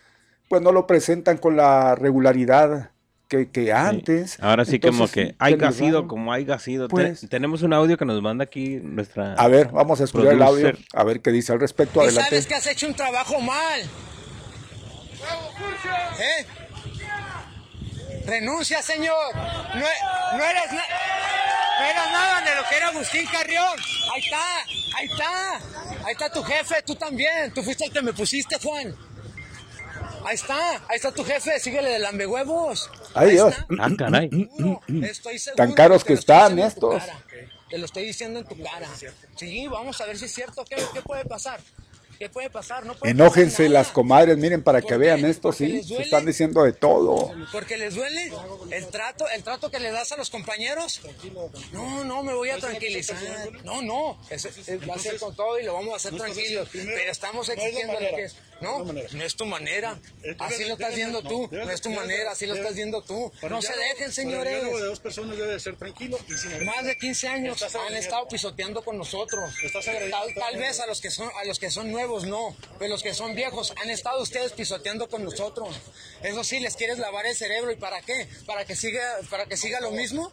pues 0.52 0.62
no 0.62 0.74
lo 0.74 0.86
presentan 0.86 1.38
con 1.38 1.56
la 1.56 1.96
regularidad 1.96 2.92
que, 3.30 3.72
antes. 3.72 4.38
Ahora 4.42 4.66
sí 4.66 4.82
como 4.82 5.08
que 5.08 5.34
hay 5.40 5.58
sido 5.72 6.10
como 6.10 6.34
hay 6.34 6.46
sido. 6.60 6.90
Pues, 6.90 7.26
tenemos 7.30 7.62
un 7.62 7.72
audio 7.72 7.98
que 7.98 8.04
nos 8.04 8.22
manda 8.22 8.44
aquí 8.44 8.82
nuestra... 8.84 9.36
A 9.36 9.48
ver, 9.48 9.70
vamos 9.70 10.02
a 10.02 10.04
escuchar 10.04 10.34
el 10.34 10.42
audio, 10.42 10.74
a 10.92 11.04
ver 11.06 11.22
qué 11.22 11.32
dice 11.32 11.54
al 11.54 11.62
respecto. 11.62 12.02
Adelante. 12.02 12.32
sabes 12.32 12.48
que 12.48 12.56
has 12.56 12.68
hecho 12.68 12.86
un 12.86 12.94
trabajo 12.94 13.40
mal. 13.40 13.80
¿Eh? 16.20 16.46
Renuncia, 18.28 18.82
señor. 18.82 19.34
No, 19.34 19.86
no 20.38 20.44
eres 20.44 20.64
no 21.80 21.86
eras 21.86 22.12
nada 22.12 22.42
de 22.42 22.56
lo 22.58 22.68
que 22.68 22.76
era 22.76 22.90
Agustín 22.90 23.26
Carrión. 23.32 23.80
Ahí 24.14 24.20
está, 24.20 24.58
ahí 24.98 25.06
está. 25.06 25.54
Ahí 26.06 26.12
está 26.12 26.30
tu 26.30 26.44
jefe, 26.44 26.76
tú 26.86 26.96
también. 26.96 27.54
Tú 27.56 27.64
fuiste 27.64 27.86
el 27.86 27.92
que 27.94 28.02
me 28.02 28.12
pusiste, 28.12 28.58
Juan. 28.62 28.94
Ahí 30.26 30.36
está, 30.36 30.74
ahí 30.88 30.96
está 30.96 31.12
tu 31.12 31.24
jefe, 31.24 31.60
síguele 31.60 31.90
de 31.90 32.00
lambehuevos. 32.00 32.90
Ay, 33.14 33.32
Dios. 33.32 33.56
Ah, 33.80 33.90
caray. 33.98 34.30
Tan 35.56 35.74
caros 35.74 36.04
que 36.04 36.14
están 36.14 36.60
estos. 36.60 37.04
Te 37.70 37.78
lo 37.78 37.86
estoy 37.86 38.06
diciendo 38.06 38.40
en 38.40 38.46
tu 38.46 38.62
cara. 38.62 38.90
Sí, 39.36 39.68
vamos 39.68 40.00
a 40.02 40.06
ver 40.06 40.18
si 40.18 40.26
es 40.26 40.34
cierto. 40.34 40.66
¿Qué, 40.66 40.76
qué 40.94 41.02
puede 41.02 41.26
pasar? 41.26 41.60
¿Qué 42.22 42.30
puede 42.30 42.52
pasar? 42.52 42.86
No 42.86 42.96
Enójense 43.02 43.68
las 43.68 43.88
comadres, 43.88 44.38
miren, 44.38 44.62
para 44.62 44.84
que 44.84 44.96
vean 44.96 45.26
esto, 45.26 45.52
sí, 45.52 45.82
se 45.82 46.04
están 46.04 46.24
diciendo 46.24 46.62
de 46.62 46.72
todo. 46.72 47.34
Porque 47.52 47.80
les 47.80 47.96
duele 47.96 48.32
el 48.70 48.88
trato, 48.90 49.28
el 49.30 49.42
trato 49.42 49.72
que 49.72 49.80
le 49.80 49.90
das 49.90 50.12
a 50.12 50.18
los 50.18 50.30
compañeros. 50.30 51.02
No, 51.74 52.04
no, 52.04 52.22
me 52.22 52.36
voy 52.36 52.52
a 52.52 52.60
tranquilizar. 52.60 53.18
No, 53.64 53.82
no, 53.82 54.20
va 54.88 54.94
a 54.94 55.00
ser 55.00 55.18
con 55.18 55.36
todo 55.36 55.60
y 55.60 55.64
lo 55.64 55.74
vamos 55.74 55.94
a 55.94 55.96
hacer 55.96 56.16
tranquilos. 56.16 56.70
Pero 56.72 57.12
estamos 57.12 57.50
exigiéndole 57.50 58.12
que 58.16 58.24
es. 58.26 58.36
No, 58.62 58.84
no 58.84 59.24
es 59.24 59.36
tu 59.36 59.46
manera. 59.46 60.00
Así 60.40 60.66
lo 60.66 60.74
estás 60.74 60.96
viendo 60.96 61.22
tú. 61.22 61.50
No 61.52 61.70
es 61.70 61.82
tu 61.82 61.90
manera, 61.90 62.32
así 62.32 62.46
lo 62.46 62.54
estás 62.54 62.76
viendo 62.76 63.02
tú. 63.02 63.32
No 63.50 63.62
se 63.62 63.76
dejen, 63.76 64.12
señores. 64.12 64.64
de 64.64 64.86
dos 64.86 65.00
personas 65.00 65.38
debe 65.38 65.60
ser 65.60 65.76
tranquilo. 65.76 66.18
Más 66.64 66.86
de 66.86 66.98
15 66.98 67.28
años 67.28 67.76
han 67.76 67.96
estado 67.96 68.28
pisoteando 68.28 68.84
con 68.84 68.98
nosotros. 68.98 69.54
Tal, 70.36 70.58
vez 70.58 70.80
a 70.80 70.88
los 70.88 71.02
que 71.02 71.10
son 71.10 71.30
a 71.42 71.46
los 71.46 71.60
que 71.60 71.72
son 71.72 71.92
nuevos 71.92 72.26
no, 72.26 72.56
pero 72.78 72.92
los 72.92 73.04
que 73.04 73.14
son 73.14 73.36
viejos 73.36 73.74
han 73.82 73.90
estado 73.90 74.22
ustedes 74.22 74.54
pisoteando 74.54 75.10
con 75.10 75.24
nosotros. 75.24 75.80
Eso 76.22 76.44
sí, 76.44 76.60
les 76.60 76.76
quieres 76.76 77.00
lavar 77.00 77.26
el 77.26 77.36
cerebro 77.36 77.72
y 77.72 77.76
para 77.76 78.02
qué? 78.02 78.28
Para 78.46 78.66
que 78.66 78.76
siga 78.76 79.02
para 79.30 79.46
que 79.46 79.58
siga 79.58 79.80
lo 79.82 79.92
mismo. 79.92 80.32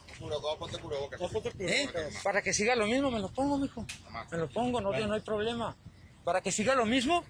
¿Eh? 1.61 1.89
Para 2.23 2.43
que 2.43 2.53
siga 2.53 2.77
lo 2.77 2.87
mismo, 2.87 3.11
me 3.11 3.21
lo 3.21 3.33
pongo, 3.33 3.57
mijo. 3.57 3.87
Me 4.31 4.39
lo 4.39 4.49
pongo, 4.49 4.81
no, 4.81 4.93
no 4.93 5.15
hay 5.15 5.21
problema. 5.21 5.77
Para 6.25 6.43
que 6.43 6.53
siga 6.53 6.75
lo 6.75 6.85
mismo 6.85 7.25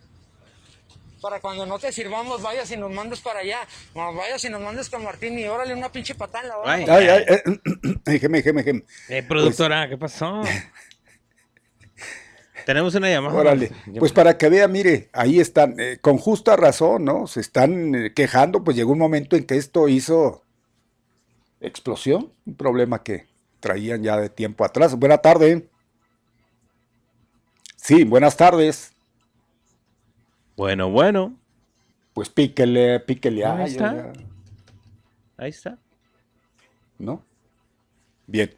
para 1.20 1.40
cuando 1.40 1.66
no 1.66 1.78
te 1.78 1.92
sirvamos, 1.92 2.42
vayas 2.42 2.70
y 2.70 2.76
nos 2.76 2.90
mandes 2.90 3.20
para 3.20 3.40
allá. 3.40 3.58
vayas 3.94 4.44
y 4.44 4.50
nos 4.50 4.60
mandes 4.60 4.88
con 4.88 5.04
Martín 5.04 5.38
y 5.38 5.46
órale 5.46 5.74
una 5.74 5.90
pinche 5.90 6.14
patada 6.14 6.42
en 6.44 6.48
la 6.48 6.58
hora. 6.58 6.72
Ay, 6.72 6.84
ay, 6.88 7.08
ay, 7.08 7.24
eh, 7.28 7.42
déjeme, 8.04 8.38
déjeme, 8.38 8.62
déjeme. 8.62 8.84
Eh, 9.08 9.22
productora, 9.22 9.80
pues, 9.80 9.90
¿qué 9.90 9.98
pasó? 9.98 10.42
Tenemos 12.68 12.94
una 12.94 13.08
llamada. 13.08 13.34
Órale, 13.34 13.72
pues 13.98 14.12
para 14.12 14.36
que 14.36 14.50
vea, 14.50 14.68
mire, 14.68 15.08
ahí 15.14 15.40
están, 15.40 15.80
eh, 15.80 15.96
con 16.02 16.18
justa 16.18 16.54
razón, 16.54 17.02
¿no? 17.02 17.26
Se 17.26 17.40
están 17.40 17.94
eh, 17.94 18.12
quejando, 18.12 18.62
pues 18.62 18.76
llegó 18.76 18.92
un 18.92 18.98
momento 18.98 19.36
en 19.36 19.46
que 19.46 19.56
esto 19.56 19.88
hizo 19.88 20.44
explosión, 21.62 22.30
un 22.44 22.56
problema 22.56 23.02
que 23.02 23.26
traían 23.60 24.02
ya 24.02 24.18
de 24.18 24.28
tiempo 24.28 24.66
atrás. 24.66 24.94
Buena 24.96 25.16
tarde. 25.16 25.66
Sí, 27.76 28.04
buenas 28.04 28.36
tardes. 28.36 28.92
Bueno, 30.58 30.90
bueno. 30.90 31.38
Pues 32.12 32.28
píquele, 32.28 32.98
píquele. 32.98 33.44
Ahí 33.46 33.70
está. 33.70 34.12
Ahí 35.36 35.50
está. 35.50 35.78
¿No? 36.98 37.22
Bien. 38.26 38.52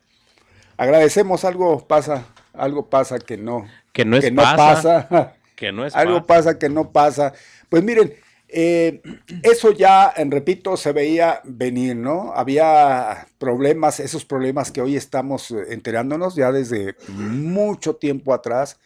Agradecemos, 0.79 1.45
algo 1.45 1.87
pasa, 1.87 2.25
algo 2.55 2.89
pasa 2.89 3.19
que 3.19 3.37
no. 3.37 3.67
Que 3.93 4.07
no 4.07 4.17
es 4.17 4.25
que 4.25 4.31
no 4.31 4.43
pasa. 4.43 5.35
Que 5.61 5.73
no 5.73 5.85
es 5.85 5.95
Algo 5.95 6.25
pasa 6.25 6.59
que 6.59 6.71
no 6.71 6.91
pasa. 6.91 7.35
Pues 7.69 7.85
miren, 7.85 8.15
Eh, 8.49 9.03
eso 9.43 9.71
ya, 9.71 10.13
en 10.17 10.31
repito, 10.31 10.77
se 10.77 10.93
veía 10.93 11.41
venir, 11.45 11.95
¿no? 11.95 12.33
Había 12.35 13.29
problemas, 13.39 14.01
esos 14.01 14.25
problemas 14.25 14.73
que 14.73 14.81
hoy 14.81 14.97
estamos 14.97 15.53
eh, 15.53 15.67
enterándonos 15.69 16.35
ya 16.35 16.51
desde 16.51 16.97
mucho 17.09 17.95
tiempo 17.95 18.35
atrás, 18.35 18.81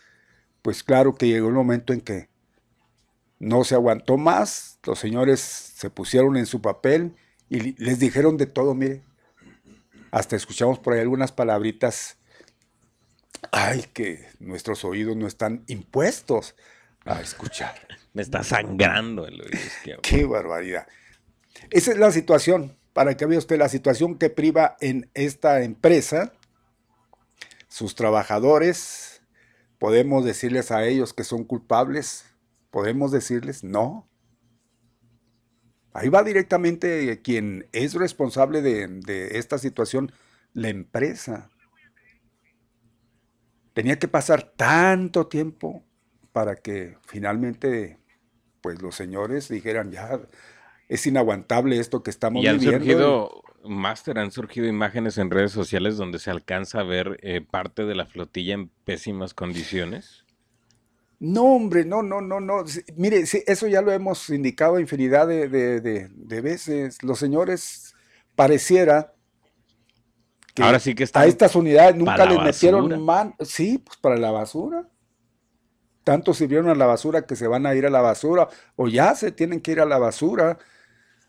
pues 0.61 0.83
claro 0.83 1.15
que 1.15 1.29
llegó 1.29 1.49
el 1.49 1.55
momento 1.55 1.95
en 1.95 2.03
que 2.03 2.29
no 3.39 3.65
se 3.65 3.75
aguantó 3.75 4.17
más, 4.17 4.79
los 4.85 4.99
señores 4.99 5.41
se 5.41 5.91
pusieron 5.91 6.37
en 6.37 6.47
su 6.47 6.61
papel 6.61 7.15
y 7.49 7.73
les 7.83 7.99
dijeron 7.99 8.37
de 8.37 8.47
todo, 8.47 8.75
mire, 8.75 9.03
hasta 10.11 10.37
escuchamos 10.37 10.79
por 10.79 10.95
ahí 10.95 11.01
algunas 11.01 11.33
palabritas, 11.33 12.17
ay, 13.53 13.85
que 13.93 14.29
nuestros 14.39 14.85
oídos 14.85 15.17
no 15.17 15.27
están 15.27 15.65
impuestos 15.67 16.55
a 17.05 17.21
escuchar. 17.21 17.75
Me 18.13 18.23
está 18.23 18.43
sangrando 18.43 19.27
el 19.27 19.41
oído 19.41 20.01
Qué 20.03 20.25
barbaridad. 20.25 20.87
Esa 21.71 21.93
es 21.93 21.99
la 21.99 22.13
situación, 22.13 22.77
para 22.93 23.17
que 23.17 23.27
vea 23.27 23.39
usted 23.39 23.59
la 23.59 23.69
situación 23.69 24.17
que 24.17 24.31
priva 24.31 24.77
en 24.81 25.11
esta 25.15 25.63
empresa. 25.63 26.33
Sus 27.69 27.97
trabajadores, 27.97 29.23
podemos 29.79 30.25
decirles 30.25 30.71
a 30.71 30.85
ellos 30.85 31.13
que 31.13 31.25
son 31.25 31.45
culpables, 31.45 32.25
podemos 32.75 33.13
decirles 33.13 33.63
no. 33.63 34.11
Ahí 35.93 36.09
va 36.09 36.25
directamente 36.25 37.23
quien 37.23 37.69
es 37.71 37.95
responsable 37.95 38.63
de, 38.63 38.89
de 38.89 39.39
esta 39.39 39.59
situación, 39.59 40.11
la 40.55 40.71
empresa. 40.71 41.51
Tenía 43.75 44.01
que 44.01 44.09
pasar 44.09 44.55
tanto 44.57 45.29
tiempo 45.29 45.85
para 46.33 46.57
que 46.57 46.99
finalmente 47.07 48.01
pues 48.61 48.83
los 48.83 48.97
señores 48.97 49.49
dijeran, 49.49 49.93
ya 49.93 50.19
es 50.89 51.07
inaguantable 51.07 51.79
esto 51.79 52.03
que 52.03 52.11
estamos 52.11 52.43
y 52.43 52.49
han 52.49 52.59
viviendo. 52.59 52.81
Surgido, 52.81 53.43
Master, 53.63 54.19
han 54.19 54.33
surgido 54.33 54.67
imágenes 54.67 55.17
en 55.19 55.31
redes 55.31 55.53
sociales 55.53 55.97
donde 55.97 56.19
se 56.19 56.33
alcanza 56.33 56.81
a 56.81 56.83
ver 56.83 57.21
eh, 57.23 57.41
parte 57.41 57.85
de 57.85 57.95
la 57.95 58.07
flotilla 58.07 58.55
en 58.55 58.69
pésimas 58.85 59.33
condiciones. 59.33 60.24
No, 61.21 61.45
hombre, 61.45 61.85
no, 61.85 62.03
no, 62.03 62.21
no, 62.21 62.41
no. 62.41 62.65
Mire, 62.97 63.25
eso 63.47 63.67
ya 63.67 63.83
lo 63.83 63.93
hemos 63.93 64.29
indicado 64.31 64.79
infinidad 64.79 65.27
de, 65.27 65.49
de, 65.49 66.41
veces. 66.41 67.03
Los 67.03 67.19
señores 67.19 67.95
pareciera 68.35 69.13
que 70.55 70.63
Ahora 70.63 70.79
sí 70.79 70.95
que 70.95 71.09
a 71.13 71.27
estas 71.27 71.57
unidades 71.57 71.97
nunca 71.97 72.27
les 72.27 72.41
metieron 72.41 73.05
mano. 73.05 73.35
Sí, 73.41 73.79
pues 73.79 73.97
para 73.99 74.17
la 74.17 74.31
basura 74.31 74.89
tanto 76.05 76.35
sirvieron 76.35 76.69
a 76.69 76.75
la 76.75 76.87
basura 76.87 77.27
que 77.27 77.35
se 77.35 77.49
van 77.49 77.67
a 77.67 77.75
ir 77.75 77.87
a 77.87 77.91
la 77.91 78.03
basura 78.03 78.49
o 78.77 78.89
ya 78.89 79.15
se 79.17 79.33
tienen 79.33 79.61
que 79.61 79.73
ir 79.73 79.81
a 79.81 79.87
la 79.87 79.99
basura, 79.99 80.59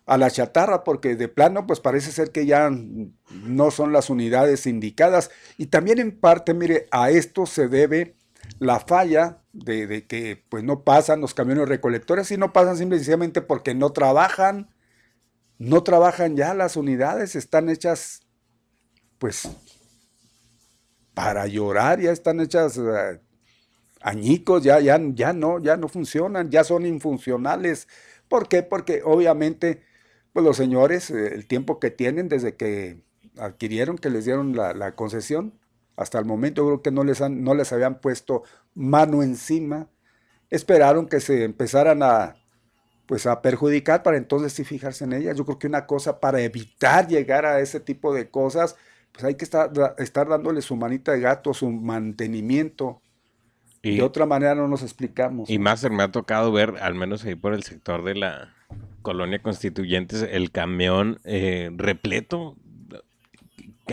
a 0.05 0.17
la 0.17 0.29
chatarra, 0.29 0.83
porque 0.83 1.15
de 1.15 1.29
plano 1.29 1.65
pues 1.65 1.79
parece 1.79 2.11
ser 2.11 2.31
que 2.31 2.45
ya 2.45 2.69
no 2.69 3.71
son 3.71 3.91
las 3.91 4.09
unidades 4.09 4.67
indicadas. 4.67 5.31
Y 5.57 5.67
también 5.67 5.99
en 5.99 6.19
parte, 6.19 6.53
mire, 6.53 6.87
a 6.91 7.09
esto 7.09 7.45
se 7.45 7.69
debe 7.69 8.15
la 8.59 8.79
falla 8.79 9.41
de, 9.53 10.05
que 10.07 10.43
pues 10.49 10.63
no 10.63 10.83
pasan 10.83 11.21
los 11.21 11.33
camiones 11.33 11.67
recolectores 11.67 12.31
y 12.31 12.37
no 12.37 12.53
pasan 12.53 12.77
simplemente 12.77 13.41
porque 13.41 13.73
no 13.73 13.91
trabajan, 13.91 14.69
no 15.57 15.83
trabajan 15.83 16.35
ya 16.35 16.53
las 16.53 16.75
unidades, 16.75 17.35
están 17.35 17.69
hechas 17.69 18.21
pues 19.17 19.47
para 21.13 21.47
llorar, 21.47 21.99
ya 22.01 22.11
están 22.11 22.39
hechas 22.41 22.77
eh, 22.77 23.19
añicos, 24.01 24.63
ya, 24.63 24.79
ya, 24.79 24.99
ya 25.13 25.33
no, 25.33 25.59
ya 25.59 25.77
no 25.77 25.87
funcionan, 25.87 26.51
ya 26.51 26.63
son 26.63 26.85
infuncionales. 26.85 27.87
¿Por 28.27 28.47
qué? 28.47 28.61
Porque 28.63 29.01
obviamente, 29.03 29.81
pues 30.33 30.45
los 30.45 30.57
señores, 30.57 31.09
eh, 31.09 31.33
el 31.33 31.47
tiempo 31.47 31.79
que 31.79 31.89
tienen 31.89 32.29
desde 32.29 32.55
que 32.55 33.01
adquirieron, 33.37 33.97
que 33.97 34.09
les 34.09 34.25
dieron 34.25 34.55
la, 34.55 34.95
concesión, 34.95 35.53
hasta 35.95 36.19
el 36.19 36.25
momento 36.25 36.65
creo 36.65 36.81
que 36.81 36.91
no 36.91 37.03
les, 37.03 37.21
han, 37.21 37.43
no 37.43 37.53
les 37.53 37.71
habían 37.71 37.99
puesto 37.99 38.43
mano 38.73 39.23
encima, 39.23 39.87
esperaron 40.49 41.07
que 41.07 41.19
se 41.19 41.43
empezaran 41.43 42.03
a, 42.03 42.35
pues 43.05 43.25
a 43.25 43.41
perjudicar 43.41 44.03
para 44.03 44.17
entonces 44.17 44.53
sí 44.53 44.63
fijarse 44.63 45.03
en 45.05 45.13
ellas. 45.13 45.37
Yo 45.37 45.45
creo 45.45 45.59
que 45.59 45.67
una 45.67 45.85
cosa 45.85 46.19
para 46.19 46.41
evitar 46.41 47.07
llegar 47.07 47.45
a 47.45 47.59
ese 47.59 47.79
tipo 47.79 48.13
de 48.13 48.29
cosas, 48.29 48.75
pues 49.11 49.23
hay 49.23 49.35
que 49.35 49.45
estar, 49.45 49.71
estar 49.97 50.27
dándole 50.27 50.61
su 50.61 50.75
manita 50.75 51.11
de 51.11 51.21
gato, 51.21 51.53
su 51.53 51.69
mantenimiento, 51.69 53.01
de 53.81 54.01
otra 54.01 54.25
manera 54.25 54.55
no 54.55 54.67
nos 54.67 54.81
explicamos. 54.81 55.47
Y 55.47 55.59
más 55.59 55.87
me 55.89 56.01
ha 56.01 56.11
tocado 56.11 56.51
ver, 56.51 56.73
al 56.81 56.95
menos 56.95 57.23
ahí 57.23 57.35
por 57.35 57.53
el 57.53 57.61
sector 57.61 58.03
de 58.03 58.15
la 58.15 58.55
colonia 59.03 59.41
constituyentes, 59.43 60.23
el 60.23 60.49
camión 60.51 61.19
eh, 61.23 61.69
repleto. 61.75 62.57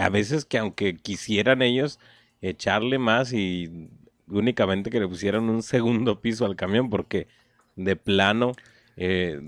A 0.00 0.08
veces 0.08 0.44
que 0.44 0.58
aunque 0.58 0.96
quisieran 0.96 1.62
ellos 1.62 1.98
echarle 2.40 2.98
más 2.98 3.32
y 3.32 3.88
únicamente 4.28 4.90
que 4.90 5.00
le 5.00 5.08
pusieran 5.08 5.48
un 5.48 5.62
segundo 5.62 6.20
piso 6.20 6.46
al 6.46 6.56
camión, 6.56 6.90
porque 6.90 7.28
de 7.76 7.96
plano 7.96 8.52
eh, 8.96 9.40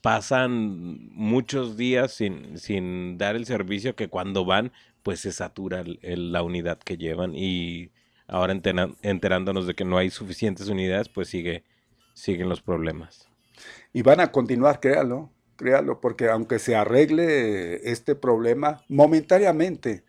pasan 0.00 1.10
muchos 1.14 1.76
días 1.76 2.12
sin, 2.12 2.58
sin 2.58 3.18
dar 3.18 3.36
el 3.36 3.46
servicio 3.46 3.94
que 3.94 4.08
cuando 4.08 4.44
van, 4.44 4.72
pues 5.02 5.20
se 5.20 5.32
satura 5.32 5.84
la 6.02 6.42
unidad 6.42 6.78
que 6.78 6.96
llevan 6.96 7.34
y 7.34 7.90
ahora 8.26 8.52
enterándonos 9.02 9.66
de 9.66 9.74
que 9.74 9.84
no 9.84 9.98
hay 9.98 10.10
suficientes 10.10 10.68
unidades, 10.68 11.08
pues 11.08 11.28
sigue, 11.28 11.64
siguen 12.14 12.48
los 12.48 12.60
problemas. 12.60 13.28
Y 13.92 14.02
van 14.02 14.20
a 14.20 14.32
continuar, 14.32 14.80
créalo, 14.80 15.30
créalo, 15.56 16.00
porque 16.00 16.28
aunque 16.28 16.58
se 16.58 16.74
arregle 16.76 17.90
este 17.90 18.14
problema 18.14 18.82
momentáneamente, 18.88 20.04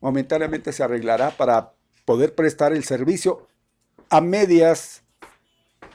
momentáneamente 0.00 0.72
se 0.72 0.82
arreglará 0.82 1.30
para 1.30 1.72
poder 2.04 2.34
prestar 2.34 2.72
el 2.72 2.84
servicio 2.84 3.46
a 4.10 4.20
medias, 4.20 5.02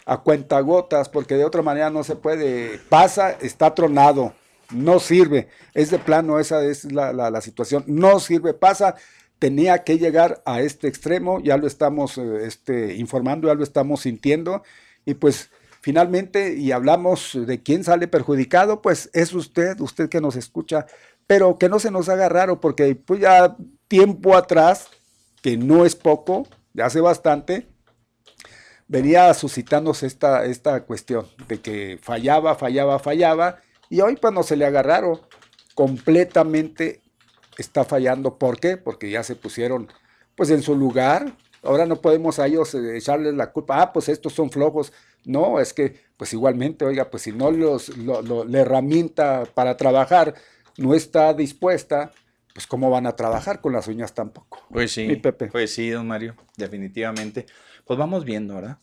a 0.06 0.18
cuentagotas, 0.18 1.10
porque 1.10 1.36
de 1.36 1.46
otra 1.46 1.62
manera 1.62 1.90
no 1.90 2.04
se 2.04 2.16
puede. 2.16 2.80
Pasa, 2.90 3.32
está 3.32 3.76
tronado, 3.76 4.34
no 4.72 5.00
sirve. 5.00 5.50
Es 5.74 5.92
de 5.92 6.00
plano, 6.00 6.40
esa 6.40 6.64
es 6.66 6.92
la, 6.92 7.14
la 7.14 7.42
situación. 7.42 7.84
No 7.88 8.20
sirve, 8.20 8.54
pasa 8.54 8.96
tenía 9.40 9.86
que 9.86 9.98
llegar 9.98 10.42
a 10.46 10.62
este 10.62 10.88
extremo, 10.88 11.40
ya 11.40 11.58
lo 11.58 11.66
estamos 11.66 12.18
eh, 12.18 12.46
este, 12.46 12.96
informando, 12.96 13.48
ya 13.48 13.56
lo 13.56 13.64
estamos 13.64 14.02
sintiendo, 14.02 14.62
y 15.06 15.16
pues 15.16 15.50
finalmente, 15.90 16.54
y 16.54 16.72
hablamos 16.72 17.36
de 17.48 17.64
quién 17.64 17.84
sale 17.84 18.08
perjudicado, 18.08 18.80
pues 18.80 19.10
es 19.12 19.34
usted, 19.34 19.80
usted 19.80 20.08
que 20.08 20.22
nos 20.22 20.36
escucha, 20.36 20.86
pero 21.26 21.58
que 21.58 21.68
no 21.68 21.80
se 21.80 21.90
nos 21.90 22.10
haga 22.10 22.30
raro, 22.30 22.62
porque 22.62 22.94
pues 22.94 23.22
ya 23.22 23.58
tiempo 23.88 24.38
atrás, 24.38 24.88
que 25.42 25.58
no 25.58 25.86
es 25.88 25.96
poco, 25.96 26.48
ya 26.76 26.86
hace 26.86 27.02
bastante, 27.02 27.68
venía 28.88 29.34
suscitándose 29.34 30.06
esta, 30.06 30.46
esta 30.46 30.84
cuestión 30.84 31.26
de 31.48 31.60
que 31.60 31.98
fallaba, 32.00 32.54
fallaba, 32.54 33.00
fallaba, 33.00 33.58
y 33.90 34.02
hoy 34.02 34.16
pues 34.16 34.32
no 34.32 34.44
se 34.44 34.58
le 34.58 34.68
agarraron 34.68 35.20
completamente 35.74 37.02
está 37.58 37.84
fallando. 37.84 38.38
¿Por 38.38 38.60
qué? 38.60 38.78
Porque 38.78 39.10
ya 39.10 39.24
se 39.24 39.36
pusieron 39.36 39.88
pues 40.36 40.52
en 40.52 40.62
su 40.62 40.76
lugar. 40.76 41.36
Ahora 41.64 41.88
no 41.88 41.96
podemos 41.96 42.38
a 42.38 42.46
ellos 42.46 42.76
eh, 42.76 42.96
echarles 42.96 43.34
la 43.34 43.52
culpa. 43.52 43.82
Ah, 43.82 43.92
pues 43.92 44.08
estos 44.08 44.34
son 44.34 44.52
flojos. 44.52 44.94
No, 45.30 45.60
es 45.60 45.74
que 45.74 46.10
pues 46.18 46.34
igualmente, 46.34 46.86
oiga, 46.86 47.12
pues 47.12 47.22
si 47.24 47.32
no 47.32 47.52
los, 47.52 47.96
la 47.98 48.60
herramienta 48.60 49.46
para 49.54 49.78
trabajar 49.78 50.34
no 50.76 50.96
está 50.96 51.36
dispuesta, 51.36 52.12
pues 52.52 52.66
cómo 52.66 52.90
van 52.90 53.06
a 53.06 53.16
trabajar 53.16 53.62
con 53.62 53.72
las 53.72 53.88
uñas 53.88 54.16
tampoco. 54.16 54.66
Pues 54.72 54.92
sí, 54.92 55.16
Pepe. 55.18 55.46
pues 55.48 55.72
sí, 55.72 55.92
don 55.92 56.08
Mario, 56.08 56.36
definitivamente. 56.58 57.46
Pues 57.86 58.00
vamos 58.00 58.26
viendo, 58.26 58.56
¿verdad? 58.56 58.80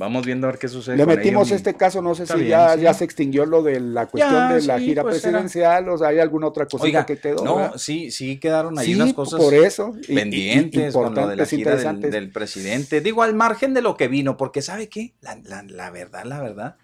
Vamos 0.00 0.24
viendo 0.24 0.46
a 0.46 0.52
ver 0.52 0.58
qué 0.58 0.66
sucede. 0.66 0.96
Le 0.96 1.04
metimos 1.04 1.50
este 1.50 1.74
caso, 1.74 2.00
no 2.00 2.14
sé 2.14 2.26
si 2.26 2.46
ya, 2.46 2.74
ya 2.74 2.94
se 2.94 3.04
extinguió 3.04 3.44
lo 3.44 3.62
de 3.62 3.80
la 3.80 4.06
cuestión 4.06 4.48
de 4.48 4.62
la 4.62 4.80
gira 4.80 5.02
pues 5.02 5.20
presidencial, 5.20 5.90
o 5.90 5.98
sea, 5.98 6.08
hay 6.08 6.18
alguna 6.18 6.46
otra 6.46 6.64
cosita 6.64 7.04
que 7.04 7.18
quedó. 7.18 7.44
No, 7.44 7.76
sí, 7.76 8.10
sí 8.10 8.38
quedaron 8.38 8.78
ahí 8.78 8.94
unas 8.94 9.12
cosas 9.12 9.38
por 9.38 9.52
eso, 9.52 9.92
pendientes 10.08 10.94
con 10.94 11.14
lo 11.14 11.28
de 11.28 11.36
la 11.36 11.44
gira 11.44 11.76
del, 11.76 12.32
presidente. 12.32 13.02
Digo, 13.02 13.22
al 13.22 13.34
margen 13.34 13.74
de 13.74 13.82
lo 13.82 13.98
que 13.98 14.08
vino, 14.08 14.38
porque 14.38 14.62
¿sabe 14.62 14.88
qué? 14.88 15.12
La, 15.20 15.38
la, 15.68 15.90
verdad, 15.90 16.24
la 16.24 16.40
verdad, 16.40 16.76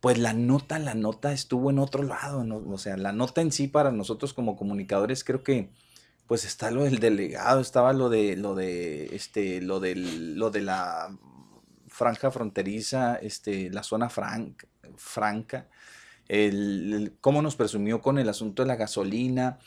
pues 0.00 0.16
la 0.16 0.32
nota, 0.32 0.78
la 0.78 0.94
nota 0.94 1.30
estuvo 1.30 1.68
en 1.68 1.78
otro 1.78 2.04
lado, 2.04 2.42
o 2.70 2.78
sea, 2.78 2.96
la 2.96 3.12
nota 3.12 3.42
en 3.42 3.52
sí 3.52 3.68
para 3.68 3.92
nosotros 3.92 4.32
como 4.32 4.56
comunicadores 4.56 5.24
creo 5.24 5.42
que 5.42 5.68
pues 6.26 6.46
está 6.46 6.70
lo 6.70 6.84
del 6.84 7.00
delegado, 7.00 7.60
estaba 7.60 7.92
lo 7.92 8.08
de 8.08 8.34
lo 8.36 8.54
de 8.54 9.14
este 9.14 9.60
lo 9.60 9.78
del 9.78 10.38
lo 10.38 10.50
de 10.50 10.62
la 10.62 11.10
franja 11.94 12.32
fronteriza, 12.32 13.14
este, 13.14 13.70
la 13.70 13.84
zona 13.84 14.10
franca, 14.10 15.68
el, 16.26 17.14
cómo 17.20 17.40
nos 17.40 17.54
presumió 17.54 18.00
con 18.00 18.18
el 18.18 18.28
asunto 18.28 18.62
de 18.62 18.68
la 18.68 18.74
gasolina, 18.74 19.58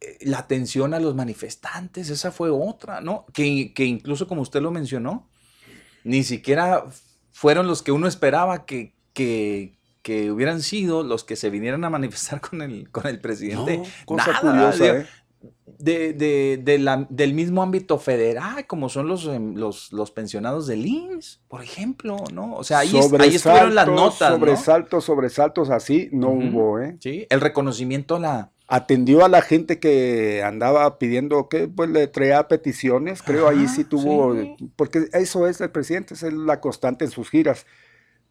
eh, 0.00 0.16
la 0.22 0.38
atención 0.38 0.94
a 0.94 0.98
los 0.98 1.14
manifestantes, 1.14 2.08
esa 2.08 2.32
fue 2.32 2.48
otra, 2.48 3.02
¿no? 3.02 3.26
Que, 3.34 3.74
que, 3.74 3.84
incluso 3.84 4.26
como 4.26 4.40
usted 4.40 4.62
lo 4.62 4.70
mencionó, 4.70 5.28
ni 6.04 6.22
siquiera 6.22 6.86
fueron 7.32 7.66
los 7.66 7.82
que 7.82 7.92
uno 7.92 8.08
esperaba 8.08 8.64
que, 8.64 8.94
que, 9.12 9.76
que 10.00 10.30
hubieran 10.30 10.62
sido 10.62 11.02
los 11.02 11.22
que 11.22 11.36
se 11.36 11.50
vinieran 11.50 11.84
a 11.84 11.90
manifestar 11.90 12.40
con 12.48 12.62
el, 12.62 12.90
con 12.90 13.06
el 13.06 13.20
presidente. 13.20 13.82
cosa 14.06 14.40
curiosa, 14.40 14.86
¿eh? 14.86 15.06
De, 15.78 16.12
de, 16.12 16.60
de 16.62 16.78
la, 16.78 17.06
del 17.10 17.34
mismo 17.34 17.62
ámbito 17.62 17.98
federal, 17.98 18.66
como 18.66 18.88
son 18.88 19.08
los, 19.08 19.26
em, 19.26 19.54
los, 19.54 19.92
los, 19.92 20.10
pensionados 20.10 20.66
del 20.66 20.86
IMSS, 20.86 21.40
por 21.48 21.62
ejemplo, 21.62 22.16
¿no? 22.32 22.54
O 22.54 22.64
sea, 22.64 22.80
ahí, 22.80 22.92
ahí 23.18 23.34
estuvieron 23.34 23.74
las 23.74 23.88
notas. 23.88 24.32
Sobresaltos, 24.32 25.04
sobresaltos 25.04 25.70
así, 25.70 26.08
no 26.12 26.30
hubo, 26.30 26.80
¿eh? 26.80 26.96
Sí, 27.00 27.26
el 27.30 27.40
reconocimiento 27.40 28.16
a 28.16 28.20
la. 28.20 28.50
Atendió 28.68 29.24
a 29.24 29.28
la 29.28 29.42
gente 29.42 29.78
que 29.78 30.42
andaba 30.42 30.98
pidiendo 30.98 31.48
que 31.48 31.68
pues 31.68 31.88
le 31.88 32.08
traía 32.08 32.48
peticiones, 32.48 33.22
creo 33.22 33.48
ahí 33.48 33.68
sí 33.68 33.84
tuvo, 33.84 34.34
porque 34.74 35.08
eso 35.12 35.46
es 35.46 35.60
el 35.60 35.70
presidente, 35.70 36.14
es 36.14 36.22
la 36.24 36.60
constante 36.60 37.04
en 37.04 37.12
sus 37.12 37.30
giras. 37.30 37.64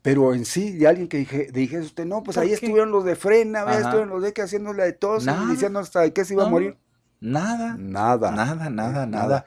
Pero 0.02 0.36
en 0.36 0.46
sí, 0.46 0.74
de 0.78 0.88
alguien 0.88 1.08
que 1.08 1.18
dije, 1.18 1.48
dije 1.52 1.80
usted, 1.80 2.06
no, 2.06 2.22
pues 2.22 2.38
ahí 2.38 2.52
estuvieron 2.52 2.92
los 2.92 3.06
de 3.06 3.16
frena, 3.16 3.64
estuvieron 3.76 4.10
los 4.10 4.22
de 4.22 4.34
que 4.34 4.44
haciéndole 4.44 4.84
de 4.84 4.94
todos, 4.94 5.26
diciendo 5.50 5.80
hasta 5.80 6.08
que 6.12 6.26
se 6.26 6.34
iba 6.34 6.46
a 6.46 6.50
morir. 6.50 6.78
Nada. 7.26 7.76
Nada. 7.80 8.32
Nada, 8.32 8.70
nada, 8.70 9.06
nada. 9.08 9.46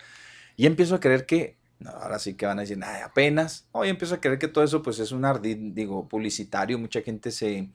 Y 0.56 0.66
empiezo 0.66 0.96
a 0.96 1.00
creer 1.00 1.26
que, 1.26 1.56
ahora 1.84 2.18
sí 2.18 2.34
que 2.34 2.44
van 2.44 2.58
a 2.58 2.62
decir, 2.62 2.76
nada, 2.76 3.04
apenas. 3.04 3.68
Hoy 3.70 3.88
empiezo 3.88 4.16
a 4.16 4.20
creer 4.20 4.38
que 4.38 4.48
todo 4.48 4.64
eso 4.64 4.82
pues 4.82 4.98
es 4.98 5.12
un 5.12 5.24
ardid, 5.24 5.56
digo, 5.72 6.08
publicitario. 6.08 6.78
Mucha 6.78 7.02
gente 7.02 7.30
se, 7.30 7.70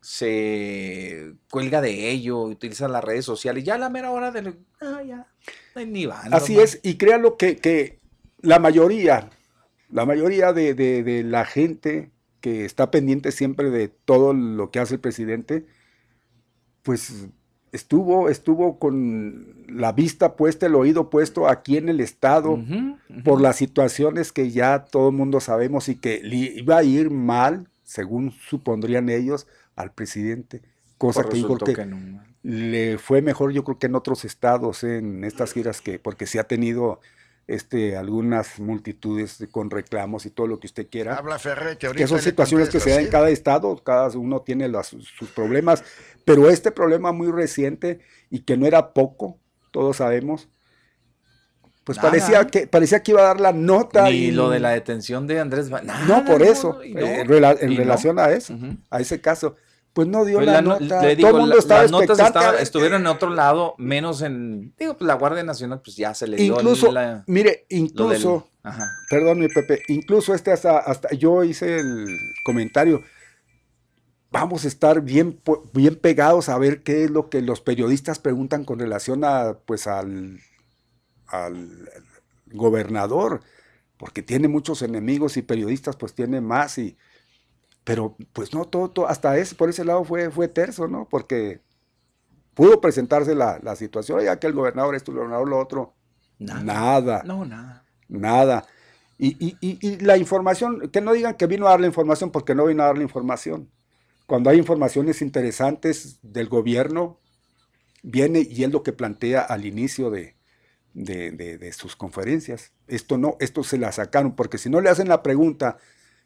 se 0.00 1.34
cuelga 1.50 1.80
de 1.80 2.10
ello, 2.10 2.42
utiliza 2.42 2.86
las 2.86 3.02
redes 3.02 3.24
sociales. 3.24 3.64
Ya 3.64 3.74
a 3.74 3.78
la 3.78 3.90
mera 3.90 4.12
hora 4.12 4.30
de... 4.30 4.56
Ah, 4.80 5.02
ya, 5.02 5.26
ni 5.84 6.06
van. 6.06 6.32
Así 6.32 6.58
es, 6.58 6.78
y 6.84 6.94
créanlo 6.94 7.36
que, 7.36 7.56
que 7.56 7.98
la 8.40 8.60
mayoría, 8.60 9.30
la 9.90 10.06
mayoría 10.06 10.52
de, 10.52 10.74
de 10.74 11.24
la 11.24 11.44
gente 11.44 12.12
que 12.40 12.64
está 12.64 12.92
pendiente 12.92 13.32
siempre 13.32 13.70
de 13.70 13.88
todo 13.88 14.32
lo 14.32 14.70
que 14.70 14.78
hace 14.78 14.94
el 14.94 15.00
presidente, 15.00 15.66
pues 16.82 17.28
estuvo, 17.72 18.28
estuvo 18.28 18.78
con 18.78 19.64
la 19.68 19.92
vista 19.92 20.36
puesta, 20.36 20.66
el 20.66 20.74
oído 20.74 21.10
puesto 21.10 21.48
aquí 21.48 21.76
en 21.76 21.88
el 21.88 22.00
estado 22.00 22.58
por 23.24 23.40
las 23.40 23.56
situaciones 23.56 24.32
que 24.32 24.50
ya 24.50 24.84
todo 24.84 25.10
el 25.10 25.14
mundo 25.14 25.40
sabemos 25.40 25.88
y 25.88 25.96
que 25.96 26.20
iba 26.24 26.78
a 26.78 26.82
ir 26.82 27.10
mal, 27.10 27.68
según 27.84 28.32
supondrían 28.32 29.08
ellos, 29.08 29.46
al 29.76 29.92
presidente. 29.92 30.62
Cosa 30.98 31.22
pues 31.22 31.32
que 31.32 31.36
dijo 31.38 31.56
que, 31.58 31.88
le 32.42 32.98
fue 32.98 33.22
mejor 33.22 33.52
yo 33.52 33.64
creo 33.64 33.78
que 33.78 33.86
en 33.86 33.94
otros 33.94 34.24
estados, 34.24 34.84
en 34.84 35.24
estas 35.24 35.52
giras 35.52 35.80
que, 35.80 35.98
porque 35.98 36.26
sí 36.26 36.38
ha 36.38 36.44
tenido 36.44 37.00
este, 37.50 37.96
algunas 37.96 38.60
multitudes 38.60 39.44
con 39.50 39.70
reclamos 39.70 40.24
y 40.24 40.30
todo 40.30 40.46
lo 40.46 40.60
que 40.60 40.68
usted 40.68 40.88
quiera. 40.88 41.16
Habla 41.16 41.38
que, 41.78 41.88
que 41.88 42.06
son 42.06 42.20
situaciones 42.20 42.68
que 42.68 42.78
se 42.78 42.90
dan 42.90 43.00
en 43.00 43.08
cada 43.08 43.28
estado, 43.28 43.76
cada 43.82 44.08
uno 44.16 44.42
tiene 44.42 44.70
sus 44.84 45.30
problemas, 45.34 45.82
pero 46.24 46.48
este 46.48 46.70
problema 46.70 47.10
muy 47.10 47.32
reciente 47.32 48.00
y 48.30 48.40
que 48.42 48.56
no 48.56 48.66
era 48.66 48.92
poco, 48.92 49.36
todos 49.72 49.96
sabemos, 49.96 50.48
pues 51.82 51.98
parecía 51.98 52.46
que, 52.46 52.68
parecía 52.68 53.02
que 53.02 53.10
iba 53.10 53.22
a 53.22 53.24
dar 53.24 53.40
la 53.40 53.52
nota. 53.52 54.10
y 54.10 54.30
lo 54.30 54.48
de 54.48 54.60
la 54.60 54.70
detención 54.70 55.26
de 55.26 55.40
Andrés. 55.40 55.70
no, 56.06 56.24
por 56.24 56.42
eso, 56.42 56.80
eh, 56.82 57.24
en, 57.60 57.76
relación 57.76 58.20
a 58.20 58.30
eso, 58.30 58.54
a 58.90 59.00
ese 59.00 59.20
caso 59.20 59.56
pues 59.92 60.06
no 60.06 60.24
dio 60.24 60.36
pues 60.36 60.46
la, 60.46 60.62
nota. 60.62 61.00
Todo 61.16 61.30
el 61.30 61.36
mundo 61.36 61.58
estaba 61.58 61.82
las 61.82 61.90
notas 61.90 62.60
estuvieron 62.60 63.02
en 63.02 63.06
otro 63.08 63.30
lado, 63.30 63.74
menos 63.78 64.22
en, 64.22 64.74
digo, 64.78 64.96
pues 64.96 65.06
la 65.06 65.14
Guardia 65.14 65.42
Nacional, 65.42 65.80
pues 65.82 65.96
ya 65.96 66.14
se 66.14 66.26
le 66.26 66.36
dio 66.36 66.54
incluso, 66.54 66.92
mire, 67.26 67.66
incluso, 67.68 68.48
perdón 69.08 69.40
mi 69.40 69.48
Pepe, 69.48 69.82
incluso 69.88 70.34
este 70.34 70.52
hasta, 70.52 70.78
hasta, 70.78 71.12
yo 71.14 71.42
hice 71.42 71.80
el 71.80 72.18
comentario, 72.44 73.02
vamos 74.30 74.64
a 74.64 74.68
estar 74.68 75.00
bien, 75.00 75.40
bien 75.72 75.96
pegados 75.96 76.48
a 76.48 76.58
ver 76.58 76.82
qué 76.82 77.04
es 77.04 77.10
lo 77.10 77.28
que 77.28 77.42
los 77.42 77.60
periodistas 77.60 78.20
preguntan 78.20 78.64
con 78.64 78.78
relación 78.78 79.24
a, 79.24 79.58
pues 79.66 79.88
al, 79.88 80.38
al 81.26 81.90
gobernador, 82.46 83.40
porque 83.96 84.22
tiene 84.22 84.46
muchos 84.46 84.82
enemigos 84.82 85.36
y 85.36 85.42
periodistas 85.42 85.96
pues 85.96 86.14
tiene 86.14 86.40
más 86.40 86.78
y 86.78 86.96
pero 87.90 88.16
pues 88.32 88.54
no, 88.54 88.66
todo, 88.66 89.08
hasta 89.08 89.36
ese, 89.36 89.56
por 89.56 89.68
ese 89.68 89.84
lado 89.84 90.04
fue, 90.04 90.30
fue 90.30 90.46
terzo, 90.46 90.86
¿no? 90.86 91.08
Porque 91.10 91.60
pudo 92.54 92.80
presentarse 92.80 93.34
la, 93.34 93.74
situación, 93.74 94.22
ya 94.22 94.38
que 94.38 94.46
el 94.46 94.52
gobernador 94.52 94.94
esto, 94.94 95.10
el 95.10 95.16
gobernador 95.16 95.48
lo 95.48 95.58
otro. 95.58 95.96
Nada. 96.38 97.24
No, 97.24 97.44
nada. 97.44 97.84
Nada. 98.06 98.64
Y, 99.18 99.56
y, 99.60 99.98
la 100.04 100.16
información, 100.16 100.88
que 100.92 101.00
no 101.00 101.12
digan 101.12 101.34
que 101.34 101.48
vino 101.48 101.66
a 101.66 101.70
dar 101.70 101.80
la 101.80 101.88
información 101.88 102.30
porque 102.30 102.54
no 102.54 102.66
vino 102.66 102.84
a 102.84 102.86
dar 102.86 102.96
la 102.96 103.02
información. 103.02 103.68
Cuando 104.28 104.50
hay 104.50 104.58
informaciones 104.58 105.20
interesantes 105.20 106.20
del 106.22 106.48
gobierno, 106.48 107.18
viene 108.04 108.46
y 108.48 108.62
es 108.62 108.70
lo 108.70 108.84
que 108.84 108.92
plantea 108.92 109.40
al 109.40 109.66
inicio 109.66 110.10
de, 110.10 110.36
de, 110.94 111.32
de 111.32 111.72
sus 111.72 111.96
conferencias. 111.96 112.70
Esto 112.86 113.18
no, 113.18 113.36
esto 113.40 113.64
se 113.64 113.78
la 113.78 113.90
sacaron, 113.90 114.36
porque 114.36 114.58
si 114.58 114.70
no 114.70 114.80
le 114.80 114.90
hacen 114.90 115.08
la 115.08 115.24
pregunta 115.24 115.78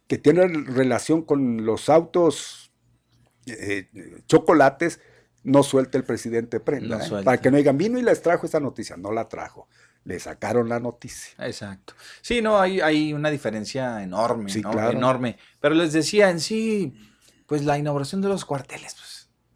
que 0.06 0.18
tiene 0.18 0.46
relación 0.46 1.22
con 1.22 1.64
los 1.64 1.88
autos 1.88 2.72
eh, 3.46 3.88
chocolates, 4.26 5.00
no 5.42 5.62
suelta 5.62 5.98
el 5.98 6.04
presidente 6.04 6.60
prenda. 6.60 7.04
¿eh? 7.06 7.22
Para 7.24 7.38
que 7.38 7.50
no 7.50 7.56
digan, 7.56 7.76
vino 7.78 7.98
y 7.98 8.02
les 8.02 8.22
trajo 8.22 8.46
esta 8.46 8.60
noticia. 8.60 8.96
No 8.96 9.12
la 9.12 9.28
trajo. 9.28 9.68
Le 10.04 10.18
sacaron 10.18 10.68
la 10.68 10.80
noticia. 10.80 11.34
Exacto. 11.46 11.94
Sí, 12.20 12.42
no, 12.42 12.60
hay, 12.60 12.80
hay 12.80 13.12
una 13.12 13.30
diferencia 13.30 14.02
enorme, 14.02 14.50
Enorme. 14.52 15.38
Pero 15.60 15.74
les 15.74 15.92
decía 15.92 16.30
en 16.30 16.40
sí, 16.40 16.94
pues 17.46 17.64
la 17.64 17.78
inauguración 17.78 18.20
de 18.20 18.28
los 18.28 18.44
cuarteles, 18.44 18.94
pues 18.94 19.13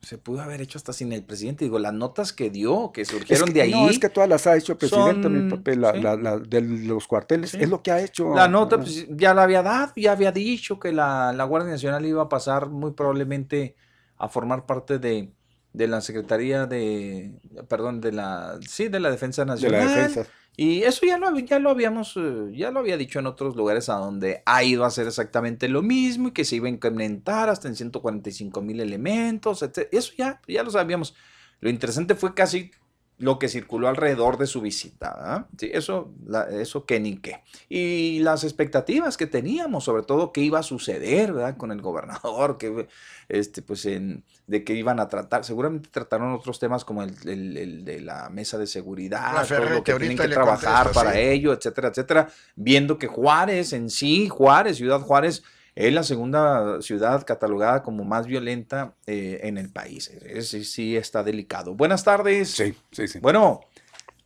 se 0.08 0.16
pudo 0.16 0.40
haber 0.40 0.62
hecho 0.62 0.78
hasta 0.78 0.94
sin 0.94 1.12
el 1.12 1.22
presidente. 1.22 1.66
Digo, 1.66 1.78
las 1.78 1.92
notas 1.92 2.32
que 2.32 2.48
dio, 2.48 2.92
que 2.92 3.04
surgieron 3.04 3.52
de 3.52 3.60
ahí. 3.60 3.72
No, 3.72 3.90
es 3.90 3.98
que 3.98 4.08
todas 4.08 4.26
las 4.26 4.46
ha 4.46 4.56
hecho 4.56 4.72
el 4.72 4.78
presidente, 4.78 5.28
mi 5.28 5.50
papel, 5.50 5.82
la, 5.82 6.38
de 6.38 6.62
los 6.62 7.06
cuarteles, 7.06 7.52
es 7.52 7.68
lo 7.68 7.82
que 7.82 7.90
ha 7.90 8.00
hecho. 8.00 8.34
La 8.34 8.48
nota, 8.48 8.78
pues, 8.78 9.06
ya 9.10 9.34
la 9.34 9.42
había 9.42 9.62
dado, 9.62 9.92
ya 9.96 10.12
había 10.12 10.32
dicho 10.32 10.80
que 10.80 10.92
la, 10.92 11.44
Guardia 11.44 11.72
Nacional 11.72 12.06
iba 12.06 12.22
a 12.22 12.28
pasar 12.30 12.70
muy 12.70 12.92
probablemente 12.92 13.76
a 14.16 14.30
formar 14.30 14.64
parte 14.64 14.98
de, 14.98 15.30
de 15.78 15.86
la 15.86 16.00
Secretaría 16.00 16.66
de, 16.66 17.32
perdón, 17.68 18.00
de 18.00 18.12
la, 18.12 18.58
sí, 18.66 18.88
de 18.88 18.98
la 18.98 19.10
Defensa 19.10 19.44
Nacional. 19.44 19.80
De 19.80 19.86
la 19.86 20.02
Defensa. 20.02 20.30
Y 20.56 20.82
eso 20.82 21.06
ya 21.06 21.18
lo, 21.18 21.38
ya 21.38 21.60
lo 21.60 21.70
habíamos, 21.70 22.16
eh, 22.16 22.50
ya 22.52 22.72
lo 22.72 22.80
había 22.80 22.96
dicho 22.96 23.20
en 23.20 23.26
otros 23.26 23.54
lugares 23.54 23.88
a 23.88 23.94
donde 23.94 24.42
ha 24.44 24.64
ido 24.64 24.82
a 24.82 24.88
hacer 24.88 25.06
exactamente 25.06 25.68
lo 25.68 25.82
mismo 25.82 26.28
y 26.28 26.32
que 26.32 26.44
se 26.44 26.56
iba 26.56 26.66
a 26.66 26.70
incrementar 26.70 27.48
hasta 27.48 27.68
en 27.68 27.76
145 27.76 28.60
mil 28.60 28.80
elementos, 28.80 29.62
etc. 29.62 29.86
Eso 29.92 30.14
ya, 30.18 30.40
ya 30.48 30.64
lo 30.64 30.72
sabíamos. 30.72 31.14
Lo 31.60 31.70
interesante 31.70 32.16
fue 32.16 32.34
casi 32.34 32.72
lo 33.18 33.38
que 33.38 33.48
circuló 33.48 33.88
alrededor 33.88 34.38
de 34.38 34.46
su 34.46 34.60
visita. 34.60 35.48
Sí, 35.58 35.70
eso, 35.72 36.12
eso 36.52 36.86
que 36.86 37.00
ni 37.00 37.16
qué. 37.18 37.42
Y 37.68 38.20
las 38.20 38.44
expectativas 38.44 39.16
que 39.16 39.26
teníamos, 39.26 39.84
sobre 39.84 40.04
todo 40.04 40.32
qué 40.32 40.40
iba 40.40 40.60
a 40.60 40.62
suceder 40.62 41.32
¿verdad? 41.32 41.56
con 41.56 41.72
el 41.72 41.82
gobernador, 41.82 42.58
que, 42.58 42.86
este, 43.28 43.60
pues 43.62 43.86
en, 43.86 44.24
de 44.46 44.62
que 44.62 44.74
iban 44.74 45.00
a 45.00 45.08
tratar. 45.08 45.44
Seguramente 45.44 45.88
trataron 45.90 46.32
otros 46.32 46.60
temas 46.60 46.84
como 46.84 47.02
el, 47.02 47.14
el, 47.26 47.84
de 47.84 48.00
la 48.00 48.30
mesa 48.30 48.56
de 48.56 48.68
seguridad, 48.68 49.46
todo 49.48 49.68
lo 49.68 49.84
que 49.84 49.94
tienen 49.94 50.16
que 50.16 50.28
trabajar 50.28 50.92
para 50.92 51.18
ello, 51.18 51.52
etcétera, 51.52 51.88
etcétera. 51.88 52.28
Viendo 52.54 52.98
que 52.98 53.08
Juárez 53.08 53.72
en 53.72 53.90
sí, 53.90 54.28
Juárez, 54.28 54.76
Ciudad 54.76 55.00
Juárez, 55.00 55.42
es 55.86 55.94
la 55.94 56.02
segunda 56.02 56.82
ciudad 56.82 57.24
catalogada 57.24 57.84
como 57.84 58.02
más 58.04 58.26
violenta 58.26 58.96
eh, 59.06 59.38
en 59.44 59.58
el 59.58 59.70
país. 59.70 60.10
Sí, 60.40 60.64
sí 60.64 60.96
está 60.96 61.22
delicado. 61.22 61.72
Buenas 61.76 62.02
tardes. 62.02 62.50
Sí, 62.50 62.74
sí, 62.90 63.06
sí. 63.06 63.20
Bueno. 63.20 63.60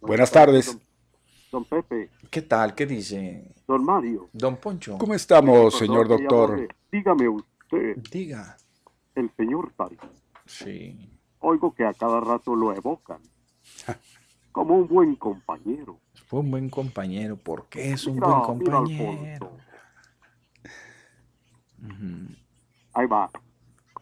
Buenas 0.00 0.30
tardes. 0.32 0.78
Don, 1.50 1.66
Pepe. 1.66 2.08
¿Qué 2.30 2.40
tal? 2.40 2.74
¿Qué 2.74 2.86
dice? 2.86 3.54
Don 3.68 3.84
Mario. 3.84 4.30
Don 4.32 4.56
Poncho. 4.56 4.96
¿Cómo 4.96 5.12
estamos, 5.12 5.76
señor 5.76 6.08
doctor? 6.08 6.68
Dígame 6.90 7.28
usted. 7.28 7.98
Diga. 8.10 8.56
El 9.14 9.30
señor 9.36 9.74
Tari. 9.76 9.98
Sí. 10.46 10.96
Oigo 11.40 11.74
que 11.74 11.84
a 11.84 11.92
cada 11.92 12.20
rato 12.20 12.56
lo 12.56 12.74
evocan. 12.74 13.20
Como 14.52 14.76
un 14.76 14.88
buen 14.88 15.16
compañero. 15.16 15.98
Fue 16.26 16.40
un 16.40 16.50
buen 16.50 16.70
compañero. 16.70 17.36
¿Por 17.36 17.66
qué 17.66 17.92
es 17.92 18.06
un 18.06 18.18
buen 18.18 18.40
compañero? 18.40 19.52
Ahí 22.94 23.06
va. 23.06 23.30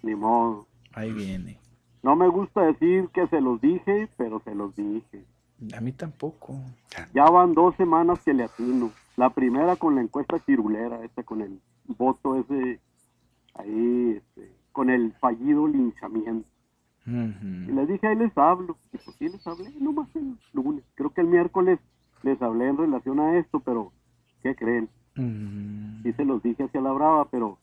Ni 0.02 0.14
modo. 0.14 0.66
Ahí 0.92 1.12
viene. 1.12 1.58
No 2.02 2.16
me 2.16 2.28
gusta 2.28 2.62
decir 2.62 3.08
que 3.12 3.26
se 3.28 3.40
los 3.40 3.60
dije, 3.60 4.08
pero 4.16 4.40
se 4.40 4.54
los 4.54 4.74
dije. 4.74 5.24
A 5.76 5.80
mí 5.80 5.92
tampoco. 5.92 6.58
Ya 7.14 7.24
van 7.24 7.52
dos 7.54 7.76
semanas 7.76 8.20
que 8.24 8.32
le 8.32 8.44
atino. 8.44 8.90
La 9.16 9.30
primera 9.30 9.76
con 9.76 9.94
la 9.94 10.00
encuesta 10.00 10.38
cirulera, 10.38 11.04
esta 11.04 11.22
con 11.22 11.42
el 11.42 11.60
voto 11.86 12.36
ese, 12.36 12.80
ahí, 13.54 14.16
este, 14.16 14.52
con 14.72 14.88
el 14.88 15.12
fallido 15.20 15.68
linchamiento. 15.68 16.48
Y 17.06 17.72
les 17.72 17.88
dije, 17.88 18.06
ahí 18.06 18.16
les 18.16 18.36
hablo. 18.38 18.76
Y 18.92 18.98
pues 18.98 19.16
sí 19.18 19.28
les 19.28 19.46
hablé, 19.46 19.70
nomás 19.78 20.14
el 20.16 20.38
lunes. 20.52 20.84
Creo 20.94 21.10
que 21.10 21.20
el 21.20 21.26
miércoles 21.26 21.78
les 22.22 22.40
hablé 22.40 22.68
en 22.68 22.78
relación 22.78 23.20
a 23.20 23.36
esto, 23.38 23.60
pero 23.60 23.92
¿qué 24.42 24.54
creen? 24.54 24.88
Sí 26.02 26.12
se 26.12 26.24
los 26.24 26.42
dije 26.42 26.64
hacia 26.64 26.80
la 26.80 26.92
brava, 26.92 27.26
pero 27.26 27.58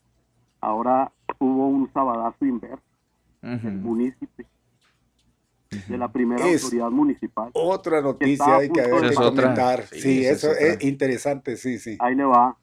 ahora 0.60 1.12
hubo 1.38 1.68
un 1.68 1.90
sabadazo 1.92 2.44
inverso 2.44 2.82
el 3.42 3.78
municipio 3.78 4.46
de 5.70 5.98
la 5.98 6.10
primera 6.10 6.44
autoridad 6.44 6.90
municipal. 6.90 7.50
Otra 7.52 8.00
noticia 8.00 8.56
hay 8.56 8.70
que, 8.70 8.80
ver, 8.80 9.14
comentar. 9.14 9.86
Sí, 9.86 10.24
eso 10.24 10.50
es, 10.52 10.82
interesante, 10.82 11.56
sí, 11.56 11.78
sí. 11.78 11.96
Ahí 12.00 12.14
le 12.14 12.24
va, 12.24 12.56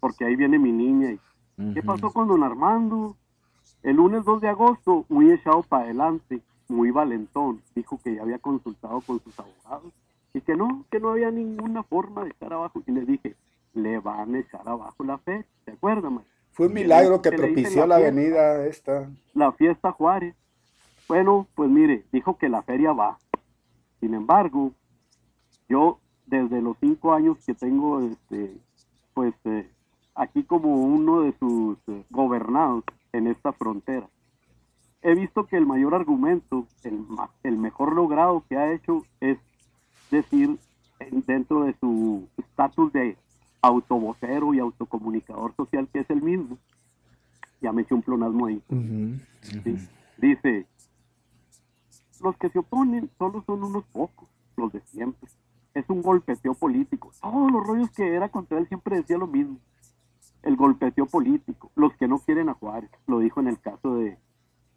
porque 0.00 0.24
ahí 0.24 0.36
viene 0.36 0.58
mi 0.58 0.72
niña. 0.72 1.12
Y, 1.12 1.74
¿Qué 1.74 1.82
pasó 1.82 2.12
con 2.12 2.28
don 2.28 2.42
Armando? 2.42 3.16
El 3.82 3.96
lunes 3.96 4.24
2 4.24 4.40
de 4.40 4.48
agosto, 4.48 5.04
muy 5.08 5.30
echado 5.30 5.62
para 5.62 5.84
adelante, 5.84 6.40
muy 6.68 6.90
valentón, 6.90 7.62
dijo 7.74 8.00
que 8.02 8.16
ya 8.16 8.22
había 8.22 8.38
consultado 8.38 9.00
con 9.00 9.20
sus 9.22 9.38
abogados 9.38 9.92
y 10.34 10.40
que 10.40 10.56
no, 10.56 10.84
que 10.90 10.98
no 10.98 11.10
había 11.10 11.30
ninguna 11.30 11.82
forma 11.82 12.24
de 12.24 12.30
estar 12.30 12.52
abajo. 12.52 12.82
Y 12.86 12.92
le 12.92 13.04
dije, 13.04 13.36
le 13.74 13.98
van 14.00 14.34
a 14.34 14.38
echar 14.38 14.66
abajo 14.66 15.04
la 15.04 15.18
fe, 15.18 15.44
¿te 15.64 15.72
acuerdas, 15.72 16.12
Fue 16.56 16.68
un 16.68 16.72
milagro 16.72 17.20
que, 17.20 17.32
propició 17.32 17.86
la, 17.86 17.96
avenida 17.96 18.64
esta. 18.64 19.10
La 19.34 19.52
fiesta 19.52 19.92
Juárez. 19.92 20.34
Bueno, 21.06 21.46
pues 21.54 21.68
mire, 21.68 22.04
dijo 22.12 22.38
que 22.38 22.48
la 22.48 22.62
feria 22.62 22.92
va. 22.92 23.18
Sin 24.00 24.14
embargo, 24.14 24.72
yo 25.68 25.98
desde 26.24 26.62
los 26.62 26.78
cinco 26.80 27.12
años 27.12 27.36
que 27.44 27.52
tengo, 27.52 28.00
este, 28.00 28.54
pues 29.12 29.34
eh, 29.44 29.68
aquí 30.14 30.44
como 30.44 30.76
uno 30.76 31.20
de 31.20 31.34
sus 31.38 31.76
eh, 31.88 32.02
gobernados 32.08 32.84
en 33.12 33.26
esta 33.26 33.52
frontera, 33.52 34.08
he 35.02 35.14
visto 35.14 35.44
que 35.44 35.58
el 35.58 35.66
mayor 35.66 35.94
argumento, 35.94 36.66
el, 36.84 37.04
el 37.42 37.58
mejor 37.58 37.94
logrado 37.94 38.42
que 38.48 38.56
ha 38.56 38.72
hecho 38.72 39.02
es 39.20 39.36
decir 40.10 40.56
dentro 41.26 41.64
de 41.64 41.74
su 41.80 42.26
estatus 42.38 42.90
de 42.94 43.18
autovocero 43.60 44.54
y 44.54 44.58
autocomunicador 44.58 45.54
social 45.54 45.85
es 46.06 46.16
el 46.16 46.22
mismo. 46.22 46.58
Ya 47.60 47.72
me 47.72 47.82
eché 47.82 47.94
un 47.94 48.02
plonasmo 48.02 48.46
ahí. 48.46 48.62
Dice, 50.18 50.66
los 52.22 52.36
que 52.36 52.48
se 52.50 52.58
oponen 52.58 53.10
solo 53.18 53.42
son 53.46 53.64
unos 53.64 53.84
pocos, 53.86 54.28
los 54.56 54.72
de 54.72 54.80
siempre. 54.82 55.28
Es 55.74 55.84
un 55.88 56.02
golpeteo 56.02 56.54
político. 56.54 57.12
Todos 57.20 57.52
los 57.52 57.66
rollos 57.66 57.90
que 57.90 58.14
era 58.14 58.28
contra 58.30 58.58
él 58.58 58.68
siempre 58.68 58.96
decía 58.96 59.18
lo 59.18 59.26
mismo. 59.26 59.58
El 60.42 60.56
golpeteo 60.56 61.06
político. 61.06 61.70
Los 61.74 61.94
que 61.96 62.08
no 62.08 62.18
quieren 62.20 62.48
a 62.48 62.54
Juárez. 62.54 62.90
Lo 63.06 63.18
dijo 63.18 63.40
en 63.40 63.48
el 63.48 63.60
caso 63.60 63.96
de 63.96 64.16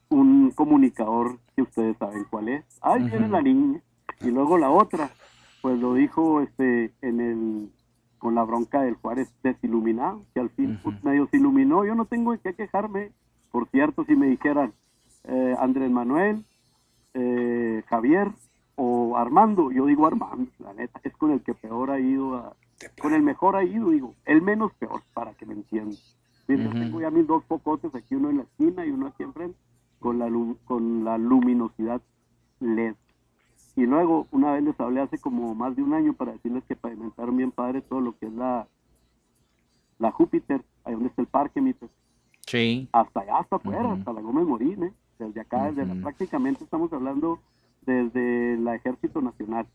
un 0.09 0.51
comunicador 0.51 1.39
que 1.55 1.61
ustedes 1.61 1.95
saben 1.97 2.25
cuál 2.29 2.49
es. 2.49 2.65
Ahí 2.81 3.03
viene 3.09 3.29
la 3.29 3.41
niña. 3.41 3.81
Y 4.19 4.31
luego 4.31 4.57
la 4.57 4.71
otra, 4.71 5.09
pues 5.61 5.79
lo 5.79 5.93
dijo 5.93 6.41
este 6.41 6.93
en 7.01 7.21
el 7.21 7.71
con 8.19 8.35
la 8.35 8.43
bronca 8.43 8.81
del 8.81 8.95
Juárez 8.95 9.33
desiluminado, 9.41 10.21
que 10.33 10.41
al 10.41 10.49
fin 10.49 10.79
pues, 10.83 11.03
medio 11.03 11.27
se 11.27 11.37
iluminó. 11.37 11.85
Yo 11.85 11.95
no 11.95 12.05
tengo 12.05 12.37
que 12.37 12.53
quejarme. 12.53 13.11
Por 13.51 13.67
cierto, 13.69 14.05
si 14.05 14.15
me 14.15 14.27
dijeran 14.27 14.73
eh, 15.23 15.55
Andrés 15.59 15.89
Manuel, 15.89 16.43
eh, 17.13 17.83
Javier 17.87 18.31
o 18.75 19.17
Armando, 19.17 19.71
yo 19.71 19.85
digo 19.87 20.05
Armando, 20.05 20.51
la 20.59 20.73
neta, 20.73 21.01
es 21.03 21.15
con 21.17 21.31
el 21.31 21.41
que 21.41 21.53
peor 21.53 21.91
ha 21.91 21.99
ido, 21.99 22.55
con 23.01 23.13
el 23.13 23.21
mejor 23.23 23.55
ha 23.55 23.63
ido, 23.63 23.89
digo, 23.89 24.13
el 24.25 24.41
menos 24.41 24.71
peor, 24.73 25.01
para 25.13 25.33
que 25.33 25.45
me 25.45 25.53
entiendan. 25.53 25.97
tengo 26.45 27.01
ya 27.01 27.09
mis 27.09 27.27
dos 27.27 27.43
focotes, 27.45 27.93
aquí 27.95 28.15
uno 28.15 28.29
en 28.29 28.37
la 28.37 28.43
esquina 28.43 28.85
y 28.85 28.91
uno 28.91 29.07
aquí 29.07 29.23
enfrente, 29.23 29.57
con 29.99 30.19
la, 30.19 30.29
con 30.65 31.03
la 31.03 31.17
luminosidad 31.17 32.01
LED. 32.59 32.95
Y 33.79 33.85
luego, 33.85 34.27
una 34.31 34.51
vez 34.51 34.61
les 34.61 34.77
hablé 34.77 34.99
hace 34.99 35.17
como 35.19 35.55
más 35.55 35.73
de 35.77 35.81
un 35.81 35.93
año 35.93 36.11
para 36.11 36.33
decirles 36.33 36.65
que 36.65 36.75
pavimentaron 36.75 37.37
bien 37.37 37.49
padre 37.49 37.81
todo 37.81 38.01
lo 38.01 38.17
que 38.17 38.25
es 38.25 38.33
la, 38.33 38.67
la 39.99 40.11
Júpiter, 40.11 40.61
ahí 40.83 40.95
donde 40.95 41.07
está 41.07 41.21
el 41.21 41.29
parque, 41.29 41.61
mi 41.61 41.73
Sí. 42.45 42.89
Hasta 42.91 43.21
allá, 43.21 43.37
hasta 43.37 43.55
afuera, 43.55 43.93
hasta 43.93 44.11
la 44.11 44.19
Gómez 44.19 44.45
Morín, 44.45 44.83
¿eh? 44.83 44.93
desde 45.17 45.39
acá, 45.39 45.71
desde 45.71 45.85
la, 45.85 46.01
prácticamente 46.01 46.65
estamos 46.65 46.91
hablando 46.91 47.39
desde 47.85 48.55
el 48.55 48.67
Ejército 48.67 49.21
Nacional. 49.21 49.65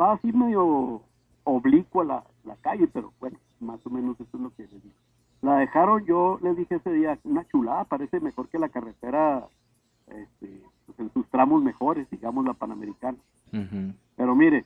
Va 0.00 0.12
así 0.12 0.32
medio 0.32 1.02
oblicua 1.42 2.04
la, 2.04 2.24
la 2.44 2.54
calle, 2.58 2.86
pero 2.86 3.12
bueno, 3.18 3.36
más 3.58 3.84
o 3.84 3.90
menos 3.90 4.14
eso 4.20 4.36
es 4.36 4.40
lo 4.40 4.54
que 4.54 4.62
les 4.62 4.80
digo. 4.80 4.94
La 5.42 5.56
dejaron, 5.56 6.04
yo 6.04 6.38
les 6.40 6.56
dije 6.56 6.76
ese 6.76 6.92
día, 6.92 7.18
una 7.24 7.44
chulada, 7.48 7.82
parece 7.82 8.20
mejor 8.20 8.48
que 8.48 8.60
la 8.60 8.68
carretera, 8.68 9.48
este, 10.06 10.62
pues 10.86 10.98
en 10.98 11.12
sus 11.12 11.28
tramos 11.28 11.62
mejores, 11.62 12.08
digamos 12.10 12.44
la 12.44 12.54
Panamericana. 12.54 13.18
Pero 14.16 14.34
mire, 14.34 14.64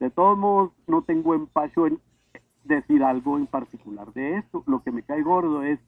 de 0.00 0.10
todos 0.10 0.36
modos, 0.36 0.72
no 0.86 1.02
tengo 1.02 1.34
empacho 1.34 1.86
en 1.86 1.98
decir 2.64 3.02
algo 3.02 3.38
en 3.38 3.46
particular 3.46 4.12
de 4.12 4.36
esto. 4.36 4.62
Lo 4.66 4.82
que 4.82 4.92
me 4.92 5.02
cae 5.02 5.22
gordo 5.22 5.62
es 5.62 5.80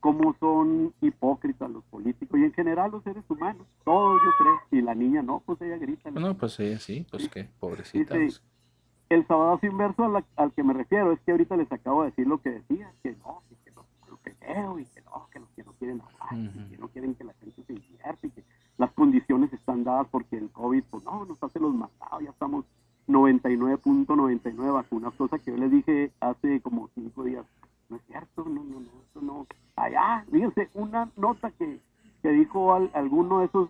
cómo 0.00 0.34
son 0.40 0.94
hipócritas 1.00 1.70
los 1.70 1.84
políticos 1.84 2.38
y 2.40 2.44
en 2.44 2.52
general 2.52 2.90
los 2.90 3.04
seres 3.04 3.24
humanos, 3.28 3.66
todos 3.84 4.20
yo 4.24 4.30
creo, 4.38 4.60
y 4.70 4.82
la 4.82 4.94
niña 4.94 5.22
no, 5.22 5.42
pues 5.44 5.60
ella 5.60 5.76
grita. 5.76 6.10
No, 6.10 6.34
pues 6.36 6.58
ella 6.60 6.78
sí, 6.78 7.06
pues 7.10 7.28
qué, 7.28 7.48
pobrecita. 7.60 8.16
el 8.16 9.26
sabadazo 9.26 9.66
inverso 9.66 10.24
al, 10.36 10.52
que 10.52 10.62
me 10.62 10.72
refiero 10.72 11.12
es 11.12 11.20
que 11.20 11.32
ahorita 11.32 11.56
les 11.56 11.70
acabo 11.70 12.02
de 12.02 12.10
decir 12.10 12.26
lo 12.26 12.40
que 12.40 12.50
decía, 12.50 12.92
que 13.02 13.14
no, 13.24 13.42
que 13.64 13.70
no, 13.72 13.84
que 14.24 14.34
veo 14.40 14.78
y 14.78 14.86
que 14.86 15.02
no, 15.02 15.28
que 15.30 15.38
los 15.38 15.50
que 15.50 15.64
no 15.64 15.72
quieren 15.74 16.00
hablar, 16.00 16.52
que 16.70 16.78
no 16.78 16.88
quieren 16.88 17.14
que 17.14 17.24
la 17.24 17.34
gente 17.34 17.62
se 17.62 17.72
invierte 17.72 18.26
y 18.26 18.30
que 18.30 18.44
las 18.80 18.90
condiciones 18.92 19.52
están 19.52 19.84
dadas 19.84 20.06
porque 20.10 20.38
el 20.38 20.48
COVID, 20.48 20.82
pues 20.90 21.04
no, 21.04 21.26
nos 21.26 21.42
hace 21.42 21.60
los 21.60 21.74
matados, 21.74 22.22
ya 22.22 22.30
estamos 22.30 22.64
99.99 23.08 24.72
vacunas, 24.72 25.12
cosa 25.16 25.38
que 25.38 25.50
yo 25.50 25.58
les 25.58 25.70
dije 25.70 26.10
hace 26.18 26.62
como 26.62 26.88
cinco 26.94 27.24
días. 27.24 27.44
No 27.90 27.96
es 27.96 28.02
cierto, 28.06 28.42
no, 28.44 28.64
no, 28.64 28.80
no, 28.80 28.88
eso 29.10 29.20
no, 29.20 29.46
allá, 29.76 30.24
fíjense, 30.32 30.70
una 30.72 31.10
nota 31.18 31.50
que, 31.50 31.78
que 32.22 32.30
dijo 32.30 32.72
alguno 32.72 33.40
de 33.40 33.46
esos 33.46 33.68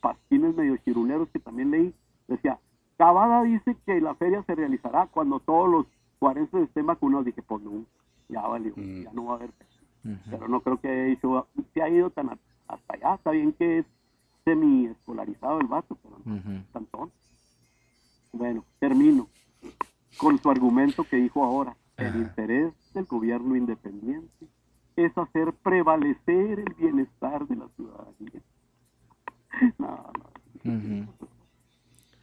pasquines 0.00 0.54
medio 0.54 0.76
chiruleros 0.76 1.28
que 1.30 1.40
también 1.40 1.72
leí, 1.72 1.92
decía, 2.28 2.60
Cavada 2.98 3.42
dice 3.42 3.76
que 3.84 4.00
la 4.00 4.14
feria 4.14 4.44
se 4.44 4.54
realizará 4.54 5.08
cuando 5.08 5.40
todos 5.40 5.68
los 5.68 5.86
cuarenses 6.20 6.68
estén 6.68 6.86
vacunados. 6.86 7.24
Dije, 7.24 7.42
pues 7.42 7.62
no, 7.62 7.84
ya 8.28 8.42
valió, 8.42 8.74
mm. 8.76 9.02
ya 9.02 9.12
no 9.12 9.24
va 9.24 9.32
a 9.32 9.36
haber 9.36 9.50
Pero 10.30 10.46
no 10.46 10.60
creo 10.60 10.80
que 10.80 11.18
haya 11.74 11.88
ido 11.88 12.10
tan 12.10 12.38
hasta 12.68 12.94
allá, 12.94 13.14
está 13.14 13.32
bien 13.32 13.52
que 13.54 13.78
es 13.78 13.86
semi 14.44 14.86
escolarizado 14.86 15.60
el 15.60 15.66
vato, 15.66 15.96
pero 16.02 16.20
no 16.24 16.64
tan 16.72 16.86
tonto. 16.86 17.14
Bueno, 18.32 18.64
termino 18.78 19.28
con 20.16 20.38
su 20.38 20.50
argumento 20.50 21.04
que 21.04 21.16
dijo 21.16 21.44
ahora, 21.44 21.76
el 21.96 22.16
interés 22.16 22.72
del 22.94 23.04
gobierno 23.04 23.56
independiente 23.56 24.46
es 24.96 25.16
hacer 25.16 25.52
prevalecer 25.52 26.60
el 26.60 26.74
bienestar 26.78 27.46
de 27.46 27.56
la 27.56 27.68
ciudadanía. 27.68 28.42
No, 29.78 30.10
no. 30.64 31.08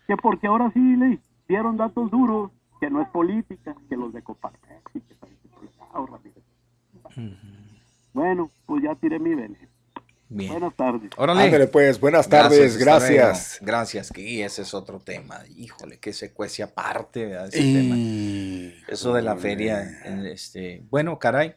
Que 0.08 0.16
porque 0.16 0.48
ahora 0.48 0.72
sí 0.72 0.96
le 0.96 1.20
dieron 1.48 1.78
datos 1.78 2.10
duros, 2.10 2.52
que 2.80 2.90
no 2.90 3.02
es 3.02 3.10
política, 3.10 3.76
que 3.90 3.98
los 3.98 4.14
de 4.14 4.24
Coparmex 4.24 4.96
y 4.96 5.02
que 5.02 5.16
Bueno, 8.14 8.50
pues 8.66 8.84
ya 8.84 8.96
tiré 8.96 9.20
mi 9.20 9.36
veneno. 9.36 9.68
Buenas 10.30 10.76
tardes. 10.76 11.10
Ándale, 11.18 11.68
pues, 11.68 12.00
buenas 12.00 12.28
tardes, 12.28 12.78
gracias. 12.78 13.60
Gracias, 13.62 14.12
que 14.12 14.44
ese 14.44 14.62
es 14.64 14.74
otro 14.74 15.00
tema. 15.00 15.42
Híjole, 15.56 16.00
que 16.00 16.12
secuencia 16.14 16.66
aparte 16.66 17.34
ese 17.46 17.60
tema. 17.60 17.96
Eso 18.88 19.14
de 19.14 19.22
la 19.22 19.38
feria, 19.38 19.82
este, 20.26 20.84
bueno, 20.90 21.18
caray, 21.18 21.56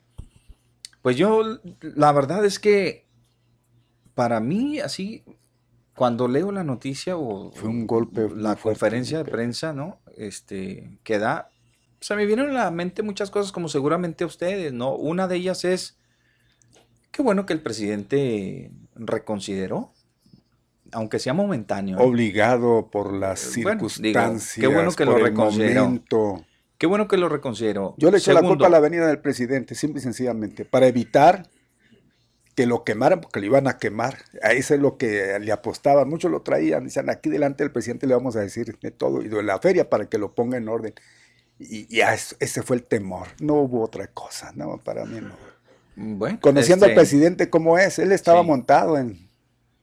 pues 1.02 1.16
yo, 1.16 1.58
la 1.80 2.12
verdad 2.12 2.44
es 2.44 2.58
que 2.58 3.06
para 4.14 4.40
mí, 4.40 4.80
así, 4.80 5.24
cuando 5.94 6.28
leo 6.28 6.52
la 6.52 6.64
noticia 6.64 7.16
o 7.16 7.52
Fue 7.52 7.68
un 7.68 7.86
golpe 7.86 8.28
la 8.34 8.56
conferencia 8.56 9.18
de 9.18 9.30
prensa, 9.30 9.72
¿no? 9.72 10.00
Este, 10.16 10.98
que 11.02 11.18
da, 11.18 11.50
se 12.00 12.16
me 12.16 12.26
vienen 12.26 12.50
a 12.50 12.64
la 12.64 12.70
mente 12.70 13.02
muchas 13.02 13.30
cosas 13.30 13.52
como 13.52 13.68
seguramente 13.68 14.24
a 14.24 14.26
ustedes, 14.26 14.72
¿no? 14.72 14.94
Una 14.94 15.28
de 15.28 15.36
ellas 15.36 15.64
es, 15.64 15.99
qué 17.10 17.22
bueno 17.22 17.46
que 17.46 17.52
el 17.52 17.60
presidente 17.60 18.70
reconsideró, 18.94 19.92
aunque 20.92 21.18
sea 21.18 21.34
momentáneo. 21.34 21.98
¿eh? 21.98 22.02
Obligado 22.02 22.90
por 22.90 23.12
las 23.12 23.40
circunstancias. 23.40 24.54
qué 24.54 24.66
bueno 24.66 24.92
que 24.92 25.04
lo 25.04 25.16
reconsideró. 25.16 26.44
Qué 26.78 26.86
bueno 26.86 27.08
que 27.08 27.18
lo 27.18 27.28
reconsidero. 27.28 27.94
Yo 27.98 28.10
le 28.10 28.16
eché 28.16 28.32
la 28.32 28.40
culpa 28.40 28.68
a 28.68 28.70
la 28.70 28.80
venida 28.80 29.06
del 29.06 29.18
presidente, 29.18 29.74
simple 29.74 30.00
y 30.00 30.02
sencillamente, 30.02 30.64
para 30.64 30.86
evitar 30.86 31.50
que 32.54 32.64
lo 32.64 32.84
quemaran, 32.84 33.20
porque 33.20 33.40
lo 33.40 33.44
iban 33.44 33.68
a 33.68 33.76
quemar. 33.76 34.16
A 34.42 34.52
eso 34.52 34.72
es 34.72 34.80
lo 34.80 34.96
que 34.96 35.38
le 35.40 35.52
apostaban. 35.52 36.08
Muchos 36.08 36.30
lo 36.30 36.40
traían, 36.40 36.84
decían, 36.84 37.10
aquí 37.10 37.28
delante 37.28 37.64
del 37.64 37.70
presidente 37.70 38.06
le 38.06 38.14
vamos 38.14 38.34
a 38.36 38.40
decir 38.40 38.78
de 38.80 38.90
todo, 38.92 39.20
y 39.20 39.28
de 39.28 39.42
la 39.42 39.58
feria 39.58 39.90
para 39.90 40.08
que 40.08 40.16
lo 40.16 40.34
ponga 40.34 40.56
en 40.56 40.70
orden. 40.70 40.94
Y 41.58 42.00
ese 42.00 42.62
fue 42.62 42.76
el 42.76 42.84
temor. 42.84 43.28
No 43.40 43.56
hubo 43.56 43.84
otra 43.84 44.06
cosa, 44.06 44.50
no, 44.54 44.78
para 44.78 45.04
mí 45.04 45.20
no. 45.20 45.49
Bueno, 45.96 46.38
Conociendo 46.40 46.84
al 46.84 46.92
este 46.92 47.00
presidente 47.00 47.50
como 47.50 47.78
es, 47.78 47.98
él 47.98 48.12
estaba 48.12 48.42
montado 48.42 48.96
en... 48.96 49.28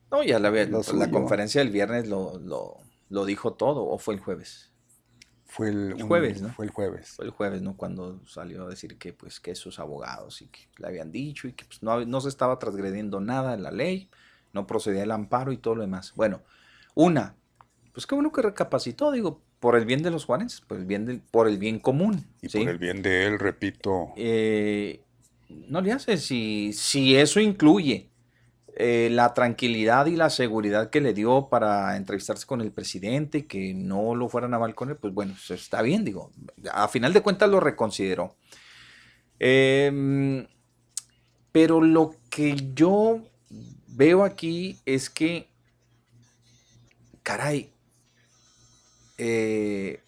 No, 0.09 0.23
ya 0.23 0.39
la, 0.39 0.49
la 0.51 1.11
conferencia 1.11 1.61
del 1.61 1.71
viernes 1.71 2.07
lo, 2.07 2.39
lo, 2.39 2.77
lo 3.09 3.25
dijo 3.25 3.53
todo, 3.53 3.85
o 3.85 3.97
fue 3.97 4.13
el 4.13 4.19
jueves. 4.19 4.71
Fue 5.45 5.69
el, 5.69 6.01
jueves, 6.03 6.41
¿no? 6.41 6.49
Fue 6.49 6.65
el 6.65 6.71
jueves. 6.71 7.13
Fue 7.15 7.25
el 7.25 7.31
jueves, 7.31 7.61
¿no? 7.61 7.75
Cuando 7.75 8.21
salió 8.27 8.65
a 8.65 8.69
decir 8.69 8.97
que, 8.97 9.13
pues, 9.13 9.39
que 9.39 9.55
sus 9.55 9.79
abogados 9.79 10.41
y 10.41 10.47
que 10.47 10.67
le 10.77 10.87
habían 10.87 11.11
dicho 11.11 11.47
y 11.47 11.53
que 11.53 11.65
pues, 11.65 11.81
no, 11.81 12.05
no 12.05 12.21
se 12.21 12.29
estaba 12.29 12.59
transgrediendo 12.59 13.19
nada 13.21 13.53
en 13.53 13.63
la 13.63 13.71
ley, 13.71 14.09
no 14.53 14.67
procedía 14.67 15.03
el 15.03 15.11
amparo 15.11 15.51
y 15.51 15.57
todo 15.57 15.75
lo 15.75 15.81
demás. 15.81 16.13
Bueno, 16.15 16.43
una, 16.95 17.35
pues 17.93 18.05
qué 18.05 18.13
bueno 18.13 18.31
que 18.31 18.41
recapacitó, 18.41 19.11
digo, 19.11 19.41
por 19.59 19.75
el 19.75 19.85
bien 19.85 20.03
de 20.03 20.11
los 20.11 20.25
Juanes, 20.25 20.61
por 20.61 20.77
el 20.77 20.85
bien, 20.85 21.23
por 21.31 21.47
el 21.47 21.57
bien 21.57 21.79
común. 21.79 22.27
Y 22.41 22.49
por 22.49 22.69
el 22.69 22.77
bien 22.77 23.01
de 23.01 23.25
él, 23.25 23.39
repito. 23.39 24.13
Eh, 24.15 25.01
no 25.49 25.81
le 25.81 25.91
hace, 25.91 26.17
si, 26.17 26.73
si 26.73 27.15
eso 27.15 27.39
incluye 27.39 28.09
eh, 28.75 29.09
la 29.11 29.33
tranquilidad 29.33 30.05
y 30.05 30.15
la 30.15 30.29
seguridad 30.29 30.89
que 30.91 31.01
le 31.01 31.13
dio 31.13 31.49
para 31.49 31.97
entrevistarse 31.97 32.45
con 32.45 32.61
el 32.61 32.71
presidente, 32.71 33.47
que 33.47 33.73
no 33.73 34.13
lo 34.13 34.29
fueran 34.29 34.53
a 34.53 34.59
balcones, 34.59 34.97
pues 35.01 35.13
bueno, 35.13 35.35
está 35.49 35.81
bien, 35.81 36.05
digo, 36.05 36.31
a 36.71 36.87
final 36.87 37.11
de 37.11 37.21
cuentas 37.21 37.49
lo 37.49 37.59
reconsideró. 37.59 38.35
Em, 39.39 40.47
pero 41.51 41.81
lo 41.81 42.15
que 42.29 42.55
yo 42.75 43.23
veo 43.87 44.23
aquí 44.23 44.79
es 44.85 45.09
que, 45.09 45.49
caray, 47.23 47.73
eh, 49.17 50.03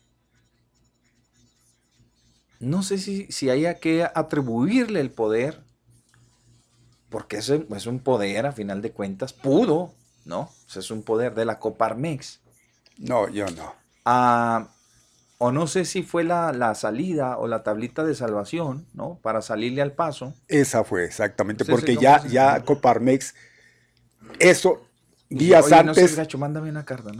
no 2.60 2.84
sé 2.84 2.98
si, 2.98 3.26
si 3.31 3.49
haya 3.49 3.80
que 3.80 4.03
atribuirle 4.03 4.99
el 4.99 5.11
poder 5.11 5.61
porque 7.10 7.38
es, 7.38 7.49
es 7.49 7.86
un 7.88 7.99
poder, 7.99 8.45
a 8.45 8.52
final 8.52 8.81
de 8.81 8.91
cuentas, 8.91 9.34
pudo, 9.34 9.94
¿no? 10.26 10.49
es 10.73 10.91
un 10.91 11.03
poder 11.03 11.34
de 11.34 11.45
la 11.45 11.60
Coparmex. 11.60 12.40
No, 12.98 13.27
yo 13.30 13.48
no. 13.48 13.73
Ah, 14.06 14.69
o 15.40 15.52
no 15.52 15.68
sé 15.68 15.86
si 15.86 16.03
fue 16.03 16.23
la, 16.23 16.76
salida 16.76 17.38
o 17.38 17.48
la 17.48 17.64
tablita 17.64 18.03
de 18.03 18.14
salvación, 18.14 18.86
¿no? 18.94 19.19
Para 19.22 19.41
salirle 19.41 19.81
al 19.81 19.94
paso. 19.94 20.34
Esa 20.48 20.84
fue, 20.84 21.06
exactamente, 21.06 21.65
porque 21.65 21.95
ya, 21.95 22.26
ya 22.27 22.64
Coparmex, 22.64 23.34
eso 24.38 24.86
días 25.30 25.72
antes, 25.72 26.18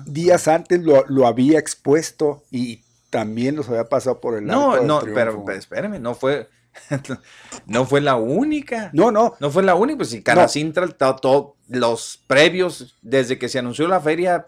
días 0.06 0.48
antes 0.48 0.84
lo, 0.84 1.06
lo, 1.08 1.28
había 1.28 1.60
expuesto 1.60 2.44
y 2.52 2.84
también 3.10 3.56
los 3.56 3.70
había 3.70 3.86
pasado 3.86 4.20
por 4.20 4.38
el 4.38 4.46
No, 4.46 4.82
no, 4.82 5.02
pero, 5.14 5.44
pero 5.46 5.58
espérame, 5.58 6.00
no 6.00 6.16
fue, 6.16 6.50
no 7.66 7.86
fue 7.86 8.02
la 8.02 8.16
única. 8.16 8.90
No, 8.94 9.12
no. 9.12 9.36
No 9.40 9.52
fue 9.52 9.64
la 9.64 9.76
única. 9.76 9.98
Pues 9.98 10.10
si 10.10 10.22
Canacintra, 10.22 10.88
todos 10.88 11.54
los 11.68 12.22
previos, 12.28 12.96
desde 13.02 13.38
que 13.38 13.50
se 13.50 13.60
anunció 13.60 13.88
la 13.88 14.00
feria, 14.00 14.46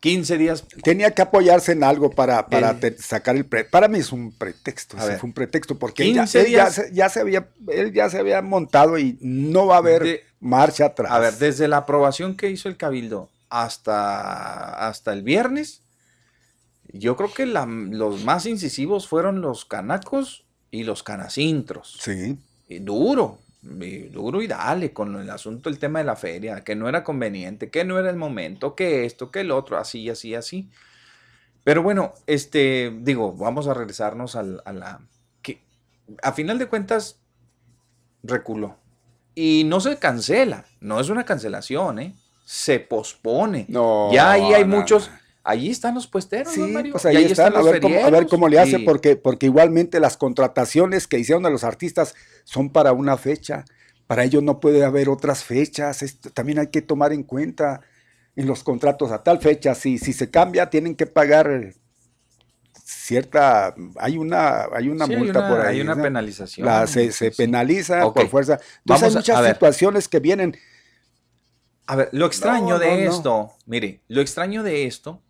15 0.00 0.38
días. 0.38 0.64
Tenía 0.82 1.10
que 1.12 1.22
apoyarse 1.22 1.72
en 1.72 1.84
algo 1.84 2.10
para, 2.10 2.46
para 2.46 2.76
sacar 2.98 3.36
el 3.36 3.44
pre 3.44 3.64
Para 3.64 3.88
mí 3.88 3.98
es 3.98 4.12
un 4.12 4.32
pretexto. 4.32 4.96
fue 4.96 5.18
un 5.22 5.32
pretexto 5.32 5.78
porque 5.78 6.12
ya, 6.12 6.24
ya, 6.24 7.08
se, 7.08 7.20
había, 7.20 7.48
él 7.68 7.92
ya 7.92 8.08
se 8.08 8.18
había 8.18 8.40
montado 8.42 8.98
y 8.98 9.18
no 9.20 9.66
va 9.66 9.76
a 9.76 9.78
haber 9.78 10.24
marcha 10.40 10.86
atrás. 10.86 11.12
A 11.12 11.18
ver, 11.18 11.34
desde 11.34 11.68
la 11.68 11.78
aprobación 11.78 12.36
que 12.36 12.50
hizo 12.50 12.68
el 12.68 12.76
Cabildo 12.76 13.28
hasta, 13.50 14.88
hasta 14.88 15.12
el 15.12 15.22
viernes, 15.22 15.82
yo 16.98 17.16
creo 17.16 17.32
que 17.32 17.44
los 17.44 18.24
más 18.24 18.46
incisivos 18.46 19.08
fueron 19.08 19.40
los 19.40 19.64
canacos 19.64 20.44
y 20.70 20.84
los 20.84 21.02
canacintros. 21.02 21.98
Sí. 22.00 22.38
Y 22.68 22.78
duro, 22.78 23.38
duro 23.62 24.40
y 24.40 24.46
dale 24.46 24.92
con 24.92 25.16
el 25.16 25.28
asunto, 25.28 25.68
el 25.68 25.80
tema 25.80 25.98
de 25.98 26.04
la 26.04 26.14
feria, 26.14 26.62
que 26.62 26.76
no 26.76 26.88
era 26.88 27.02
conveniente, 27.02 27.68
que 27.68 27.84
no 27.84 27.98
era 27.98 28.10
el 28.10 28.16
momento, 28.16 28.76
que 28.76 29.04
esto, 29.04 29.32
que 29.32 29.40
el 29.40 29.50
otro, 29.50 29.76
así, 29.76 30.08
así, 30.08 30.36
así. 30.36 30.70
Pero 31.64 31.82
bueno, 31.82 32.14
este, 32.28 32.96
digo, 33.00 33.32
vamos 33.32 33.66
a 33.66 33.74
regresarnos 33.74 34.36
a 34.36 34.42
la... 34.44 35.00
que 35.42 35.62
a 36.22 36.32
final 36.32 36.58
de 36.58 36.66
cuentas, 36.66 37.18
reculó. 38.22 38.76
Y 39.34 39.64
no 39.64 39.80
se 39.80 39.98
cancela, 39.98 40.64
no 40.80 41.00
es 41.00 41.08
una 41.08 41.24
cancelación, 41.24 41.98
¿eh? 41.98 42.14
Se 42.44 42.78
pospone. 42.78 43.66
No. 43.68 44.12
Ya 44.12 44.30
ahí 44.30 44.52
hay 44.52 44.64
muchos 44.64 45.10
Allí 45.46 45.70
están 45.70 45.94
los 45.94 46.06
puesteros, 46.06 46.54
sí, 46.54 46.74
Pues 46.90 47.04
ahí, 47.04 47.22
están, 47.26 47.54
a, 47.54 47.60
ver 47.60 48.26
cómo, 48.26 48.48
le 48.48 48.58
hace, 48.58 48.78
porque, 48.78 49.14
porque 49.14 49.44
igualmente 49.44 50.00
las 50.00 50.16
contrataciones 50.16 51.06
que 51.06 51.18
hicieron 51.18 51.44
a 51.44 51.50
los 51.50 51.64
artistas 51.64 52.14
son 52.44 52.70
para 52.70 52.92
una 52.94 53.18
fecha. 53.18 53.66
Para 54.06 54.24
ellos 54.24 54.42
no 54.42 54.58
puede 54.58 54.84
haber 54.84 55.10
otras 55.10 55.44
fechas. 55.44 56.02
también 56.32 56.60
hay 56.60 56.68
que 56.68 56.80
tomar 56.80 57.12
en 57.12 57.24
cuenta 57.24 57.82
en 58.36 58.46
los 58.46 58.64
contratos 58.64 59.12
a 59.12 59.22
tal 59.22 59.38
fecha. 59.38 59.74
Si, 59.74 59.98
si 59.98 60.14
se 60.14 60.30
cambia, 60.30 60.70
tienen 60.70 60.94
que 60.94 61.04
pagar 61.04 61.74
cierta. 62.82 63.74
Hay 63.96 64.16
una, 64.16 64.66
hay 64.72 64.88
una 64.88 65.06
multa 65.06 65.46
por 65.46 65.60
ahí. 65.60 65.76
Hay 65.76 65.80
una 65.82 66.00
penalización. 66.00 66.88
se, 66.88 67.30
penaliza 67.32 68.10
por 68.14 68.28
fuerza. 68.28 68.58
Entonces 68.78 69.08
hay 69.08 69.14
muchas 69.14 69.46
situaciones 69.46 70.08
que 70.08 70.20
vienen. 70.20 70.56
A 71.86 71.96
ver, 71.96 72.08
lo 72.12 72.24
extraño 72.24 72.78
de 72.78 73.04
esto, 73.04 73.52
mire, 73.66 74.00
lo 74.08 74.22
extraño 74.22 74.62
de 74.62 74.86
esto 74.86 75.20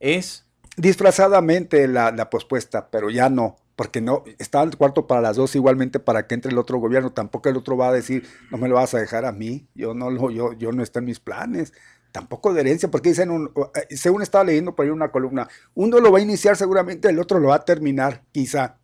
es... 0.00 0.44
Disfrazadamente 0.76 1.88
la, 1.88 2.10
la 2.10 2.28
pospuesta, 2.28 2.90
pero 2.90 3.08
ya 3.08 3.30
no 3.30 3.56
porque 3.76 4.00
no 4.00 4.24
está 4.38 4.62
el 4.62 4.76
cuarto 4.76 5.06
para 5.06 5.20
las 5.20 5.36
dos 5.36 5.54
igualmente 5.54 6.00
para 6.00 6.26
que 6.26 6.34
entre 6.34 6.50
el 6.50 6.58
otro 6.58 6.78
gobierno. 6.78 7.12
Tampoco 7.12 7.48
el 7.50 7.56
otro 7.56 7.76
va 7.76 7.88
a 7.88 7.92
decir 7.92 8.26
no 8.50 8.58
me 8.58 8.68
lo 8.68 8.74
vas 8.74 8.94
a 8.94 8.98
dejar 8.98 9.24
a 9.24 9.32
mí 9.32 9.68
yo 9.74 9.94
no 9.94 10.10
lo 10.10 10.30
yo 10.30 10.54
yo 10.54 10.72
no 10.72 10.82
está 10.82 10.98
en 10.98 11.04
mis 11.04 11.20
planes 11.20 11.72
tampoco 12.10 12.54
de 12.54 12.62
herencia 12.62 12.90
porque 12.90 13.10
dicen 13.10 13.30
un, 13.30 13.52
eh, 13.74 13.94
según 13.94 14.22
estaba 14.22 14.44
leyendo 14.44 14.74
por 14.74 14.86
ahí 14.86 14.90
una 14.90 15.10
columna 15.10 15.48
uno 15.74 16.00
lo 16.00 16.10
va 16.10 16.18
a 16.18 16.22
iniciar 16.22 16.56
seguramente 16.56 17.10
el 17.10 17.18
otro 17.18 17.38
lo 17.38 17.48
va 17.48 17.56
a 17.56 17.64
terminar 17.64 18.22
quizá 18.32 18.78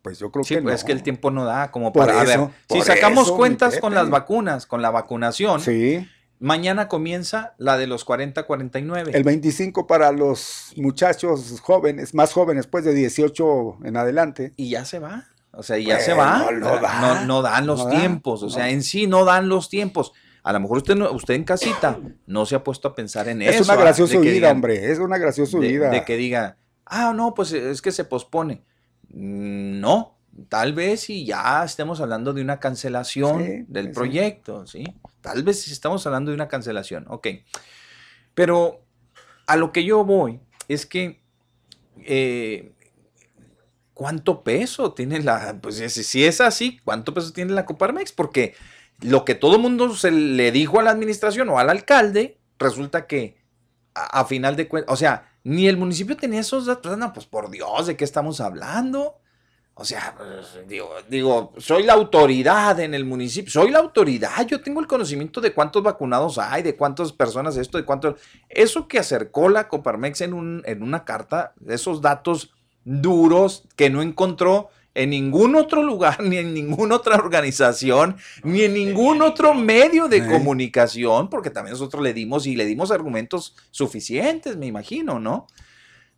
pues 0.00 0.18
yo 0.18 0.32
creo 0.32 0.42
que 0.42 0.62
pues 0.62 0.76
es 0.76 0.84
que 0.84 0.92
el 0.92 1.02
tiempo 1.02 1.30
no 1.30 1.44
da 1.44 1.70
como 1.70 1.92
para 1.92 2.18
a 2.18 2.24
ver 2.24 2.48
si 2.70 2.80
sacamos 2.80 3.30
cuentas 3.30 3.78
con 3.78 3.94
las 3.94 4.08
vacunas 4.08 4.64
con 4.64 4.80
la 4.80 4.90
vacunación 4.90 5.60
sí 5.60 6.08
Mañana 6.42 6.88
comienza 6.88 7.54
la 7.56 7.78
de 7.78 7.86
los 7.86 8.04
40-49. 8.04 9.10
El 9.14 9.22
25 9.22 9.86
para 9.86 10.10
los 10.10 10.72
muchachos 10.74 11.60
jóvenes, 11.60 12.14
más 12.14 12.32
jóvenes, 12.32 12.66
pues 12.66 12.84
de 12.84 12.92
18 12.92 13.78
en 13.84 13.96
adelante. 13.96 14.52
Y 14.56 14.70
ya 14.70 14.84
se 14.84 14.98
va. 14.98 15.28
O 15.52 15.62
sea, 15.62 15.78
ya 15.78 16.00
se 16.00 16.14
va. 16.14 16.50
No, 17.26 17.42
dan 17.42 17.66
los 17.68 17.88
tiempos. 17.88 18.42
o 18.42 18.50
sea, 18.50 18.70
en 18.70 18.82
sí 18.82 19.06
no 19.06 19.24
dan 19.24 19.48
los 19.48 19.68
tiempos. 19.68 20.12
A 20.42 20.52
lo 20.52 20.58
mejor 20.58 20.78
usted, 20.78 20.98
usted 21.12 21.34
en 21.34 21.44
casita 21.44 22.00
no 22.26 22.44
se 22.44 22.56
ha 22.56 22.64
puesto 22.64 22.88
a 22.88 22.94
pensar 22.96 23.28
en 23.28 23.42
eso. 23.42 23.60
Es 23.60 23.68
una 23.68 23.76
graciosa 23.76 24.18
vida, 24.18 24.50
hombre. 24.50 24.90
Es 24.90 24.98
una 24.98 25.18
graciosa 25.18 25.58
vida. 25.60 25.90
De 25.90 26.04
que 26.04 26.16
diga, 26.16 26.56
ah, 26.86 27.12
no, 27.14 27.34
pues 27.34 27.52
es 27.52 27.80
que 27.80 27.92
se 27.92 28.02
pospone. 28.02 28.64
Mm, 29.10 29.78
no, 29.78 30.16
Tal 30.48 30.72
vez 30.72 31.02
si 31.02 31.26
ya 31.26 31.62
estemos 31.64 32.00
hablando 32.00 32.32
de 32.32 32.42
una 32.42 32.58
cancelación 32.58 33.66
del 33.68 33.90
proyecto, 33.90 34.66
¿sí? 34.66 34.84
Tal 35.20 35.42
vez 35.42 35.62
si 35.62 35.72
estamos 35.72 36.06
hablando 36.06 36.30
de 36.30 36.34
una 36.34 36.48
cancelación, 36.48 37.04
ok. 37.08 37.28
Pero 38.34 38.82
a 39.46 39.56
lo 39.56 39.72
que 39.72 39.84
yo 39.84 40.04
voy 40.04 40.40
es 40.68 40.86
que 40.86 41.20
eh, 42.04 42.72
¿cuánto 43.94 44.42
peso 44.42 44.94
tiene 44.94 45.20
la, 45.20 45.58
pues 45.60 45.76
si 45.76 46.24
es 46.24 46.40
así, 46.40 46.80
cuánto 46.84 47.14
peso 47.14 47.32
tiene 47.32 47.52
la 47.52 47.66
Coparmex? 47.66 48.12
Porque 48.12 48.54
lo 49.00 49.24
que 49.24 49.34
todo 49.34 49.56
el 49.56 49.62
mundo 49.62 49.94
se 49.94 50.10
le 50.10 50.50
dijo 50.52 50.80
a 50.80 50.82
la 50.82 50.90
administración 50.90 51.48
o 51.50 51.58
al 51.58 51.70
alcalde, 51.70 52.38
resulta 52.58 53.06
que 53.06 53.36
a, 53.94 54.24
final 54.24 54.56
de 54.56 54.68
cuentas, 54.68 54.92
o 54.92 54.96
sea, 54.96 55.30
ni 55.44 55.68
el 55.68 55.76
municipio 55.76 56.16
tenía 56.16 56.40
esos 56.40 56.66
datos, 56.66 56.96
no, 56.96 57.12
pues 57.12 57.26
por 57.26 57.50
Dios, 57.50 57.86
¿de 57.86 57.96
qué 57.96 58.04
estamos 58.04 58.40
hablando? 58.40 59.20
O 59.74 59.84
sea, 59.84 60.14
pues, 60.16 60.68
digo, 60.68 60.90
digo, 61.08 61.52
soy 61.56 61.82
la 61.84 61.94
autoridad 61.94 62.78
en 62.80 62.92
el 62.92 63.06
municipio, 63.06 63.50
soy 63.50 63.70
la 63.70 63.78
autoridad, 63.78 64.46
yo 64.46 64.60
tengo 64.60 64.80
el 64.80 64.86
conocimiento 64.86 65.40
de 65.40 65.54
cuántos 65.54 65.82
vacunados 65.82 66.36
hay, 66.36 66.62
de 66.62 66.76
cuántas 66.76 67.12
personas 67.12 67.56
esto, 67.56 67.78
de 67.78 67.84
cuántos... 67.84 68.16
Eso 68.50 68.86
que 68.86 68.98
acercó 68.98 69.48
la 69.48 69.68
Coparmex 69.68 70.20
en, 70.20 70.34
un, 70.34 70.62
en 70.66 70.82
una 70.82 71.04
carta, 71.04 71.54
esos 71.66 72.02
datos 72.02 72.52
duros 72.84 73.64
que 73.74 73.88
no 73.88 74.02
encontró 74.02 74.68
en 74.94 75.10
ningún 75.10 75.56
otro 75.56 75.82
lugar, 75.82 76.20
ni 76.22 76.36
en 76.36 76.52
ninguna 76.52 76.96
otra 76.96 77.16
organización, 77.16 78.16
ni 78.44 78.62
en 78.62 78.74
ningún 78.74 79.22
otro 79.22 79.54
medio 79.54 80.08
de 80.08 80.26
comunicación, 80.26 81.30
porque 81.30 81.50
también 81.50 81.72
nosotros 81.72 82.02
le 82.02 82.12
dimos 82.12 82.46
y 82.46 82.56
le 82.56 82.66
dimos 82.66 82.90
argumentos 82.90 83.56
suficientes, 83.70 84.56
me 84.56 84.66
imagino, 84.66 85.18
¿no? 85.18 85.46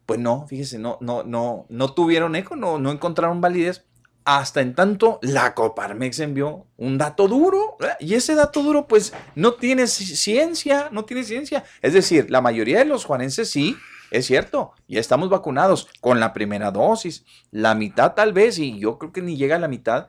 Pues 0.07 0.21
no, 0.21 0.47
fíjese, 0.47 0.79
no, 0.79 0.99
no, 1.01 1.23
no, 1.23 1.67
no 1.69 1.95
tuvieron 1.95 2.37
eco, 2.37 2.57
no, 2.57 2.79
no 2.79 2.91
encontraron 2.91 3.41
validez. 3.41 3.85
Hasta 4.27 4.63
en 4.63 4.75
tanto, 4.75 5.19
la 5.21 5.55
Coparmex 5.55 6.19
envió 6.21 6.67
un 6.79 6.97
dato 6.97 7.29
duro, 7.29 7.77
y 8.01 8.15
ese 8.15 8.35
dato 8.35 8.63
duro, 8.63 8.87
pues, 8.89 9.13
no 9.35 9.55
tiene 9.55 9.87
ciencia, 9.87 10.89
no 10.93 11.05
tiene 11.05 11.25
ciencia. 11.25 11.65
Es 11.83 11.93
decir, 11.93 12.31
la 12.31 12.41
mayoría 12.41 12.79
de 12.79 12.87
los 12.87 13.05
juanenses 13.05 13.51
sí, 13.51 13.77
es 14.11 14.25
cierto, 14.27 14.73
ya 14.89 15.01
estamos 15.01 15.29
vacunados 15.29 15.89
con 16.01 16.21
la 16.21 16.33
primera 16.33 16.71
dosis. 16.71 17.25
La 17.51 17.75
mitad 17.75 18.15
tal 18.15 18.33
vez, 18.33 18.59
y 18.59 18.79
yo 18.79 18.99
creo 18.99 19.13
que 19.13 19.21
ni 19.21 19.37
llega 19.37 19.57
a 19.57 19.59
la 19.59 19.69
mitad, 19.69 20.09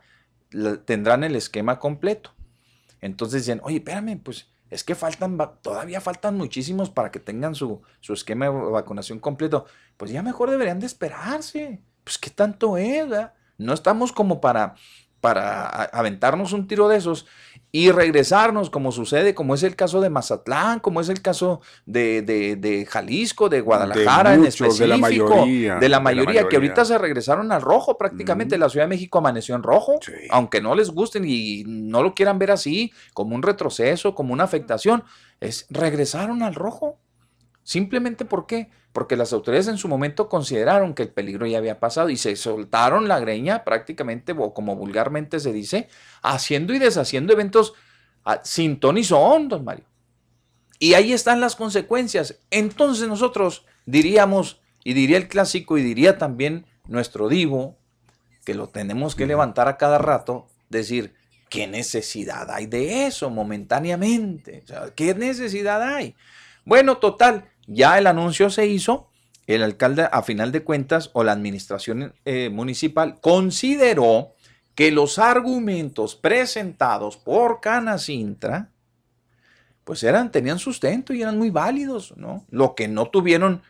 tendrán 0.86 1.24
el 1.26 1.36
esquema 1.36 1.80
completo. 1.80 2.34
Entonces 3.02 3.42
dicen, 3.46 3.60
oye, 3.64 3.78
espérame, 3.78 4.20
pues 4.24 4.48
es 4.70 4.84
que 4.84 4.96
faltan, 4.96 5.38
todavía 5.62 6.02
faltan 6.02 6.38
muchísimos 6.38 6.90
para 6.90 7.12
que 7.12 7.20
tengan 7.20 7.56
su, 7.56 7.82
su 8.02 8.14
esquema 8.14 8.46
de 8.46 8.52
vacunación 8.52 9.20
completo. 9.20 9.66
Pues 9.98 10.12
ya 10.12 10.22
mejor 10.24 10.50
deberían 10.50 10.80
de 10.80 10.88
esperarse. 10.88 11.82
Pues 12.04 12.18
qué 12.18 12.30
tanto 12.30 12.78
es, 12.78 13.08
¿verdad? 13.08 13.34
No 13.58 13.74
estamos 13.74 14.12
como 14.12 14.42
para, 14.42 14.76
para 15.26 15.65
aventarnos 15.85 16.53
un 16.53 16.68
tiro 16.68 16.88
de 16.88 16.97
esos 16.97 17.26
y 17.72 17.89
regresarnos, 17.89 18.69
como 18.69 18.91
sucede, 18.91 19.34
como 19.34 19.56
es 19.56 19.64
el 19.64 19.76
caso 19.76 19.99
de 19.99 20.11
Mazatlán, 20.11 20.80
como 20.80 21.02
es 21.02 21.10
el 21.10 21.23
caso 21.23 21.61
de, 21.88 22.22
de, 22.22 22.85
Jalisco, 22.85 23.49
de 23.49 23.61
Guadalajara 23.61 24.35
en 24.35 24.45
específico, 24.45 24.84
de 24.84 24.88
la 24.88 24.97
mayoría, 24.97 25.76
de 25.77 25.89
la 25.89 25.99
mayoría, 25.99 26.47
que 26.47 26.57
ahorita 26.57 26.85
se 26.85 26.99
regresaron 26.99 27.52
al 27.52 27.64
rojo 27.64 27.97
prácticamente. 27.97 28.60
La 28.60 28.69
Ciudad 28.69 28.85
de 28.85 28.89
México 28.89 29.18
amaneció 29.18 29.56
en 29.56 29.64
rojo, 29.64 29.99
aunque 30.30 30.61
no 30.61 30.76
les 30.76 30.91
gusten 30.91 31.26
y 31.26 31.64
no 31.65 32.03
lo 32.03 32.14
quieran 32.14 32.38
ver 32.38 32.52
así, 32.52 32.93
como 33.15 33.34
un 33.34 33.41
retroceso, 33.41 34.14
como 34.14 34.31
una 34.31 34.43
afectación, 34.43 35.03
es 35.39 35.65
regresaron 35.72 36.43
al 36.43 36.53
rojo. 36.53 36.99
Simplemente 37.66 38.26
¿por 38.26 38.46
qué? 38.46 38.70
Porque 38.94 39.16
las 39.16 39.34
autoridades 39.34 39.68
en 39.68 39.80
su 39.80 39.88
momento 39.88 40.30
consideraron 40.30 40.94
que 40.94 41.02
el 41.02 41.10
peligro 41.10 41.48
ya 41.48 41.58
había 41.58 41.80
pasado 41.80 42.12
y 42.12 42.16
se 42.16 42.36
soltaron 42.36 43.08
la 43.08 43.20
greña 43.20 43.64
prácticamente, 43.64 44.34
o 44.38 44.54
como 44.54 44.76
vulgarmente 44.76 45.40
se 45.40 45.52
dice, 45.52 45.90
haciendo 46.22 46.76
y 46.76 46.80
deshaciendo 46.80 47.34
eventos 47.34 47.74
ah, 48.24 48.40
sin 48.44 48.80
ton 48.80 49.00
y 49.00 49.04
son, 49.04 49.50
don 49.50 49.66
Mario. 49.66 49.86
Y 50.78 50.94
ahí 50.94 51.12
están 51.12 51.42
las 51.42 51.56
consecuencias. 51.56 52.40
Entonces 52.52 53.08
nosotros 53.08 53.66
diríamos, 53.88 54.62
y 54.84 54.94
diría 54.94 55.18
el 55.18 55.28
clásico, 55.28 55.80
y 55.80 55.82
diría 55.82 56.20
también 56.20 56.68
nuestro 56.86 57.30
divo, 57.30 57.80
que 58.46 58.54
lo 58.54 58.68
tenemos 58.68 59.16
que 59.16 59.26
levantar 59.26 59.68
a 59.68 59.78
cada 59.78 59.98
rato, 59.98 60.46
decir, 60.70 61.16
¿qué 61.50 61.66
necesidad 61.66 62.52
hay 62.52 62.68
de 62.68 63.08
eso 63.08 63.32
momentáneamente? 63.32 64.64
¿Qué 64.96 65.16
necesidad 65.16 65.82
hay? 65.82 66.16
Bueno, 66.66 66.98
total, 66.98 67.46
ya 67.68 67.98
el 67.98 68.08
anuncio 68.08 68.50
se 68.50 68.68
hizo, 68.68 69.10
el 69.48 69.64
alcalde 69.64 70.08
a 70.12 70.22
final 70.24 70.52
de 70.52 70.64
cuentas 70.64 71.12
o 71.14 71.24
la 71.24 71.32
administración 71.32 72.14
eh, 72.26 72.50
municipal 72.50 73.20
consideró 73.22 74.34
que 74.74 74.92
los 74.92 75.20
argumentos 75.20 76.16
presentados 76.16 77.18
por 77.18 77.62
Canacintra 77.62 78.72
pues 79.84 80.04
eran, 80.04 80.32
tenían 80.32 80.58
sustento 80.58 81.14
y 81.14 81.22
eran 81.22 81.38
muy 81.38 81.52
válidos, 81.52 82.16
¿no? 82.18 82.44
Lo 82.50 82.74
que 82.74 82.88
no 82.88 83.06
tuvieron 83.06 83.62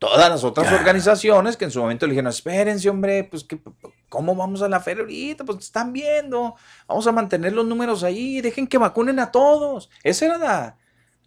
todas 0.00 0.28
las 0.28 0.42
otras 0.42 0.72
organizaciones 0.72 1.56
que 1.56 1.66
en 1.66 1.70
su 1.70 1.80
momento 1.80 2.06
le 2.06 2.12
dijeron, 2.12 2.30
espérense, 2.30 2.90
hombre, 2.90 3.22
pues 3.24 3.44
que, 3.44 3.60
¿cómo 4.08 4.34
vamos 4.34 4.62
a 4.62 4.68
la 4.68 4.80
feria 4.80 5.02
ahorita? 5.02 5.44
Pues 5.44 5.58
están 5.58 5.92
viendo, 5.92 6.56
vamos 6.88 7.06
a 7.06 7.12
mantener 7.12 7.52
los 7.52 7.66
números 7.66 8.02
ahí, 8.02 8.40
dejen 8.40 8.66
que 8.66 8.78
vacunen 8.78 9.20
a 9.20 9.30
todos. 9.30 9.90
Esa 10.02 10.24
era 10.26 10.38
la, 10.38 10.76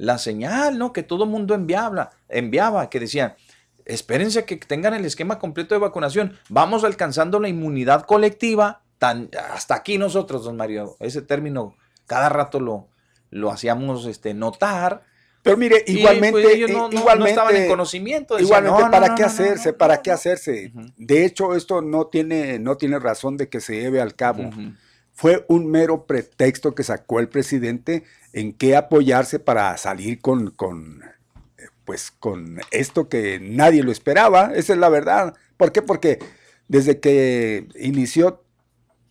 la 0.04 0.18
señal, 0.18 0.78
¿no? 0.78 0.92
Que 0.94 1.04
todo 1.04 1.24
el 1.24 1.30
mundo 1.30 1.54
enviaba, 1.54 2.12
enviaba, 2.28 2.90
que 2.90 3.00
decían, 3.00 3.36
espérense 3.86 4.40
a 4.40 4.46
que 4.46 4.58
tengan 4.58 4.94
el 4.94 5.06
esquema 5.06 5.40
completo 5.40 5.76
de 5.76 5.80
vacunación, 5.80 6.38
vamos 6.50 6.84
alcanzando 6.84 7.40
la 7.40 7.48
inmunidad 7.48 8.04
colectiva, 8.06 8.82
tan, 8.98 9.30
hasta 9.54 9.76
aquí 9.76 9.98
nosotros, 9.98 10.44
don 10.44 10.58
Mario, 10.58 10.98
ese 11.00 11.22
término 11.22 11.76
cada 12.06 12.30
rato 12.30 12.60
lo, 12.60 12.90
lo 13.30 13.52
hacíamos 13.52 14.06
este, 14.06 14.34
notar. 14.34 15.04
Pero 15.42 15.58
mire, 15.58 15.84
igualmente, 15.88 16.42
pues, 16.42 16.72
no, 16.72 16.90
igualmente, 16.92 17.32
estaban 17.32 17.56
en 17.56 17.68
conocimiento. 17.68 18.40
igualmente, 18.40 18.84
¿para 18.90 19.16
qué 19.16 19.24
hacerse? 19.24 19.74
¿Para 19.74 20.02
qué 20.02 20.12
hacerse? 20.12 20.72
De 20.96 21.26
hecho, 21.26 21.56
esto 21.56 21.82
no 21.82 22.08
tiene, 22.08 22.60
no 22.60 22.78
tiene 22.78 23.00
razón 23.00 23.36
de 23.36 23.50
que 23.50 23.60
se 23.60 23.80
lleve 23.80 24.00
al 24.00 24.16
cabo. 24.16 24.50
Fue 25.14 25.46
un 25.48 25.70
mero 25.70 26.06
pretexto 26.06 26.76
que 26.76 26.84
sacó 26.84 27.20
el 27.20 27.30
presidente 27.30 28.04
en 28.34 28.54
qué 28.54 28.76
apoyarse 28.76 29.40
para 29.40 29.78
salir 29.78 30.20
con, 30.20 30.52
con, 30.52 31.02
pues, 31.86 32.12
con 32.12 32.60
esto 32.72 33.10
que 33.10 33.40
nadie 33.40 33.84
lo 33.84 33.92
esperaba. 33.92 34.52
Esa 34.56 34.74
es 34.74 34.80
la 34.80 34.90
verdad. 34.90 35.36
¿Por 35.58 35.72
qué? 35.72 35.82
Porque 35.82 36.20
desde 36.68 37.00
que 37.00 37.68
inició 37.76 38.44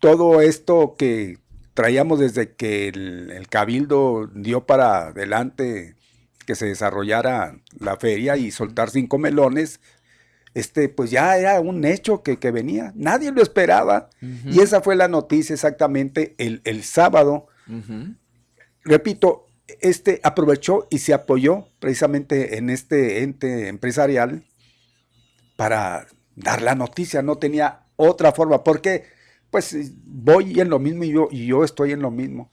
todo 0.01 0.41
esto 0.41 0.97
que 0.99 1.39
traíamos 1.75 2.19
desde 2.19 2.55
que 2.55 2.89
el, 2.89 3.47
cabildo 3.49 4.29
dio 4.35 4.67
para 4.67 5.09
adelante 5.09 5.95
que 6.47 6.55
se 6.55 6.67
desarrollara 6.67 7.57
la 7.79 7.97
feria 7.97 8.37
y 8.37 8.51
soltar 8.51 8.91
cinco 8.91 9.19
melones, 9.19 9.81
este, 10.55 10.89
pues 10.89 11.11
ya 11.11 11.37
era 11.37 11.61
un 11.61 11.85
hecho 11.85 12.23
que, 12.23 12.37
venía. 12.51 12.93
Nadie 12.95 13.33
lo 13.33 13.43
esperaba. 13.43 14.11
Y 14.21 14.61
esa 14.61 14.81
fue 14.81 14.97
la 14.97 15.09
noticia 15.09 15.55
exactamente 15.55 16.35
el, 16.39 16.61
el 16.65 16.83
sábado 16.83 17.49
repito, 18.85 19.47
este 19.81 20.21
aprovechó 20.23 20.87
y 20.91 20.99
se 20.99 21.15
apoyó 21.15 21.69
precisamente 21.79 22.59
en 22.59 22.71
este 22.71 23.23
ente 23.23 23.69
empresarial 23.69 24.45
para 25.57 26.07
dar 26.35 26.63
la 26.63 26.75
noticia, 26.75 27.23
no 27.23 27.39
tenía 27.39 27.87
otra 27.97 28.33
forma, 28.33 28.65
porque 28.65 29.05
pues 29.51 29.77
voy 30.05 30.59
en 30.61 30.71
lo 30.71 30.79
mismo 30.79 31.05
y 31.05 31.13
yo, 31.13 31.29
y 31.31 31.47
yo 31.47 31.63
estoy 31.63 31.93
en 31.93 32.01
lo 32.01 32.11
mismo. 32.11 32.51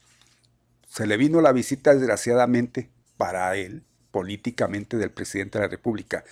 Se 0.87 1.07
le 1.07 1.17
vino 1.17 1.39
la 1.39 1.53
visita 1.53 1.93
desgraciadamente 1.93 2.89
para 3.17 3.55
él, 3.55 3.83
políticamente 4.11 4.97
del 4.97 5.11
presidente 5.11 5.57
de 5.59 5.65
la 5.65 5.71
República. 5.71 6.23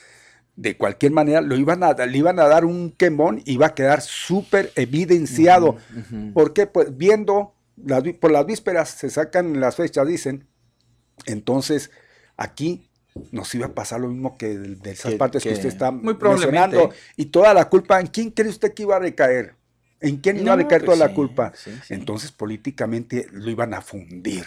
De 0.57 0.75
cualquier 0.75 1.11
manera, 1.11 1.39
lo 1.39 1.55
iban 1.55 1.83
a, 1.83 1.93
le 1.93 2.17
iban 2.17 2.39
a 2.39 2.47
dar 2.47 2.65
un 2.65 2.91
quemón 2.91 3.43
y 3.45 3.53
iba 3.53 3.67
a 3.67 3.75
quedar 3.75 4.01
súper 4.01 4.71
evidenciado. 4.75 5.77
porque 6.33 6.65
Pues 6.65 6.97
viendo 6.97 7.53
por 8.19 8.31
las 8.31 8.45
vísperas 8.45 8.89
se 8.89 9.09
sacan 9.09 9.59
las 9.59 9.75
fechas, 9.75 10.07
dicen. 10.07 10.47
Entonces, 11.25 11.91
aquí 12.37 12.89
nos 13.31 13.53
iba 13.55 13.67
a 13.67 13.73
pasar 13.73 13.99
lo 13.99 14.07
mismo 14.07 14.37
que 14.37 14.57
de 14.57 14.91
esas 14.91 15.13
partes 15.15 15.43
que, 15.43 15.53
usted 15.53 15.67
está 15.67 15.91
muy 15.91 16.15
mencionando. 16.19 16.91
Y 17.15 17.25
toda 17.25 17.53
la 17.53 17.69
culpa, 17.69 17.99
¿en 17.99 18.07
quién 18.07 18.31
cree 18.31 18.49
usted 18.49 18.73
que 18.73 18.83
iba 18.83 18.95
a 18.95 18.99
recaer? 18.99 19.55
¿En 19.99 20.17
quién 20.17 20.39
iba 20.39 20.53
a 20.53 20.55
recaer 20.55 20.83
toda 20.83 20.97
pues 20.97 21.09
la 21.09 21.13
culpa? 21.13 21.53
Entonces, 21.89 22.31
políticamente 22.31 23.27
lo 23.31 23.49
iban 23.49 23.73
a 23.73 23.81
fundir. 23.81 24.45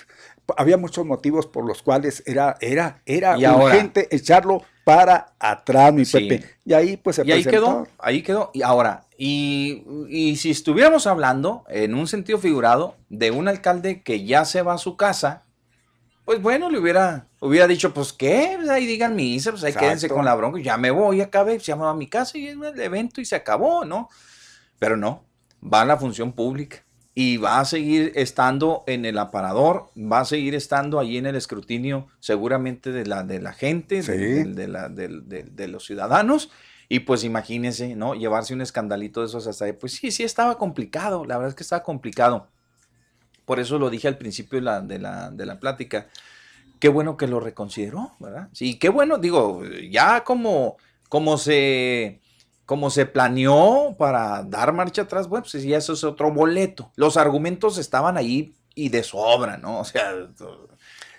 Había 0.56 0.76
muchos 0.76 1.04
motivos 1.04 1.46
por 1.46 1.64
los 1.66 1.82
cuales 1.82 2.22
era, 2.26 2.56
era, 2.60 3.02
era 3.04 3.36
urgente 3.56 4.08
echarlo 4.14 4.62
para 4.94 5.32
atrás, 5.38 5.92
mi 5.92 6.04
Pepe. 6.04 6.44
Y 6.64 6.72
ahí 6.72 6.96
pues 6.96 7.16
se 7.16 7.22
y 7.24 7.30
ahí 7.30 7.44
quedó, 7.44 7.86
ahí 7.98 8.22
quedó. 8.22 8.50
Y 8.52 8.62
ahora, 8.62 9.04
y, 9.16 9.84
y, 10.08 10.36
si 10.36 10.50
estuviéramos 10.50 11.06
hablando 11.06 11.64
en 11.68 11.94
un 11.94 12.08
sentido 12.08 12.38
figurado 12.38 12.96
de 13.08 13.30
un 13.30 13.46
alcalde 13.46 14.02
que 14.02 14.24
ya 14.24 14.44
se 14.44 14.62
va 14.62 14.74
a 14.74 14.78
su 14.78 14.96
casa, 14.96 15.44
pues 16.24 16.42
bueno, 16.42 16.70
le 16.70 16.78
hubiera, 16.80 17.26
hubiera 17.38 17.68
dicho, 17.68 17.94
pues 17.94 18.12
qué, 18.12 18.54
pues 18.56 18.68
ahí 18.68 18.84
digan 18.84 19.14
misa, 19.14 19.52
pues 19.52 19.62
ahí 19.62 19.72
quédense 19.72 20.08
con 20.08 20.24
la 20.24 20.34
bronca, 20.34 20.60
ya 20.60 20.76
me 20.76 20.90
voy, 20.90 21.20
acabé, 21.20 21.60
se 21.60 21.66
llama 21.66 21.90
a 21.90 21.94
mi 21.94 22.08
casa 22.08 22.36
y 22.36 22.48
es 22.48 22.56
el 22.56 22.80
evento 22.80 23.20
y 23.20 23.24
se 23.24 23.36
acabó, 23.36 23.84
¿no? 23.84 24.08
Pero 24.80 24.96
no, 24.96 25.24
va 25.62 25.82
a 25.82 25.84
la 25.84 25.98
función 25.98 26.32
pública 26.32 26.84
y 27.20 27.36
va 27.36 27.60
a 27.60 27.66
seguir 27.66 28.12
estando 28.14 28.82
en 28.86 29.04
el 29.04 29.18
aparador, 29.18 29.90
va 29.94 30.20
a 30.20 30.24
seguir 30.24 30.54
estando 30.54 30.98
allí 30.98 31.18
en 31.18 31.26
el 31.26 31.36
escrutinio 31.36 32.08
seguramente 32.18 32.92
de 32.92 33.04
la, 33.04 33.24
de 33.24 33.42
la 33.42 33.52
gente, 33.52 34.00
de, 34.00 34.66
la, 34.66 34.88
de, 34.88 35.68
los 35.68 35.84
ciudadanos. 35.84 36.50
Y 36.88 37.00
pues 37.00 37.22
imagínense, 37.22 37.94
¿no? 37.94 38.14
Llevarse 38.14 38.54
un 38.54 38.62
escandalito 38.62 39.20
de 39.20 39.26
esos 39.26 39.46
hasta 39.46 39.66
ahí. 39.66 39.74
Pues 39.74 39.92
sí, 39.92 40.10
sí 40.10 40.22
estaba 40.22 40.56
complicado, 40.56 41.26
la 41.26 41.36
verdad 41.36 41.50
es 41.50 41.54
que 41.56 41.62
estaba 41.62 41.82
complicado. 41.82 42.48
Por 43.44 43.60
eso 43.60 43.78
lo 43.78 43.90
dije 43.90 44.08
al 44.08 44.16
principio 44.16 44.58
de 44.58 44.64
la, 44.64 44.80
de 44.80 44.98
la, 44.98 45.30
de 45.30 45.44
la 45.44 45.60
plática. 45.60 46.08
Qué 46.78 46.88
bueno 46.88 47.18
que 47.18 47.26
lo 47.26 47.38
reconsideró, 47.38 48.12
¿verdad? 48.18 48.48
Sí, 48.52 48.78
qué 48.78 48.88
bueno, 48.88 49.18
digo, 49.18 49.60
ya 49.90 50.24
como, 50.24 50.78
como 51.10 51.36
se 51.36 52.22
como 52.70 52.88
se 52.88 53.04
planeó 53.04 53.96
para 53.98 54.44
dar 54.44 54.72
marcha 54.72 55.02
atrás, 55.02 55.26
bueno, 55.26 55.44
pues 55.50 55.60
ya 55.64 55.76
eso 55.76 55.92
es 55.92 56.04
otro 56.04 56.32
boleto. 56.32 56.92
Los 56.94 57.16
argumentos 57.16 57.78
estaban 57.78 58.16
ahí 58.16 58.54
y 58.76 58.90
de 58.90 59.02
sobra, 59.02 59.56
¿no? 59.56 59.80
O 59.80 59.84
sea, 59.84 60.12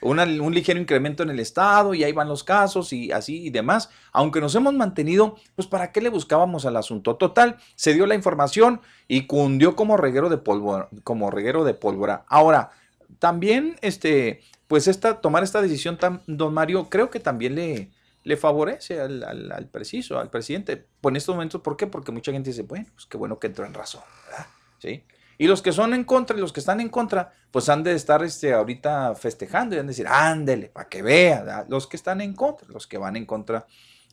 un 0.02 0.54
ligero 0.54 0.80
incremento 0.80 1.24
en 1.24 1.30
el 1.30 1.42
Estado 1.42 1.94
y 1.94 2.06
ahí 2.06 2.14
van 2.14 2.30
los 2.30 2.46
casos 2.46 2.94
y 2.94 3.12
así 3.12 3.48
y 3.48 3.50
demás. 3.50 3.90
Aunque 4.14 4.40
nos 4.40 4.56
hemos 4.56 4.74
mantenido, 4.76 5.36
pues 5.58 5.68
¿para 5.68 5.92
qué 5.92 6.00
le 6.00 6.08
buscábamos 6.08 6.66
al 6.66 6.78
asunto? 6.78 7.18
Total, 7.18 7.58
se 7.76 7.94
dio 7.94 8.06
la 8.06 8.16
información 8.16 8.80
y 9.10 9.28
cundió 9.28 9.76
como 9.76 9.98
reguero 9.98 10.30
de 10.30 10.38
pólvora. 10.38 10.88
Como 11.04 11.32
reguero 11.32 11.66
de 11.66 11.74
pólvora. 11.74 12.24
Ahora, 12.30 12.72
también, 13.20 13.76
este, 13.82 14.40
pues 14.70 14.88
esta, 14.88 15.20
tomar 15.20 15.44
esta 15.44 15.62
decisión, 15.62 16.00
don 16.28 16.54
Mario, 16.54 16.88
creo 16.88 17.10
que 17.10 17.20
también 17.20 17.56
le, 17.56 17.92
le 18.24 18.38
favorece 18.38 19.00
al, 19.00 19.24
al, 19.24 19.68
preciso, 19.68 20.20
al 20.20 20.30
presidente. 20.30 20.86
Pues 21.00 21.14
en 21.14 21.16
estos 21.18 21.36
momentos, 21.36 21.62
¿por 21.62 21.78
qué? 21.78 21.88
Porque 21.88 22.12
mucha 22.12 22.32
gente 22.32 22.50
dice, 22.50 22.64
bueno, 22.64 22.88
pues 22.94 23.06
qué 23.06 23.18
bueno 23.18 23.40
que 23.40 23.48
entró 23.48 23.66
en 23.66 23.74
razón, 23.74 24.04
¿verdad? 24.28 24.48
¿Sí? 24.80 25.04
Y 25.38 25.48
los 25.48 25.62
que 25.62 25.72
son 25.72 25.94
en 25.94 26.04
contra 26.04 26.38
y 26.38 26.40
los 26.40 26.54
que 26.54 26.60
están 26.60 26.82
en 26.82 26.90
contra, 26.90 27.34
pues 27.50 27.68
han 27.70 27.84
de 27.84 27.94
estar 27.94 28.24
este, 28.24 28.54
ahorita 28.54 29.16
festejando 29.16 29.76
y 29.76 29.80
han 29.80 29.88
de 29.88 29.92
decir, 29.92 30.08
ándele, 30.08 30.68
para 30.68 30.88
que 30.88 31.02
vea, 31.02 31.66
los 31.68 31.88
que 31.88 31.98
están 31.98 32.22
en 32.22 32.34
contra, 32.34 32.68
los 32.70 32.86
que 32.86 32.98
van 32.98 33.16
en 33.16 33.26
contra 33.26 33.66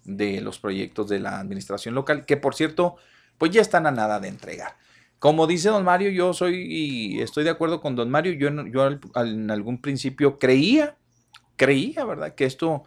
de 0.05 0.41
los 0.41 0.59
proyectos 0.59 1.09
de 1.09 1.19
la 1.19 1.39
administración 1.39 1.95
local, 1.95 2.25
que 2.25 2.39
por 2.39 2.55
cierto, 2.55 2.97
pues 3.37 3.51
ya 3.51 3.61
están 3.61 3.87
a 3.87 3.91
nada 3.91 4.21
de 4.21 4.29
entregar. 4.29 4.77
Como 5.19 5.47
dice 5.47 5.69
don 5.69 5.85
Mario, 5.85 6.11
yo 6.11 6.33
soy 6.33 6.67
y 6.67 7.21
estoy 7.21 7.45
de 7.45 7.51
acuerdo 7.51 7.81
con 7.81 7.95
don 7.95 8.09
Mario, 8.09 8.33
yo, 8.33 8.49
yo 8.67 8.89
en 9.17 9.51
algún 9.51 9.83
principio 9.83 10.39
creía 10.39 10.97
creía, 11.59 12.07
¿verdad? 12.07 12.35
Que 12.35 12.47
esto, 12.47 12.85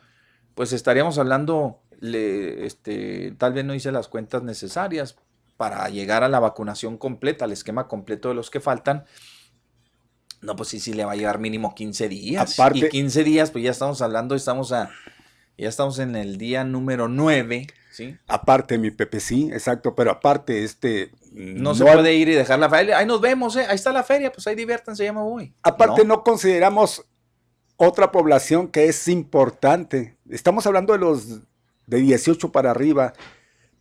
pues 0.61 0.73
estaríamos 0.73 1.17
hablando, 1.17 1.81
le, 2.01 2.67
este, 2.67 3.33
tal 3.39 3.51
vez 3.51 3.65
no 3.65 3.73
hice 3.73 3.91
las 3.91 4.07
cuentas 4.07 4.43
necesarias 4.43 5.15
para 5.57 5.89
llegar 5.89 6.23
a 6.23 6.29
la 6.29 6.39
vacunación 6.39 6.99
completa, 6.99 7.45
al 7.45 7.51
esquema 7.51 7.87
completo 7.87 8.29
de 8.29 8.35
los 8.35 8.51
que 8.51 8.59
faltan. 8.59 9.05
No, 10.41 10.55
pues 10.55 10.69
sí, 10.69 10.79
sí 10.79 10.93
le 10.93 11.03
va 11.03 11.13
a 11.13 11.15
llevar 11.15 11.39
mínimo 11.39 11.73
15 11.73 12.07
días. 12.09 12.59
y 12.75 12.89
15 12.89 13.23
días, 13.23 13.49
pues 13.49 13.63
ya 13.63 13.71
estamos 13.71 14.03
hablando, 14.03 14.35
estamos 14.35 14.71
a, 14.71 14.91
ya 15.57 15.67
estamos 15.67 15.97
en 15.97 16.15
el 16.15 16.37
día 16.37 16.63
número 16.63 17.07
9, 17.07 17.65
¿sí? 17.89 18.15
Aparte, 18.27 18.77
mi 18.77 18.91
Pepe, 18.91 19.19
sí, 19.19 19.49
exacto, 19.51 19.95
pero 19.95 20.11
aparte, 20.11 20.63
este... 20.63 21.11
No, 21.31 21.73
se 21.73 21.83
puede 21.83 22.13
ir 22.13 22.29
y 22.29 22.33
dejar 22.33 22.59
la 22.59 22.69
feria. 22.69 22.99
Ahí 22.99 23.07
nos 23.07 23.19
vemos, 23.19 23.55
¿eh? 23.55 23.65
Ahí 23.67 23.73
está 23.73 23.91
la 23.91 24.03
feria, 24.03 24.31
pues 24.31 24.45
ahí 24.45 24.53
diviértanse, 24.53 25.05
ya 25.05 25.11
me 25.11 25.21
voy. 25.21 25.55
Aparte, 25.63 26.05
no 26.05 26.23
consideramos 26.23 27.03
otra 27.83 28.11
población 28.11 28.67
que 28.67 28.85
es 28.85 29.07
importante. 29.07 30.15
Estamos 30.29 30.67
hablando 30.67 30.93
de 30.93 30.99
los 30.99 31.41
de 31.87 31.97
18 31.97 32.51
para 32.51 32.69
arriba, 32.69 33.13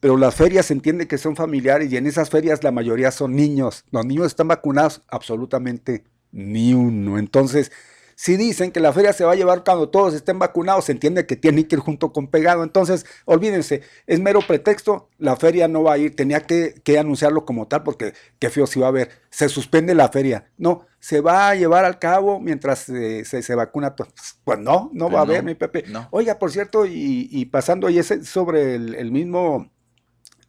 pero 0.01 0.17
las 0.17 0.35
ferias 0.35 0.67
se 0.67 0.73
entiende 0.73 1.07
que 1.07 1.19
son 1.19 1.37
familiares 1.37 1.93
y 1.93 1.99
en 1.99 2.07
esas 2.07 2.31
ferias 2.31 2.65
la 2.65 2.73
mayoría 2.73 3.11
son 3.11 3.37
niños. 3.37 3.85
Los 3.91 4.07
niños 4.07 4.29
están 4.29 4.49
vacunados, 4.49 5.03
absolutamente 5.09 6.05
ni 6.33 6.73
uno. 6.73 7.19
Entonces, 7.19 7.73
si 8.21 8.37
dicen 8.37 8.71
que 8.71 8.81
la 8.81 8.93
feria 8.93 9.15
se 9.15 9.25
va 9.25 9.33
a 9.33 9.35
llevar 9.35 9.65
cuando 9.65 9.89
todos 9.89 10.13
estén 10.13 10.39
vacunados, 10.39 10.85
se 10.85 10.93
entiende 10.93 11.25
que 11.25 11.37
tienen 11.37 11.65
que 11.65 11.77
ir 11.77 11.81
junto 11.81 12.13
con 12.13 12.27
pegado. 12.27 12.63
Entonces, 12.65 13.07
olvídense, 13.25 13.81
es 14.07 14.21
mero 14.21 14.41
pretexto, 14.47 15.09
la 15.17 15.37
feria 15.37 15.69
no 15.69 15.85
va 15.85 15.95
a 15.95 15.97
ir, 15.99 16.15
tenía 16.15 16.41
que, 16.41 16.83
anunciarlo 16.99 17.47
como 17.47 17.67
tal, 17.67 17.83
porque 17.83 18.13
qué 18.39 18.51
feo 18.51 18.67
si 18.67 18.79
va 18.79 18.89
a 18.89 18.89
haber, 18.91 19.09
se 19.31 19.49
suspende 19.49 19.95
la 19.95 20.11
feria. 20.11 20.51
No, 20.59 20.87
se 20.99 21.23
va 21.23 21.49
a 21.49 21.55
llevar 21.55 21.87
al 21.87 21.99
cabo 21.99 22.41
mientras 22.41 22.81
se, 22.81 23.25
se, 23.25 23.55
vacuna. 23.55 23.97
Pues 23.97 24.59
no, 24.59 24.91
no 24.93 25.11
va 25.11 25.21
a 25.21 25.23
haber, 25.23 25.43
mi 25.43 25.55
Pepe. 25.55 25.85
Oiga, 26.11 26.39
por 26.39 26.53
cierto, 26.53 26.85
y, 26.85 27.47
pasando 27.47 27.89
y 27.89 28.01
ese 28.01 28.23
sobre 28.27 28.75
el, 28.75 29.11
mismo 29.11 29.71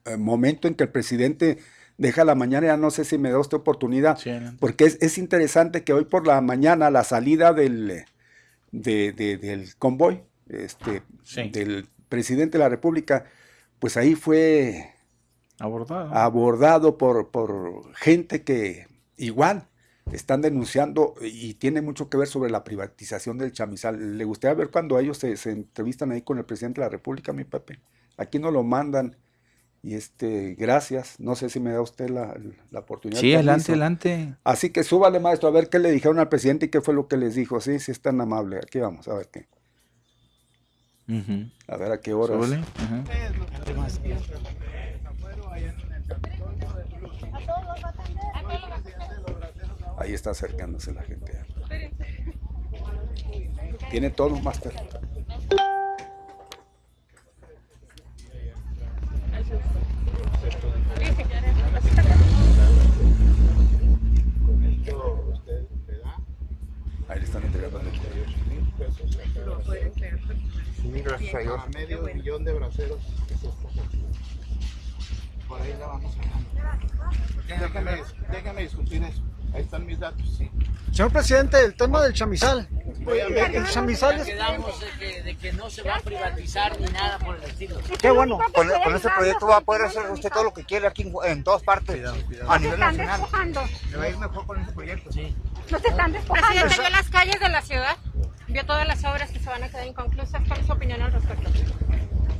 eh, 0.03 0.17
momento 0.17 0.67
en 0.67 0.75
que 0.75 0.83
el 0.83 0.89
presidente 0.89 1.57
deja 1.97 2.25
la 2.25 2.35
mañana, 2.35 2.67
ya 2.67 2.77
no 2.77 2.91
sé 2.91 3.05
si 3.05 3.17
me 3.17 3.31
da 3.31 3.39
esta 3.39 3.57
oportunidad, 3.57 4.19
porque 4.59 4.85
es, 4.85 5.17
interesante 5.17 5.83
que 5.83 5.93
hoy 5.93 6.05
por 6.05 6.25
la 6.27 6.41
mañana 6.41 6.89
la 6.89 7.03
salida 7.03 7.53
del, 7.53 8.05
del 8.71 9.75
convoy 9.77 10.21
este, 10.47 11.03
del 11.51 11.87
presidente 12.09 12.57
de 12.57 12.63
la 12.63 12.69
República, 12.69 13.25
pues 13.79 13.97
ahí 13.97 14.15
fue 14.15 14.93
abordado, 15.59 16.13
abordado 16.13 16.97
por, 16.97 17.29
por 17.29 17.93
gente 17.95 18.43
que 18.43 18.87
igual 19.17 19.67
están 20.11 20.41
denunciando 20.41 21.15
y 21.21 21.53
tiene 21.53 21.81
mucho 21.81 22.09
que 22.09 22.17
ver 22.17 22.27
sobre 22.27 22.51
la 22.51 22.63
privatización 22.63 23.37
del 23.37 23.53
chamizal. 23.53 24.17
¿Le 24.17 24.25
gustaría 24.25 24.55
ver 24.55 24.69
cuando 24.69 24.99
ellos 24.99 25.17
se, 25.17 25.37
se 25.37 25.51
entrevistan 25.51 26.11
ahí 26.11 26.21
con 26.21 26.37
el 26.37 26.45
presidente 26.45 26.81
de 26.81 26.87
la 26.87 26.89
República, 26.89 27.31
mi 27.31 27.43
Pepe? 27.43 27.79
Aquí 28.17 28.39
no 28.39 28.51
lo 28.51 28.63
mandan 28.63 29.15
y 29.83 29.95
este, 29.95 30.53
gracias. 30.55 31.19
No 31.19 31.35
sé 31.35 31.49
si 31.49 31.59
me 31.59 31.71
da 31.71 31.81
usted 31.81 32.09
la, 32.09 32.35
oportunidad. 32.79 33.19
Sí, 33.19 33.33
adelante, 33.33 33.71
adelante. 33.71 34.35
Así 34.43 34.69
que 34.69 34.83
súbale, 34.83 35.19
maestro, 35.19 35.49
a 35.49 35.51
ver 35.51 35.69
qué 35.69 35.79
le 35.79 35.91
dijeron 35.91 36.19
al 36.19 36.29
presidente 36.29 36.67
y 36.67 36.69
qué 36.69 36.81
fue 36.81 36.93
lo 36.93 37.07
que 37.07 37.17
les 37.17 37.35
dijo. 37.35 37.59
Sí, 37.61 37.79
sí 37.79 37.91
es 37.91 38.01
tan 38.01 38.21
amable. 38.21 38.57
Aquí 38.57 38.79
vamos, 38.79 39.07
a 39.07 39.15
ver 39.15 39.29
qué. 39.31 39.47
A 41.67 41.77
ver 41.77 41.91
a 41.91 41.99
qué 41.99 42.13
hora. 42.13 42.35
Ahí 49.97 50.13
está 50.13 50.29
acercándose 50.31 50.93
la 50.93 51.01
gente. 51.03 51.33
Tiene 53.89 54.09
todo, 54.11 54.39
Master. 54.39 54.73
Sí, 70.81 70.91
gracias 71.03 71.35
a 71.35 71.39
Dios. 71.39 71.61
medio 71.73 72.01
millón 72.01 72.43
de 72.43 72.53
braceros. 72.53 72.99
Por 75.47 75.61
ahí 75.61 75.75
la 75.79 75.87
vamos 75.87 76.15
a 76.17 76.21
déjame, 77.59 78.03
déjame 78.31 78.61
discutir 78.61 79.03
eso. 79.03 79.21
Ahí 79.53 79.63
están 79.63 79.85
mis 79.85 79.99
datos, 79.99 80.23
sí. 80.37 80.49
Señor 80.91 81.11
presidente, 81.11 81.59
el 81.63 81.73
tema 81.75 82.01
del 82.03 82.13
chamizal. 82.13 82.67
El 83.07 83.67
chamizal 83.69 84.19
es... 84.19 84.25
Quedamos 84.25 84.79
de 84.79 84.87
que, 84.99 85.23
de 85.23 85.37
que 85.37 85.53
no 85.53 85.69
se 85.69 85.81
va 85.81 85.95
a 85.95 85.99
privatizar 85.99 86.79
ni 86.79 86.87
nada 86.87 87.17
por 87.19 87.35
el 87.35 87.43
estilo. 87.43 87.77
Qué 87.99 88.11
bueno, 88.11 88.39
con, 88.53 88.67
con 88.67 88.95
este 88.95 89.09
proyecto 89.09 89.47
va 89.47 89.57
a 89.57 89.61
poder 89.61 89.83
hacer 89.83 90.09
usted 90.09 90.29
todo 90.29 90.43
lo 90.45 90.53
que 90.53 90.63
quiere 90.63 90.87
aquí 90.87 91.11
en, 91.25 91.43
todas 91.43 91.63
partes. 91.63 92.01
A 92.47 92.59
nivel 92.59 92.79
nacional. 92.79 93.19
Despojando. 93.19 93.61
Le 93.89 93.97
va 93.97 94.03
a 94.03 94.09
ir 94.09 94.17
mejor 94.17 94.45
con 94.45 94.59
este 94.59 94.73
proyecto. 94.73 95.11
Sí. 95.11 95.35
No 95.69 95.79
se 95.79 95.87
están 95.87 96.11
despojando. 96.11 96.47
Presidente, 96.47 96.81
vio 96.81 96.89
las 96.89 97.09
calles 97.09 97.39
de 97.39 97.49
la 97.49 97.61
ciudad, 97.61 97.97
vio 98.51 98.65
todas 98.65 98.87
las 98.87 99.03
obras 99.03 99.31
que 99.31 99.39
se 99.39 99.49
van 99.49 99.63
a 99.63 99.69
quedar 99.69 99.87
inconclusas. 99.87 100.41
¿Cuál 100.47 100.59
es 100.59 100.65
su 100.65 100.73
opinión 100.73 101.01
al 101.01 101.11
respecto? 101.11 101.49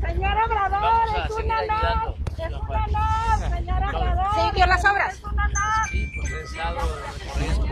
Señora 0.05 0.45
Obrador, 0.45 1.25
es 1.25 1.31
un 1.31 1.51
honor. 1.51 2.15
Es 2.37 2.47
un 2.47 2.53
honor, 2.53 3.55
señora 3.55 3.89
Obrador. 3.89 4.25
¿Sí 4.35 4.55
vio 4.55 4.65
las 4.65 4.85
obras? 4.85 5.13
Es 5.13 5.23
un 5.23 5.39
honor. 5.39 5.87
Sí, 5.91 6.11
pues 6.15 6.31
he 6.31 6.43
estado 6.43 6.79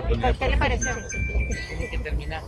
por 0.07 0.38
¿Qué 0.38 0.49
le 0.49 0.57
pareció? 0.57 0.91
Tiene 1.10 1.90
que 1.90 1.98
terminar. 1.99 2.44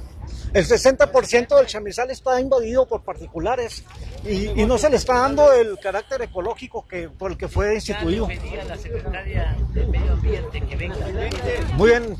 El 0.54 0.66
60% 0.66 1.56
del 1.56 1.66
chamizal 1.66 2.12
está 2.12 2.40
invadido 2.40 2.86
por 2.86 3.04
particulares 3.04 3.86
y, 4.26 4.50
y, 4.62 4.66
no 4.66 4.78
se 4.78 4.90
le 4.90 4.98
está 4.98 5.20
dando 5.20 5.54
el 5.54 5.80
carácter 5.80 6.22
ecológico 6.24 6.86
que 6.86 7.08
por 7.10 7.32
el 7.32 7.38
que 7.38 7.48
fue 7.48 7.76
instituido. 7.76 8.28
La 8.68 8.78
secretaria 8.78 9.56
de 9.70 9.86
Medio 9.88 10.12
Ambiente 10.14 10.62
que 10.62 10.76
venga. 10.76 10.96
Muy 11.76 11.90
bien, 11.90 12.18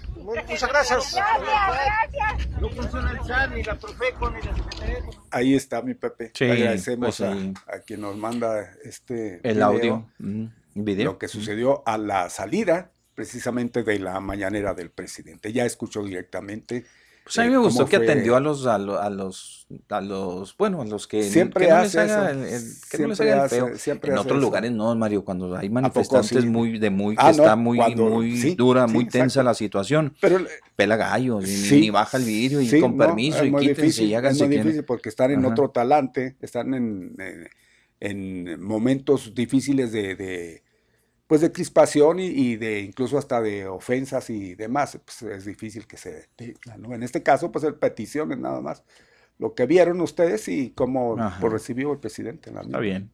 muchas 0.48 0.70
gracias. 0.70 1.16
No 2.62 2.70
funciona 2.70 3.12
el 3.12 3.20
chat, 3.28 3.52
ni 3.56 3.64
la 3.64 3.76
Profeco, 3.76 4.30
ni 4.30 4.40
la 4.40 4.56
Secretaría. 4.56 5.10
Ahí 5.32 5.56
está 5.56 5.82
mi 5.82 5.96
Pepe. 5.96 6.32
Agradecemos 6.42 7.18
pues 7.18 7.22
a, 7.22 7.80
quien 7.80 8.02
nos 8.02 8.16
manda 8.16 8.72
este 8.84 9.40
el 9.42 9.64
audio, 9.64 10.08
mm, 10.20 10.46
video. 10.76 11.14
Lo 11.14 11.18
que 11.18 11.28
sucedió 11.28 11.82
a 11.88 11.98
la 11.98 12.30
salida 12.30 12.92
precisamente 13.16 13.82
de 13.82 13.98
la 13.98 14.20
mañanera 14.20 14.76
del 14.76 14.92
presidente. 14.92 15.52
Ya 15.52 15.66
escuchó 15.66 16.04
directamente 16.04 16.86
pues 17.24 17.38
a 17.38 17.44
mí 17.44 17.50
me 17.50 17.58
gustó 17.58 17.86
que 17.86 17.98
atendió 17.98 18.36
a 18.36 18.40
los, 18.40 18.66
a 18.66 18.78
los, 18.78 19.00
a 19.00 19.10
los, 19.10 19.68
a 19.90 20.02
los, 20.02 20.58
bueno, 20.58 20.82
a 20.82 20.86
los 20.86 21.08
que, 21.08 21.24
siempre 21.24 21.66
que 21.66 21.72
no 21.72 21.82
les 21.82 21.96
haga 21.96 22.32
el, 22.32 22.46
que 22.90 22.98
no 22.98 23.08
les 23.10 23.22
haga 23.22 23.44
el 23.44 23.50
feo. 23.50 24.00
en 24.04 24.18
otros 24.18 24.42
lugares 24.42 24.72
no, 24.72 24.94
Mario, 24.96 25.24
cuando 25.24 25.56
hay 25.56 25.70
manifestantes 25.70 26.46
muy, 26.46 26.80
de 26.80 26.90
muy, 26.90 27.16
que 27.16 27.22
ah, 27.24 27.30
está 27.30 27.56
muy, 27.56 27.80
muy 27.96 28.56
dura, 28.56 28.88
muy 28.88 29.06
tensa 29.06 29.44
la 29.44 29.54
situación, 29.54 30.16
Pero, 30.20 30.40
pela 30.76 30.96
gallos, 30.96 31.46
ni, 31.48 31.90
baja 31.92 32.18
el 32.18 32.26
vidrio, 32.26 32.62
y 32.62 32.82
con 32.82 32.98
permiso, 32.98 33.46
y 33.46 33.54
quítense 33.56 34.04
y 34.04 34.16
háganse. 34.16 34.44
Es 34.44 34.50
muy 34.50 34.58
difícil 34.58 34.84
porque 34.84 35.10
están 35.10 35.32
en 35.32 35.46
otro 35.46 35.70
talante, 35.70 36.36
están 36.42 36.74
en, 36.74 37.16
en, 38.00 38.46
en 38.48 38.62
momentos 38.62 39.36
difíciles 39.36 39.92
de, 39.92 40.16
de 40.16 40.64
pues 41.32 41.40
de 41.40 41.54
crispación 41.54 42.20
y, 42.20 42.58
de 42.58 42.82
incluso 42.82 43.18
hasta 43.18 43.40
de 43.40 43.66
ofensas 43.66 44.30
y 44.30 44.54
demás, 44.54 45.00
pues 45.06 45.22
es 45.22 45.46
difícil 45.46 45.88
que 45.88 45.96
se 45.96 46.28
¿no? 46.78 46.94
En 46.94 47.04
este 47.04 47.24
caso, 47.24 47.54
pues 47.54 47.64
el 47.64 47.76
peticiones 47.76 48.38
nada 48.38 48.60
más. 48.60 48.84
Lo 49.40 49.56
que 49.56 49.66
vieron 49.66 50.02
ustedes 50.02 50.50
y 50.50 50.72
cómo 50.72 51.16
recibió 51.40 51.94
el 51.94 52.00
presidente. 52.00 52.50
Está 52.50 52.80
bien. 52.80 53.14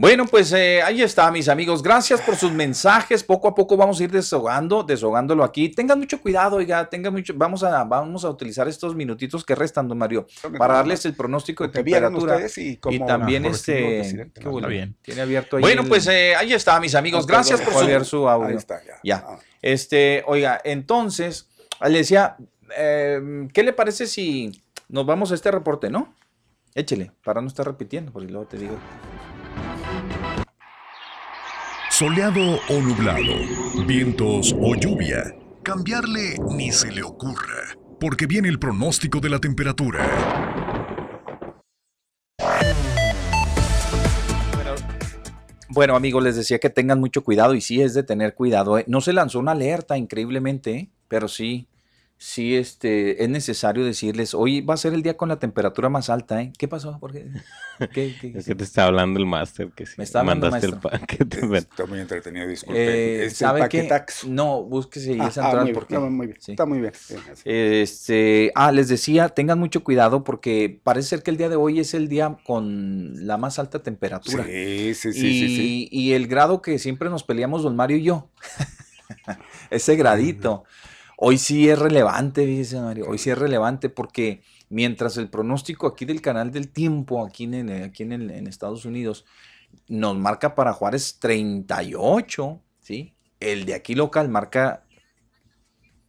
Bueno, 0.00 0.24
pues 0.24 0.50
eh, 0.54 0.80
ahí 0.80 1.02
está, 1.02 1.30
mis 1.30 1.46
amigos. 1.50 1.82
Gracias 1.82 2.22
por 2.22 2.34
sus 2.34 2.50
mensajes. 2.50 3.22
Poco 3.22 3.48
a 3.48 3.54
poco 3.54 3.76
vamos 3.76 4.00
a 4.00 4.04
ir 4.04 4.10
desahogando, 4.10 4.82
desahogándolo 4.82 5.44
aquí. 5.44 5.68
Tengan 5.68 5.98
mucho 5.98 6.22
cuidado, 6.22 6.56
oiga, 6.56 6.88
tengan 6.88 7.12
mucho. 7.12 7.34
Vamos 7.36 7.62
a, 7.62 7.84
vamos 7.84 8.24
a 8.24 8.30
utilizar 8.30 8.66
estos 8.66 8.94
minutitos 8.94 9.44
que 9.44 9.54
restan, 9.54 9.88
don 9.88 9.98
Mario, 9.98 10.26
para 10.56 10.76
darles 10.76 11.04
el 11.04 11.12
pronóstico 11.12 11.64
de 11.64 11.68
temperatura. 11.68 12.40
Y, 12.56 12.76
también 13.00 13.44
este. 13.44 14.30
Qué 14.34 14.48
bueno, 14.48 14.68
bien. 14.68 14.96
Tiene 15.02 15.20
abierto 15.20 15.58
ahí. 15.58 15.60
Bueno, 15.60 15.84
pues 15.84 16.06
eh, 16.06 16.34
ahí 16.34 16.54
está, 16.54 16.80
mis 16.80 16.94
amigos. 16.94 17.26
Gracias 17.26 17.60
por 17.60 17.74
su, 17.74 18.04
su 18.06 18.26
audio. 18.26 18.48
Ahí 18.48 18.56
está, 18.56 18.82
ya. 18.82 18.94
ya. 19.04 19.24
Ah. 19.28 19.38
Este, 19.60 20.24
oiga, 20.26 20.62
entonces, 20.64 21.46
le 21.86 21.98
decía, 21.98 22.38
em, 22.74 23.48
¿qué 23.48 23.62
le 23.62 23.74
parece 23.74 24.06
si 24.06 24.62
nos 24.88 25.04
vamos 25.04 25.30
a 25.30 25.34
este 25.34 25.50
reporte, 25.50 25.90
no? 25.90 26.14
Échele, 26.74 27.12
para 27.22 27.42
no 27.42 27.48
estar 27.48 27.66
repitiendo, 27.66 28.10
porque 28.12 28.30
luego 28.30 28.46
te 28.46 28.56
digo. 28.56 28.78
Soleado 32.00 32.58
o 32.70 32.80
nublado, 32.80 33.34
vientos 33.86 34.56
o 34.58 34.74
lluvia, 34.74 35.36
cambiarle 35.62 36.38
ni 36.56 36.72
se 36.72 36.90
le 36.90 37.02
ocurra, 37.02 37.76
porque 38.00 38.24
viene 38.24 38.48
el 38.48 38.58
pronóstico 38.58 39.20
de 39.20 39.28
la 39.28 39.38
temperatura. 39.38 40.00
Bueno, 45.68 45.94
amigos, 45.94 46.24
les 46.24 46.36
decía 46.36 46.58
que 46.58 46.70
tengan 46.70 47.00
mucho 47.00 47.22
cuidado 47.22 47.52
y 47.52 47.60
sí 47.60 47.82
es 47.82 47.92
de 47.92 48.02
tener 48.02 48.34
cuidado. 48.34 48.78
¿eh? 48.78 48.84
No 48.88 49.02
se 49.02 49.12
lanzó 49.12 49.38
una 49.38 49.52
alerta 49.52 49.98
increíblemente, 49.98 50.88
pero 51.06 51.28
sí, 51.28 51.68
sí 52.22 52.54
este, 52.54 53.24
es 53.24 53.30
necesario 53.30 53.82
decirles, 53.82 54.34
hoy 54.34 54.60
va 54.60 54.74
a 54.74 54.76
ser 54.76 54.92
el 54.92 55.02
día 55.02 55.16
con 55.16 55.30
la 55.30 55.38
temperatura 55.38 55.88
más 55.88 56.10
alta, 56.10 56.42
¿eh? 56.42 56.52
¿Qué 56.58 56.68
pasó? 56.68 56.98
¿Por 57.00 57.12
qué? 57.12 57.26
¿Qué, 57.94 58.14
qué- 58.20 58.34
Es 58.36 58.44
que 58.44 58.54
te 58.54 58.62
está 58.62 58.84
hablando 58.84 59.18
el 59.18 59.24
máster 59.24 59.70
que 59.74 59.86
sí. 59.86 59.94
Me 59.96 60.04
está 60.04 60.20
hablando 60.20 60.46
el 60.46 60.52
mandaste 60.52 60.76
el 60.76 60.82
paquete. 60.82 61.40
Está 61.56 61.86
muy 61.86 61.98
entretenido, 61.98 62.46
disculpe. 62.46 62.78
Eh, 62.78 63.24
Es 63.24 63.32
el 63.32 63.36
¿Sabe 63.38 63.60
qué? 63.70 63.78
paquetax. 63.78 64.26
No, 64.26 64.62
búsquese 64.62 65.16
Ah, 65.18 65.30
santoral 65.30 65.50
ah, 65.50 65.62
muy 65.62 65.64
bien, 65.64 65.74
porque... 65.74 65.94
no, 65.94 66.10
muy 66.10 66.26
bien, 66.26 66.38
sí. 66.40 66.52
Está 66.52 66.66
muy 66.66 66.80
bien. 66.80 66.92
Este, 67.46 68.52
ah, 68.54 68.70
les 68.70 68.88
decía, 68.88 69.30
tengan 69.30 69.58
mucho 69.58 69.82
cuidado 69.82 70.22
porque 70.22 70.78
parece 70.84 71.08
ser 71.08 71.22
que 71.22 71.30
el 71.30 71.38
día 71.38 71.48
de 71.48 71.56
hoy 71.56 71.80
es 71.80 71.94
el 71.94 72.08
día 72.08 72.36
con 72.44 73.26
la 73.26 73.38
más 73.38 73.58
alta 73.58 73.82
temperatura. 73.82 74.44
Sí, 74.44 74.92
sí, 74.94 75.12
sí, 75.14 75.26
y, 75.26 75.32
sí, 75.48 75.56
sí. 75.56 75.88
y 75.90 76.12
el 76.12 76.26
grado 76.26 76.60
que 76.60 76.78
siempre 76.78 77.08
nos 77.08 77.24
peleamos 77.24 77.62
don 77.62 77.76
Mario 77.76 77.96
y 77.96 78.02
yo, 78.02 78.28
ese 79.70 79.96
gradito, 79.96 80.64
hoy 81.20 81.38
sí 81.38 81.68
es 81.68 81.78
relevante, 81.78 82.46
dice 82.46 82.80
Mario, 82.80 83.06
hoy 83.08 83.18
sí 83.18 83.30
es 83.30 83.38
relevante 83.38 83.88
porque 83.90 84.42
mientras 84.70 85.16
el 85.18 85.28
pronóstico 85.30 85.86
aquí 85.86 86.04
del 86.06 86.22
canal 86.22 86.52
del 86.52 86.70
tiempo, 86.72 87.24
aquí 87.24 87.44
en, 87.44 87.70
aquí 87.84 88.04
en, 88.04 88.12
el- 88.12 88.30
en 88.30 88.46
Estados 88.46 88.84
Unidos, 88.86 89.24
nos 89.88 90.16
marca 90.18 90.54
para 90.54 90.72
Juárez 90.72 91.18
38, 91.20 92.62
¿sí? 92.80 93.16
El 93.40 93.66
de 93.66 93.74
aquí 93.74 93.94
local 93.94 94.28
marca 94.28 94.86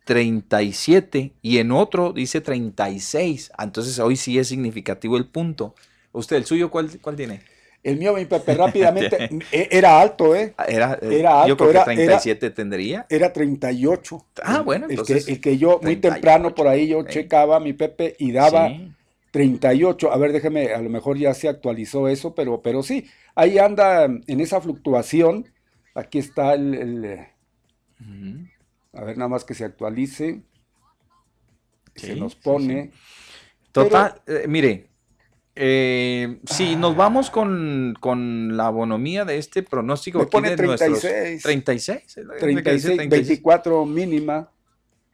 37 0.05 1.35
y 1.41 1.57
en 1.59 1.71
otro 1.71 2.13
dice 2.13 2.41
36. 2.41 3.51
Ah, 3.57 3.63
Entonces 3.65 3.99
hoy 3.99 4.15
sí 4.15 4.37
es 4.39 4.47
significativo 4.47 5.17
el 5.17 5.27
punto. 5.29 5.75
¿Usted, 6.11 6.37
el 6.37 6.45
suyo, 6.45 6.69
cuál, 6.71 6.99
cuál 7.01 7.15
tiene? 7.15 7.41
El 7.83 7.97
mío, 7.97 8.13
mi 8.13 8.25
Pepe, 8.25 8.53
rápidamente, 8.55 9.29
e- 9.51 9.67
era 9.71 9.99
alto, 9.99 10.35
¿eh? 10.35 10.53
Era, 10.67 10.99
eh, 11.01 11.19
Era 11.19 11.43
alto, 11.43 11.47
yo 11.49 11.57
creo 11.57 11.69
que 11.69 11.75
era- 11.77 11.83
37 11.85 12.49
tendría. 12.51 13.05
Era 13.09 13.33
38. 13.33 14.25
Ah, 14.43 14.61
bueno, 14.61 14.85
el 14.85 14.91
entonces, 14.91 15.25
que, 15.25 15.31
el 15.33 15.41
que 15.41 15.57
yo, 15.57 15.79
muy 15.81 15.95
38, 15.97 16.13
temprano 16.13 16.55
por 16.55 16.67
ahí, 16.67 16.87
yo 16.87 17.01
eh. 17.01 17.05
checaba 17.09 17.59
mi 17.59 17.73
Pepe 17.73 18.15
y 18.19 18.31
daba 18.31 18.69
Sí. 18.69 18.91
38. 19.31 20.11
A 20.11 20.17
ver, 20.17 20.31
déjeme, 20.33 20.73
a 20.73 20.81
lo 20.81 20.89
mejor 20.89 21.17
ya 21.17 21.33
se 21.33 21.49
actualizó 21.49 22.07
eso, 22.07 22.35
pero, 22.35 22.61
pero 22.61 22.83
sí, 22.83 23.07
ahí 23.33 23.57
anda 23.57 24.05
en 24.05 24.39
esa 24.39 24.61
fluctuación. 24.61 25.47
Aquí 25.95 26.19
está 26.19 26.53
el, 26.53 26.73
el, 26.75 27.05
eh, 27.05 27.29
a 28.93 29.03
ver, 29.03 29.17
nada 29.17 29.29
más 29.29 29.43
que 29.43 29.53
se 29.53 29.65
actualice. 29.65 30.41
Sí, 31.95 32.07
se 32.07 32.15
nos 32.15 32.33
sí, 32.33 32.39
pone. 32.43 32.91
Total, 33.71 34.21
eh, 34.27 34.45
mire, 34.47 34.87
eh, 35.55 36.39
si 36.45 36.75
nos 36.75 36.95
vamos 36.95 37.29
con, 37.29 37.95
con 37.99 38.55
la 38.55 38.69
bonomía 38.69 39.25
de 39.25 39.37
este 39.37 39.63
pronóstico 39.63 40.19
Me 40.19 40.25
pone 40.27 40.55
de 40.55 40.65
nuestros- 40.65 40.99
36. 41.01 41.43
36. 41.43 42.17
es 42.17 42.25
lo 42.25 42.33
que 42.33 42.45
dice, 42.47 42.61
36, 42.61 42.97
36. 42.97 43.09
24 43.09 43.85
mínima. 43.85 44.49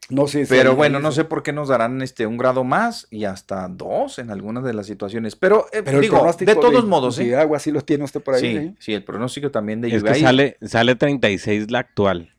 No 0.09 0.25
sé 0.25 0.45
si 0.45 0.49
Pero 0.49 0.73
bueno, 0.75 1.01
no 1.01 1.11
sé 1.11 1.25
por 1.25 1.43
qué 1.43 1.51
nos 1.51 1.67
darán 1.67 2.01
este 2.01 2.25
un 2.25 2.37
grado 2.37 2.63
más 2.63 3.07
y 3.11 3.25
hasta 3.25 3.67
dos 3.67 4.19
en 4.19 4.31
algunas 4.31 4.63
de 4.63 4.73
las 4.73 4.85
situaciones. 4.87 5.35
Pero, 5.35 5.65
eh, 5.73 5.81
Pero 5.83 5.97
el 5.97 6.01
digo, 6.01 6.15
pronóstico 6.15 6.49
de 6.49 6.55
todos 6.61 6.85
modos, 6.85 7.17
de 7.17 7.29
¿eh? 7.31 7.35
agua 7.35 7.59
sí 7.59 7.71
los 7.71 7.85
tiene 7.85 8.05
usted 8.05 8.21
por 8.21 8.35
ahí. 8.35 8.39
Sí, 8.41 8.47
¿eh? 8.55 8.73
sí, 8.79 8.93
el 8.93 9.03
pronóstico 9.03 9.51
también 9.51 9.81
de 9.81 9.89
Es 9.89 9.95
lluvia. 9.95 10.11
que 10.13 10.17
ahí 10.19 10.23
sale, 10.23 10.57
sale 10.61 10.95
36 10.95 11.69
la 11.71 11.79
actual. 11.79 12.33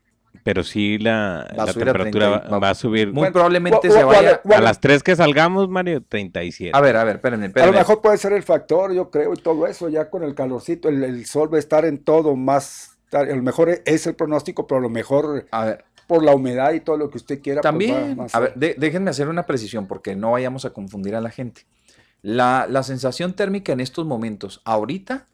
Pero 0.44 0.62
sí 0.62 0.98
la, 0.98 1.46
la 1.54 1.66
temperatura 1.66 2.40
30 2.40 2.48
va, 2.50 2.58
va 2.58 2.70
a 2.70 2.74
subir. 2.74 3.12
Muy 3.12 3.30
probablemente 3.30 3.90
se 3.90 4.02
vaya. 4.04 4.40
a 4.54 4.60
las 4.60 4.80
3 4.80 5.02
que 5.02 5.14
salgamos, 5.16 5.68
Mario, 5.68 6.02
37. 6.02 6.76
A 6.76 6.80
ver, 6.80 6.96
a 6.96 7.04
ver, 7.04 7.16
espérenme, 7.16 7.52
A 7.54 7.66
lo 7.66 7.72
mejor 7.72 8.00
puede 8.00 8.16
ser 8.18 8.32
el 8.32 8.42
factor, 8.42 8.92
yo 8.94 9.10
creo, 9.10 9.32
y 9.34 9.36
todo 9.36 9.66
eso, 9.66 9.88
ya 9.88 10.08
con 10.10 10.22
el 10.22 10.34
calorcito, 10.34 10.88
el, 10.88 11.02
el 11.04 11.26
sol 11.26 11.52
va 11.52 11.56
a 11.56 11.60
estar 11.60 11.84
en 11.84 11.98
todo 11.98 12.34
más, 12.36 12.96
a 13.12 13.24
lo 13.24 13.42
mejor 13.42 13.70
es 13.84 14.06
el 14.06 14.14
pronóstico, 14.14 14.66
pero 14.66 14.78
a 14.78 14.82
lo 14.82 14.88
mejor 14.90 15.46
A 15.50 15.64
ver, 15.64 15.84
por 16.06 16.22
la 16.24 16.34
humedad 16.34 16.72
y 16.72 16.80
todo 16.80 16.96
lo 16.96 17.10
que 17.10 17.18
usted 17.18 17.42
quiera. 17.42 17.60
pues, 17.60 17.66
va- 17.66 17.70
También, 17.70 18.18
va 18.18 18.26
a 18.32 18.40
ver, 18.40 18.54
de- 18.54 18.74
déjenme 18.78 19.10
hacer 19.10 19.28
una 19.28 19.44
precisión 19.44 19.86
porque 19.86 20.16
no 20.16 20.30
vayamos 20.32 20.64
a 20.64 20.70
confundir 20.70 21.14
a 21.14 21.20
la 21.20 21.30
gente. 21.30 21.66
La, 22.22 22.66
la 22.68 22.82
sensación 22.82 23.34
térmica 23.34 23.72
en 23.72 23.80
estos 23.80 24.06
momentos, 24.06 24.60
ahorita, 24.64 25.26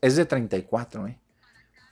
es 0.00 0.16
de 0.16 0.24
34, 0.26 1.06
¿eh? 1.08 1.18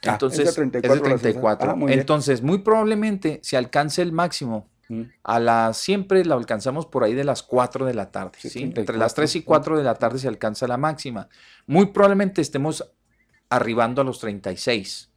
Ah, 0.04 0.08
es 0.08 0.12
Entonces, 0.14 0.38
de 0.38 0.44
es 0.50 0.56
de 0.56 0.62
34 0.62 0.88
la 0.88 1.10
sensación. 1.10 1.20
34. 1.32 1.70
Ah, 1.70 1.74
muy. 1.74 1.92
Entonces, 1.92 2.42
muy 2.42 2.58
probablemente 2.58 3.40
se 3.42 3.56
alcance 3.56 4.02
el 4.02 4.12
máximo. 4.12 4.68
Mm. 4.88 5.02
A 5.22 5.38
las, 5.38 5.76
siempre 5.78 6.24
lo 6.24 6.34
alcanzamos 6.34 6.86
por 6.86 7.04
ahí 7.04 7.14
de 7.14 7.24
las 7.24 7.42
4 7.42 7.86
de 7.86 7.94
la 7.94 8.10
tarde. 8.10 8.32
Sí, 8.38 8.50
¿sí? 8.50 8.58
Entre 8.62 8.84
34, 8.84 8.98
las 8.98 9.14
3 9.14 9.36
y 9.36 9.42
4 9.42 9.78
de 9.78 9.84
la 9.84 9.94
tarde 9.94 10.18
se 10.18 10.28
alcanza 10.28 10.66
la 10.66 10.76
máxima. 10.76 11.28
Muy 11.66 11.86
probablemente 11.86 12.42
estemos 12.42 12.84
arribando 13.48 14.02
a 14.02 14.04
los 14.04 14.18
36. 14.18 15.10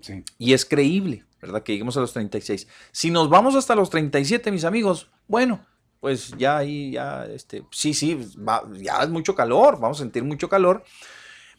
Sí. 0.00 0.24
Y 0.38 0.52
es 0.52 0.64
creíble, 0.64 1.24
¿verdad? 1.40 1.62
Que 1.62 1.72
lleguemos 1.72 1.96
a 1.96 2.00
los 2.00 2.12
36. 2.12 2.66
Si 2.92 3.10
nos 3.10 3.30
vamos 3.30 3.54
hasta 3.54 3.74
los 3.74 3.88
37, 3.88 4.50
mis 4.50 4.64
amigos, 4.64 5.10
bueno, 5.28 5.64
pues 6.00 6.32
ya 6.36 6.58
ahí, 6.58 6.90
ya, 6.92 7.24
este, 7.26 7.64
sí, 7.70 7.94
sí, 7.94 8.14
va- 8.46 8.64
ya 8.74 8.98
es 9.02 9.08
mucho 9.08 9.34
calor, 9.34 9.80
vamos 9.80 9.98
a 9.98 10.02
sentir 10.02 10.22
mucho 10.24 10.48
calor. 10.50 10.84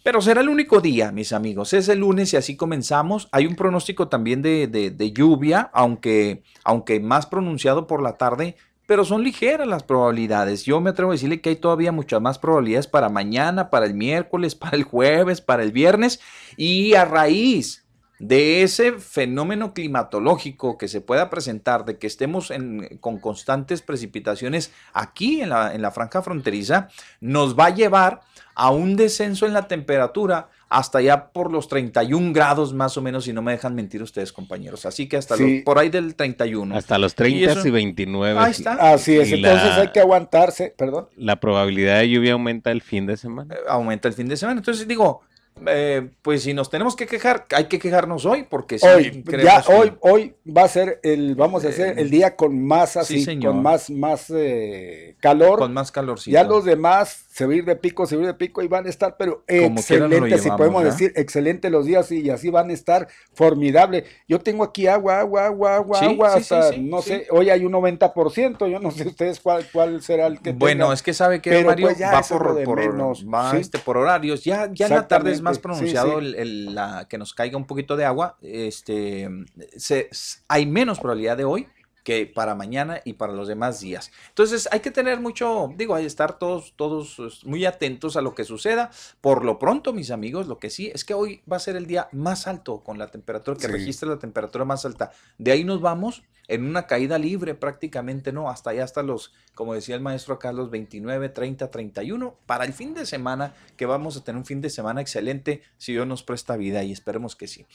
Pero 0.05 0.21
será 0.21 0.41
el 0.41 0.49
único 0.49 0.81
día, 0.81 1.11
mis 1.11 1.33
amigos. 1.33 1.73
Es 1.73 1.89
el 1.89 2.01
lunes 2.01 2.31
y 2.31 2.37
así 2.37 2.55
comenzamos. 2.55 3.27
Hay 3.31 3.47
un 3.47 3.55
pronóstico 3.55 4.07
también 4.07 4.43
de, 4.43 4.67
de- 4.67 5.11
lluvia, 5.11 5.71
aunque, 5.73 6.43
aunque 6.63 6.99
más 6.99 7.25
pronunciado 7.25 7.87
por 7.87 8.03
la 8.03 8.15
tarde, 8.15 8.55
pero 8.85 9.03
son 9.03 9.23
ligeras 9.23 9.67
las 9.67 9.81
probabilidades. 9.81 10.63
Yo 10.63 10.79
me 10.79 10.91
atrevo 10.91 11.09
a 11.09 11.15
decirle 11.15 11.41
que 11.41 11.49
hay 11.49 11.55
todavía 11.55 11.91
muchas 11.91 12.21
más 12.21 12.37
probabilidades 12.37 12.85
para 12.85 13.09
mañana, 13.09 13.71
para 13.71 13.87
el 13.87 13.95
miércoles, 13.95 14.53
para 14.55 14.77
el 14.77 14.83
jueves, 14.83 15.41
para 15.41 15.63
el 15.63 15.71
viernes. 15.71 16.19
Y 16.55 16.93
a 16.93 17.05
raíz 17.05 17.84
de 18.19 18.63
ese 18.63 18.93
fenómeno 18.93 19.73
climatológico 19.73 20.77
que 20.77 20.87
se 20.87 21.01
pueda 21.01 21.29
presentar, 21.29 21.85
de 21.85 21.97
que 21.97 22.07
estemos 22.07 22.51
en- 22.51 22.97
con 22.99 23.19
constantes 23.19 23.81
precipitaciones 23.81 24.71
aquí 24.93 25.41
en 25.41 25.49
la, 25.49 25.73
en 25.73 25.81
la 25.81 25.91
franja 25.91 26.21
fronteriza, 26.21 26.87
nos 27.19 27.57
va 27.57 27.65
a 27.67 27.69
llevar 27.75 28.21
a 28.55 28.69
un 28.71 28.95
descenso 28.95 29.45
en 29.45 29.53
la 29.53 29.67
temperatura 29.67 30.47
hasta 30.69 31.01
ya 31.01 31.27
por 31.31 31.51
los 31.51 31.67
31 31.67 32.33
grados 32.33 32.73
más 32.73 32.97
o 32.97 33.01
menos, 33.01 33.25
si 33.25 33.33
no 33.33 33.41
me 33.41 33.51
dejan 33.51 33.75
mentir 33.75 34.01
ustedes, 34.01 34.31
compañeros. 34.33 34.85
Así 34.85 35.07
que 35.07 35.17
hasta 35.17 35.35
Sí. 35.37 35.55
los- 35.57 35.63
por 35.63 35.77
ahí 35.77 35.89
del 35.89 36.15
31. 36.15 36.75
Hasta 36.75 36.97
los 36.97 37.15
30 37.15 37.37
y, 37.37 37.43
eso- 37.43 37.71
29. 37.71 38.39
Ahí 38.39 38.51
está. 38.51 38.73
Así 38.93 39.17
es, 39.17 39.29
Y 39.29 39.35
entonces 39.35 39.67
la- 39.69 39.81
hay 39.81 39.87
que 39.91 39.99
aguantarse, 39.99 40.73
perdón. 40.77 41.07
La 41.17 41.39
probabilidad 41.39 41.99
de 41.99 42.09
lluvia 42.09 42.33
aumenta 42.33 42.71
el 42.71 42.81
fin 42.81 43.05
de 43.05 43.17
semana. 43.17 43.53
eh, 43.53 43.59
aumenta 43.67 44.07
el 44.07 44.13
fin 44.13 44.27
de 44.27 44.37
semana. 44.37 44.59
Entonces 44.59 44.87
digo, 44.87 45.21
eh, 45.67 46.09
pues 46.21 46.43
si 46.43 46.53
nos 46.53 46.69
tenemos 46.69 46.95
que 46.95 47.05
quejar, 47.07 47.45
hay 47.55 47.65
que 47.65 47.79
quejarnos 47.79 48.25
hoy, 48.25 48.43
porque 48.49 48.77
si 48.79 48.85
hoy, 48.87 49.11
ya 49.11 49.23
creemos 49.23 49.65
que- 49.67 49.73
hoy, 49.73 49.93
hoy 50.01 50.35
va 50.45 50.63
a 50.63 50.67
ser 50.67 50.99
el, 51.03 51.35
vamos 51.35 51.63
a 51.65 51.69
hacer 51.69 51.97
el 51.97 52.09
día 52.09 52.35
con 52.35 52.61
más 52.65 52.97
así, 52.97 53.23
señor. 53.23 53.53
con 53.53 53.63
más, 53.63 53.89
más 53.89 54.29
eh, 54.35 55.15
calor. 55.19 55.59
con 55.59 55.73
más 55.73 55.91
calorcito. 55.91 56.33
Ya 56.33 56.43
los 56.43 56.65
demás 56.65 57.24
se 57.35 57.45
va 57.45 57.51
a 57.51 57.55
ir 57.57 57.65
de 57.65 57.75
pico, 57.75 58.05
se 58.05 58.15
va 58.15 58.21
a 58.21 58.23
ir 58.23 58.27
de 58.31 58.33
pico 58.35 58.61
y 58.61 58.69
van 58.69 58.85
a 58.85 58.89
estar, 58.89 59.17
pero 59.17 59.43
Como 59.45 59.81
excelente, 59.81 60.37
si 60.37 60.49
podemos 60.51 60.83
¿verdad? 60.83 60.97
decir, 60.97 61.11
excelente 61.17 61.69
los 61.69 61.85
días 61.85 62.09
y 62.13 62.29
así 62.29 62.49
van 62.49 62.69
a 62.69 62.73
estar 62.73 63.09
formidable. 63.33 64.05
Yo 64.25 64.39
tengo 64.39 64.63
aquí 64.63 64.87
agua, 64.87 65.19
agua, 65.19 65.47
agua, 65.47 65.75
agua, 65.75 65.99
Sí, 65.99 66.05
agua, 66.05 66.29
sí, 66.29 66.37
hasta, 66.37 66.71
sí, 66.71 66.79
no 66.79 67.01
sé, 67.01 67.27
hoy 67.31 67.49
hay 67.49 67.65
un 67.65 67.73
90%, 67.73 68.71
yo 68.71 68.79
no 68.79 68.89
sé 68.89 69.05
ustedes 69.09 69.41
cuál, 69.41 69.65
cuál 69.73 70.01
será 70.01 70.27
el 70.27 70.39
que 70.39 70.53
Bueno, 70.53 70.85
tenga. 70.85 70.93
es 70.93 71.03
que 71.03 71.13
sabe 71.13 71.41
que 71.41 71.61
Mario 71.65 71.87
pues, 71.87 71.97
ya 71.97 72.13
va 72.13 72.21
por, 72.21 72.63
por- 72.63 72.79
menos, 72.79 73.25
va, 73.27 73.57
este, 73.57 73.79
por 73.79 73.97
horarios. 73.97 74.45
Ya, 74.45 74.69
ya 74.71 74.87
en 74.87 74.95
la 74.95 75.05
tarde 75.09 75.33
es 75.33 75.41
más 75.41 75.59
pronunciado 75.59 76.19
el- 76.19 76.35
el- 76.35 76.73
la, 76.73 77.05
que 77.09 77.17
nos 77.17 77.33
caiga 77.33 77.57
un 77.57 77.65
poquito 77.67 77.97
de 77.97 78.05
agua. 78.05 78.37
Este, 78.41 79.27
se- 79.75 80.07
hay 80.47 80.65
menos 80.65 80.99
probabilidad 81.01 81.35
de 81.35 81.43
hoy 81.43 81.67
que 82.05 82.27
para 82.27 82.53
mañana 82.53 83.01
y 83.03 83.13
para 83.13 83.33
los 83.33 83.47
demás 83.47 83.79
días. 83.79 84.11
Entonces 84.29 84.69
hay 84.71 84.79
que 84.79 84.91
tener 84.91 85.19
mucho, 85.19 85.73
digo, 85.75 85.95
hay 85.95 86.03
que 86.03 86.07
estar 86.07 86.37
todos, 86.37 86.73
todos 86.75 87.15
pues, 87.17 87.43
muy 87.45 87.65
atentos 87.65 88.15
a 88.15 88.21
lo 88.21 88.35
que 88.35 88.43
suceda. 88.45 88.91
Por 89.21 89.43
lo 89.43 89.57
pronto, 89.57 89.91
mis 89.91 90.11
amigos, 90.11 90.45
lo 90.47 90.59
que 90.59 90.69
sí 90.69 90.91
es 90.93 91.03
que 91.03 91.15
hoy 91.15 91.41
va 91.51 91.57
a 91.57 91.59
ser 91.59 91.75
el 91.75 91.87
día 91.87 92.07
más 92.11 92.45
alto 92.45 92.81
con 92.83 92.99
la 92.99 93.07
temperatura, 93.07 93.57
que 93.57 93.65
Sí. 93.65 93.71
registre 93.73 94.07
la 94.07 94.19
temperatura 94.19 94.65
más 94.65 94.85
alta. 94.85 95.11
De 95.39 95.51
ahí 95.51 95.63
nos 95.63 95.81
vamos 95.81 96.21
en 96.47 96.63
una 96.63 96.85
caída 96.85 97.17
libre 97.17 97.55
prácticamente, 97.55 98.31
¿no? 98.31 98.51
Hasta 98.51 98.69
allá, 98.69 98.83
hasta 98.83 99.01
los, 99.01 99.33
como 99.55 99.73
decía 99.73 99.95
el 99.95 100.01
maestro 100.01 100.35
acá, 100.35 100.53
los 100.53 100.69
29, 100.69 101.29
30, 101.29 101.71
31, 101.71 102.35
para 102.45 102.65
el 102.65 102.73
fin 102.73 102.93
de 102.93 103.07
semana, 103.07 103.55
que 103.77 103.87
vamos 103.87 104.15
a 104.15 104.23
tener 104.23 104.37
un 104.37 104.45
fin 104.45 104.61
de 104.61 104.69
semana 104.69 105.01
excelente, 105.01 105.63
si 105.79 105.93
Dios 105.93 106.05
nos 106.05 106.21
presta 106.21 106.55
vida 106.55 106.83
y 106.83 106.91
esperemos 106.91 107.35
que 107.35 107.47
sí. 107.47 107.65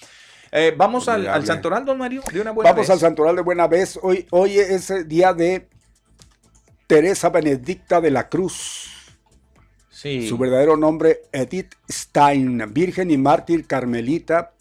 Eh, 0.52 0.74
vamos 0.76 1.08
al. 1.08 1.46
Santoral, 1.46 1.84
don 1.84 1.98
Mario, 1.98 2.22
de 2.32 2.40
una 2.40 2.50
buena 2.50 2.70
Vamos 2.70 2.86
vez. 2.86 2.90
al 2.90 2.98
Santoral 2.98 3.36
de 3.36 3.42
Buena 3.42 3.68
Vez. 3.68 3.98
Hoy, 4.02 4.26
hoy 4.30 4.58
es 4.58 4.90
el 4.90 5.06
día 5.06 5.32
de 5.32 5.68
Teresa 6.86 7.28
Benedicta 7.28 8.00
de 8.00 8.10
la 8.10 8.28
Cruz. 8.28 8.90
Sí. 9.90 10.26
Su 10.28 10.38
verdadero 10.38 10.76
nombre, 10.76 11.22
Edith 11.30 11.74
Stein, 11.88 12.72
virgen 12.72 13.10
y 13.10 13.18
mártir 13.18 13.66
carmelita. 13.66 14.52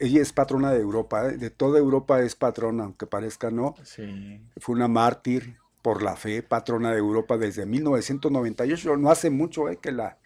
Ella 0.00 0.22
es 0.22 0.32
patrona 0.32 0.72
de 0.72 0.80
Europa, 0.80 1.26
¿eh? 1.26 1.36
de 1.36 1.50
toda 1.50 1.78
Europa 1.78 2.20
es 2.22 2.34
patrona, 2.34 2.84
aunque 2.84 3.06
parezca 3.06 3.50
no. 3.50 3.74
Sí. 3.82 4.40
Fue 4.56 4.74
una 4.74 4.88
mártir 4.88 5.56
por 5.82 6.02
la 6.02 6.16
fe, 6.16 6.42
patrona 6.42 6.92
de 6.92 6.98
Europa 6.98 7.36
desde 7.36 7.66
1998. 7.66 8.96
No 8.96 9.10
hace 9.10 9.30
mucho 9.30 9.68
eh, 9.68 9.78
que 9.80 9.92
la, 9.92 10.16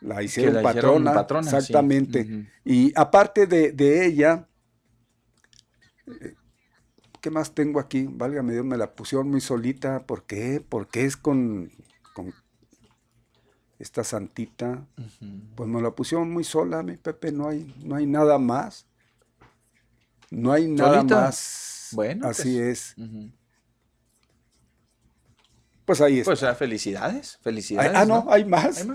la 0.00 0.22
hicieron 0.22 0.62
la 0.62 0.70
hicieron 0.70 1.04
patrona. 1.04 1.50
sí. 1.50 1.56
exactamente. 1.56 2.48
Y 2.64 2.92
aparte 2.96 3.46
de, 3.46 3.72
de 3.72 4.06
ella, 4.06 4.48
eh, 6.06 6.34
¿qué 7.20 7.30
más 7.30 7.54
tengo 7.54 7.80
aquí? 7.80 8.06
Válgame 8.10 8.52
Dios, 8.52 8.64
me 8.64 8.76
la 8.76 8.94
pusieron 8.94 9.30
muy 9.30 9.40
solita. 9.40 10.06
¿Por 10.06 10.24
qué? 10.24 10.64
Porque 10.66 11.04
es 11.04 11.16
con, 11.16 11.70
con 12.14 12.32
esta 13.78 14.04
santita. 14.04 14.86
Pues 15.54 15.68
me 15.68 15.80
la 15.80 15.90
pusieron 15.90 16.30
muy 16.30 16.44
sola, 16.44 16.82
mi 16.82 16.96
Pepe. 16.96 17.32
No 17.32 17.48
hay, 17.48 17.74
no 17.82 17.96
hay 17.96 18.06
nada 18.06 18.38
más. 18.38 18.86
No 20.30 20.52
hay 20.52 20.68
nada 20.68 21.02
más. 21.02 21.90
Bueno, 21.92 22.28
así 22.28 22.56
pues, 22.56 22.94
es. 22.96 22.96
Pues 25.84 26.00
ahí 26.00 26.20
está. 26.20 26.32
Pues 26.36 26.58
felicidades, 26.58 27.38
felicidades. 27.42 27.92
ah, 27.94 28.04
no, 28.06 28.26
Hay, 28.28 28.44
más. 28.44 28.86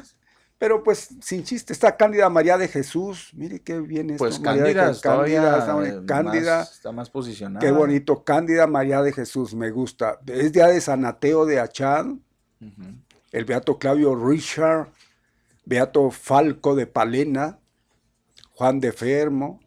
Pero 0.57 0.83
pues 0.83 1.09
sin 1.21 1.43
chiste, 1.43 1.73
está 1.73 1.97
Cándida 1.97 2.29
María 2.29 2.57
de 2.57 2.67
Jesús. 2.67 3.31
Mire 3.33 3.59
qué 3.59 3.79
bien 3.79 4.09
esto. 4.09 4.23
Pues 4.23 4.39
Cándida, 4.39 4.93
Cándida, 5.01 5.57
está, 5.57 6.05
Cándida 6.05 6.61
está 6.63 6.91
más 6.91 7.09
posicionada. 7.09 7.59
Qué 7.59 7.71
bonito, 7.71 8.23
Cándida 8.23 8.65
María 8.65 9.01
de 9.01 9.11
Jesús, 9.11 9.53
me 9.53 9.69
gusta. 9.71 10.19
Es 10.25 10.53
día 10.53 10.67
de 10.67 10.79
Sanateo 10.79 11.45
de 11.45 11.59
Achad, 11.59 12.05
el 13.31 13.45
Beato 13.45 13.77
Claudio 13.77 14.15
Richard, 14.15 14.91
Beato 15.65 16.09
Falco 16.09 16.73
de 16.75 16.87
Palena, 16.87 17.59
Juan 18.53 18.79
de 18.79 18.93
Fermo, 18.93 19.59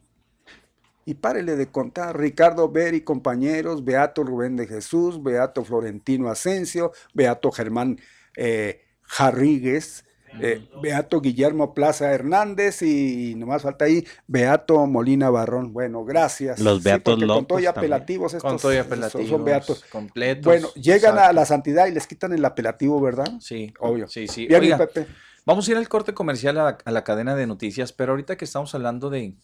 y 1.04 1.14
párele 1.14 1.56
de 1.56 1.70
contar, 1.70 2.18
Ricardo 2.18 2.70
Beri, 2.70 3.02
compañeros, 3.02 3.84
Beato 3.84 4.24
Rubén 4.24 4.56
de 4.56 4.66
Jesús, 4.66 5.22
Beato 5.22 5.64
Florentino 5.64 6.28
Asensio, 6.28 6.92
Beato 7.14 7.50
Germán 7.50 7.98
eh, 8.36 8.82
Jarríguez, 9.02 10.04
eh, 10.40 10.68
Beato 10.82 11.20
Guillermo 11.20 11.74
Plaza 11.74 12.12
Hernández 12.12 12.82
y 12.82 13.34
nomás 13.36 13.62
falta 13.62 13.84
ahí 13.86 14.04
Beato 14.26 14.86
Molina 14.86 15.30
Barrón. 15.30 15.72
Bueno, 15.72 16.04
gracias. 16.04 16.60
Los 16.60 16.82
Beatos 16.82 17.22
Con 17.24 17.46
todo 17.46 17.60
y 17.60 17.66
apelativos 17.66 18.34
estos, 18.34 18.62
con 18.62 18.78
apelativos 18.78 19.28
son 19.28 19.44
Beatos. 19.44 19.84
Completos. 19.90 20.44
Bueno, 20.44 20.68
llegan 20.74 21.18
a 21.18 21.32
la 21.32 21.44
santidad 21.44 21.86
y 21.86 21.92
les 21.92 22.06
quitan 22.06 22.32
el 22.32 22.44
apelativo, 22.44 23.00
¿verdad? 23.00 23.32
Sí. 23.40 23.72
Obvio. 23.80 24.08
Sí, 24.08 24.28
sí. 24.28 24.46
Bien, 24.46 24.78
Pepe. 24.78 25.06
Vamos 25.44 25.66
a 25.66 25.70
ir 25.70 25.76
al 25.78 25.88
corte 25.88 26.12
comercial 26.12 26.58
a, 26.58 26.78
a 26.84 26.90
la 26.90 27.04
cadena 27.04 27.34
de 27.34 27.46
noticias, 27.46 27.92
pero 27.92 28.12
ahorita 28.12 28.36
que 28.36 28.44
estamos 28.44 28.74
hablando 28.74 29.08
de, 29.08 29.34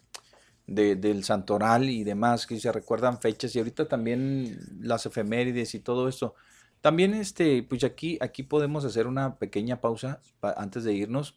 de, 0.66 0.96
del 0.96 1.24
santoral 1.24 1.88
y 1.88 2.04
demás, 2.04 2.46
que 2.46 2.58
se 2.60 2.70
recuerdan 2.72 3.20
fechas 3.20 3.54
y 3.56 3.58
ahorita 3.58 3.88
también 3.88 4.58
las 4.80 5.06
efemérides 5.06 5.74
y 5.74 5.80
todo 5.80 6.08
esto. 6.08 6.34
También 6.84 7.14
este, 7.14 7.62
pues 7.62 7.82
aquí, 7.82 8.18
aquí 8.20 8.42
podemos 8.42 8.84
hacer 8.84 9.06
una 9.06 9.36
pequeña 9.36 9.80
pausa 9.80 10.20
antes 10.42 10.84
de 10.84 10.92
irnos, 10.92 11.34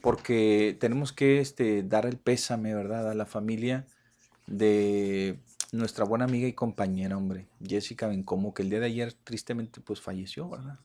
porque 0.00 0.76
tenemos 0.80 1.12
que 1.12 1.38
este, 1.38 1.84
dar 1.84 2.06
el 2.06 2.16
pésame, 2.16 2.74
¿verdad?, 2.74 3.08
a 3.08 3.14
la 3.14 3.24
familia 3.24 3.86
de 4.48 5.38
nuestra 5.70 6.04
buena 6.04 6.24
amiga 6.24 6.48
y 6.48 6.54
compañera, 6.54 7.16
hombre, 7.16 7.46
Jessica 7.64 8.08
Bencomo, 8.08 8.52
que 8.52 8.62
el 8.62 8.70
día 8.70 8.80
de 8.80 8.86
ayer 8.86 9.12
tristemente 9.12 9.80
pues 9.80 10.00
falleció, 10.00 10.48
¿verdad? 10.48 10.80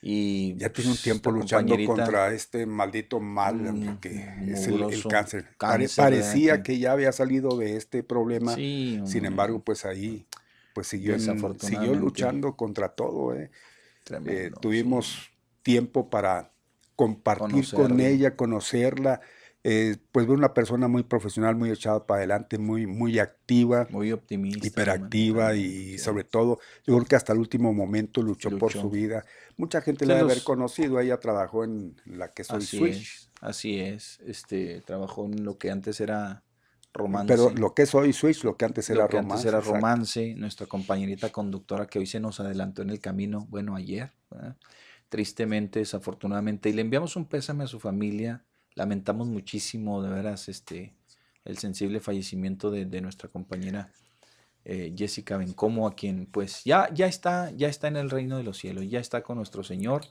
Y 0.00 0.54
ya 0.54 0.68
tiene 0.68 0.90
un 0.90 0.96
pues, 0.96 1.02
tiempo 1.02 1.32
luchando 1.32 1.76
contra 1.84 2.32
este 2.32 2.64
maldito 2.64 3.18
mal 3.18 3.56
mm, 3.56 3.98
que 3.98 4.24
es 4.52 4.68
el, 4.68 5.02
cáncer. 5.10 5.48
parecía 5.58 6.62
que 6.62 6.78
ya 6.78 6.92
había 6.92 7.10
salido 7.10 7.58
de 7.58 7.76
este 7.76 8.04
problema. 8.04 8.54
Sin 8.54 9.24
embargo, 9.24 9.64
pues 9.64 9.84
ahí 9.84 10.26
pues 10.76 10.88
siguió, 10.88 11.18
siguió 11.18 11.94
luchando 11.94 12.54
contra 12.54 12.90
todo. 12.90 13.34
¿eh? 13.34 13.50
eh 14.26 14.50
tuvimos 14.60 15.30
tiempo 15.62 16.10
para 16.10 16.52
compartir 16.94 17.64
con 17.72 17.98
ella, 17.98 18.36
conocerla. 18.36 19.22
Eh, 19.64 19.96
pues 20.12 20.28
una 20.28 20.52
persona 20.52 20.86
muy 20.86 21.02
profesional, 21.02 21.56
muy 21.56 21.70
echada 21.70 22.06
para 22.06 22.18
adelante, 22.18 22.58
muy, 22.58 22.86
muy 22.86 23.18
activa. 23.18 23.86
Muy 23.88 24.12
optimista. 24.12 24.66
Hiperactiva 24.66 25.54
y 25.54 25.96
sobre 25.96 26.24
todo, 26.24 26.58
yo 26.86 26.94
creo 26.94 27.06
que 27.06 27.16
hasta 27.16 27.32
el 27.32 27.38
último 27.38 27.72
momento 27.72 28.20
luchó, 28.20 28.50
por 28.58 28.70
su 28.70 28.90
vida. 28.90 29.24
Mucha 29.56 29.80
gente 29.80 30.04
la 30.04 30.16
debe 30.16 30.30
haber 30.30 30.44
conocido, 30.44 31.00
ella 31.00 31.18
trabajó 31.20 31.64
en 31.64 31.96
la 32.04 32.34
que 32.34 32.44
soy 32.44 32.58
así 32.58 32.76
Switch. 32.76 32.96
Es, 32.96 33.30
así 33.40 33.80
es, 33.80 34.20
este, 34.26 34.82
trabajó 34.82 35.24
en 35.24 35.42
lo 35.42 35.56
que 35.56 35.70
antes 35.70 36.02
era 36.02 36.44
romance. 36.96 37.32
Pero 37.32 37.50
lo 37.50 37.74
que 37.74 37.82
es 37.82 37.94
hoy 37.94 38.12
Switch, 38.12 38.42
lo 38.44 38.56
que 38.56 38.64
antes 38.64 38.90
era 38.90 39.04
lo 39.04 39.08
que 39.08 39.16
romance. 39.18 39.48
Antes 39.48 39.64
era 39.66 39.74
romance, 39.74 40.34
nuestra 40.36 40.66
compañerita 40.66 41.30
conductora 41.30 41.86
que 41.86 41.98
hoy 41.98 42.06
se 42.06 42.20
nos 42.20 42.40
adelantó 42.40 42.82
en 42.82 42.90
el 42.90 43.00
camino, 43.00 43.46
bueno, 43.50 43.76
ayer, 43.76 44.12
tristemente, 45.08 45.78
desafortunadamente, 45.80 46.68
y 46.68 46.72
le 46.72 46.82
enviamos 46.82 47.16
un 47.16 47.26
pésame 47.26 47.64
a 47.64 47.66
su 47.66 47.78
familia 47.78 48.44
lamentamos 48.76 49.26
muchísimo, 49.26 50.02
de 50.02 50.10
veras, 50.10 50.48
este, 50.48 50.94
el 51.44 51.58
sensible 51.58 51.98
fallecimiento 51.98 52.70
de, 52.70 53.00
nuestra 53.00 53.28
compañera 53.28 53.90
eh, 54.64 54.94
Jessica 54.96 55.36
Bencomo, 55.38 55.88
a 55.88 55.96
quien 55.96 56.26
pues 56.26 56.62
ya, 56.64 56.92
ya, 56.94 57.06
está, 57.06 57.50
ya 57.52 57.68
está 57.68 57.88
en 57.88 57.96
el 57.96 58.10
reino 58.10 58.36
de 58.36 58.44
los 58.44 58.58
cielos, 58.58 58.88
ya 58.88 59.00
está 59.00 59.22
con 59.22 59.38
nuestro 59.38 59.64
Señor 59.64 60.02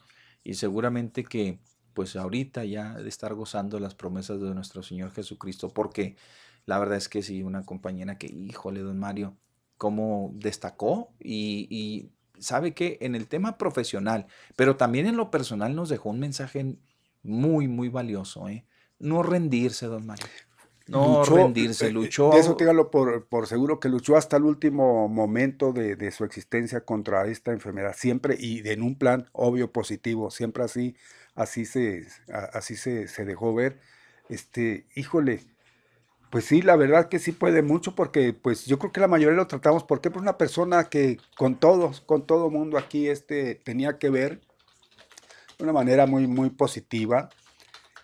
y 0.44 0.56
seguramente 0.56 1.24
que 1.24 1.60
pues 1.94 2.16
ahorita 2.18 2.66
ya 2.66 2.94
de 2.96 3.08
estar 3.08 3.34
gozando 3.36 3.80
las 3.80 3.96
promesas 3.96 4.42
de 4.42 4.54
nuestro 4.54 4.84
Señor 4.84 5.12
Jesucristo, 5.12 5.70
porque 5.70 6.18
la 6.66 6.80
verdad 6.80 6.98
es 6.98 7.10
que 7.10 7.22
sí, 7.22 7.44
una 7.44 7.64
compañera 7.64 8.18
que, 8.18 8.28
híjole, 8.28 8.82
don 8.82 9.00
Mario, 9.00 9.38
cómo 9.78 10.32
destacó 10.34 11.14
y, 11.20 11.68
y 11.70 12.12
sabe 12.40 12.74
que 12.74 12.98
en 13.02 13.16
el 13.16 13.28
tema 13.28 13.58
profesional, 13.58 14.28
pero 14.56 14.76
también 14.76 15.06
en 15.06 15.18
lo 15.18 15.32
personal 15.32 15.76
nos 15.76 15.90
dejó 15.90 16.10
un 16.10 16.20
mensaje 16.20 16.76
muy, 17.24 17.68
muy 17.68 17.90
valioso. 17.90 18.48
¿eh? 18.48 18.66
No 19.00 19.24
rendirse, 19.24 19.88
don 19.88 20.06
Mario. 20.06 20.26
No 20.88 21.24
rendirse, 21.24 21.88
eh, 21.88 21.92
luchó. 21.92 22.34
eso 22.34 22.56
téngalo 22.56 22.92
por, 22.92 23.26
por, 23.26 23.48
seguro 23.48 23.80
que 23.80 23.90
luchó 23.90 24.18
hasta 24.18 24.38
el 24.38 24.44
último 24.44 25.08
momento 25.08 25.74
de, 25.74 25.96
de, 25.96 26.12
su 26.12 26.26
existencia 26.26 26.82
contra 26.82 27.26
esta 27.26 27.52
enfermedad, 27.52 27.96
siempre 27.98 28.36
y 28.40 28.68
en 28.70 28.84
un 28.84 28.96
plan 28.96 29.28
obvio 29.32 29.72
positivo, 29.72 30.30
siempre 30.30 30.64
así, 30.64 30.96
así 31.34 31.66
se, 31.66 32.06
así 32.28 32.76
se, 32.76 33.08
se 33.08 33.26
dejó 33.26 33.56
ver. 33.56 33.80
Este, 34.30 34.86
híjole, 34.96 35.42
pues 36.36 36.44
sí, 36.44 36.62
la 36.62 36.76
verdad 36.76 37.08
que 37.08 37.18
sí 37.18 37.32
puede 37.32 37.62
mucho 37.62 37.96
porque 37.96 38.34
pues 38.34 38.66
yo 38.66 38.78
creo 38.78 38.92
que 38.92 39.00
la 39.00 39.08
mayoría 39.08 39.38
lo 39.38 39.48
tratamos 39.48 39.86
porque 39.86 40.12
por 40.12 40.22
una 40.22 40.38
persona 40.38 40.90
que 40.90 41.18
con 41.38 41.56
todos, 41.56 42.02
con 42.02 42.28
todo 42.28 42.50
mundo 42.50 42.78
aquí 42.78 43.08
este 43.08 43.56
tenía 43.56 44.00
que 44.00 44.10
ver 44.10 44.42
de 45.58 45.64
una 45.64 45.72
manera 45.72 46.08
muy, 46.08 46.28
muy 46.28 46.50
positiva. 46.50 47.30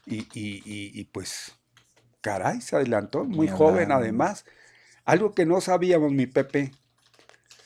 Y, 0.06 0.30
y, 0.34 1.04
pues, 1.12 1.52
caray, 2.22 2.62
se 2.62 2.78
adelantó, 2.78 3.26
muy 3.26 3.50
joven 3.50 3.92
además. 3.92 4.46
Algo 5.04 5.34
que 5.34 5.46
no 5.46 5.60
sabíamos, 5.60 6.14
mi 6.14 6.26
Pepe, 6.26 6.72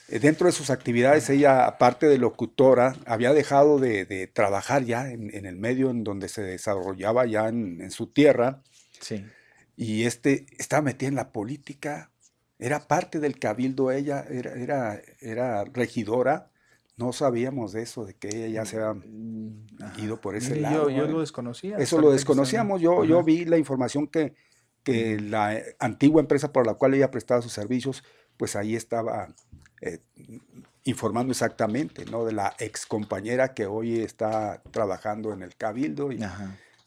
eh, 0.07 0.17
dentro 0.17 0.47
de 0.47 0.51
sus 0.51 0.71
actividades, 0.71 1.29
ella, 1.29 1.67
aparte 1.67 2.07
de 2.07 2.17
locutora, 2.17 2.95
había 3.05 3.33
dejado 3.33 3.77
de, 3.77 4.31
trabajar 4.33 4.83
ya 4.83 5.11
en, 5.11 5.45
el 5.45 5.57
medio 5.57 5.91
en 5.91 6.03
donde 6.03 6.27
se 6.27 6.41
desarrollaba 6.41 7.27
ya 7.27 7.49
en, 7.49 7.91
su 7.91 8.07
tierra. 8.07 8.63
Sí. 8.99 9.23
Y 9.75 10.03
este, 10.03 10.45
estaba 10.57 10.81
metida 10.81 11.09
en 11.09 11.15
la 11.15 11.31
política, 11.31 12.11
era 12.59 12.87
parte 12.87 13.19
del 13.19 13.37
cabildo 13.39 13.91
ella, 13.91 14.25
era, 14.29 14.53
era, 14.53 15.01
era 15.19 15.63
regidora 15.65 16.51
no 16.97 17.11
sabíamos 17.11 17.73
de 17.73 17.81
eso, 17.81 18.05
de 18.05 18.13
que 18.13 18.29
ella 18.29 18.47
ya 18.47 18.65
se 18.65 18.77
había 18.77 18.93
mm, 18.93 19.67
ido 19.97 20.21
por 20.21 20.35
ese 20.35 20.55
lado. 20.55 20.89
Yo, 20.89 21.07
lo 21.07 21.19
desconocía. 21.19 21.77
Eso 21.77 21.99
lo 21.99 22.11
desconocíamos. 22.11 22.81
Yo, 22.81 23.03
yo 23.03 23.21
vi 23.23 23.45
la 23.45 23.57
información 23.57 24.07
que, 24.07 24.33
que 24.83 25.19
la 25.19 25.61
antigua 25.79 26.21
empresa 26.21 26.53
por 26.53 26.65
la 26.65 26.75
cual 26.75 26.93
ella 26.93 27.11
prestaba 27.11 27.41
sus 27.41 27.51
servicios, 27.51 28.03
pues 28.37 28.55
ahí 28.55 28.75
estaba 28.75 29.27
eh, 29.81 29.99
informando 30.85 31.31
exactamente, 31.31 32.05
¿no? 32.05 32.23
De 32.23 32.31
la 32.31 32.55
ex 32.59 32.85
compañera 32.85 33.53
que 33.53 33.65
hoy 33.65 33.99
está 33.99 34.61
trabajando 34.71 35.33
en 35.33 35.41
el 35.41 35.55
Cabildo 35.55 36.13
y 36.13 36.21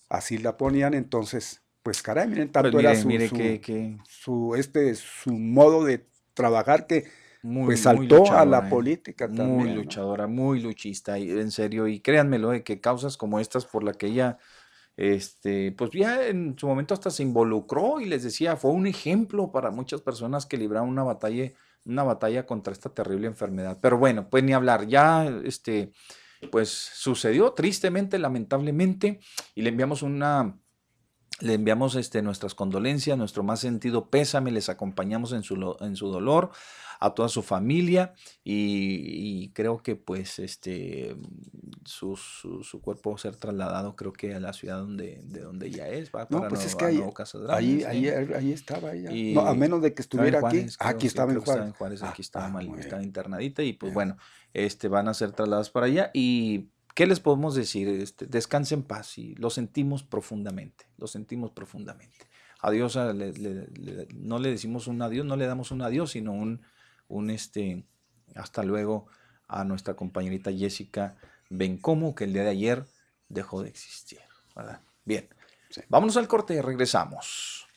así 0.08 0.38
la 0.38 0.56
ponían. 0.56 0.94
Entonces, 0.94 1.60
pues 1.88 2.02
caray, 2.02 2.28
miren, 2.28 2.52
tanto 2.52 2.70
pues 2.70 2.84
era 2.84 2.94
su, 2.94 3.08
su, 4.06 4.54
este, 4.56 4.94
su 4.94 5.32
modo 5.32 5.84
de 5.84 6.06
trabajar 6.34 6.86
que 6.86 7.06
muy, 7.42 7.64
pues 7.64 7.80
saltó 7.80 8.30
a 8.30 8.44
la 8.44 8.68
política 8.68 9.26
también. 9.26 9.56
Muy 9.56 9.72
luchadora, 9.72 10.26
muy 10.26 10.60
luchista, 10.60 11.18
y 11.18 11.30
en 11.30 11.50
serio, 11.50 11.88
y 11.88 12.00
créanmelo, 12.00 12.50
de 12.50 12.62
que 12.62 12.78
causas 12.78 13.16
como 13.16 13.40
estas 13.40 13.64
por 13.64 13.84
la 13.84 13.94
que 13.94 14.08
ella, 14.08 14.36
este, 14.98 15.72
pues 15.72 15.90
ya 15.92 16.26
en 16.26 16.58
su 16.58 16.66
momento 16.66 16.92
hasta 16.92 17.08
se 17.10 17.22
involucró 17.22 18.02
y 18.02 18.04
les 18.04 18.22
decía, 18.22 18.56
fue 18.56 18.72
un 18.72 18.86
ejemplo 18.86 19.50
para 19.50 19.70
muchas 19.70 20.02
personas 20.02 20.44
que 20.44 20.58
libraron 20.58 20.90
una 20.90 21.04
batalla, 21.04 21.50
una 21.86 22.02
batalla 22.02 22.44
contra 22.44 22.74
esta 22.74 22.90
terrible 22.90 23.28
enfermedad. 23.28 23.78
Pero 23.80 23.96
bueno, 23.96 24.28
pues 24.28 24.44
ni 24.44 24.52
hablar, 24.52 24.86
ya, 24.86 25.24
este, 25.42 25.92
pues 26.52 26.68
sucedió 26.68 27.54
tristemente, 27.54 28.18
lamentablemente, 28.18 29.20
y 29.54 29.62
le 29.62 29.70
enviamos 29.70 30.02
una, 30.02 30.54
le 31.40 31.54
enviamos 31.54 31.94
este, 31.94 32.22
nuestras 32.22 32.54
condolencias, 32.54 33.16
nuestro 33.16 33.42
más 33.42 33.60
sentido 33.60 34.10
pésame, 34.10 34.50
les 34.50 34.68
acompañamos 34.68 35.32
en 35.32 35.42
su, 35.42 35.76
en 35.80 35.96
su 35.96 36.08
dolor 36.08 36.50
a 37.00 37.14
toda 37.14 37.28
su 37.28 37.42
familia 37.42 38.14
y, 38.42 39.50
creo 39.50 39.82
que 39.82 39.96
pues 39.96 40.38
este 40.38 41.16
su, 41.84 42.16
su, 42.16 42.62
su, 42.62 42.80
cuerpo 42.80 43.16
ser 43.18 43.36
trasladado, 43.36 43.96
creo 43.96 44.12
que 44.12 44.34
a 44.34 44.40
la 44.40 44.52
ciudad 44.52 44.78
donde, 44.78 45.20
de 45.24 45.40
donde 45.40 45.68
ella 45.68 45.88
es. 45.88 46.10
Va 46.14 46.26
no, 46.28 46.46
pues 46.48 46.64
es 46.64 46.74
que 46.74 46.86
ahí, 46.86 47.02
ahí, 47.50 47.84
ahí, 47.84 48.08
ahí, 48.08 48.52
estaba 48.52 48.92
ella. 48.92 49.10
no, 49.34 49.46
a 49.46 49.54
menos 49.54 49.80
de 49.80 49.94
que 49.94 50.02
estuviera 50.02 50.40
aquí. 50.44 50.66
aquí 50.80 51.06
estaba 51.06 51.32
en 51.32 51.40
Juárez. 51.40 51.74
Juárez 51.76 52.02
aquí 52.02 52.22
estaba, 52.22 52.46
ah, 52.46 52.50
mal, 52.50 52.78
estaba 52.78 53.02
internadita 53.02 53.62
y 53.62 53.72
pues 53.72 53.94
bueno, 53.94 54.16
este, 54.52 54.88
van 54.88 55.08
a 55.08 55.14
ser 55.14 55.32
trasladados 55.32 55.70
para 55.70 55.86
allá. 55.86 56.10
¿Y 56.12 56.68
qué 56.98 57.06
les 57.06 57.20
podemos 57.20 57.54
decir? 57.54 57.86
Este, 57.86 58.26
descanse 58.26 58.74
en 58.74 58.82
paz 58.82 59.18
y 59.18 59.36
lo 59.36 59.50
sentimos 59.50 60.02
profundamente, 60.02 60.86
lo 60.96 61.06
sentimos 61.06 61.52
profundamente. 61.52 62.26
Adiós, 62.60 62.98
no 64.16 64.40
le 64.40 64.50
decimos 64.50 64.88
un 64.88 65.00
adiós, 65.00 65.24
no 65.24 65.36
le 65.36 65.46
damos 65.46 65.70
un 65.70 65.82
adiós, 65.82 66.10
sino 66.10 66.32
un, 66.32 66.60
un 67.06 67.30
este, 67.30 67.84
hasta 68.34 68.64
luego 68.64 69.06
a 69.46 69.62
nuestra 69.62 69.94
compañerita 69.94 70.50
Jessica 70.50 71.14
Bencomo, 71.50 72.16
que 72.16 72.24
el 72.24 72.32
día 72.32 72.42
de 72.42 72.50
ayer 72.50 72.84
dejó 73.28 73.62
de 73.62 73.68
existir. 73.68 74.18
¿verdad? 74.56 74.80
Bien, 75.04 75.28
vámonos 75.88 76.16
al 76.16 76.26
corte 76.26 76.54
y 76.54 76.60
regresamos. 76.60 77.67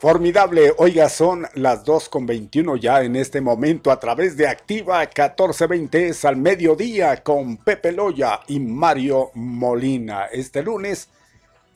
Formidable, 0.00 0.72
oiga, 0.78 1.08
son 1.08 1.48
las 1.54 1.84
2 1.84 2.08
con 2.08 2.24
21 2.24 2.76
ya 2.76 3.02
en 3.02 3.16
este 3.16 3.40
momento 3.40 3.90
a 3.90 3.98
través 3.98 4.36
de 4.36 4.46
Activa 4.46 5.00
1420 5.00 6.10
es 6.10 6.24
al 6.24 6.36
mediodía 6.36 7.20
con 7.24 7.56
Pepe 7.56 7.90
Loya 7.90 8.38
y 8.46 8.60
Mario 8.60 9.32
Molina. 9.34 10.26
Este 10.26 10.62
lunes 10.62 11.08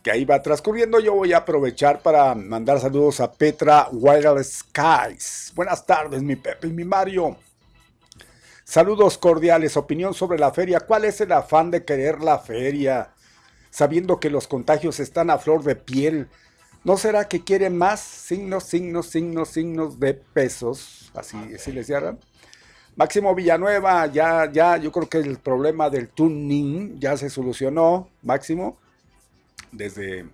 que 0.05 0.13
ahí 0.13 0.25
va 0.25 0.41
transcurriendo, 0.41 1.01
yo 1.01 1.15
voy 1.15 1.33
a 1.33 1.39
aprovechar 1.39 2.01
para 2.01 2.33
mandar 2.37 2.79
saludos 2.79 3.19
a 3.19 3.33
Petra 3.33 3.89
Wireless 3.91 4.65
Skies. 4.71 5.53
Buenas 5.57 5.85
tardes, 5.85 6.23
mi 6.23 6.37
Pepe 6.37 6.69
y 6.69 6.73
mi 6.73 6.85
Mario. 6.85 7.37
Saludos 8.63 9.19
cordiales, 9.19 9.77
opinión 9.77 10.15
sobre 10.15 10.39
la 10.39 10.53
feria. 10.53 10.79
¿Cuál 10.79 11.07
es 11.07 11.21
el 11.21 11.33
afán 11.33 11.73
de 11.73 11.85
querer 11.85 12.23
la 12.23 12.39
feria? 12.39 13.11
Sabiendo 13.71 14.21
que 14.21 14.31
los 14.31 14.47
contagios 14.47 15.01
están 15.01 15.29
a 15.29 15.39
flor 15.39 15.65
de 15.65 15.75
piel. 15.75 16.29
¿No 16.85 16.97
será 16.97 17.29
que 17.29 17.43
quieren 17.45 17.79
más 17.79 18.01
signos, 18.01 18.65
signos, 18.65 19.07
signos, 19.07 19.49
signos 19.49 20.01
de 20.01 20.15
pesos? 20.15 21.13
Así, 21.15 21.37
así 21.55 21.71
les 21.71 21.87
llaman. 21.87 22.19
Máximo 22.97 23.35
Villanueva, 23.35 24.07
ya, 24.07 24.51
ya, 24.51 24.77
yo 24.77 24.91
creo 24.91 25.09
que 25.09 25.19
el 25.19 25.39
problema 25.39 25.89
del 25.89 26.09
tuning 26.09 26.99
ya 26.99 27.17
se 27.17 27.31
solucionó. 27.31 28.09
Máximo, 28.23 28.77
desde 29.71 30.27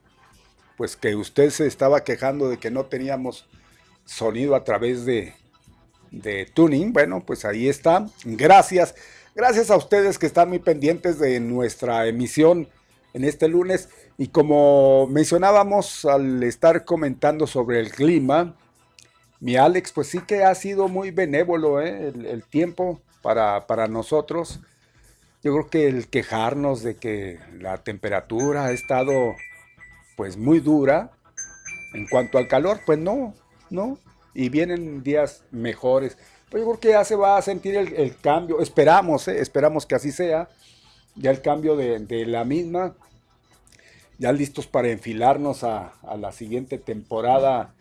pues 0.77 0.97
que 0.97 1.15
usted 1.17 1.51
se 1.51 1.67
estaba 1.67 2.03
quejando 2.03 2.49
de 2.49 2.59
que 2.59 2.71
no 2.71 2.87
teníamos 2.87 3.47
sonido 4.05 4.55
a 4.55 4.65
través 4.65 5.05
de, 5.05 5.35
de 6.11 6.47
tuning. 6.47 6.93
Bueno, 6.93 7.23
pues 7.25 7.45
ahí 7.45 7.69
está. 7.69 8.07
Gracias. 8.25 8.95
Gracias 9.35 9.71
a 9.71 9.77
ustedes 9.77 10.19
que 10.19 10.27
están 10.27 10.49
muy 10.49 10.61
pendientes 10.61 11.19
de 11.19 11.39
nuestra 11.41 12.07
emisión 12.07 12.69
en 13.19 13.25
este 13.25 13.49
lunes. 13.49 13.89
Y 14.17 14.29
como 14.29 15.07
mencionábamos 15.09 16.05
al 16.05 16.43
estar 16.43 16.85
comentando 16.85 17.47
sobre 17.47 17.81
el 17.81 17.91
clima, 17.91 18.55
mi 19.41 19.57
Alex, 19.57 19.93
pues 19.93 20.09
sí 20.09 20.21
que 20.21 20.45
ha 20.45 20.55
sido 20.55 20.89
muy 20.89 21.11
benévolo 21.11 21.81
¿eh? 21.81 22.09
el, 22.09 22.43
tiempo 22.45 23.01
para, 23.23 23.67
para 23.67 23.87
nosotros. 23.89 24.61
Yo 25.43 25.53
creo 25.53 25.69
que 25.69 25.89
el 25.89 26.09
quejarnos 26.09 26.83
de 26.83 26.97
que 26.97 27.39
la 27.61 27.79
temperatura 27.79 28.67
ha 28.67 28.73
estado 28.73 29.35
pues 30.17 30.37
muy 30.37 30.61
dura 30.61 31.13
en 31.95 32.09
cuanto 32.09 32.39
al 32.39 32.49
calor, 32.49 32.81
pues 32.85 32.99
no, 32.99 33.35
no. 33.71 33.99
Y 34.35 34.49
vienen 34.49 35.03
días 35.03 35.45
mejores. 35.51 36.17
Pues 36.51 36.63
yo 36.63 36.69
creo 36.69 36.81
que 36.81 36.89
ya 36.89 37.05
se 37.05 37.17
va 37.17 37.37
a 37.37 37.43
sentir 37.43 37.77
el, 37.77 38.17
cambio. 38.17 38.61
Esperamos, 38.61 39.29
¿eh? 39.29 39.41
esperamos 39.41 39.87
que 39.87 39.95
así 39.95 40.13
sea. 40.13 40.49
Ya 41.15 41.31
el 41.31 41.43
cambio 41.43 41.77
de, 41.77 42.27
la 42.27 42.45
misma. 42.45 42.95
Ya 44.19 44.33
listos 44.33 44.67
para 44.67 44.91
enfilarnos 44.91 45.65
a, 45.65 45.93
a 46.03 46.17
la 46.17 46.33
siguiente 46.33 46.79
temporada 46.79 47.73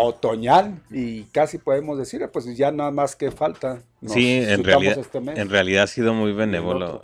otoñal 0.00 0.80
y 0.90 1.24
casi 1.24 1.58
podemos 1.58 1.98
decir, 1.98 2.24
pues 2.32 2.56
ya 2.56 2.70
nada 2.70 2.92
más 2.92 3.16
que 3.16 3.32
falta. 3.32 3.82
sí, 4.06 4.38
en 4.46 4.62
realidad, 4.62 4.96
este 4.96 5.18
en 5.18 5.50
realidad 5.50 5.82
ha 5.82 5.86
sido 5.88 6.14
muy 6.14 6.32
benévolo 6.32 7.02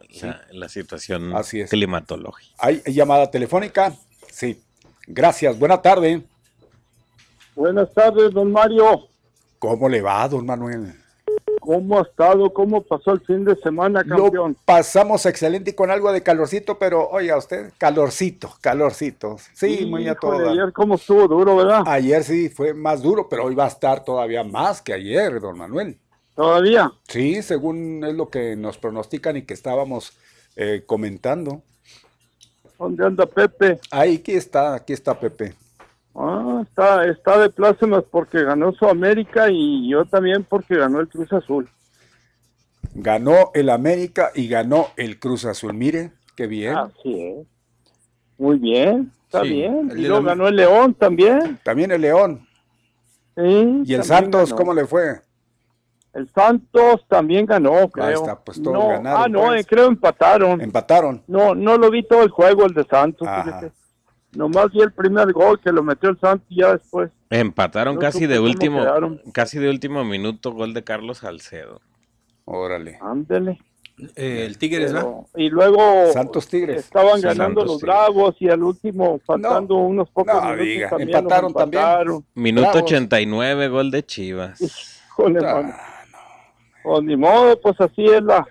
la, 0.52 0.68
situación 0.68 1.34
climatológica. 1.68 2.54
¿Hay 2.58 2.80
llamada 2.86 3.28
telefónica? 3.30 3.92
Sí. 4.30 4.62
Gracias. 5.08 5.58
Buena 5.58 5.82
tarde. 5.82 6.22
Buenas 7.56 7.92
tardes, 7.92 8.32
don 8.32 8.52
Mario. 8.52 9.08
¿Cómo 9.58 9.88
le 9.88 10.00
va, 10.00 10.28
don 10.28 10.46
Manuel? 10.46 10.94
¿Cómo 11.64 11.98
ha 11.98 12.02
estado? 12.02 12.52
¿Cómo 12.52 12.82
pasó 12.82 13.12
el 13.12 13.20
fin 13.20 13.42
de 13.42 13.56
semana, 13.56 14.04
campeón? 14.04 14.54
pasamos 14.66 15.24
excelente 15.24 15.70
y 15.70 15.72
con 15.72 15.90
algo 15.90 16.12
de 16.12 16.22
calorcito, 16.22 16.78
pero 16.78 17.08
oiga 17.08 17.38
usted, 17.38 17.72
calorcito, 17.78 18.52
calorcito. 18.60 19.38
Sí, 19.54 19.86
muy 19.86 20.06
a 20.06 20.14
todo. 20.14 20.50
Ayer 20.50 20.74
cómo 20.74 20.96
estuvo 20.96 21.26
duro, 21.26 21.56
¿verdad? 21.56 21.82
Ayer 21.86 22.22
sí 22.22 22.50
fue 22.50 22.74
más 22.74 23.00
duro, 23.00 23.28
pero 23.30 23.46
hoy 23.46 23.54
va 23.54 23.64
a 23.64 23.68
estar 23.68 24.04
todavía 24.04 24.44
más 24.44 24.82
que 24.82 24.92
ayer, 24.92 25.40
don 25.40 25.56
Manuel. 25.56 25.96
¿Todavía? 26.36 26.92
Sí, 27.08 27.42
según 27.42 28.04
es 28.04 28.14
lo 28.14 28.28
que 28.28 28.56
nos 28.56 28.76
pronostican 28.76 29.38
y 29.38 29.42
que 29.42 29.54
estábamos 29.54 30.12
eh, 30.56 30.82
comentando. 30.84 31.62
¿Dónde 32.78 33.06
anda 33.06 33.24
Pepe? 33.24 33.80
Ahí, 33.90 34.16
aquí 34.16 34.32
está, 34.32 34.74
aquí 34.74 34.92
está 34.92 35.18
Pepe. 35.18 35.54
Ah, 36.14 36.62
está, 36.62 37.04
está 37.06 37.38
de 37.40 37.50
plácemas 37.50 38.04
porque 38.10 38.44
ganó 38.44 38.72
su 38.72 38.86
América 38.86 39.50
y 39.50 39.90
yo 39.90 40.04
también 40.04 40.44
porque 40.44 40.76
ganó 40.76 41.00
el 41.00 41.08
Cruz 41.08 41.32
Azul. 41.32 41.68
Ganó 42.94 43.50
el 43.54 43.70
América 43.70 44.30
y 44.34 44.46
ganó 44.48 44.88
el 44.96 45.18
Cruz 45.18 45.44
Azul. 45.44 45.74
Mire, 45.74 46.12
qué 46.36 46.46
bien. 46.46 46.76
Así 46.76 47.20
es. 47.20 47.46
Muy 48.38 48.58
bien, 48.58 49.12
está 49.24 49.42
bien. 49.42 49.90
Y 49.96 50.02
luego 50.02 50.22
ganó 50.24 50.46
el 50.46 50.56
León 50.56 50.94
también. 50.94 51.58
También 51.64 51.90
el 51.90 52.02
León. 52.02 52.46
Sí, 53.36 53.82
¿Y 53.84 53.94
el 53.94 54.04
Santos 54.04 54.54
cómo 54.54 54.72
le 54.72 54.86
fue? 54.86 55.20
El 56.12 56.28
Santos 56.32 57.04
también 57.08 57.44
ganó, 57.44 57.88
creo. 57.88 58.06
Ahí 58.06 58.14
está, 58.14 58.38
pues 58.38 58.62
todos 58.62 58.88
ganaron. 58.88 59.22
Ah, 59.22 59.28
no, 59.28 59.46
pues. 59.46 59.62
eh, 59.62 59.66
creo 59.68 59.86
empataron. 59.86 60.60
Empataron. 60.60 61.24
No, 61.26 61.56
no 61.56 61.76
lo 61.76 61.90
vi 61.90 62.04
todo 62.04 62.22
el 62.22 62.30
juego, 62.30 62.66
el 62.66 62.74
de 62.74 62.84
Santos. 62.84 63.26
Nomás 64.34 64.72
vi 64.72 64.80
el 64.80 64.92
primer 64.92 65.32
gol 65.32 65.60
que 65.60 65.72
lo 65.72 65.82
metió 65.82 66.10
el 66.10 66.18
Santos 66.18 66.46
y 66.48 66.60
ya 66.60 66.72
después. 66.72 67.10
Empataron 67.30 67.96
casi 67.96 68.26
de 68.26 68.40
último, 68.40 68.84
casi 69.32 69.58
de 69.58 69.68
último 69.68 70.04
minuto, 70.04 70.52
gol 70.52 70.74
de 70.74 70.84
Carlos 70.84 71.18
Salcedo. 71.18 71.80
Órale. 72.44 72.98
Ándele. 73.00 73.58
Eh, 74.16 74.44
el 74.46 74.58
Tigres, 74.58 74.92
¿no? 74.92 75.28
Y 75.36 75.48
luego 75.50 75.78
Santos 76.12 76.48
Tigres. 76.48 76.84
estaban 76.84 77.20
ganando 77.20 77.64
los 77.64 77.80
Bravos 77.80 78.34
y 78.40 78.48
al 78.48 78.62
último 78.62 79.20
faltando 79.24 79.76
unos 79.76 80.10
pocos 80.10 80.34
no, 80.34 80.40
minutos 80.40 80.66
diga. 80.66 80.90
También 80.90 81.08
empataron, 81.16 81.54
también. 81.54 82.24
Minuto 82.34 82.78
89, 82.78 83.68
gol 83.68 83.90
de 83.92 84.04
Chivas. 84.04 84.60
Híjole, 84.60 85.46
ah, 85.46 85.78
Pues 86.82 87.02
ni 87.04 87.16
modo, 87.16 87.60
pues 87.60 87.80
así 87.80 88.04
es 88.04 88.22
la 88.22 88.44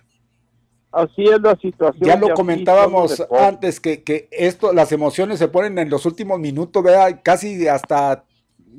así 0.94 1.24
es 1.24 1.41
la 1.41 1.56
situación. 1.57 2.07
Ya 2.07 2.15
lo 2.15 2.34
comentábamos 2.34 3.22
antes 3.32 3.80
que, 3.80 4.03
que 4.03 4.28
esto, 4.32 4.74
las 4.74 4.91
emociones 4.91 5.40
se 5.40 5.48
ponen 5.48 5.78
en 5.80 5.90
los 5.90 6.06
últimos 6.06 6.40
minutos, 6.40 6.84
vea, 6.84 7.22
casi 7.22 7.68
hasta 7.68 8.24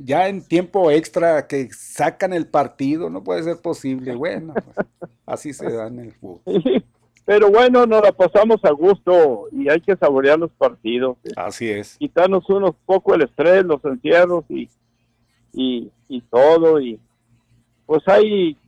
ya 0.03 0.29
en 0.29 0.43
tiempo 0.43 0.91
extra 0.91 1.47
que 1.47 1.69
sacan 1.73 2.33
el 2.33 2.47
partido, 2.47 3.11
no 3.11 3.23
puede 3.23 3.43
ser 3.43 3.61
posible. 3.61 4.15
Bueno, 4.15 4.55
pues, 4.55 4.87
así 5.27 5.53
se 5.53 5.71
da 5.71 5.89
en 5.89 6.01
el 6.01 6.13
fútbol. 6.13 6.43
Pero 7.27 7.51
bueno, 7.51 7.87
nos 7.87 8.03
la 8.03 8.13
pasamos 8.13 8.63
a 8.65 8.71
gusto 8.71 9.49
y 9.51 9.71
hay 9.71 9.81
que 9.81 9.97
saborear 9.97 10.39
los 10.39 10.51
partidos. 10.51 11.17
Así 11.37 11.71
es. 11.71 11.97
Quitarnos 11.97 12.49
unos 12.51 12.75
poco 12.85 13.15
el 13.15 13.23
estrés, 13.23 13.65
los 13.65 13.83
encierros 13.83 14.45
y, 14.51 14.69
y, 15.55 15.91
y 16.07 16.21
todo. 16.21 16.81
Y 16.81 17.01
pues 17.87 18.07
hay 18.09 18.59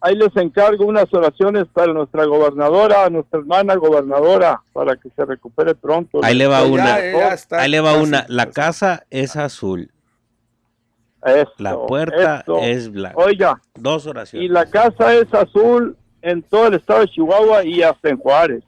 ahí 0.00 0.14
les 0.14 0.36
encargo 0.36 0.86
unas 0.86 1.12
oraciones 1.12 1.66
para 1.72 1.92
nuestra 1.92 2.24
gobernadora, 2.24 3.08
nuestra 3.10 3.40
hermana 3.40 3.74
gobernadora, 3.76 4.62
para 4.72 4.96
que 4.96 5.08
se 5.10 5.24
recupere 5.24 5.74
pronto. 5.74 6.20
Ahí 6.22 6.34
le 6.34 6.46
va 6.46 6.64
una, 6.64 6.94
ahí 6.94 7.70
le 7.70 7.80
va 7.80 7.94
una, 7.94 8.24
la 8.28 8.50
casa 8.50 9.04
es 9.10 9.36
azul. 9.36 9.90
la 11.58 11.76
puerta 11.86 12.44
es 12.62 12.90
blanca. 12.90 13.18
Oiga, 13.18 13.62
dos 13.74 14.06
oraciones. 14.06 14.44
Y 14.44 14.52
la 14.52 14.66
casa 14.66 15.14
es 15.14 15.32
azul 15.32 15.96
en 16.22 16.42
todo 16.42 16.68
el 16.68 16.74
estado 16.74 17.00
de 17.00 17.08
Chihuahua 17.08 17.64
y 17.64 17.82
hasta 17.82 18.08
en 18.08 18.18
Juárez. 18.18 18.64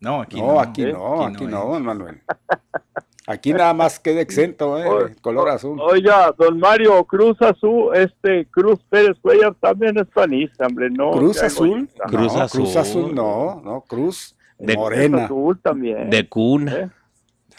No, 0.00 0.20
aquí 0.20 0.40
no, 0.40 0.60
aquí 0.60 0.84
no, 0.84 1.24
aquí 1.24 1.44
no, 1.46 1.80
Manuel. 1.80 2.20
Aquí 3.28 3.52
nada 3.52 3.74
más 3.74 4.00
queda 4.00 4.22
exento, 4.22 4.78
¿eh? 4.78 5.14
color 5.20 5.50
azul. 5.50 5.78
Oiga, 5.82 6.34
don 6.38 6.58
Mario, 6.58 7.04
Cruz 7.04 7.36
Azul, 7.42 7.94
este 7.94 8.46
Cruz 8.46 8.80
Pérez 8.88 9.18
Cuellar 9.20 9.54
también 9.56 9.98
es 9.98 10.06
panista, 10.06 10.66
hombre, 10.66 10.88
¿no? 10.88 11.10
Cruz 11.10 11.42
Azul, 11.42 11.90
Cruz 12.06 12.34
Azul. 12.34 12.62
Cruz 12.62 12.76
Azul, 12.76 13.14
no, 13.14 13.60
no, 13.62 13.82
Cruz 13.82 14.34
de 14.58 14.74
Morena. 14.74 15.26
Azul 15.26 15.60
también. 15.60 16.08
De 16.08 16.26
cuna. 16.26 16.74
¿Eh? 16.74 16.88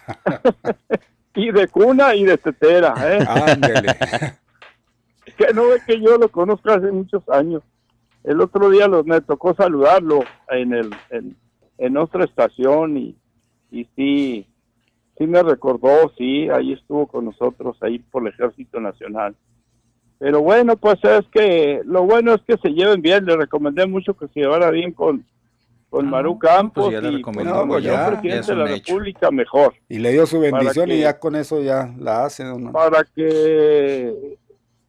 y 1.36 1.52
de 1.52 1.68
cuna 1.68 2.16
y 2.16 2.26
de 2.26 2.40
tetera, 2.40 2.96
¿eh? 3.06 3.24
Ándele. 3.30 3.96
que 5.38 5.54
no 5.54 5.68
ve 5.68 5.82
que 5.86 6.02
yo 6.02 6.18
lo 6.18 6.30
conozco 6.30 6.72
hace 6.72 6.92
muchos 6.92 7.22
años. 7.30 7.62
El 8.24 8.42
otro 8.42 8.72
día 8.72 8.88
lo, 8.88 9.04
me 9.04 9.22
tocó 9.22 9.54
saludarlo 9.54 10.22
en 10.50 10.74
el 10.74 10.90
en, 11.12 11.38
en 11.78 11.96
otra 11.96 12.26
estación 12.26 12.98
y, 12.98 13.16
y 13.70 13.86
sí, 13.96 14.49
sí 15.20 15.28
me 15.28 15.44
recordó, 15.44 16.12
sí, 16.18 16.50
ahí 16.50 16.74
estuvo 16.74 17.06
con 17.06 17.26
nosotros, 17.26 17.78
ahí 17.82 18.00
por 18.00 18.24
el 18.24 18.30
Ejército 18.34 18.80
Nacional. 18.80 19.36
Pero 20.18 20.42
bueno, 20.42 20.76
pues 20.76 20.98
es 21.04 21.26
que 21.32 21.82
lo 21.86 22.04
bueno 22.04 22.34
es 22.34 22.42
que 22.42 22.58
se 22.58 22.70
lleven 22.74 23.02
bien. 23.02 23.24
Le 23.26 23.38
recomendé 23.38 23.86
mucho 23.86 24.16
que 24.16 24.28
se 24.30 24.40
llevara 24.42 24.70
bien 24.72 24.92
con, 24.92 25.24
con 25.90 26.08
Ah, 26.08 26.10
Maru 26.10 26.38
Campos 26.40 26.86
pues 26.86 26.94
ya 26.96 27.02
le 27.02 27.14
y 27.14 27.18
recomendó, 27.18 27.54
con 27.54 27.62
el 27.62 27.68
pues 27.70 27.84
ya, 27.86 28.08
presidente 28.08 28.30
ya 28.36 28.40
es 28.42 28.48
de 28.48 28.56
la 28.56 28.72
hecho. 28.72 28.94
República 28.94 29.32
mejor. 29.32 29.74
Y 29.88 30.00
le 30.00 30.12
dio 30.12 30.26
su 30.26 30.40
bendición 30.42 30.92
y 30.92 31.00
ya 31.02 31.18
con 31.20 31.36
eso 31.36 31.62
ya 31.62 31.94
la 31.98 32.26
hace. 32.26 32.44
¿no? 32.44 32.72
Para 32.74 33.06
que 33.16 34.38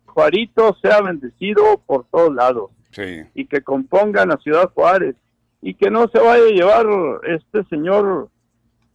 Juarito 0.07 0.77
sea 0.83 1.01
bendecido 1.01 1.63
por 1.87 2.07
todos 2.11 2.35
lados 2.35 2.71
Sí. 2.91 3.23
y 3.35 3.47
que 3.47 3.61
compongan 3.63 4.33
a 4.33 4.37
Ciudad 4.39 4.69
Juárez 4.75 5.15
y 5.63 5.75
que 5.75 5.91
no 5.91 6.09
se 6.09 6.19
vaya 6.19 6.43
a 6.45 6.49
llevar 6.51 6.87
este 7.29 7.63
señor 7.69 8.29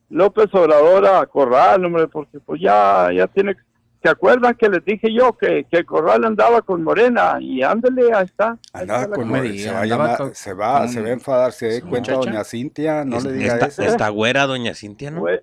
López 0.09 0.53
Obrador 0.53 1.05
a 1.07 1.25
Corral, 1.25 1.83
hombre, 1.85 2.07
porque 2.07 2.39
pues 2.39 2.61
ya, 2.61 3.09
ya 3.15 3.27
tiene... 3.27 3.55
¿Se 4.03 4.09
acuerdan 4.11 4.53
que 4.53 4.69
les 4.69 4.85
dije 4.85 5.11
yo 5.11 5.35
que, 5.35 5.65
que 5.71 5.83
Corral 5.83 6.25
andaba 6.25 6.61
con 6.61 6.83
Morena? 6.83 7.37
Y 7.41 7.63
ándele, 7.63 8.13
ahí 8.13 8.25
está. 8.25 8.51
Ahí 8.71 8.83
Andaba 8.83 9.07
con 9.07 9.27
cosa. 9.29 9.41
More- 9.41 9.57
se 9.59 9.71
va 9.71 9.79
a 9.81 9.85
llamar- 9.87 10.33
se 10.35 10.53
va, 10.53 10.87
se 10.87 11.01
va 11.01 11.07
a 11.07 11.11
enfadar, 11.11 11.51
se 11.53 11.65
dé 11.65 11.81
cuenta 11.81 12.11
muchacha. 12.11 12.29
doña 12.31 12.43
Cintia, 12.43 13.03
no 13.03 13.19
le 13.19 13.33
diga 13.33 13.53
Está, 13.55 13.65
eso. 13.65 13.81
está 13.81 14.09
güera, 14.09 14.45
doña 14.45 14.75
Cintia, 14.75 15.09
¿no? 15.09 15.21
Doña 15.21 15.41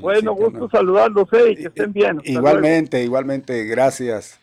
Bueno, 0.00 0.30
Cintia, 0.30 0.46
gusto 0.46 0.58
no. 0.60 0.70
saludarlos, 0.70 1.28
eh, 1.34 1.50
y 1.50 1.56
que 1.56 1.62
estén 1.64 1.92
bien. 1.92 2.16
Hasta 2.20 2.30
Igualmente, 2.30 3.02
igualmente, 3.04 3.64
gracias. 3.66 4.40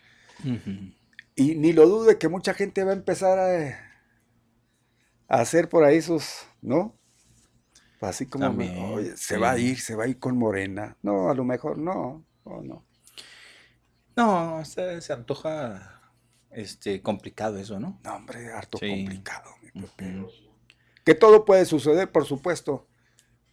Y 1.36 1.56
ni 1.56 1.74
lo 1.74 1.88
dude 1.88 2.20
que 2.20 2.28
mucha 2.30 2.54
gente 2.54 2.84
va 2.84 2.92
a 2.92 2.96
empezar 2.96 3.40
a, 3.40 3.70
a 5.36 5.42
hacer 5.42 5.68
por 5.68 5.84
ahí 5.84 6.00
sus, 6.04 6.46
¿no? 6.62 6.94
Así 8.02 8.26
como, 8.28 8.46
También, 8.46 8.78
oye, 8.94 9.18
se 9.18 9.36
sí. 9.36 9.42
va 9.42 9.52
a 9.52 9.58
ir, 9.58 9.80
se 9.80 9.96
va 9.96 10.06
a 10.06 10.08
ir 10.08 10.20
con 10.20 10.38
Morena. 10.38 10.96
No, 11.02 11.30
a 11.30 11.34
lo 11.34 11.44
mejor 11.44 11.78
no, 11.78 12.24
no, 12.46 12.62
no. 12.62 12.86
No, 14.16 14.64
se, 14.66 15.02
se 15.02 15.14
antoja 15.14 16.02
este 16.52 17.02
complicado 17.02 17.58
eso, 17.58 17.80
¿no? 17.80 18.00
No, 18.04 18.16
hombre, 18.16 18.52
harto 18.54 18.78
Sí. 18.78 18.90
complicado. 18.90 19.50
mi 19.74 19.82
Pepe. 19.84 20.26
Que 21.04 21.16
todo 21.16 21.46
puede 21.46 21.66
suceder, 21.66 22.12
por 22.12 22.26
supuesto, 22.26 22.88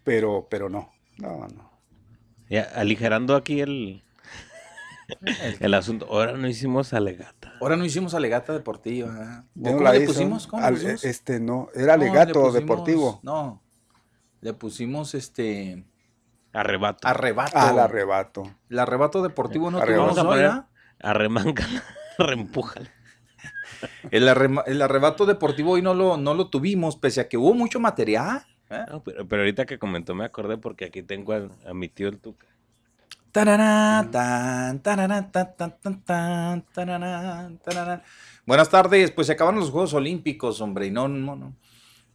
pero, 0.05 0.47
pero 0.51 0.69
no, 0.69 0.91
no, 1.19 1.47
no. 1.49 1.71
Ya, 2.49 2.63
aligerando 2.75 3.35
aquí 3.37 3.61
el, 3.61 4.03
el 5.61 5.75
asunto. 5.75 6.07
Ahora 6.11 6.33
no 6.37 6.49
hicimos 6.49 6.93
alegata. 6.93 7.53
Ahora 7.61 7.77
no 7.77 7.85
hicimos 7.85 8.15
alegata 8.15 8.53
deportiva. 8.53 9.09
¿eh? 9.09 9.47
¿O 9.61 9.63
Ya 9.65 9.71
no 9.71 9.77
¿Cómo 9.79 9.81
la 9.83 9.93
le 9.93 10.07
pusimos? 10.07 10.47
¿Cómo 10.47 10.63
le 10.63 10.69
Al- 10.69 10.75
pusimos? 10.75 11.05
Este 11.05 11.41
no, 11.41 11.69
era 11.75 11.97
No, 11.97 12.05
le 12.05 12.11
alegato 12.11 12.33
pusimos- 12.43 12.53
deportivo. 12.55 13.21
No, 13.23 13.63
le 14.47 14.55
pusimos 14.55 15.15
este 15.17 15.85
Arrebato. 16.53 17.07
arrebato. 17.07 17.53
Ah, 17.59 17.71
el 17.73 17.79
arrebato. 17.81 18.45
El 18.71 18.79
arrebato 18.79 19.21
deportivo 19.21 19.71
no 19.73 19.79
Arrebato. 19.79 20.15
tuvimos 20.15 20.17
Vamos 20.17 20.35
a. 20.35 20.39
El, 24.11 24.29
arrema- 24.29 24.63
el 24.67 24.81
arrebato 24.81 25.27
deportivo 25.27 25.73
hoy 25.73 25.83
no 25.83 25.95
lo, 25.95 26.17
no 26.17 26.35
lo 26.35 26.49
tuvimos, 26.49 26.97
pese 26.97 27.21
a 27.21 27.29
que 27.29 27.37
hubo 27.37 27.55
mucho 27.55 27.81
material. 27.81 28.47
¿eh? 28.71 28.85
No, 28.89 29.03
pero, 29.03 29.27
pero 29.27 29.43
ahorita 29.43 29.67
que 29.67 29.79
comentó 29.79 30.15
me 30.15 30.25
acordé 30.25 30.57
porque 30.57 30.87
aquí 30.87 31.03
tengo 31.03 31.33
a, 31.33 31.49
a 31.69 31.75
mi 31.75 31.89
tío 31.89 32.09
el 32.09 32.19
Tuca. 32.21 32.47
Tarará, 33.33 34.09
tan, 34.11 34.81
tarará, 34.81 35.31
tan, 35.31 35.57
tan, 35.57 35.79
tan, 35.81 36.03
tan, 36.05 36.63
tarará, 36.73 37.51
tarará. 37.63 38.03
Buenas 38.47 38.71
tardes, 38.71 39.11
pues 39.11 39.27
se 39.27 39.35
acabaron 39.35 39.61
los 39.61 39.71
Juegos 39.71 39.93
Olímpicos, 39.93 40.61
hombre, 40.63 40.87
y 40.87 40.91
no, 40.91 41.07
no, 41.09 41.37
no. 41.37 41.53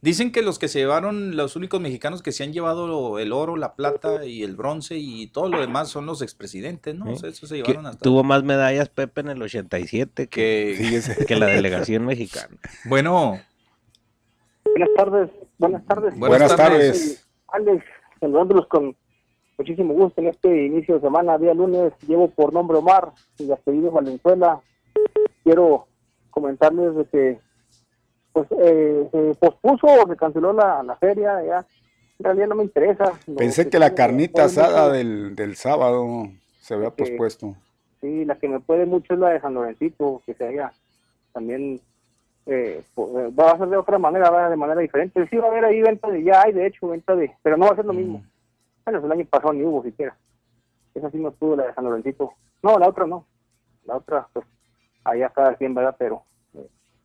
Dicen 0.02 0.32
que 0.32 0.42
los 0.42 0.58
que 0.58 0.66
se 0.66 0.80
llevaron, 0.80 1.36
los 1.36 1.54
únicos 1.54 1.80
mexicanos 1.80 2.22
que 2.22 2.32
se 2.32 2.42
han 2.42 2.52
llevado 2.52 3.20
el 3.20 3.32
oro, 3.32 3.56
la 3.56 3.74
plata 3.74 4.26
y 4.26 4.42
el 4.42 4.56
bronce 4.56 4.96
y 4.98 5.28
todo 5.28 5.48
lo 5.48 5.60
demás 5.60 5.90
son 5.90 6.06
los 6.06 6.22
expresidentes, 6.22 6.96
¿no? 6.96 7.12
O 7.12 7.16
sea, 7.16 7.28
eso 7.28 7.46
se 7.46 7.58
llevaron 7.58 7.86
hasta... 7.86 8.02
tuvo 8.02 8.24
más 8.24 8.42
medallas 8.42 8.88
Pepe 8.88 9.20
en 9.20 9.28
el 9.28 9.40
87 9.40 10.26
que, 10.26 10.74
Que, 10.76 11.24
que 11.24 11.36
la 11.36 11.46
delegación 11.46 12.04
mexicana. 12.04 12.56
bueno, 12.86 13.38
Buenas 14.64 14.88
tardes, 14.96 15.30
buenas 15.58 15.84
tardes. 15.86 16.18
Buenas 16.18 16.38
Buenas 16.38 16.56
tardes. 16.56 17.28
Alex, 17.48 17.84
saludándolos 18.18 18.66
con 18.66 18.96
muchísimo 19.58 19.94
gusto 19.94 20.20
en 20.20 20.28
este 20.28 20.66
inicio 20.66 20.96
de 20.96 21.02
semana, 21.02 21.38
día 21.38 21.54
lunes. 21.54 21.92
Llevo 22.08 22.28
por 22.30 22.52
nombre 22.52 22.78
Omar 22.78 23.12
y 23.38 23.50
apellido 23.52 23.90
Valenzuela. 23.90 24.60
Quiero 25.44 25.86
comentarles 26.30 26.96
de 26.96 27.04
que 27.04 27.38
pues 28.32 28.46
eh, 28.58 29.08
se 29.10 29.34
pospuso 29.38 29.86
o 29.86 30.08
se 30.08 30.16
canceló 30.16 30.52
la, 30.52 30.82
la 30.82 30.96
feria. 30.96 31.42
Ya. 31.44 31.66
En 32.18 32.24
realidad 32.24 32.46
no 32.48 32.54
me 32.56 32.64
interesa. 32.64 33.12
Pensé 33.36 33.68
que 33.68 33.78
la 33.78 33.94
carnita 33.94 34.44
asada 34.44 34.82
mucho- 34.84 34.92
del, 34.92 35.34
del 35.36 35.56
sábado 35.56 36.06
se 36.60 36.74
había 36.74 36.90
Que- 36.90 37.04
pospuesto. 37.04 37.54
Sí, 38.00 38.24
la 38.24 38.34
que 38.36 38.48
me 38.48 38.58
puede 38.60 38.84
mucho 38.86 39.14
es 39.14 39.20
la 39.20 39.28
de 39.30 39.40
San 39.40 39.54
Lorencito, 39.54 40.22
que 40.26 40.34
se 40.34 40.44
haya 40.46 40.72
también 41.32 41.80
eh, 42.46 42.82
eh, 42.96 43.30
va 43.38 43.52
a 43.52 43.58
ser 43.58 43.68
de 43.68 43.76
otra 43.76 43.96
manera, 43.98 44.28
va 44.30 44.50
de 44.50 44.56
manera 44.56 44.80
diferente. 44.80 45.26
Sí 45.28 45.36
va 45.36 45.46
a 45.46 45.50
haber 45.50 45.64
ahí 45.64 45.80
venta 45.80 46.10
de, 46.10 46.22
ya 46.24 46.42
hay 46.42 46.52
de 46.52 46.66
hecho 46.66 46.88
venta 46.88 47.14
de, 47.14 47.32
pero 47.42 47.56
no 47.56 47.66
va 47.66 47.72
a 47.72 47.76
ser 47.76 47.84
lo 47.84 47.92
mismo. 47.92 48.24
Bueno, 48.84 49.04
el 49.04 49.12
año 49.12 49.24
pasado 49.26 49.52
ni 49.52 49.62
hubo 49.62 49.82
siquiera. 49.84 50.16
Esa 50.94 51.10
sí 51.10 51.18
no 51.18 51.28
estuvo 51.28 51.54
la 51.54 51.66
de 51.68 51.74
San 51.74 51.84
Lorencito. 51.84 52.32
No, 52.62 52.76
la 52.78 52.88
otra 52.88 53.06
no. 53.06 53.24
La 53.84 53.96
otra, 53.96 54.26
pues, 54.32 54.44
allá 55.04 55.28
cada 55.28 55.54
quien, 55.54 55.72
¿verdad? 55.74 55.94
Pero, 55.98 56.22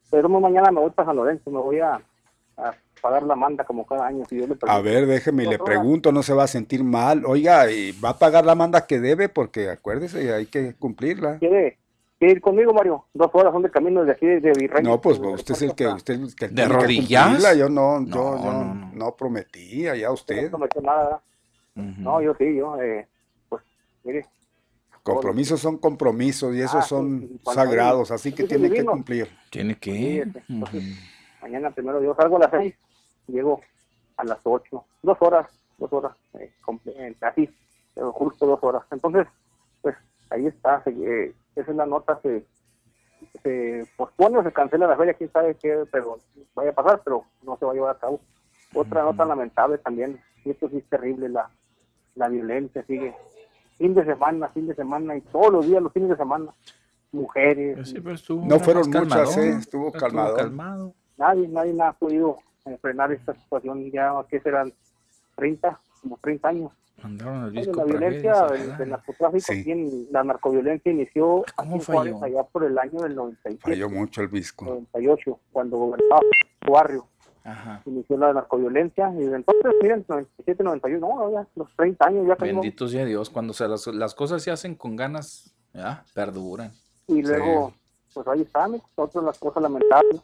pero 0.09 0.29
no, 0.29 0.39
mañana 0.39 0.71
me 0.71 0.81
voy 0.81 0.91
para 0.91 1.07
San 1.07 1.15
Lorenzo, 1.15 1.49
me 1.51 1.59
voy 1.59 1.79
a, 1.79 1.99
a 2.57 2.73
pagar 3.01 3.23
la 3.23 3.35
manda 3.35 3.63
como 3.63 3.85
cada 3.85 4.07
año, 4.07 4.23
si 4.25 4.35
Dios 4.35 4.49
le 4.49 4.57
A 4.67 4.79
ver, 4.79 5.05
déjeme 5.05 5.43
y 5.43 5.47
le 5.47 5.59
pregunto, 5.59 6.11
no 6.11 6.23
se 6.23 6.33
va 6.33 6.43
a 6.43 6.47
sentir 6.47 6.83
mal. 6.83 7.25
Oiga, 7.25 7.69
y 7.71 7.91
va 7.91 8.09
a 8.09 8.17
pagar 8.17 8.45
la 8.45 8.55
manda 8.55 8.85
que 8.85 8.99
debe 8.99 9.29
porque 9.29 9.69
acuérdese, 9.69 10.33
hay 10.33 10.45
que 10.47 10.73
cumplirla. 10.75 11.37
¿Quiere, 11.39 11.77
ir 12.19 12.41
conmigo, 12.41 12.73
Mario? 12.73 13.05
Dos 13.13 13.29
horas 13.33 13.53
son 13.53 13.61
de 13.61 13.69
camino 13.69 14.01
desde 14.01 14.13
aquí, 14.13 14.25
desde 14.25 14.59
Virrey. 14.59 14.83
No, 14.83 14.99
pues 14.99 15.19
usted 15.19 15.53
es 15.53 15.61
el 15.61 15.75
que 15.75 15.87
usted 15.87 16.15
el 16.15 16.35
que 16.35 16.47
¿De 16.47 16.63
que 16.63 16.67
rodillas? 16.67 17.43
Yo 17.57 17.69
no, 17.69 17.99
yo, 18.01 18.05
No, 18.09 18.43
yo 18.43 18.53
no, 18.53 18.91
no, 18.93 19.15
prometí, 19.15 19.87
allá 19.87 20.11
usted. 20.11 20.43
No 20.43 20.57
prometió 20.57 20.81
nada. 20.81 21.21
No, 21.75 22.21
yo 22.21 22.33
sí, 22.39 22.55
yo, 22.55 22.81
eh, 22.81 23.07
pues, 23.49 23.61
mire, 24.03 24.25
Compromisos 25.13 25.59
son 25.59 25.77
compromisos 25.77 26.55
y 26.55 26.61
esos 26.61 26.75
Ah, 26.75 26.81
son 26.81 27.39
sagrados, 27.43 28.11
así 28.11 28.33
que 28.33 28.43
tiene 28.43 28.69
que 28.71 28.85
cumplir. 28.85 29.29
tiene 29.49 29.75
que... 29.75 30.19
este, 30.21 30.43
entonces, 30.49 30.83
mañana 31.41 31.71
primero 31.71 32.01
yo 32.01 32.15
salgo 32.15 32.37
a 32.37 32.39
las 32.39 32.51
seis, 32.51 32.75
llego 33.27 33.61
a 34.17 34.23
las 34.23 34.39
ocho, 34.43 34.85
dos 35.03 35.17
horas, 35.21 35.47
dos 35.77 35.91
horas, 35.93 36.15
eh, 36.39 36.51
eh, 36.85 37.15
así, 37.21 37.49
pero 37.93 38.11
justo 38.11 38.45
dos 38.45 38.59
horas. 38.63 38.83
Entonces, 38.91 39.27
pues 39.81 39.95
ahí 40.29 40.47
está, 40.47 40.83
se- 40.83 40.89
eh, 40.91 41.33
esa 41.55 41.71
es 41.71 41.77
la 41.77 41.85
nota, 41.85 42.19
se, 42.21 42.45
se 43.43 43.87
pospone 43.95 44.37
o 44.39 44.43
se 44.43 44.51
cancela 44.51 44.87
la 44.87 44.97
feria, 44.97 45.13
quién 45.13 45.31
sabe 45.31 45.55
qué, 45.55 45.85
pero 45.91 46.19
vaya 46.55 46.71
a 46.71 46.75
pasar, 46.75 47.01
pero 47.03 47.23
no 47.43 47.57
se 47.57 47.65
va 47.65 47.71
a 47.71 47.75
llevar 47.75 47.95
a 47.95 47.99
cabo. 47.99 48.19
Otra 48.73 49.03
nota 49.03 49.23
lamentable 49.25 49.77
también, 49.77 50.19
y 50.43 50.51
esto 50.51 50.69
sí 50.69 50.77
es 50.77 50.85
terrible, 50.89 51.29
la, 51.29 51.49
la 52.15 52.27
violencia 52.27 52.83
sigue, 52.85 53.15
fin 53.77 53.93
de 53.93 54.05
semana, 54.05 54.47
fin 54.49 54.67
de 54.67 54.75
semana, 54.75 55.15
y 55.15 55.21
todos 55.21 55.51
los 55.51 55.67
días, 55.67 55.81
los 55.81 55.93
fines 55.93 56.09
de 56.09 56.17
semana, 56.17 56.51
mujeres, 57.11 57.93
No 58.29 58.59
fueron 58.59 58.89
muchas, 58.89 59.37
eh, 59.37 59.49
estuvo 59.59 59.91
calmado. 59.91 60.35
calmado. 60.35 60.93
nadie, 61.17 61.47
nadie 61.47 61.75
ha 61.81 61.93
podido 61.93 62.37
frenar 62.81 63.11
esta 63.11 63.33
situación 63.33 63.89
ya 63.91 64.11
que 64.29 64.39
serán 64.41 64.73
30, 65.35 65.79
como 66.01 66.17
30 66.21 66.49
años. 66.49 66.71
Mandaron 67.01 67.53
disco 67.53 67.75
la 67.75 67.83
violencia 67.85 68.45
del, 68.47 68.77
del 68.77 68.89
narcotráfico, 68.89 69.39
Sí. 69.53 69.59
aquí 69.61 69.71
en- 69.71 70.07
la 70.11 70.23
narcoviolencia 70.23 70.91
inició 70.91 71.43
aquí 71.55 71.73
en 71.73 71.81
falló? 71.81 72.17
Juárez 72.17 72.23
allá 72.23 72.43
por 72.43 72.63
el 72.63 72.77
año 72.77 72.99
del 73.01 73.15
97, 73.15 73.61
Falló 73.61 73.89
mucho 73.89 74.21
el 74.21 74.27
visco. 74.29 74.65
98, 74.65 75.39
cuando 75.51 75.77
gobernaba 75.77 76.21
su 76.65 76.71
barrio. 76.71 77.07
Ajá. 77.47 77.81
Inició 77.85 78.17
la 78.17 78.33
narcoviolencia 78.33 79.09
y 79.13 79.19
desde 79.19 79.37
entonces, 79.37 79.71
miren, 79.81 80.03
97, 80.05 80.63
91, 80.65 81.07
no, 81.07 81.31
ya 81.31 81.47
los 81.55 81.73
30 81.77 82.05
años 82.05 82.27
ya 82.27 82.35
no. 82.35 82.45
Bendito 82.45 82.89
sea 82.89 83.05
Dios, 83.05 83.29
cuando 83.29 83.53
se 83.53 83.65
las, 83.69 83.87
las 83.87 84.13
cosas 84.13 84.43
se 84.43 84.51
hacen 84.51 84.75
con 84.75 84.97
ganas, 84.97 85.55
ya, 85.73 86.03
perduran. 86.13 86.73
Y 87.07 87.21
luego, 87.21 87.73
pues 88.13 88.27
ahí 88.27 88.41
están, 88.41 88.81
otras 88.95 89.23
las 89.23 89.39
cosas 89.39 89.63
lamentables. 89.63 90.21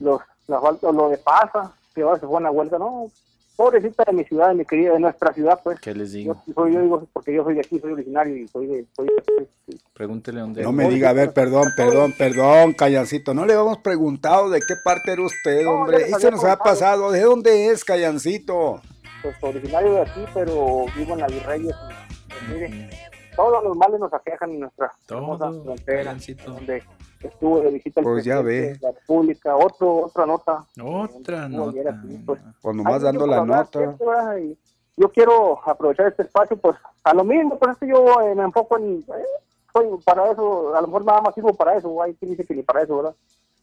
los, 0.00 0.20
la 0.46 0.60
falta, 0.60 0.92
lo 0.92 1.08
de 1.08 1.16
pasa, 1.16 1.72
que 1.94 2.02
ahora 2.02 2.20
se 2.20 2.26
fue 2.26 2.36
a 2.36 2.40
una 2.40 2.50
vuelta, 2.50 2.78
no, 2.78 3.06
pobrecita 3.56 4.04
de 4.04 4.12
mi 4.12 4.24
ciudad, 4.24 4.48
de 4.48 4.54
mi 4.54 4.64
querida, 4.64 4.92
de 4.92 5.00
nuestra 5.00 5.32
ciudad, 5.32 5.60
pues. 5.62 5.80
¿Qué 5.80 5.94
les 5.94 6.12
digo? 6.12 6.36
Yo, 6.46 6.54
soy, 6.54 6.74
yo 6.74 6.80
digo, 6.82 7.06
porque 7.12 7.34
yo 7.34 7.44
soy 7.44 7.54
de 7.54 7.60
aquí, 7.60 7.78
soy 7.78 7.92
originario 7.92 8.36
y 8.36 8.48
soy 8.48 8.66
de... 8.66 8.86
Soy 8.96 9.06
de- 9.06 9.78
Pregúntele 9.94 10.40
dónde. 10.40 10.62
No 10.62 10.72
me 10.72 10.88
diga, 10.88 11.10
a 11.10 11.12
ver, 11.12 11.32
perdón, 11.32 11.68
perdón, 11.76 12.12
perdón, 12.18 12.72
Callancito. 12.74 13.32
No 13.32 13.46
le 13.46 13.54
habíamos 13.54 13.78
preguntado 13.78 14.50
de 14.50 14.60
qué 14.60 14.74
parte 14.84 15.12
era 15.12 15.22
usted, 15.22 15.66
hombre. 15.66 16.06
Y 16.10 16.14
se 16.20 16.30
nos 16.30 16.44
ha 16.44 16.56
pasado. 16.58 17.10
¿De 17.12 17.20
dónde 17.20 17.68
es, 17.68 17.84
Callancito? 17.84 18.80
pues 19.22 19.36
originario 19.42 19.94
de 19.94 20.00
aquí, 20.02 20.24
pero 20.34 20.84
vivo 20.94 21.14
en 21.14 21.20
la 21.20 21.26
Virreyes. 21.28 21.74
y, 21.74 22.28
pues, 22.28 22.70
mire, 22.70 22.90
todos 23.34 23.64
los 23.64 23.74
males 23.76 23.98
nos 23.98 24.12
aquejan 24.12 24.50
en 24.50 24.60
nuestra 24.60 24.92
hermosa 25.08 25.50
frontera, 25.50 26.16
donde 26.46 26.82
estuvo 27.28 27.60
de 27.60 27.70
visita 27.70 28.00
el 28.00 28.04
Pues 28.06 28.24
ya 28.24 28.40
ve. 28.40 28.74
de 28.74 28.78
la 28.80 28.92
República, 28.92 29.56
otro, 29.56 29.96
otra 30.06 30.26
nota. 30.26 30.64
Otra 30.82 31.48
nota. 31.48 31.80
aquí, 31.90 32.18
pues, 32.24 32.40
Pues 32.60 32.76
nomás 32.76 33.02
dando 33.02 33.26
la 33.26 33.44
nota. 33.44 33.94
Y 34.40 34.56
yo 34.96 35.10
quiero 35.10 35.58
aprovechar 35.68 36.08
este 36.08 36.22
espacio, 36.22 36.56
pues 36.56 36.76
a 37.02 37.14
lo 37.14 37.24
mismo, 37.24 37.58
por 37.58 37.70
eso 37.70 37.84
yo 37.84 38.20
eh, 38.22 38.34
me 38.34 38.44
enfoco 38.44 38.78
en, 38.78 39.04
eh, 39.08 39.24
soy 39.72 39.86
para 40.04 40.30
eso, 40.30 40.74
a 40.74 40.80
lo 40.80 40.86
mejor 40.86 41.04
nada 41.04 41.20
más 41.20 41.34
sirvo 41.34 41.52
para 41.54 41.76
eso, 41.76 42.00
hay 42.02 42.14
quien 42.14 42.30
dice 42.30 42.44
que 42.44 42.54
ni 42.54 42.62
para 42.62 42.82
eso, 42.82 42.96
¿verdad? 42.96 43.14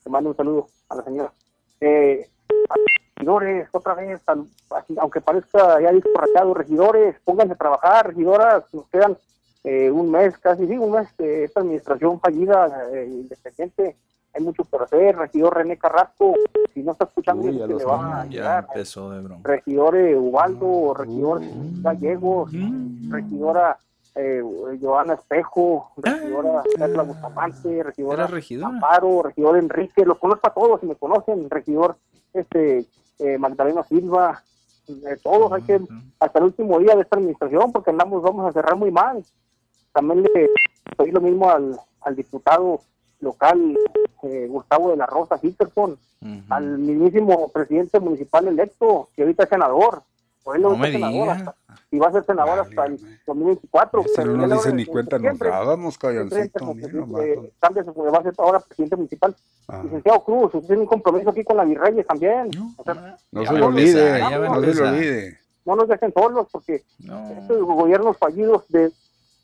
Te 0.03 0.09
mando 0.09 0.29
un 0.31 0.35
saludo 0.35 0.67
a 0.89 0.95
la 0.95 1.03
señora. 1.03 1.31
Eh, 1.79 2.27
a 2.69 2.77
los 2.77 2.85
regidores, 3.15 3.69
otra 3.71 3.93
vez, 3.95 4.21
al- 4.27 4.45
así, 4.71 4.95
aunque 4.99 5.21
parezca 5.21 5.79
ya 5.81 5.91
discorrachado, 5.91 6.53
regidores, 6.53 7.15
pónganse 7.23 7.53
a 7.53 7.57
trabajar, 7.57 8.07
regidoras, 8.07 8.63
nos 8.73 8.88
quedan 8.89 9.17
eh, 9.63 9.91
un 9.91 10.09
mes, 10.11 10.38
casi 10.39 10.65
sí, 10.67 10.77
un 10.77 10.91
mes 10.91 11.07
de 11.17 11.43
esta 11.45 11.59
administración 11.61 12.19
fallida, 12.19 12.88
eh, 12.93 13.05
independiente, 13.09 13.95
hay 14.33 14.43
mucho 14.43 14.63
por 14.63 14.83
hacer, 14.83 15.17
regidor 15.17 15.55
René 15.57 15.77
Carrasco, 15.77 16.33
si 16.73 16.81
no 16.83 16.93
está 16.93 17.05
escuchando, 17.05 17.43
Uy, 17.43 17.57
que 17.59 17.67
le 17.67 17.83
va 17.85 18.21
a 18.21 18.59
empezó 18.59 19.09
de 19.11 19.21
broma. 19.21 19.41
regidores 19.43 20.17
Ubaldo, 20.17 20.93
regidor 20.93 21.41
Gallegos, 21.81 22.51
Mm. 22.53 23.11
regidora 23.11 23.77
eh, 24.15 24.43
Joana 24.81 25.13
Espejo, 25.13 25.91
regidora 25.95 26.63
Carla 26.77 27.03
Bustamante, 27.03 27.81
regidora 27.83 28.25
Ah. 28.25 28.27
Regidora. 28.27 28.67
Amparo, 28.67 29.23
regidor 29.23 29.57
Enrique, 29.57 30.05
los 30.05 30.17
conozco 30.17 30.47
a 30.49 30.53
todos, 30.53 30.81
si 30.81 30.85
me 30.88 30.95
conocen, 30.95 31.49
regidor 31.49 31.95
este 32.33 32.85
eh, 33.19 33.38
Magdalena 33.38 33.83
Silva, 33.83 34.41
eh, 34.89 35.15
todos, 35.23 35.51
hay 35.53 35.61
que, 35.61 35.79
hasta 36.19 36.39
el 36.39 36.45
último 36.45 36.79
día 36.79 36.95
de 36.95 37.03
esta 37.03 37.15
administración, 37.17 37.71
porque 37.71 37.91
andamos, 37.91 38.21
vamos 38.23 38.49
a 38.49 38.51
cerrar 38.51 38.75
muy 38.75 38.91
mal. 38.91 39.23
También 39.93 40.23
le 40.23 40.49
pedí 40.97 41.11
lo 41.11 41.22
mismo 41.22 41.49
al, 41.49 41.77
al 42.01 42.15
diputado 42.15 42.81
local 43.19 43.77
eh, 44.23 44.47
Gustavo 44.49 44.91
de 44.91 44.97
la 44.97 45.05
Rosa 45.05 45.39
Hitterson, 45.41 45.97
al 46.49 46.77
mismísimo 46.77 47.49
presidente 47.49 47.99
municipal 47.99 48.47
electo, 48.47 49.09
que 49.15 49.23
ahorita 49.23 49.43
es 49.43 49.49
senador. 49.49 50.03
O 50.43 50.55
él 50.55 50.61
No 50.63 50.69
ahorita 50.69 50.81
me 50.81 50.88
es 50.88 50.93
senador 50.95 51.13
diga. 51.22 51.34
hasta- 51.34 51.55
y 51.91 51.99
va 51.99 52.07
a 52.07 52.11
ser 52.13 52.26
senador 52.26 52.59
hasta 52.59 52.85
el 52.85 52.99
2024. 53.27 54.01
Ese 54.01 54.11
pero 54.15 54.31
no 54.38 54.47
nos 54.47 54.63
dice 54.63 54.73
ni 54.76 54.85
cuenta 54.85 55.19
nos 55.19 55.38
dábamos, 55.38 55.97
eh, 57.22 57.51
cambia 57.59 57.84
su- 57.84 57.93
va 57.93 58.18
a 58.18 58.23
ser 58.23 58.34
ahora 58.38 58.59
presidente 58.59 58.95
municipal. 58.95 59.35
Ah. 59.68 59.81
Licenciado 59.84 60.23
Cruz, 60.23 60.45
usted 60.55 60.68
tiene 60.68 60.81
un 60.81 60.88
compromiso 60.88 61.30
aquí 61.30 61.43
con 61.43 61.57
la 61.57 61.63
Virreyes 61.65 62.07
también. 62.07 62.49
O 62.77 62.84
sea, 62.84 63.18
No 63.31 63.41
se 63.45 63.49
a 63.49 63.65
olvide, 63.65 64.19
no 64.19 64.30
se 64.30 64.35
empezar. 64.57 64.93
olvide. 64.93 65.38
No 65.65 65.76
nos 65.76 65.88
dejen 65.88 66.11
solos 66.13 66.47
porque 66.51 66.76
estos 67.39 67.61
gobiernos 67.63 68.18
fallidos 68.18 68.68
de... 68.69 68.91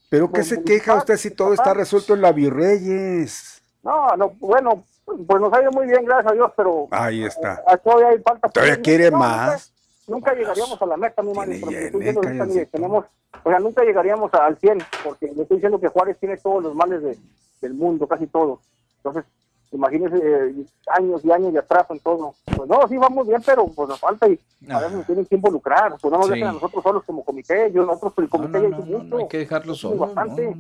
¿Pero 0.10 0.32
qué 0.32 0.44
se 0.44 0.64
queja 0.64 0.96
usted 0.96 1.18
si 1.18 1.32
todo 1.32 1.54
está 1.54 1.74
resuelto 1.74 2.14
en 2.14 2.22
la 2.22 2.32
Virreyes? 2.32 3.62
No, 3.84 4.16
no, 4.16 4.30
bueno, 4.40 4.84
pues 5.06 5.42
nos 5.42 5.52
ha 5.54 5.62
ido 5.62 5.72
muy 5.72 5.86
bien, 5.88 6.06
gracias 6.06 6.32
a 6.32 6.36
Dios, 6.36 6.52
pero 6.56 6.88
Ahí 6.92 7.24
está. 7.24 7.62
ah, 7.68 7.78
todavía 7.78 8.10
hay 8.10 8.20
falta. 8.20 8.50
¿Todavía 8.50 8.82
quiere 8.82 9.12
No, 9.12 9.18
más? 9.20 9.74
Nunca, 10.08 10.32
nunca 10.32 10.34
llegaríamos 10.36 10.82
a 10.82 10.86
la 10.86 10.98
meta, 10.98 11.22
mi 11.22 11.34
calloncito. 11.34 12.70
tenemos, 12.72 13.06
o 13.44 13.50
sea, 13.50 13.60
nunca 13.60 13.84
llegaríamos 13.84 14.34
al 14.34 14.58
100, 14.58 14.80
porque 15.04 15.28
le 15.28 15.42
estoy 15.44 15.58
diciendo 15.58 15.80
que 15.80 15.88
Juárez 15.90 16.18
tiene 16.20 16.38
todos 16.38 16.64
los 16.64 16.76
males 16.76 17.02
de- 17.04 17.18
del 17.62 17.74
mundo, 17.74 18.08
casi 18.08 18.28
todos. 18.28 18.60
Entonces, 18.98 19.26
imagínese 19.72 20.18
eh, 20.18 20.66
años 20.88 21.24
y 21.24 21.32
años 21.32 21.54
de 21.54 21.60
atraso 21.60 21.94
en 21.94 22.00
todo. 22.00 22.34
Pues 22.56 22.70
no, 22.70 22.88
sí 22.88 22.98
vamos 22.98 23.28
bien, 23.28 23.42
pero 23.46 23.68
pues 23.68 23.90
nos 23.90 24.00
falta 24.00 24.28
y 24.28 24.40
a 24.70 24.80
veces 24.80 24.96
nos 24.98 25.06
tienen 25.06 25.26
que 25.26 25.36
involucrar, 25.36 25.96
pues 26.02 26.12
no 26.12 26.18
nos 26.18 26.28
Sí. 26.28 26.34
dejen 26.34 26.48
a 26.48 26.52
nosotros 26.54 26.84
solos 26.84 27.04
como 27.06 27.24
comité, 27.24 27.72
yo 27.72 27.86
nosotros 27.86 28.14
el 28.18 28.30
comité 28.30 28.62
ya 28.62 28.68
hizo 28.70 28.82
mucho. 28.86 29.04
No 29.04 29.18
hay 29.18 29.28
que 29.28 29.38
dejarlo 29.40 29.74
hizo 29.74 29.90
solo. 29.90 29.98
bastante. 30.06 30.56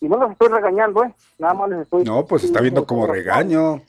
Y 0.00 0.08
no 0.08 0.16
los 0.16 0.30
estoy 0.30 0.48
regañando, 0.48 1.02
¿eh? 1.04 1.12
Nada 1.38 1.54
más 1.54 1.70
les 1.70 1.80
estoy... 1.80 2.04
No, 2.04 2.24
pues 2.24 2.44
está 2.44 2.60
viendo 2.60 2.86
como 2.86 3.06
regaño. 3.06 3.82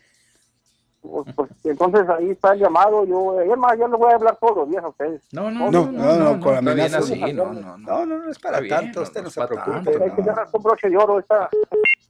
Pues, 1.01 1.33
pues, 1.33 1.49
entonces 1.63 2.09
ahí 2.09 2.31
está 2.31 2.53
el 2.53 2.59
llamado, 2.59 3.05
yo, 3.05 3.39
es 3.39 3.57
más, 3.57 3.77
ya 3.77 3.87
les 3.87 3.97
voy 3.97 4.11
a 4.11 4.15
hablar 4.15 4.35
todos 4.41 4.57
los 4.57 4.69
días 4.69 4.83
a 4.83 4.89
ustedes. 4.89 5.21
No, 5.31 5.49
No, 5.49 5.69
no, 5.71 5.91
no, 5.91 6.39
con 6.41 6.55
está 6.55 6.59
bien 6.61 6.67
amenazas. 6.67 7.03
así, 7.03 7.33
no, 7.33 7.53
no, 7.53 7.77
No, 7.77 8.05
no, 8.05 8.17
no 8.19 8.29
es 8.31 8.37
para 8.39 8.59
bien, 8.59 8.75
tanto, 8.75 8.99
no, 8.99 9.03
usted 9.03 9.19
no 9.21 9.25
no 9.25 9.29
se 9.29 9.47
preocupe. 9.47 10.03
Hay 10.03 10.11
que 10.11 10.23
cerrar 10.23 10.51
con 10.51 10.61
broche 10.63 10.89
de 10.89 10.97
oro 10.97 11.19
esta... 11.19 11.49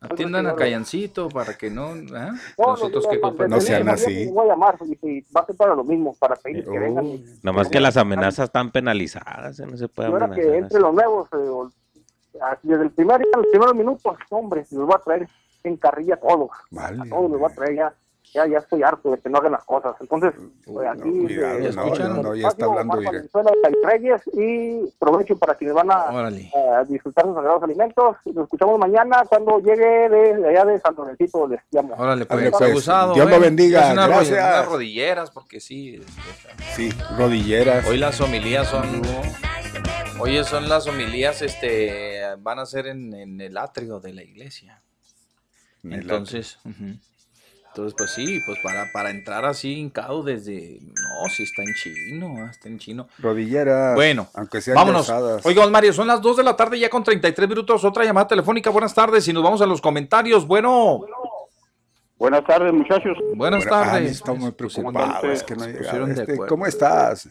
Atiendan 0.02 0.48
a 0.48 0.56
Callancito 0.56 1.28
para 1.30 1.58
que 1.58 1.70
no. 1.70 1.88
¿ah? 2.16 2.32
No, 2.58 2.66
Nosotros 2.68 3.06
no, 3.22 3.36
que 3.36 3.48
no, 3.48 3.60
sean 3.60 3.90
así. 3.90 4.28
Voy 4.28 4.46
a 4.46 4.52
llamar 4.52 4.78
y, 5.02 5.22
va 5.36 5.42
a 5.42 5.46
ser 5.46 5.56
para 5.58 5.76
lo 5.76 5.84
mismo, 5.84 6.16
para 6.18 6.36
pedirles 6.36 6.70
que 6.70 6.80
vengan. 6.80 7.06
y- 7.06 7.26
Nomás 7.44 7.68
que 7.68 7.80
las 7.82 7.98
amenazas 7.98 8.46
están 8.46 8.72
penalizadas, 8.72 9.60
¿eh? 9.60 9.66
no 9.66 9.76
se 9.76 9.90
puede 9.90 10.08
amenazar. 10.10 10.36
que 10.36 10.58
entre 10.58 10.80
los 10.80 10.94
nuevos, 10.94 11.28
eh, 11.34 12.40
así 12.42 12.68
desde 12.70 12.84
el 12.84 12.92
primer 12.92 13.18
día, 13.20 13.32
los 13.36 13.48
primeros 13.48 13.76
minutos, 13.76 14.16
hombre, 14.30 14.66
los 14.72 14.86
voy 14.86 14.96
a 14.96 15.04
traer 15.04 15.28
en 15.64 15.76
carrilla 15.76 16.14
a 16.14 16.18
todos. 16.18 16.50
A 16.78 16.90
todos 17.10 17.30
los 17.32 17.40
voy 17.40 17.52
a 17.52 17.56
traer 17.56 17.76
ya. 17.76 17.94
Ya, 18.34 18.46
ya 18.48 18.60
estoy 18.60 18.84
harto 18.84 19.12
de 19.12 19.18
que 19.18 19.28
no 19.30 19.40
hagan 19.40 19.54
las 19.54 19.64
cosas. 19.66 19.96
Entonces, 20.00 20.34
pues, 20.66 20.88
aquí. 20.88 21.10
cuidado, 21.10 21.58
eh, 21.60 21.72
no, 21.74 22.36
ya 22.36 22.48
está 22.50 22.66
hablando. 22.66 23.02
Valenzuela 23.02 23.52
de 23.52 23.88
Reyes 23.88 24.22
y 24.34 24.88
provecho 25.00 25.38
para 25.38 25.56
quienes 25.56 25.74
van 25.76 25.92
a, 25.92 26.10
a 26.78 26.84
disfrutar 26.86 27.26
sus 27.26 27.36
sagrados 27.36 27.64
alimentos. 27.64 28.18
Nos 28.26 28.44
escuchamos 28.44 28.78
mañana 28.80 29.24
cuando 29.28 29.60
llegue 29.60 30.10
de, 30.10 30.38
de 30.38 30.50
allá 30.50 30.66
de 30.66 30.80
San 30.80 30.96
Lorencito. 30.96 31.48
Les 31.48 31.60
llamo. 31.72 31.96
Órale, 31.98 32.26
pues, 32.26 32.52
pues, 32.52 32.70
abusado. 32.70 33.14
Dios 33.16 33.26
lo 33.26 33.32
bueno, 33.32 33.46
bendiga, 33.46 33.88
es 33.88 33.94
una 33.94 34.08
gracias. 34.08 34.40
unas 34.40 34.66
rodilleras, 34.68 35.32
porque 35.32 35.60
sí. 35.60 35.96
este, 35.96 36.64
Sí, 36.76 36.90
rodilleras. 37.18 37.88
Hoy 37.88 37.98
las 37.98 38.22
homilías 38.22 38.68
son. 38.68 39.02
Oye, 40.20 40.44
son 40.44 40.68
las 40.68 40.86
homilías, 40.86 41.42
este, 41.42 42.22
van 42.40 42.60
a 42.60 42.66
ser 42.66 42.88
en, 42.88 43.14
en 43.14 43.40
el 43.40 43.58
atrio 43.58 44.00
de 44.02 44.14
la 44.14 44.22
iglesia. 44.22 44.82
En 45.82 45.94
el 45.94 46.02
Entonces, 46.02 46.60
ujú. 46.66 46.98
Entonces, 47.80 47.96
pues 47.98 48.12
sí, 48.12 48.42
pues 48.46 48.60
para, 48.62 48.92
para 48.92 49.10
entrar 49.10 49.46
así 49.46 49.78
hincado 49.78 50.22
desde, 50.22 50.80
no, 50.82 51.30
sí 51.30 51.44
está 51.44 51.64
en 51.64 51.74
chino, 51.74 52.36
ah, 52.46 52.50
está 52.52 52.68
en 52.68 52.78
chino. 52.78 53.08
Rodilleras. 53.20 53.96
Bueno, 53.96 54.28
aunque 54.34 54.60
sean 54.60 54.76
vámonos. 54.76 55.08
calzadas. 55.08 55.46
Oiga, 55.46 55.64
don 55.64 55.72
Mario, 55.72 55.94
son 55.94 56.08
las 56.08 56.22
2 56.22 56.38
de 56.38 56.44
la 56.44 56.58
tarde 56.58 56.78
ya 56.78 56.90
con 56.90 57.06
33 57.06 57.48
minutos, 57.48 57.86
otra 57.86 58.04
llamada 58.04 58.28
telefónica, 58.28 58.70
buenas 58.70 58.94
tardes, 58.94 59.26
y 59.30 59.34
nos 59.34 59.44
vamos 59.44 59.62
a 59.62 59.66
los 59.66 59.80
comentarios, 59.80 60.46
bueno. 60.46 61.02
Buenas 62.18 62.44
tardes, 62.44 62.74
muchachos. 62.74 63.18
Buenas 63.34 63.66
ah, 63.68 63.70
tardes. 63.70 64.12
estamos 64.12 64.42
muy 64.42 64.52
Pusieron 64.52 64.94
preocupados, 64.94 65.24
de- 65.24 65.34
es 65.34 65.44
que 65.44 65.56
no 65.56 65.66
Este. 65.66 66.38
¿Cómo 66.38 66.66
estás? 66.66 67.30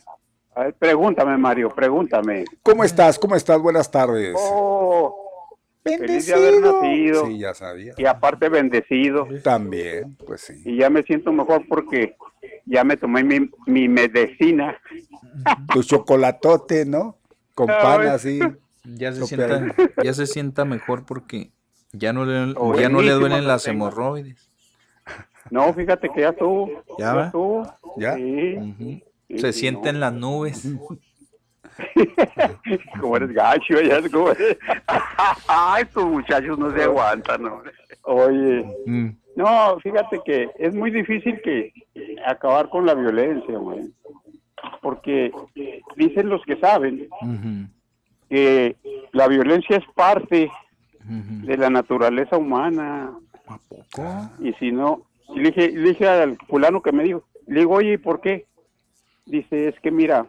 A 0.54 0.64
ver, 0.64 0.74
pregúntame, 0.74 1.36
Mario, 1.36 1.68
pregúntame. 1.68 2.46
¿Cómo 2.62 2.84
estás? 2.84 3.18
¿Cómo 3.18 3.34
estás? 3.36 3.60
Buenas 3.60 3.90
tardes. 3.90 4.34
Oh, 4.34 5.27
feliz 5.96 6.26
de 6.26 6.34
haber 6.34 6.60
nacido. 6.60 7.26
Sí, 7.26 7.38
ya 7.38 7.54
sabía. 7.54 7.94
Y 7.96 8.04
aparte 8.06 8.48
bendecido. 8.48 9.26
También, 9.42 10.16
pues 10.26 10.42
sí. 10.42 10.62
Y 10.64 10.76
ya 10.78 10.90
me 10.90 11.02
siento 11.02 11.32
mejor 11.32 11.64
porque 11.68 12.16
ya 12.66 12.84
me 12.84 12.96
tomé 12.96 13.24
mi, 13.24 13.50
mi 13.66 13.88
medicina. 13.88 14.76
Tu 15.72 15.82
chocolatote, 15.82 16.84
¿no? 16.84 17.16
Con 17.54 17.66
pan 17.66 18.06
así. 18.08 18.40
Ya 18.84 19.12
se, 19.12 19.26
sienta, 19.26 19.74
ya 20.02 20.14
se 20.14 20.26
sienta 20.26 20.64
mejor 20.64 21.04
porque 21.04 21.50
ya 21.92 22.12
no 22.12 22.24
le, 22.24 22.54
ya 22.80 22.88
no 22.88 23.02
le 23.02 23.12
duelen 23.12 23.46
las 23.46 23.64
tengo. 23.64 23.86
hemorroides. 23.88 24.48
No, 25.50 25.72
fíjate 25.74 26.08
que 26.14 26.20
ya 26.22 26.30
estuvo. 26.30 26.70
¿Ya 26.98 27.14
va? 27.14 27.26
estuvo. 27.26 27.62
¿Ya? 27.96 28.14
Sí. 28.16 29.02
Sí, 29.28 29.38
Se 29.38 29.52
sí, 29.52 29.60
siente 29.60 29.88
en 29.90 30.00
las 30.00 30.12
nubes. 30.12 30.66
Como 33.00 33.16
eres 33.16 33.32
gacho, 33.32 33.80
ya 33.80 33.98
es 33.98 34.10
como... 34.10 34.28
Ay, 35.48 35.82
estos 35.82 36.04
muchachos 36.04 36.58
no 36.58 36.70
se 36.72 36.82
aguantan, 36.82 37.42
¿no? 37.42 37.62
Oye, 38.02 38.64
Mm. 38.86 39.08
no, 39.36 39.78
fíjate 39.80 40.20
que 40.24 40.50
es 40.58 40.74
muy 40.74 40.90
difícil 40.90 41.40
que 41.42 41.72
acabar 42.26 42.68
con 42.70 42.86
la 42.86 42.94
violencia, 42.94 43.56
güey. 43.58 43.82
Porque 44.82 45.30
dicen 45.96 46.28
los 46.28 46.42
que 46.44 46.56
saben 46.56 47.08
que 48.28 48.76
la 49.12 49.28
violencia 49.28 49.76
es 49.76 49.84
parte 49.94 50.50
de 51.04 51.56
la 51.56 51.70
naturaleza 51.70 52.36
humana. 52.36 53.12
Y 54.40 54.52
si 54.54 54.72
no, 54.72 55.02
y 55.34 55.40
le 55.40 55.50
dije, 55.50 55.70
le 55.70 55.88
dije 55.90 56.08
al 56.08 56.36
fulano 56.48 56.82
que 56.82 56.92
me 56.92 57.04
dijo, 57.04 57.24
le 57.46 57.60
digo, 57.60 57.74
oye, 57.74 57.92
¿y 57.94 57.98
por 57.98 58.20
qué? 58.20 58.46
Dice, 59.26 59.68
es 59.68 59.78
que 59.80 59.90
mira, 59.90 60.26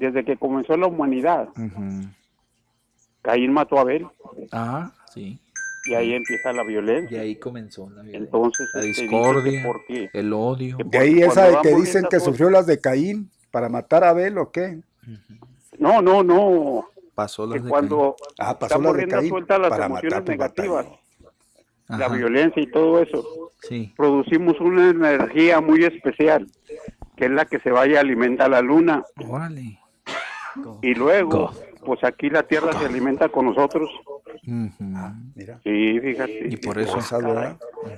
desde 0.00 0.24
que 0.24 0.36
comenzó 0.36 0.76
la 0.76 0.86
humanidad. 0.86 1.48
Caín 3.22 3.52
mató 3.52 3.78
a 3.78 3.82
Abel 3.82 4.06
Ah, 4.50 4.92
sí. 5.12 5.38
y 5.86 5.94
ahí 5.94 6.14
empieza 6.14 6.52
la 6.52 6.64
violencia. 6.64 7.18
Y 7.18 7.20
ahí 7.20 7.36
comenzó 7.36 7.88
la 7.90 8.02
violencia. 8.02 8.18
Entonces, 8.18 8.68
La 8.74 8.80
este, 8.82 9.02
discordia, 9.02 9.60
que 9.62 9.66
¿por 9.66 9.84
qué? 9.86 10.10
el 10.12 10.32
odio. 10.32 10.78
De 10.86 10.98
ahí 10.98 11.20
esa 11.22 11.48
de 11.50 11.58
que 11.62 11.74
dicen 11.74 12.06
que 12.10 12.18
sufrió 12.18 12.48
las 12.50 12.66
de 12.66 12.80
Caín 12.80 13.30
para 13.50 13.68
matar 13.68 14.04
a 14.04 14.10
Abel 14.10 14.38
o 14.38 14.50
qué. 14.50 14.80
No, 15.78 16.00
no, 16.00 16.22
no. 16.22 16.86
Pasó 17.14 17.46
Que 17.48 17.56
las 17.56 17.64
de 17.64 17.70
cuando 17.70 18.16
Ah, 18.38 18.58
pasó 18.58 18.80
las 18.80 18.94
de 18.96 19.06
Caín 19.08 19.28
suelta 19.28 19.58
las 19.58 19.68
para 19.70 19.86
emociones 19.86 20.24
negativas, 20.24 20.86
la 21.88 22.08
violencia 22.08 22.62
y 22.62 22.70
todo 22.70 23.02
eso, 23.02 23.50
Sí. 23.68 23.92
producimos 23.96 24.58
una 24.60 24.88
energía 24.88 25.60
muy 25.60 25.84
especial, 25.84 26.46
que 27.16 27.26
es 27.26 27.30
la 27.30 27.44
que 27.44 27.58
se 27.60 27.70
vaya 27.70 27.98
a 27.98 28.00
alimentar 28.00 28.48
la 28.48 28.62
luna. 28.62 29.04
Órale. 29.28 29.78
Y 30.82 30.94
luego, 30.94 31.52
pues 31.84 32.02
aquí 32.04 32.28
la 32.30 32.42
tierra 32.42 32.72
se 32.78 32.86
alimenta 32.86 33.28
con 33.28 33.46
nosotros 33.46 33.88
Ah, 34.94 35.14
mira. 35.34 35.60
Sí, 35.62 36.00
fíjate. 36.00 36.48
Y 36.50 36.56
por 36.56 36.78
eso. 36.78 36.94
Cosas, 36.94 37.22
¿verdad? 37.22 37.56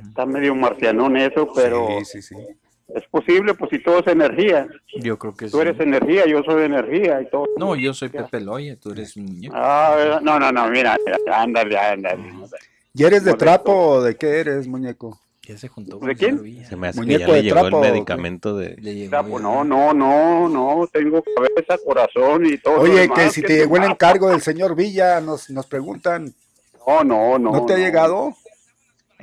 Está 0.09 0.27
medio 0.27 0.55
marcianón 0.55 1.17
eso, 1.17 1.49
pero 1.55 1.87
Sí, 2.01 2.21
sí, 2.21 2.23
sí. 2.23 2.35
es 2.95 3.05
posible, 3.11 3.55
pues 3.55 3.71
si 3.71 3.79
todo 3.83 4.01
es 4.01 4.07
energía. 4.07 4.67
Yo 5.01 5.19
creo 5.19 5.35
que 5.35 5.47
Tú 5.47 5.59
sí. 5.59 5.61
eres 5.61 5.79
energía, 5.81 6.27
yo 6.27 6.43
soy 6.43 6.65
energía 6.65 7.21
y 7.21 7.31
todo. 7.31 7.47
No, 7.57 7.77
yo 7.77 7.95
soy 7.95 8.09
Pepe 8.09 8.41
Loya, 8.41 8.77
tú 8.79 8.91
eres 8.93 9.17
un 9.17 9.27
muñeco. 9.27 9.55
Ah, 9.57 10.21
no, 10.23 10.39
no, 10.39 10.51
no, 10.53 10.69
mira, 10.69 10.97
mira, 11.05 11.19
ándale, 11.43 11.79
ándale. 11.79 12.23
¿Y 12.95 13.05
eres 13.05 13.25
de 13.25 13.35
trapo 13.35 13.73
o 13.73 14.03
de 14.03 14.17
qué 14.17 14.41
eres, 14.41 14.67
muñeco? 14.67 15.19
Ya 15.45 15.59
se 15.59 15.67
juntó 15.67 15.99
¿De 15.99 16.15
quién? 16.15 16.65
Se 16.65 16.77
me 16.77 16.89
hace 16.89 17.01
que 17.01 17.19
ya 17.19 17.27
le 17.27 17.43
llegó 17.43 17.61
trapo, 17.63 17.85
el 17.85 17.93
medicamento 17.93 18.57
de... 18.57 18.77
Le 18.81 19.09
Trapo, 19.09 19.39
ya. 19.39 19.43
no, 19.43 19.65
no, 19.65 19.93
no, 19.93 20.49
no, 20.49 20.89
tengo 20.93 21.23
cabeza, 21.23 21.79
corazón 21.85 22.47
y 22.47 22.59
todo. 22.59 22.81
Oye, 22.81 23.01
demás, 23.01 23.19
que 23.19 23.31
si 23.31 23.41
¿qué 23.41 23.47
te 23.49 23.57
llegó 23.59 23.77
el 23.77 23.85
encargo 23.85 24.31
del 24.31 24.41
señor 24.41 24.77
Villa, 24.77 25.21
nos, 25.21 25.51
nos 25.51 25.67
preguntan. 25.67 26.33
No, 26.87 27.03
no, 27.03 27.39
no. 27.39 27.53
¿No 27.53 27.67
te 27.67 27.75
ha 27.75 27.79
llegado? 27.79 28.37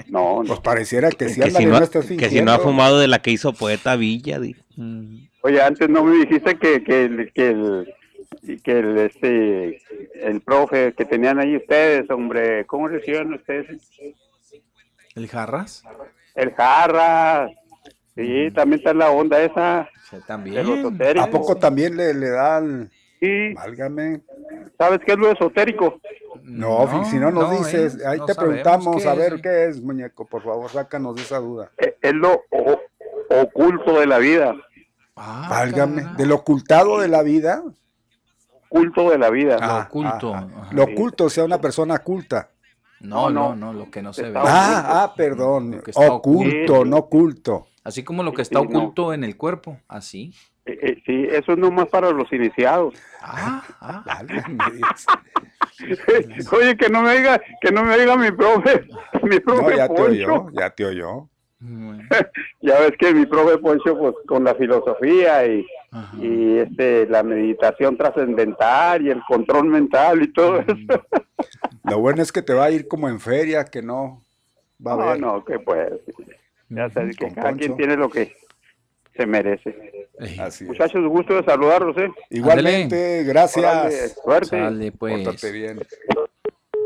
No, 0.08 0.44
no. 0.44 0.48
Pues 0.48 0.60
pareciera 0.60 1.10
que 1.10 1.30
sí, 1.30 1.40
que, 1.40 1.52
si 1.52 1.66
no, 1.66 1.80
que 1.90 2.30
si 2.30 2.42
no 2.42 2.52
ha 2.52 2.60
fumado 2.60 3.00
de 3.00 3.08
la 3.08 3.22
que 3.22 3.32
hizo 3.32 3.54
Poeta 3.54 3.96
Villa, 3.96 4.40
di. 4.40 4.56
Mm. 4.76 5.28
Oye, 5.42 5.62
antes 5.62 5.90
no 5.90 6.04
me 6.04 6.18
dijiste 6.18 6.58
que, 6.58 6.84
que, 6.84 7.06
el, 7.06 7.32
que 7.34 7.50
el 7.50 7.94
que 8.64 8.80
el 8.80 8.98
este 8.98 9.82
el 10.22 10.42
profe 10.42 10.94
que 10.94 11.06
tenían 11.06 11.40
ahí 11.40 11.56
ustedes, 11.56 12.10
hombre, 12.10 12.66
¿cómo 12.66 12.88
le 12.88 12.98
decían 12.98 13.34
ustedes? 13.34 13.68
¿El 15.16 15.28
Jarras? 15.28 15.84
El 16.36 16.54
jarra. 16.56 17.50
Sí, 18.16 18.50
también 18.54 18.80
está 18.80 18.94
la 18.94 19.12
onda 19.12 19.42
esa 19.42 19.88
también. 20.26 20.66
¿A 21.20 21.28
poco 21.28 21.56
también 21.56 21.96
le, 21.96 22.14
le 22.14 22.30
dan? 22.30 22.90
Sí, 23.20 23.54
Válgame. 23.54 24.22
¿sabes 24.78 25.00
qué 25.06 25.12
es 25.14 25.18
lo 25.18 25.32
esotérico? 25.32 26.00
No, 26.44 27.06
si 27.06 27.18
no 27.18 27.32
nos 27.32 27.50
no, 27.52 27.58
dices, 27.58 27.98
eh, 28.00 28.08
ahí 28.08 28.18
no 28.18 28.26
te 28.26 28.34
preguntamos, 28.36 29.04
qué 29.04 29.10
a 29.10 29.14
ver 29.14 29.34
eh. 29.36 29.40
qué 29.42 29.66
es, 29.68 29.82
muñeco, 29.82 30.26
por 30.26 30.42
favor, 30.44 30.70
sácanos 30.70 31.16
de 31.16 31.22
esa 31.22 31.38
duda. 31.40 31.70
Eh, 31.78 31.98
Es 32.02 32.14
lo 32.14 32.44
o- 32.50 32.82
oculto 33.42 34.00
de 34.00 34.08
la 34.08 34.18
vida, 34.18 34.56
Ah, 35.16 35.48
Válgame, 35.50 36.02
caray. 36.02 36.18
del 36.18 36.32
ocultado 36.32 37.00
de 37.02 37.10
la 37.10 37.22
vida. 37.24 37.62
oculto 38.70 39.10
de 39.12 39.18
la 39.18 39.30
vida. 39.30 39.58
Ah, 39.62 39.86
oculto, 39.90 40.34
ah, 40.34 40.48
ah. 40.56 40.62
ajá. 40.62 40.74
Lo 40.74 40.84
oculto, 40.84 41.26
o 41.26 41.30
sea, 41.30 41.44
una 41.44 41.60
persona 41.60 42.00
culta. 42.00 42.50
No, 43.02 43.30
no, 43.30 43.56
no. 43.56 43.74
no, 43.74 43.74
lo 43.74 43.90
que 43.92 44.02
no 44.02 44.12
se 44.14 44.30
ve. 44.30 44.34
Ah, 44.36 45.04
ah, 45.04 45.14
perdón. 45.16 45.72
Lo 45.72 45.82
que 45.84 45.92
está 45.92 46.12
Oculto, 46.12 46.50
oculto. 46.74 46.86
no 46.86 46.98
oculto. 46.98 47.68
Así 47.84 48.04
como 48.04 48.24
lo 48.24 48.34
que 48.34 48.42
está 48.42 48.60
Sí, 48.60 48.68
no. 48.70 48.80
oculto 48.80 49.14
en 49.14 49.24
el 49.24 49.38
cuerpo, 49.38 49.78
así. 49.88 50.34
Eh, 50.66 50.78
eh, 50.82 51.02
sí, 51.06 51.28
eso 51.32 51.54
es 51.54 51.58
nomás 51.58 51.88
para 51.88 52.12
los 52.12 52.32
iniciados. 52.34 52.94
Ah, 53.22 53.64
ah. 53.82 54.04
Oye, 56.52 56.78
que 56.78 56.90
no 56.90 57.02
me 57.02 57.18
diga, 57.18 57.42
que 57.62 57.72
no 57.72 57.84
me 57.84 57.98
diga 57.98 58.16
mi 58.18 58.32
profe, 58.32 58.86
mi 59.24 59.40
profe 59.40 59.62
No, 59.72 59.78
ya 59.78 59.88
te 59.88 60.02
oyó, 60.02 60.46
ya 60.52 60.70
te 60.70 60.86
oyó. 60.86 61.30
Ya 62.62 62.80
ves 62.80 62.94
que 62.98 63.14
mi 63.14 63.26
profe 63.26 63.58
Poncho, 63.58 63.98
pues 63.98 64.16
con 64.28 64.44
la 64.44 64.56
filosofía 64.56 65.46
y, 65.48 65.66
ajá. 65.92 66.18
y 66.18 66.58
este 66.60 67.06
la 67.08 67.24
meditación 67.24 67.98
trascendental 67.98 69.06
y 69.06 69.10
el 69.10 69.22
control 69.28 69.66
mental 69.66 70.22
y 70.24 70.32
todo 70.34 70.60
eso. 70.60 70.76
Lo 71.84 72.00
bueno 72.00 72.22
es 72.22 72.32
que 72.32 72.42
te 72.42 72.54
va 72.54 72.66
a 72.66 72.72
ir 72.72 72.88
como 72.88 73.10
en 73.10 73.20
feria, 73.20 73.66
que 73.66 73.82
no 73.82 74.22
va 74.86 74.94
a 74.94 74.96
No, 74.98 75.02
haber. 75.04 75.20
no, 75.22 75.46
que 75.46 75.60
pues. 75.60 75.90
Ya 76.70 76.90
sabes 76.92 77.18
que 77.18 77.34
cada 77.34 77.50
Poncho. 77.50 77.58
quien 77.66 77.78
tiene 77.78 77.96
lo 77.98 78.10
que 78.10 78.36
se 79.16 79.26
merece. 79.26 80.08
Así 80.40 80.64
es. 80.66 80.70
Muchachos, 80.70 81.08
gusto 81.08 81.34
de 81.36 81.44
saludarlos, 81.44 81.98
¿eh? 81.98 82.12
Igualmente, 82.30 83.24
gracias. 83.24 84.16
suerte. 84.24 84.92
Pues. 84.92 85.24
Pórtate 85.26 85.52
bien. 85.52 85.80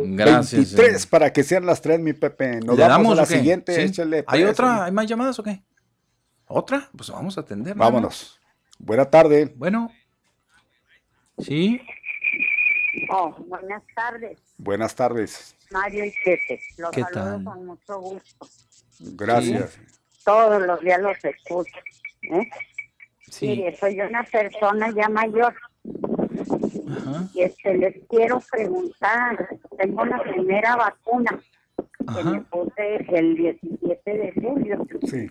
Gracias. 0.05 0.73
23 0.75 1.07
para 1.07 1.31
que 1.33 1.43
sean 1.43 1.65
las 1.65 1.81
3, 1.81 1.99
mi 1.99 2.13
Pepe. 2.13 2.59
Nos 2.61 2.77
¿Le 2.77 2.83
vamos 2.83 2.87
damos 2.87 3.11
a 3.17 3.21
la 3.21 3.25
siguiente. 3.25 3.73
Sí. 3.75 3.81
Échale, 3.81 4.23
¿Hay 4.27 4.41
pues, 4.41 4.53
otra? 4.53 4.85
¿Hay 4.85 4.91
más 4.91 5.05
llamadas 5.07 5.37
o 5.39 5.43
qué? 5.43 5.61
¿Otra? 6.47 6.89
Pues 6.95 7.09
vamos 7.09 7.37
a 7.37 7.41
atender. 7.41 7.75
¿no? 7.75 7.83
Vámonos. 7.83 8.39
Buena 8.85 9.05
tarde. 9.09 9.51
Bueno. 9.55 9.89
Sí. 11.39 11.81
Oh, 13.09 13.31
buenas 13.47 13.81
tardes, 13.95 14.39
Buenas 14.57 14.93
tardes. 14.95 15.55
Mario 15.71 16.05
y 16.05 16.13
Pepe. 16.23 16.59
Los 16.77 16.91
¿Qué 16.91 17.01
saludo 17.01 17.23
tal? 17.35 17.43
con 17.43 17.65
mucho 17.65 17.99
gusto. 17.99 18.47
Gracias. 19.15 19.79
Todos 20.25 20.61
los 20.67 20.79
días 20.81 21.01
los 21.01 21.17
escucho. 21.25 21.75
¿eh? 22.23 22.49
Sí. 23.29 23.47
Mire, 23.47 23.75
soy 23.77 23.99
una 24.01 24.23
persona 24.23 24.91
ya 24.95 25.07
mayor 25.09 25.55
Ajá. 26.91 27.27
y 27.33 27.41
este, 27.41 27.77
les 27.77 27.95
quiero 28.09 28.41
preguntar. 28.51 29.47
Tengo 29.77 30.05
la 30.05 30.21
primera 30.21 30.75
vacuna 30.75 31.41
que 32.15 32.23
me 32.25 32.41
puse 32.41 32.97
el 33.17 33.35
17 33.35 34.11
de 34.11 34.31
julio, 34.33 34.85
Sí. 35.09 35.29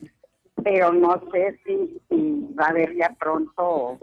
Pero 0.65 0.93
no 0.93 1.21
sé 1.33 1.59
si, 1.65 2.01
si 2.09 2.55
va 2.59 2.67
a 2.67 2.71
haber 2.71 2.95
ya 2.97 3.15
pronto 3.19 3.99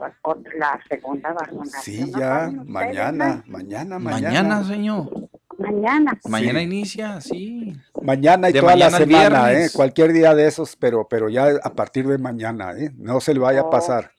la 0.58 0.80
segunda 0.90 1.34
vacunación. 1.34 1.82
Sí, 2.06 2.12
¿No 2.12 2.20
ya. 2.20 2.52
Mañana, 2.66 3.44
no? 3.46 3.52
mañana, 3.52 4.00
Mañana, 4.00 4.00
mañana. 4.00 4.64
señor. 4.64 5.10
Mañana. 5.58 6.18
Mañana 6.30 6.60
Sí. 6.60 6.66
inicia, 6.66 7.22
sí. 7.22 7.76
Mañana 8.02 8.50
y 8.50 8.54
De 8.54 8.62
toda 8.62 8.76
la 8.78 8.90
mañana 8.90 9.06
semana, 9.06 9.52
¿eh? 9.54 9.68
Cualquier 9.76 10.14
día 10.14 10.34
de 10.34 10.48
esos, 10.48 10.76
pero, 10.78 11.06
pero 11.10 11.28
ya 11.30 11.48
a 11.62 11.74
partir 11.74 12.08
de 12.08 12.18
mañana, 12.18 12.72
¿eh? 12.78 12.92
No 12.98 13.20
se 13.20 13.34
le 13.34 13.40
vaya 13.42 13.62
a 13.62 13.64
Oh. 13.66 13.70
pasar. 13.70 14.12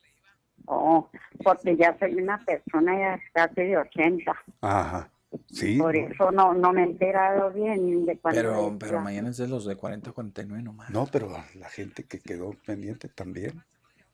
Oh, 0.66 1.08
porque 1.42 1.76
ya 1.76 1.96
soy 1.98 2.14
una 2.16 2.38
persona 2.44 2.96
ya 2.98 3.20
casi 3.32 3.62
de 3.62 3.78
80. 3.78 4.32
Ajá. 4.60 5.08
Sí. 5.50 5.78
Por 5.78 5.94
eso 5.96 6.30
no, 6.32 6.54
no 6.54 6.72
me 6.72 6.82
he 6.82 6.84
enterado 6.86 7.52
bien 7.52 8.04
de 8.04 8.18
cuándo 8.18 8.40
Pero, 8.40 8.68
es 8.68 8.74
pero 8.78 8.92
la- 8.94 9.00
mañana 9.00 9.30
es 9.30 9.36
de 9.36 9.46
los 9.48 9.64
de 9.64 9.76
40 9.76 10.10
a 10.10 10.12
49 10.12 10.62
nomás. 10.62 10.90
No, 10.90 11.06
pero 11.10 11.30
la 11.54 11.68
gente 11.70 12.04
que 12.04 12.18
quedó 12.20 12.54
pendiente 12.66 13.08
también. 13.08 13.62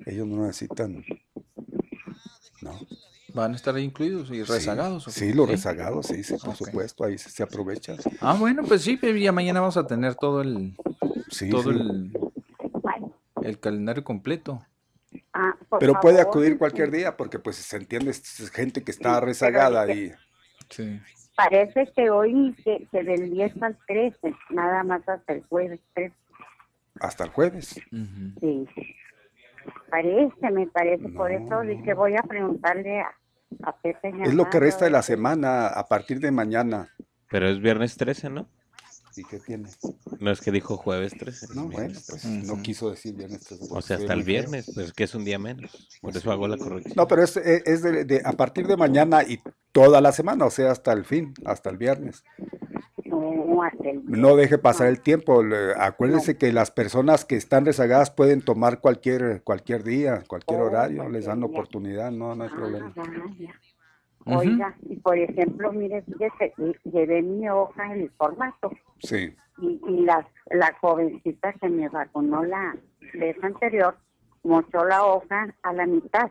Ellos 0.04 0.26
no 0.26 0.42
necesitan. 0.46 1.04
No. 2.62 2.78
¿Van 3.34 3.52
a 3.52 3.56
estar 3.56 3.74
ahí 3.74 3.84
incluidos 3.84 4.30
y 4.30 4.42
rezagados? 4.42 5.04
qué? 5.06 5.10
Sí, 5.10 5.32
los 5.32 5.48
rezagados, 5.48 6.06
sí, 6.06 6.22
sí, 6.22 6.36
por 6.42 6.54
supuesto. 6.56 7.04
Ahí 7.04 7.18
se, 7.18 7.30
se 7.30 7.42
aprovecha. 7.42 7.96
Ah, 8.20 8.36
bueno, 8.38 8.62
pues 8.64 8.82
sí, 8.82 8.96
pero 8.96 9.16
ya 9.18 9.32
mañana 9.32 9.60
vamos 9.60 9.76
a 9.76 9.86
tener 9.86 10.14
todo 10.14 10.40
el, 10.42 10.74
Sí, 11.30 11.50
todo 11.50 11.64
sí. 11.64 11.68
el, 11.70 12.12
el 13.42 13.60
calendario 13.60 14.04
completo. 14.04 14.64
Ah, 15.32 15.54
Pero 15.78 15.98
puede 16.00 16.20
acudir 16.20 16.56
cualquier 16.58 16.90
día 16.90 17.16
porque 17.16 17.38
pues 17.38 17.56
se 17.56 17.76
entiende 17.76 18.10
es 18.10 18.50
gente 18.50 18.82
que 18.82 18.90
está 18.90 19.20
rezagada 19.20 19.90
y 19.92 20.12
Sí. 20.70 21.00
Parece 21.36 21.90
que 21.94 22.08
hoy, 22.10 22.54
que, 22.64 22.88
que 22.90 23.02
del 23.02 23.30
10 23.30 23.62
al 23.62 23.76
13, 23.86 24.34
nada 24.50 24.82
más 24.84 25.06
hasta 25.08 25.32
el 25.34 25.42
jueves 25.44 25.80
13. 25.94 26.14
hasta 27.00 27.24
el 27.24 27.30
jueves. 27.30 27.80
Ujú. 27.92 28.40
Sí. 28.40 28.66
Parece, 29.90 30.50
me 30.50 30.66
parece. 30.68 31.08
Por 31.10 31.32
eso 31.32 31.60
dije, 31.62 31.94
voy 31.94 32.14
a 32.16 32.22
preguntarle 32.22 33.00
a, 33.00 33.10
a 33.64 33.76
Pepe. 33.76 34.12
Es 34.24 34.34
lo 34.34 34.48
que 34.48 34.60
resta 34.60 34.84
de 34.84 34.90
la 34.90 35.02
semana 35.02 35.66
a 35.68 35.86
partir 35.88 36.20
de 36.20 36.30
mañana. 36.30 36.88
Pero 37.30 37.48
es 37.48 37.60
viernes 37.60 37.96
13, 37.96 38.30
¿no? 38.30 38.48
¿Y 39.16 39.24
qué 39.24 39.38
tiene? 39.40 39.68
No 40.20 40.30
es 40.30 40.40
que 40.42 40.52
dijo 40.52 40.76
jueves 40.76 41.16
13. 41.16 41.48
No, 41.54 41.64
bueno, 41.64 41.78
viernes 41.78 42.06
pues 42.08 42.22
13. 42.22 42.46
no 42.46 42.62
quiso 42.62 42.90
decir 42.90 43.14
bien 43.14 43.32
esto. 43.32 43.56
O 43.70 43.80
sea, 43.80 43.96
hasta 43.96 44.12
el 44.12 44.22
viernes, 44.24 44.70
pues 44.74 44.92
que 44.92 45.04
es 45.04 45.14
un 45.14 45.24
día 45.24 45.38
menos. 45.38 45.98
Por 46.02 46.14
eso 46.16 46.30
hago 46.30 46.46
la 46.46 46.58
corrección. 46.58 46.92
No, 46.96 47.08
pero 47.08 47.24
es, 47.24 47.36
es- 47.38 47.62
es 47.66 47.82
de, 47.82 48.04
de- 48.04 48.22
a 48.24 48.32
partir 48.32 48.66
de 48.66 48.76
mañana 48.76 49.22
y 49.22 49.40
toda 49.84 50.00
la 50.00 50.10
semana, 50.12 50.46
o 50.46 50.50
sea, 50.50 50.70
hasta 50.70 50.92
el 50.92 51.04
fin, 51.04 51.34
hasta 51.44 51.68
el 51.68 51.76
viernes. 51.76 52.24
No, 53.04 53.62
hasta 53.62 53.90
el 53.90 54.02
No 54.06 54.34
deje 54.36 54.56
pasar 54.58 54.86
el 54.88 55.00
tiempo. 55.00 55.42
le- 55.42 55.74
Acuérdese 55.78 56.38
que 56.38 56.50
las 56.52 56.70
personas 56.70 57.24
que 57.26 57.36
están 57.36 57.66
rezagadas 57.66 58.10
pueden 58.10 58.40
tomar 58.42 58.80
cualquier 58.80 59.42
cualquier 59.42 59.82
día, 59.84 60.22
cualquier 60.26 60.60
horario, 60.60 61.08
les 61.10 61.26
dan 61.26 61.42
oportunidad, 61.42 62.10
no, 62.10 62.34
no 62.34 62.44
hay 62.44 62.50
problema. 62.50 62.92
Ah, 62.96 63.02
vaya. 63.04 63.54
Oiga, 64.38 64.74
y 64.88 64.96
por 64.96 65.16
ejemplo, 65.18 65.72
mire, 65.72 66.02
fíjese, 66.02 66.52
llevé 66.84 67.22
mi 67.22 67.48
hoja 67.48 67.84
en 67.92 68.00
el 68.00 68.10
formato 68.16 68.70
Sí, 68.98 69.32
y, 69.58 69.80
y 69.88 70.00
la, 70.04 70.26
la 70.50 70.74
jovencita 70.80 71.52
que 71.52 71.68
me 71.68 71.88
vacunó 71.90 72.42
la 72.44 72.74
vez 73.14 73.36
anterior 73.42 73.96
mostró 74.42 74.84
la 74.86 75.04
hoja 75.04 75.54
a 75.62 75.72
la 75.74 75.86
mitad. 75.86 76.28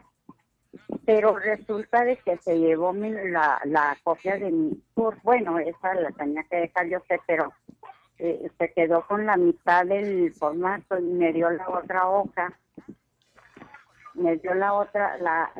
Pero 1.06 1.38
resulta 1.38 2.04
de 2.04 2.18
que 2.18 2.38
se 2.38 2.58
llevó 2.58 2.94
mi, 2.94 3.12
la, 3.12 3.60
la 3.66 3.98
copia 4.04 4.38
de 4.38 4.52
mi 4.52 4.84
tour. 4.96 5.18
Bueno, 5.24 5.60
esa 5.60 5.94
la 5.96 6.12
tenía 6.12 6.44
que 6.50 6.58
dejar 6.58 6.88
yo 6.88 7.00
sé, 7.08 7.20
pero 7.28 7.54
eh, 8.18 8.50
se 8.58 8.72
quedó 8.74 9.06
con 9.08 9.26
la 9.26 9.38
mitad 9.38 9.86
del 9.86 10.34
formato 10.34 10.98
y 10.98 11.04
me 11.04 11.32
dio 11.34 11.50
la 11.52 11.70
otra 11.70 12.08
hoja. 12.10 12.54
Me 14.14 14.38
dio 14.38 14.54
la 14.54 14.74
otra, 14.74 15.18
la, 15.18 15.52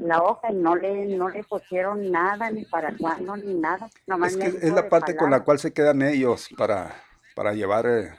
la 0.00 0.22
hoja 0.22 0.52
y 0.52 0.54
no 0.54 0.76
le, 0.76 1.06
no 1.16 1.28
le 1.28 1.42
pusieron 1.42 2.10
nada, 2.12 2.50
ni 2.50 2.64
para 2.64 2.96
cuándo, 2.96 3.36
ni 3.36 3.54
nada. 3.54 3.90
Nomás 4.06 4.30
es 4.32 4.36
me 4.38 4.42
que 4.60 4.66
es 4.68 4.72
la 4.72 4.88
parte 4.88 5.16
con 5.16 5.30
la 5.30 5.40
cual 5.42 5.58
se 5.58 5.72
quedan 5.72 6.02
ellos 6.02 6.48
para, 6.56 6.94
para 7.34 7.52
llevar, 7.52 7.86
eh, 7.86 8.10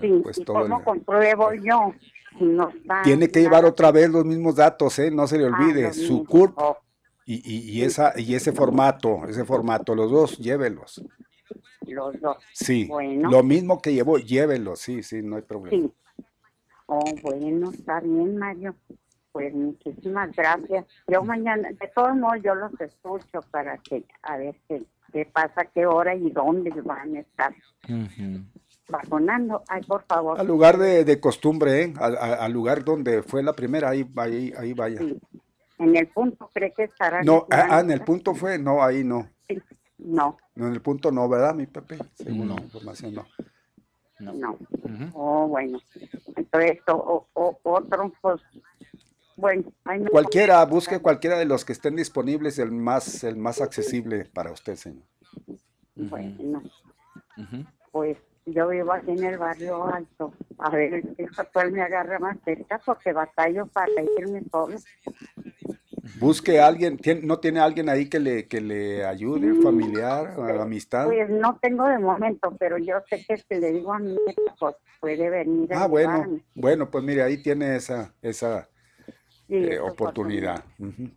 Sí, 0.00 0.20
pues 0.22 0.38
¿y 0.38 0.44
todo 0.46 0.62
cómo 0.62 0.78
el- 0.78 0.84
compruebo 0.84 1.52
yo 1.52 1.92
si 2.38 2.44
no 2.44 2.68
está? 2.70 3.02
tiene 3.02 3.28
que 3.28 3.40
llevar 3.40 3.64
otra 3.64 3.90
vez 3.92 4.10
los 4.10 4.24
mismos 4.24 4.56
datos, 4.56 4.98
¿eh? 4.98 5.10
No 5.10 5.26
se 5.26 5.38
le 5.38 5.44
olvide, 5.44 5.84
Ah, 5.84 5.88
los 5.88 5.96
su. 5.96 6.24
CURP 6.24 6.54
Oh, 6.58 6.76
y, 7.26 7.34
y, 7.44 7.70
y 7.78 7.82
esa, 7.82 8.12
y 8.18 8.34
ese 8.34 8.52
formato, 8.52 9.26
ese 9.28 9.44
formato, 9.44 9.94
los 9.94 10.10
dos, 10.10 10.38
llévelos. 10.38 11.02
Los 11.86 12.20
dos. 12.20 12.36
Sí, 12.52 12.86
Bueno. 12.88 13.30
lo 13.30 13.42
mismo 13.42 13.80
que 13.80 13.92
llevó, 13.92 14.18
llévelo, 14.18 14.76
sí, 14.76 15.02
sí, 15.02 15.22
no 15.22 15.36
hay 15.36 15.42
problema. 15.42 15.76
Sí. 15.86 15.92
Oh, 16.86 17.04
bueno, 17.22 17.70
está 17.70 18.00
bien, 18.00 18.36
Mario. 18.36 18.74
Pues 19.32 19.54
muchísimas 19.54 20.30
gracias. 20.36 20.84
Yo 21.08 21.22
mañana, 21.22 21.70
de 21.70 21.90
todos 21.94 22.14
modos, 22.16 22.38
yo 22.44 22.54
los 22.54 22.78
escucho 22.80 23.40
para 23.50 23.78
que, 23.78 24.04
a 24.22 24.36
ver 24.36 24.56
qué, 24.68 24.82
qué 25.12 25.24
pasa, 25.24 25.64
qué 25.74 25.86
hora 25.86 26.14
y 26.14 26.30
dónde 26.30 26.70
van 26.82 27.16
a 27.16 27.20
estar 27.20 27.54
vacunando. 28.88 29.62
Ay, 29.68 29.82
por 29.82 30.02
favor. 30.04 30.38
Al 30.40 30.46
lugar 30.46 30.78
de, 30.78 31.04
de 31.04 31.20
costumbre, 31.20 31.82
¿eh? 31.82 31.94
Al, 31.98 32.52
lugar 32.52 32.84
donde 32.84 33.22
fue 33.22 33.42
la 33.42 33.52
primera, 33.52 33.90
ahí, 33.90 34.06
ahí, 34.16 34.52
ahí 34.56 34.72
vaya. 34.72 35.00
En 35.78 35.96
el 35.96 36.06
punto, 36.08 36.50
¿cree 36.52 36.72
que 36.72 36.84
estará? 36.84 37.22
No, 37.22 37.46
ah, 37.50 37.66
ah, 37.70 37.80
en 37.80 37.90
el 37.90 38.02
punto 38.02 38.34
fue, 38.34 38.58
no, 38.58 38.82
ahí 38.82 39.02
no. 39.04 39.28
No, 39.98 40.36
No, 40.54 40.66
en 40.66 40.72
el 40.72 40.80
punto 40.82 41.10
no, 41.10 41.28
¿verdad, 41.28 41.54
mi 41.54 41.66
Pepe? 41.66 41.98
Según 42.14 42.48
la 42.48 42.60
información, 42.60 43.14
no. 43.14 43.26
no. 44.32 44.58
Oh, 45.14 45.46
bueno. 45.48 45.80
Entonces, 46.36 46.78
o, 46.88 47.26
o- 47.32 47.58
otro, 47.62 48.12
pues, 48.20 48.40
bueno. 49.36 49.64
Cualquiera, 50.10 50.64
busque 50.66 51.00
cualquiera 51.00 51.38
de 51.38 51.44
los 51.46 51.64
que 51.64 51.72
estén 51.72 51.96
disponibles, 51.96 52.58
el 52.58 52.70
más, 52.70 53.24
el 53.24 53.36
más 53.36 53.60
accesible 53.60 54.24
para 54.26 54.52
usted, 54.52 54.76
señor. 54.76 55.04
Bueno, 55.94 56.62
pues 57.90 58.18
yo 58.46 58.68
vivo 58.68 58.92
aquí 58.92 59.10
en 59.12 59.24
el 59.24 59.38
barrio 59.38 59.86
alto. 59.86 60.32
A 60.58 60.70
ver 60.70 61.02
si 61.16 61.24
cuál 61.52 61.72
me 61.72 61.82
agarra 61.82 62.18
más 62.18 62.38
cerca 62.44 62.80
porque 62.84 63.12
batallo 63.12 63.66
para 63.66 63.90
irme 64.18 64.42
solo. 64.50 64.76
Busque 66.18 66.60
a 66.60 66.66
alguien, 66.66 66.98
¿tien- 66.98 67.22
¿no 67.22 67.38
tiene 67.38 67.60
alguien 67.60 67.88
ahí 67.88 68.08
que 68.08 68.18
le, 68.20 68.46
que 68.48 68.60
le 68.60 69.04
ayude, 69.04 69.54
familiar, 69.62 70.34
amistad? 70.60 71.06
Pues 71.06 71.28
no 71.30 71.58
tengo 71.60 71.86
de 71.88 71.98
momento, 71.98 72.54
pero 72.58 72.78
yo 72.78 72.96
sé 73.08 73.24
que 73.26 73.36
si 73.36 73.54
le 73.60 73.72
digo 73.72 73.92
a 73.92 73.98
mi 73.98 74.10
nieta, 74.10 74.54
pues 74.58 74.76
puede 75.00 75.30
venir 75.30 75.72
Ah, 75.72 75.86
bueno, 75.86 76.40
bueno, 76.54 76.90
pues 76.90 77.02
mire, 77.04 77.22
ahí 77.22 77.42
tiene 77.42 77.76
esa, 77.76 78.12
esa 78.22 78.68
Sí, 79.48 79.56
eh, 79.56 79.80
oportunidad. 79.80 80.64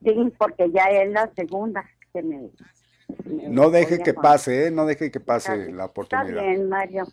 Sí, 0.04 0.34
porque 0.38 0.70
ya 0.72 0.86
es 0.86 1.12
la 1.12 1.32
segunda 1.36 1.86
que 2.14 2.22
me... 2.22 2.50
me 3.26 3.50
No 3.50 3.70
deje 3.70 4.00
que 4.00 4.14
pase, 4.14 4.68
¿eh? 4.68 4.72
No 4.72 4.86
deje 4.86 5.12
que 5.12 5.20
pase 5.20 5.56
la 5.58 5.66
Está 5.70 5.86
oportunidad. 5.86 6.42
bien, 6.42 6.70
Mario. 6.70 7.06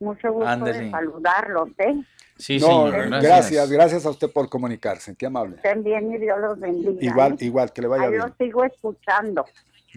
Mucho 0.00 0.32
gusto 0.32 0.48
Ándele. 0.48 0.78
de 0.84 0.90
saludarlos, 0.90 1.68
¿eh? 1.78 2.02
Sí, 2.36 2.58
no, 2.60 2.66
señor, 2.66 2.92
gracias. 2.92 3.22
gracias. 3.22 3.70
gracias, 3.70 4.06
a 4.06 4.10
usted 4.10 4.30
por 4.30 4.48
comunicarse, 4.48 5.16
qué 5.16 5.26
amable. 5.26 5.56
Estén 5.56 5.82
bien 5.82 6.12
y 6.12 6.18
Dios 6.18 6.38
los 6.40 6.58
bendiga. 6.60 6.92
Igual, 7.00 7.32
¿eh? 7.32 7.44
igual, 7.44 7.72
que 7.72 7.82
le 7.82 7.88
vaya 7.88 8.04
Ahí 8.04 8.10
bien. 8.10 8.22
los 8.22 8.32
sigo 8.36 8.64
escuchando. 8.64 9.44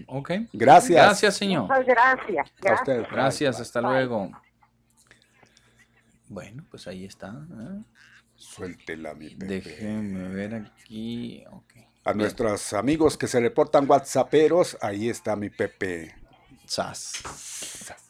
Ok. 0.07 0.31
Gracias. 0.53 0.89
Gracias, 1.05 1.35
señor. 1.37 1.63
Muchas 1.63 1.85
gracias. 1.85 2.47
A 2.49 2.61
Gracias. 2.61 2.79
usted. 2.79 3.05
Gracias, 3.11 3.59
hasta 3.61 3.81
Bye. 3.81 3.89
luego. 3.91 4.31
Bueno, 6.29 6.63
pues 6.71 6.87
ahí 6.87 7.05
está. 7.05 7.27
¿eh? 7.27 7.83
Suéltela, 8.35 9.13
mi 9.13 9.29
Pepe. 9.35 9.45
Déjeme 9.45 10.29
ver 10.29 10.55
aquí. 10.55 11.43
ok. 11.51 11.73
A 12.03 12.13
Bien. 12.13 12.23
nuestros 12.23 12.73
amigos 12.73 13.17
que 13.17 13.27
se 13.27 13.39
reportan 13.39 13.89
whatsapperos, 13.89 14.77
ahí 14.81 15.09
está 15.09 15.35
mi 15.35 15.49
Pepe. 15.49 16.20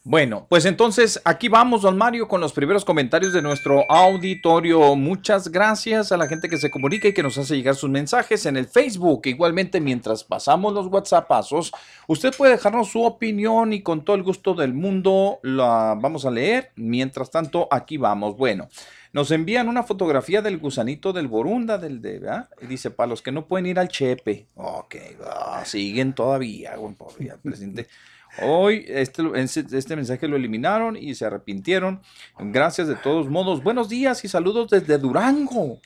Bueno, 0.04 0.46
pues 0.48 0.64
entonces 0.64 1.20
aquí 1.24 1.48
vamos, 1.48 1.82
don 1.82 1.96
Mario, 1.96 2.26
con 2.26 2.40
los 2.40 2.52
primeros 2.52 2.84
comentarios 2.84 3.32
de 3.32 3.40
nuestro 3.40 3.88
auditorio. 3.88 4.96
Muchas 4.96 5.48
gracias 5.48 6.10
a 6.10 6.16
la 6.16 6.26
gente 6.26 6.48
que 6.48 6.56
se 6.58 6.70
comunica 6.70 7.06
y 7.06 7.14
que 7.14 7.22
nos 7.22 7.38
hace 7.38 7.56
llegar 7.56 7.76
sus 7.76 7.88
mensajes 7.88 8.46
en 8.46 8.56
el 8.56 8.66
Facebook. 8.66 9.22
Igualmente, 9.26 9.80
mientras 9.80 10.24
pasamos 10.24 10.74
los 10.74 10.88
WhatsAppazos, 10.88 11.72
usted 12.08 12.34
puede 12.36 12.52
dejarnos 12.52 12.88
su 12.88 13.02
opinión 13.02 13.72
y 13.72 13.82
con 13.82 14.04
todo 14.04 14.16
el 14.16 14.24
gusto 14.24 14.54
del 14.54 14.74
mundo 14.74 15.38
la 15.42 15.96
vamos 16.00 16.24
a 16.26 16.30
leer. 16.30 16.72
Mientras 16.76 17.30
tanto, 17.30 17.68
aquí 17.70 17.96
vamos. 17.96 18.36
Bueno. 18.36 18.68
Nos 19.14 19.30
envían 19.30 19.68
una 19.68 19.82
fotografía 19.82 20.40
del 20.40 20.56
gusanito 20.56 21.12
del 21.12 21.28
Borunda, 21.28 21.76
del 21.76 22.00
de, 22.00 22.18
¿verdad? 22.18 22.48
Y 22.62 22.66
dice, 22.66 22.90
para 22.90 23.08
los 23.08 23.20
que 23.20 23.30
no 23.30 23.46
pueden 23.46 23.66
ir 23.66 23.78
al 23.78 23.88
Chepe. 23.88 24.46
Ok, 24.54 24.96
ah, 25.26 25.62
siguen 25.66 26.14
todavía, 26.14 26.76
buen 26.76 26.94
pobre, 26.94 27.34
presidente. 27.42 27.88
Hoy 28.40 28.84
este, 28.88 29.22
este 29.36 29.94
mensaje 29.96 30.26
lo 30.26 30.36
eliminaron 30.36 30.96
y 30.96 31.14
se 31.14 31.26
arrepintieron. 31.26 32.00
Gracias 32.38 32.88
de 32.88 32.94
todos 32.94 33.28
modos. 33.28 33.62
Buenos 33.62 33.88
días 33.90 34.24
y 34.24 34.28
saludos 34.28 34.70
desde 34.70 34.96
Durango. 34.98 35.80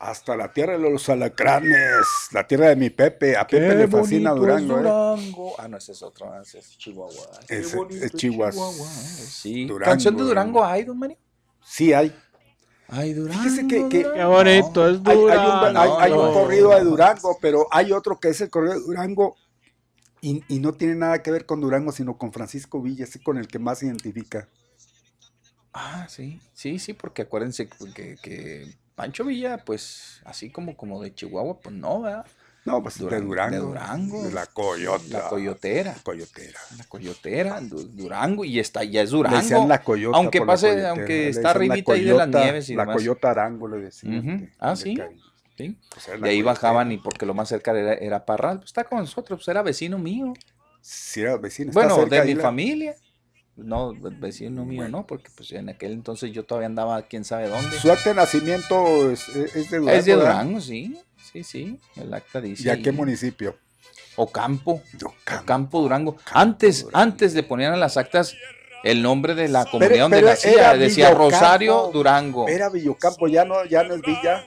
Hasta 0.00 0.36
la 0.36 0.52
tierra 0.52 0.74
de 0.78 0.90
los 0.90 1.08
alacranes, 1.08 1.74
la 2.32 2.46
tierra 2.46 2.68
de 2.68 2.76
mi 2.76 2.88
Pepe. 2.90 3.36
A 3.36 3.46
Pepe 3.46 3.74
le 3.74 3.88
fascina 3.88 4.30
Durango. 4.30 4.74
¿eh? 4.74 4.82
Durango. 4.82 5.54
Ah, 5.58 5.66
no, 5.68 5.76
ese 5.76 5.92
es 5.92 6.02
otro, 6.02 6.40
ese 6.40 6.58
es 6.60 6.78
Chihuahua. 6.78 7.26
Qué 7.48 7.58
es 7.58 8.12
Chihuahua. 8.14 8.72
Sí. 8.72 9.66
Durango, 9.66 9.90
¿Canción 9.90 10.16
de 10.16 10.22
Durango. 10.22 10.60
Durango 10.60 10.72
hay, 10.72 10.84
don 10.84 10.98
Mario? 10.98 11.16
Sí, 11.64 11.92
hay. 11.92 12.14
Ay, 12.88 13.12
Durango. 13.12 13.42
Fíjese 13.42 13.66
que, 13.66 13.88
que- 13.88 14.02
Qué 14.14 14.24
bonito 14.24 14.88
es 14.88 15.00
hay, 15.04 15.12
hay 15.12 15.16
un, 15.16 15.22
Durango. 15.24 15.78
hay- 15.80 15.90
hay 16.00 16.12
un 16.12 16.32
corrido 16.32 16.70
de. 16.70 16.80
Durango, 16.84 17.38
pero 17.40 17.66
hay 17.70 17.92
otro 17.92 18.18
que 18.20 18.28
es 18.28 18.40
el 18.40 18.50
corrido 18.50 18.74
de 18.74 18.80
Durango 18.80 19.36
y, 20.20 20.42
y 20.48 20.58
no 20.60 20.72
tiene 20.74 20.94
nada 20.94 21.22
que 21.22 21.30
ver 21.30 21.46
con 21.46 21.60
Durango, 21.60 21.92
sino 21.92 22.16
con 22.18 22.32
Francisco 22.32 22.80
Villa, 22.82 23.04
ese 23.04 23.22
con 23.22 23.38
el 23.38 23.48
que 23.48 23.58
más 23.58 23.78
se 23.78 23.86
identifica. 23.86 24.48
Ah, 25.72 26.06
sí, 26.08 26.40
sí, 26.54 26.78
sí, 26.78 26.92
porque 26.92 27.22
acuérdense 27.22 27.68
que, 27.94 28.16
que 28.22 28.74
Pancho 28.94 29.24
Villa, 29.24 29.58
pues, 29.64 30.20
así 30.24 30.50
como, 30.50 30.76
como 30.76 31.00
de 31.02 31.14
Chihuahua, 31.14 31.60
pues 31.60 31.74
no, 31.74 32.02
¿verdad? 32.02 32.26
No, 32.64 32.82
pues 32.82 32.98
de 32.98 33.20
Durango. 33.20 33.54
De 33.54 33.58
Durango. 33.62 34.24
De 34.24 34.32
la 34.32 34.46
Coyota. 34.46 35.04
La 35.08 35.28
Coyotera. 35.28 35.94
Coyotera. 36.02 36.58
La 36.76 36.84
Coyotera, 36.84 37.60
Du- 37.62 37.84
Durango, 37.84 38.44
y 38.44 38.58
está, 38.58 38.84
ya 38.84 39.02
es 39.02 39.10
Le 39.10 39.16
Durango. 39.18 39.36
decían 39.38 39.68
la 39.68 39.82
Coyota. 39.82 40.18
aunque 40.18 40.42
pase, 40.42 40.86
aunque 40.86 41.28
está 41.28 41.50
arribita 41.52 41.92
ahí 41.92 42.04
de 42.04 42.14
las 42.14 42.28
nieves 42.28 42.68
y 42.68 42.74
La 42.74 42.82
demás. 42.82 42.96
Coyota 42.96 43.30
Arango 43.30 43.68
le 43.68 43.78
decían. 43.78 44.52
Ah, 44.58 44.76
sí. 44.76 44.94
cariño. 44.96 45.22
Sí. 45.58 45.76
Pues 45.90 46.08
Y 46.22 46.24
ahí 46.28 46.40
bajaban 46.42 46.90
y 46.92 46.96
porque 46.98 47.26
lo 47.26 47.34
más 47.34 47.48
cerca 47.50 47.72
era, 47.78 47.92
era 47.94 48.24
Parral, 48.24 48.58
pues 48.58 48.68
está 48.68 48.84
con 48.84 49.00
nosotros, 49.00 49.40
pues 49.40 49.48
era 49.48 49.60
vecino 49.62 49.98
mío. 49.98 50.32
Sí, 50.80 51.20
era 51.20 51.36
vecino. 51.36 51.72
Bueno, 51.72 51.96
cerca 51.96 52.20
de 52.20 52.24
mi 52.26 52.34
la- 52.34 52.42
familia. 52.42 52.94
No, 53.56 53.92
vecino 53.92 54.64
mío 54.64 54.88
no, 54.88 55.04
porque 55.04 55.30
pues 55.36 55.50
en 55.50 55.68
aquel 55.68 55.90
entonces 55.90 56.30
yo 56.30 56.44
todavía 56.44 56.66
andaba 56.66 57.02
quién 57.02 57.24
sabe 57.24 57.48
dónde. 57.48 57.76
Su 57.76 57.90
acta 57.90 58.10
de 58.10 58.14
nacimiento 58.14 59.10
es, 59.10 59.28
es 59.30 59.68
de 59.70 59.78
Durango. 59.78 59.98
Es 59.98 60.04
de 60.04 60.14
¿verdad? 60.14 60.30
Durango, 60.30 60.60
sí. 60.60 60.96
Sí, 61.32 61.42
sí. 61.42 61.80
El 61.96 62.14
acta 62.14 62.40
dice. 62.40 62.62
¿Y 62.62 62.70
a 62.70 62.80
qué 62.80 62.92
municipio? 62.92 63.58
Ocampo. 64.14 64.80
Ocampo, 65.42 65.80
Durango. 65.80 66.16
Antes, 66.32 66.86
antes 66.92 67.34
le 67.34 67.42
ponían 67.42 67.72
a 67.72 67.76
las 67.76 67.96
actas 67.96 68.36
el 68.84 69.02
nombre 69.02 69.34
de 69.34 69.48
la 69.48 69.64
comunidad 69.64 70.02
donde 70.02 70.18
pero 70.18 70.28
nacía. 70.28 70.52
era 70.52 70.74
Decía 70.76 71.08
Villocampo. 71.10 71.30
Rosario 71.30 71.90
Durango. 71.92 72.46
Era 72.48 72.68
Villocampo, 72.70 73.26
ya 73.26 73.44
no, 73.44 73.64
ya 73.64 73.82
no 73.82 73.94
es 73.96 74.02
Villa. 74.02 74.44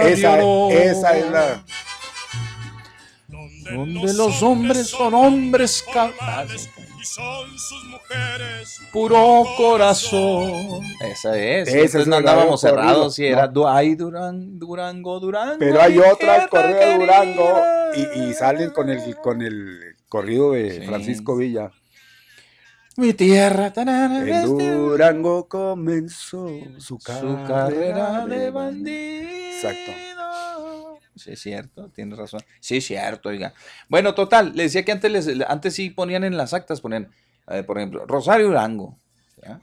Esa, 0.00 0.40
esa 0.70 1.18
es 1.18 1.30
la. 1.30 1.64
Donde 3.28 4.14
los 4.14 4.42
hombres 4.42 4.88
son 4.88 5.14
hombres 5.14 5.84
capaces. 5.92 6.68
Puro 8.92 9.44
corazón. 9.56 10.82
Esa 11.00 11.38
es. 11.38 11.68
Ese 11.68 11.84
es 11.84 11.94
Entonces 11.94 12.02
el 12.02 12.10
no 12.10 12.16
andábamos 12.16 12.60
cerrados. 12.60 13.14
Si 13.14 13.24
era 13.24 13.46
¿no? 13.46 13.52
Durango, 13.52 14.58
Durango, 14.58 15.20
Durango. 15.20 15.56
Pero 15.58 15.80
hay 15.80 15.98
otra, 15.98 16.44
el 16.44 16.48
corrido 16.48 16.78
de 16.78 16.98
Durango, 16.98 17.60
y, 17.94 18.20
y 18.20 18.34
salen 18.34 18.70
con 18.70 18.90
el, 18.90 19.16
con 19.16 19.42
el 19.42 19.96
corrido 20.08 20.52
de 20.52 20.82
Francisco 20.86 21.36
Villa. 21.36 21.70
Mi 22.96 23.12
tierra. 23.12 23.72
En 23.76 24.28
este- 24.28 24.70
Durango 24.72 25.48
comenzó 25.48 26.48
su 26.78 26.98
Su 26.98 26.98
carrera, 27.46 28.26
de 28.26 28.38
de 28.38 28.50
bandido. 28.50 29.28
Exacto. 29.30 29.92
Sí, 31.14 31.32
es 31.32 31.40
cierto, 31.40 31.88
tienes 31.90 32.18
razón. 32.18 32.40
Sí, 32.60 32.76
es 32.78 32.86
cierto, 32.86 33.30
oiga. 33.30 33.54
Bueno, 33.88 34.14
total, 34.14 34.52
le 34.54 34.64
decía 34.64 34.84
que 34.84 34.92
antes, 34.92 35.10
les- 35.10 35.28
antes 35.48 35.74
sí 35.74 35.90
ponían 35.90 36.24
en 36.24 36.36
las 36.36 36.52
actas, 36.52 36.80
ponían, 36.80 37.10
eh, 37.48 37.62
por 37.62 37.78
ejemplo, 37.78 38.04
Rosario 38.06 38.48
Durango. 38.48 38.98
¿ya? 39.42 39.60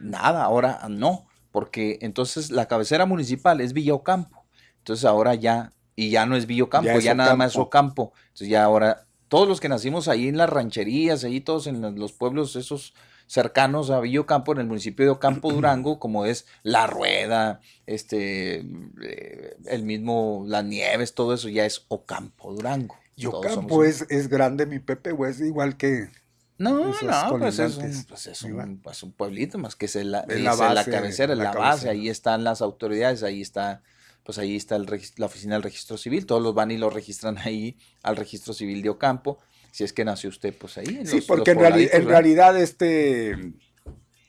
Nada, 0.00 0.44
ahora 0.44 0.80
no, 0.88 1.26
porque 1.50 1.98
entonces 2.02 2.50
la 2.50 2.66
cabecera 2.66 3.04
municipal 3.06 3.60
es 3.60 3.72
Villa 3.72 3.94
Ocampo. 3.94 4.44
Entonces 4.78 5.04
ahora 5.04 5.34
ya, 5.34 5.72
y 5.96 6.10
ya 6.10 6.24
no 6.26 6.36
es 6.36 6.46
Villa 6.46 6.64
Ocampo, 6.64 6.98
Ya 7.00 7.14
nada 7.14 7.34
más 7.36 7.52
es. 7.52 7.58
Ocampo. 7.58 8.12
Entonces 8.28 8.48
ya 8.48 8.62
ahora, 8.64 9.04
todos 9.32 9.48
los 9.48 9.60
que 9.60 9.68
nacimos 9.70 10.08
ahí 10.08 10.28
en 10.28 10.36
las 10.36 10.50
rancherías, 10.50 11.24
ahí 11.24 11.40
todos 11.40 11.66
en 11.66 11.80
los- 11.80 11.94
los 11.98 12.12
pueblos 12.12 12.54
esos 12.54 12.92
cercanos 13.26 13.88
a 13.90 13.98
Villa 14.00 14.20
Ocampo, 14.20 14.52
en 14.52 14.58
el 14.58 14.66
municipio 14.66 15.06
de 15.06 15.10
Ocampo, 15.10 15.50
Durango, 15.50 15.98
como 15.98 16.26
es 16.26 16.44
La 16.62 16.86
Rueda, 16.86 17.60
este, 17.86 18.56
eh, 19.02 19.56
el 19.66 19.84
mismo 19.84 20.44
Las 20.46 20.64
Nieves, 20.66 21.14
todo 21.14 21.32
eso 21.32 21.48
ya 21.48 21.64
es 21.64 21.86
Ocampo, 21.88 22.52
Durango. 22.52 22.94
Y 23.16 23.24
Ocampo 23.26 23.76
somos- 23.76 23.86
es, 23.86 24.06
es 24.10 24.28
grande, 24.28 24.66
mi 24.66 24.80
Pepe, 24.80 25.12
o 25.12 25.24
es 25.24 25.40
igual 25.40 25.78
que. 25.78 26.10
No, 26.58 26.92
no, 27.06 27.38
pues 27.38 27.58
es, 27.58 27.76
un, 27.78 28.04
pues 28.08 28.26
es 28.26 28.42
un- 28.42 28.80
pues 28.82 29.02
un 29.02 29.12
pueblito 29.12 29.56
más 29.56 29.76
que 29.76 29.86
es 29.86 29.94
la, 29.96 30.20
Es 30.20 30.28
la 30.28 30.34
es 30.34 30.42
la 30.44 30.54
base, 30.54 30.90
cabecera, 30.90 31.34
la 31.34 31.52
base, 31.52 31.88
ahí 31.88 32.08
están 32.10 32.44
las 32.44 32.60
autoridades, 32.60 33.22
ahí 33.22 33.40
está, 33.40 33.82
pues 34.24 34.38
ahí 34.38 34.56
está 34.56 34.76
el 34.76 34.86
la 35.16 35.26
oficina 35.26 35.54
del 35.54 35.62
registro 35.62 35.96
civil, 35.96 36.26
todos 36.26 36.42
los 36.42 36.54
van 36.54 36.70
y 36.70 36.78
lo 36.78 36.90
registran 36.90 37.38
ahí 37.38 37.76
al 38.02 38.16
registro 38.16 38.52
civil 38.54 38.82
de 38.82 38.90
Ocampo, 38.90 39.38
Si 39.70 39.84
es 39.84 39.92
que 39.92 40.04
nació 40.04 40.28
usted, 40.28 40.54
pues 40.56 40.76
ahí. 40.78 40.98
En 41.00 41.06
sí, 41.06 41.16
los- 41.16 41.24
porque 41.24 41.54
los 41.54 41.64
en, 41.64 42.06
realidad 42.06 42.60
este 42.60 43.52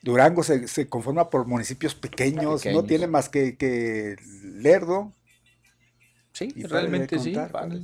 Durango 0.02 0.44
se, 0.44 0.68
se 0.68 0.88
conforma 0.88 1.30
por 1.30 1.46
municipios 1.48 1.96
pequeños, 1.96 2.66
no 2.66 2.84
tiene 2.84 3.08
más 3.08 3.30
que, 3.30 3.58
que 3.58 4.16
Lerdo. 4.42 5.14
Sí, 6.34 6.50
realmente 6.64 7.20
sí, 7.20 7.36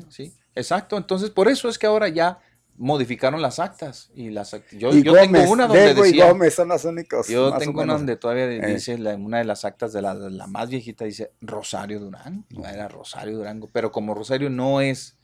sí. 0.09 0.33
Exacto, 0.55 0.97
entonces 0.97 1.29
por 1.29 1.47
eso 1.47 1.69
es 1.69 1.77
que 1.77 1.85
ahora 1.85 2.09
ya 2.09 2.39
modificaron 2.81 3.41
las 3.41 3.59
actas 3.59 4.09
y 4.15 4.29
las 4.29 4.53
act- 4.53 4.75
yo, 4.77 4.91
Y 4.91 5.03
yo 5.03 5.11
Gómez, 5.11 5.31
tengo 5.41 5.51
una 5.51 5.67
donde 5.67 5.91
y 5.91 5.93
decía 5.95 6.29
Gómez 6.31 6.55
son 6.55 6.69
las 6.69 6.85
únicas. 6.85 7.27
yo 7.27 7.53
tengo 7.57 7.81
una 7.81 7.93
donde 7.93 8.15
todavía 8.15 8.45
Eh. 8.45 8.73
dice 8.73 8.97
la- 8.97 9.15
una 9.15 9.37
de 9.39 9.43
las 9.43 9.65
actas 9.65 9.91
de 9.93 10.01
la, 10.01 10.13
la 10.13 10.47
más 10.47 10.69
viejita 10.69 11.03
dice 11.05 11.33
Rosario 11.41 11.99
no 11.99 12.65
era 12.65 12.87
Rosario 12.87 13.37
Durango, 13.37 13.69
pero 13.71 13.91
como 13.91 14.13
Rosario 14.15 14.49
no 14.49 14.79
es 14.81 15.17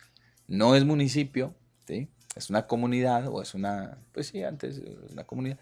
no 0.47 0.75
es 0.75 0.83
municipio, 0.85 1.55
¿sí? 1.87 2.09
es 2.35 2.49
una 2.49 2.67
comunidad 2.67 3.27
o 3.29 3.41
es 3.41 3.53
una 3.55 3.97
pues 4.11 4.27
sí, 4.27 4.43
antes 4.43 4.79
eh, 4.79 4.97
una 5.13 5.23
comunidad 5.23 5.57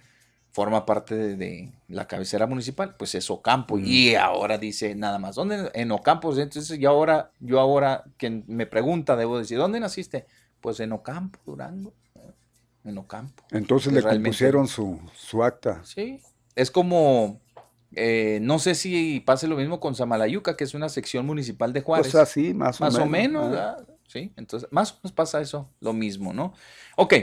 forma 0.51 0.85
parte 0.85 1.15
de, 1.15 1.35
de 1.35 1.71
la 1.87 2.07
cabecera 2.07 2.45
municipal, 2.47 2.95
pues 2.97 3.15
es 3.15 3.29
Ocampo. 3.31 3.79
Y 3.79 4.13
ahora 4.15 4.59
dice 4.59 4.93
nada 4.93 5.17
más, 5.17 5.33
¿dónde? 5.35 5.71
En 5.73 5.91
Ocampo. 5.91 6.35
Entonces 6.37 6.77
yo 6.77 6.91
ahora, 6.91 7.31
yo 7.39 7.59
ahora, 7.59 8.03
quien 8.17 8.43
me 8.47 8.67
pregunta, 8.67 9.15
debo 9.15 9.39
decir, 9.39 9.57
¿dónde 9.57 9.79
naciste? 9.79 10.27
Pues 10.63 10.79
en 10.79 10.93
Ocampo, 10.93 11.37
Durango. 11.45 11.93
En 12.85 12.97
Ocampo. 12.97 13.43
Entonces 13.51 13.91
le 13.91 13.99
realmente- 13.99 14.29
compusieron 14.29 14.67
su, 14.69 14.97
su 15.13 15.43
acta. 15.43 15.83
Sí. 15.83 16.21
Es 16.55 16.71
como, 16.71 17.41
eh, 17.91 18.39
no 18.41 18.59
sé 18.59 18.73
si 18.73 19.19
pase 19.19 19.47
lo 19.47 19.57
mismo 19.57 19.81
con 19.81 19.93
Samalayuca, 19.93 20.55
que 20.55 20.63
es 20.63 20.73
una 20.73 20.87
sección 20.87 21.25
municipal 21.25 21.73
de 21.73 21.81
Juárez. 21.81 22.11
Pues 22.13 22.15
así, 22.15 22.53
más 22.53 22.79
o 22.79 22.85
Más 22.85 22.95
o 22.95 23.05
menos, 23.05 23.09
menos, 23.09 23.43
ah. 23.45 23.49
¿verdad? 23.49 23.87
Sí, 24.07 24.31
entonces 24.37 24.69
más 24.71 24.91
o 24.91 24.95
menos 24.95 25.11
pasa 25.11 25.41
eso, 25.41 25.69
lo 25.81 25.91
mismo, 25.91 26.31
¿no? 26.33 26.53
Ok, 26.95 27.13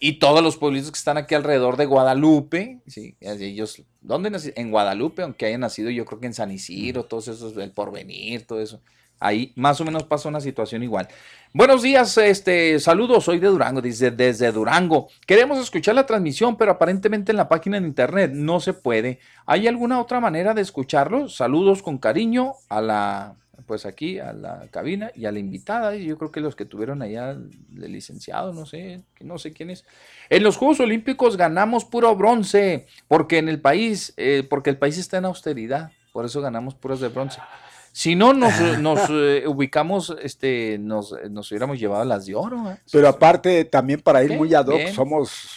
y 0.00 0.18
todos 0.18 0.42
los 0.42 0.56
pueblitos 0.56 0.90
que 0.90 0.98
están 0.98 1.18
aquí 1.18 1.36
alrededor 1.36 1.76
de 1.76 1.86
Guadalupe, 1.86 2.80
sí, 2.88 3.16
ellos, 3.20 3.80
¿dónde? 4.00 4.32
En 4.56 4.70
Guadalupe, 4.72 5.22
aunque 5.22 5.46
hayan 5.46 5.60
nacido 5.60 5.88
yo 5.90 6.04
creo 6.04 6.18
que 6.18 6.26
en 6.26 6.34
San 6.34 6.50
Isidro, 6.50 7.04
todos 7.04 7.28
esos, 7.28 7.56
el 7.56 7.70
porvenir, 7.70 8.44
todo 8.44 8.60
eso. 8.60 8.80
Ahí 9.22 9.52
más 9.54 9.80
o 9.80 9.84
menos 9.84 10.02
pasa 10.02 10.28
una 10.28 10.40
situación 10.40 10.82
igual. 10.82 11.08
Buenos 11.54 11.82
días, 11.82 12.16
este, 12.18 12.78
saludos, 12.80 13.24
soy 13.24 13.38
de 13.38 13.46
Durango, 13.46 13.80
dice 13.80 14.10
desde 14.10 14.50
Durango. 14.50 15.08
Queremos 15.26 15.58
escuchar 15.58 15.94
la 15.94 16.06
transmisión, 16.06 16.56
pero 16.56 16.72
aparentemente 16.72 17.30
en 17.30 17.36
la 17.36 17.48
página 17.48 17.78
de 17.78 17.86
internet 17.86 18.32
no 18.34 18.58
se 18.58 18.72
puede. 18.72 19.20
¿Hay 19.46 19.68
alguna 19.68 20.00
otra 20.00 20.18
manera 20.18 20.54
de 20.54 20.62
escucharlo? 20.62 21.28
Saludos 21.28 21.82
con 21.82 21.98
cariño 21.98 22.54
a 22.68 22.80
la, 22.80 23.36
pues 23.66 23.86
aquí, 23.86 24.18
a 24.18 24.32
la 24.32 24.66
cabina 24.70 25.12
y 25.14 25.26
a 25.26 25.32
la 25.32 25.38
invitada. 25.38 25.94
Yo 25.94 26.18
creo 26.18 26.32
que 26.32 26.40
los 26.40 26.56
que 26.56 26.64
tuvieron 26.64 27.02
allá, 27.02 27.30
el 27.30 27.92
licenciado, 27.92 28.52
no 28.52 28.66
sé, 28.66 29.02
no 29.20 29.38
sé 29.38 29.52
quién 29.52 29.70
es. 29.70 29.84
En 30.30 30.42
los 30.42 30.56
Juegos 30.56 30.80
Olímpicos 30.80 31.36
ganamos 31.36 31.84
puro 31.84 32.16
bronce, 32.16 32.86
porque 33.08 33.38
en 33.38 33.48
el 33.48 33.60
país, 33.60 34.14
eh, 34.16 34.46
porque 34.48 34.70
el 34.70 34.78
país 34.78 34.98
está 34.98 35.18
en 35.18 35.26
austeridad, 35.26 35.92
por 36.12 36.24
eso 36.24 36.40
ganamos 36.40 36.74
puros 36.74 37.00
de 37.00 37.08
bronce. 37.08 37.40
Si 37.92 38.14
no 38.16 38.32
nos, 38.32 38.58
nos 38.78 39.00
eh, 39.10 39.44
ubicamos, 39.46 40.16
este, 40.22 40.78
nos, 40.78 41.14
nos 41.30 41.50
hubiéramos 41.50 41.78
llevado 41.78 42.04
las 42.06 42.24
de 42.26 42.34
oro. 42.34 42.70
¿eh? 42.70 42.78
Pero 42.90 43.06
aparte, 43.08 43.64
también 43.66 44.00
para 44.00 44.24
ir 44.24 44.36
muy 44.36 44.54
ad 44.54 44.66
hoc, 44.66 44.76
bien. 44.76 44.94
somos 44.94 45.50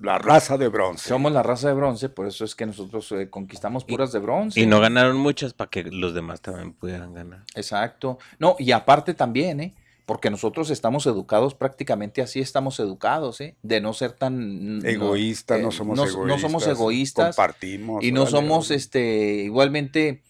la 0.00 0.18
raza 0.18 0.58
de 0.58 0.68
bronce. 0.68 1.08
Somos 1.08 1.30
la 1.32 1.42
raza 1.42 1.68
de 1.68 1.74
bronce, 1.74 2.08
por 2.08 2.26
eso 2.26 2.44
es 2.44 2.54
que 2.54 2.66
nosotros 2.66 3.10
eh, 3.12 3.28
conquistamos 3.30 3.84
puras 3.84 4.12
de 4.12 4.18
bronce. 4.18 4.58
Y 4.60 4.66
no 4.66 4.80
ganaron 4.80 5.16
muchas 5.16 5.52
para 5.52 5.70
que 5.70 5.84
los 5.84 6.14
demás 6.14 6.40
también 6.40 6.72
pudieran 6.72 7.12
ganar. 7.14 7.42
Exacto. 7.54 8.18
No, 8.38 8.56
y 8.58 8.72
aparte 8.72 9.14
también, 9.14 9.60
¿eh? 9.60 9.74
Porque 10.06 10.28
nosotros 10.30 10.68
estamos 10.68 11.06
educados 11.06 11.54
prácticamente 11.54 12.20
así, 12.20 12.40
estamos 12.40 12.78
educados, 12.80 13.40
¿eh? 13.40 13.56
De 13.62 13.80
no 13.80 13.94
ser 13.94 14.12
tan... 14.12 14.78
no- 14.80 14.84
Egoístas, 14.88 15.60
no 15.62 15.70
somos 15.70 15.96
no, 15.96 16.04
no 16.26 16.38
somos 16.38 16.66
egoístas, 16.66 16.78
egoístas. 16.78 17.36
compartimos, 17.36 18.04
Y 18.04 18.12
no 18.12 18.26
somos, 18.26 18.70
este, 18.70 19.44
igualmente, 19.44 20.22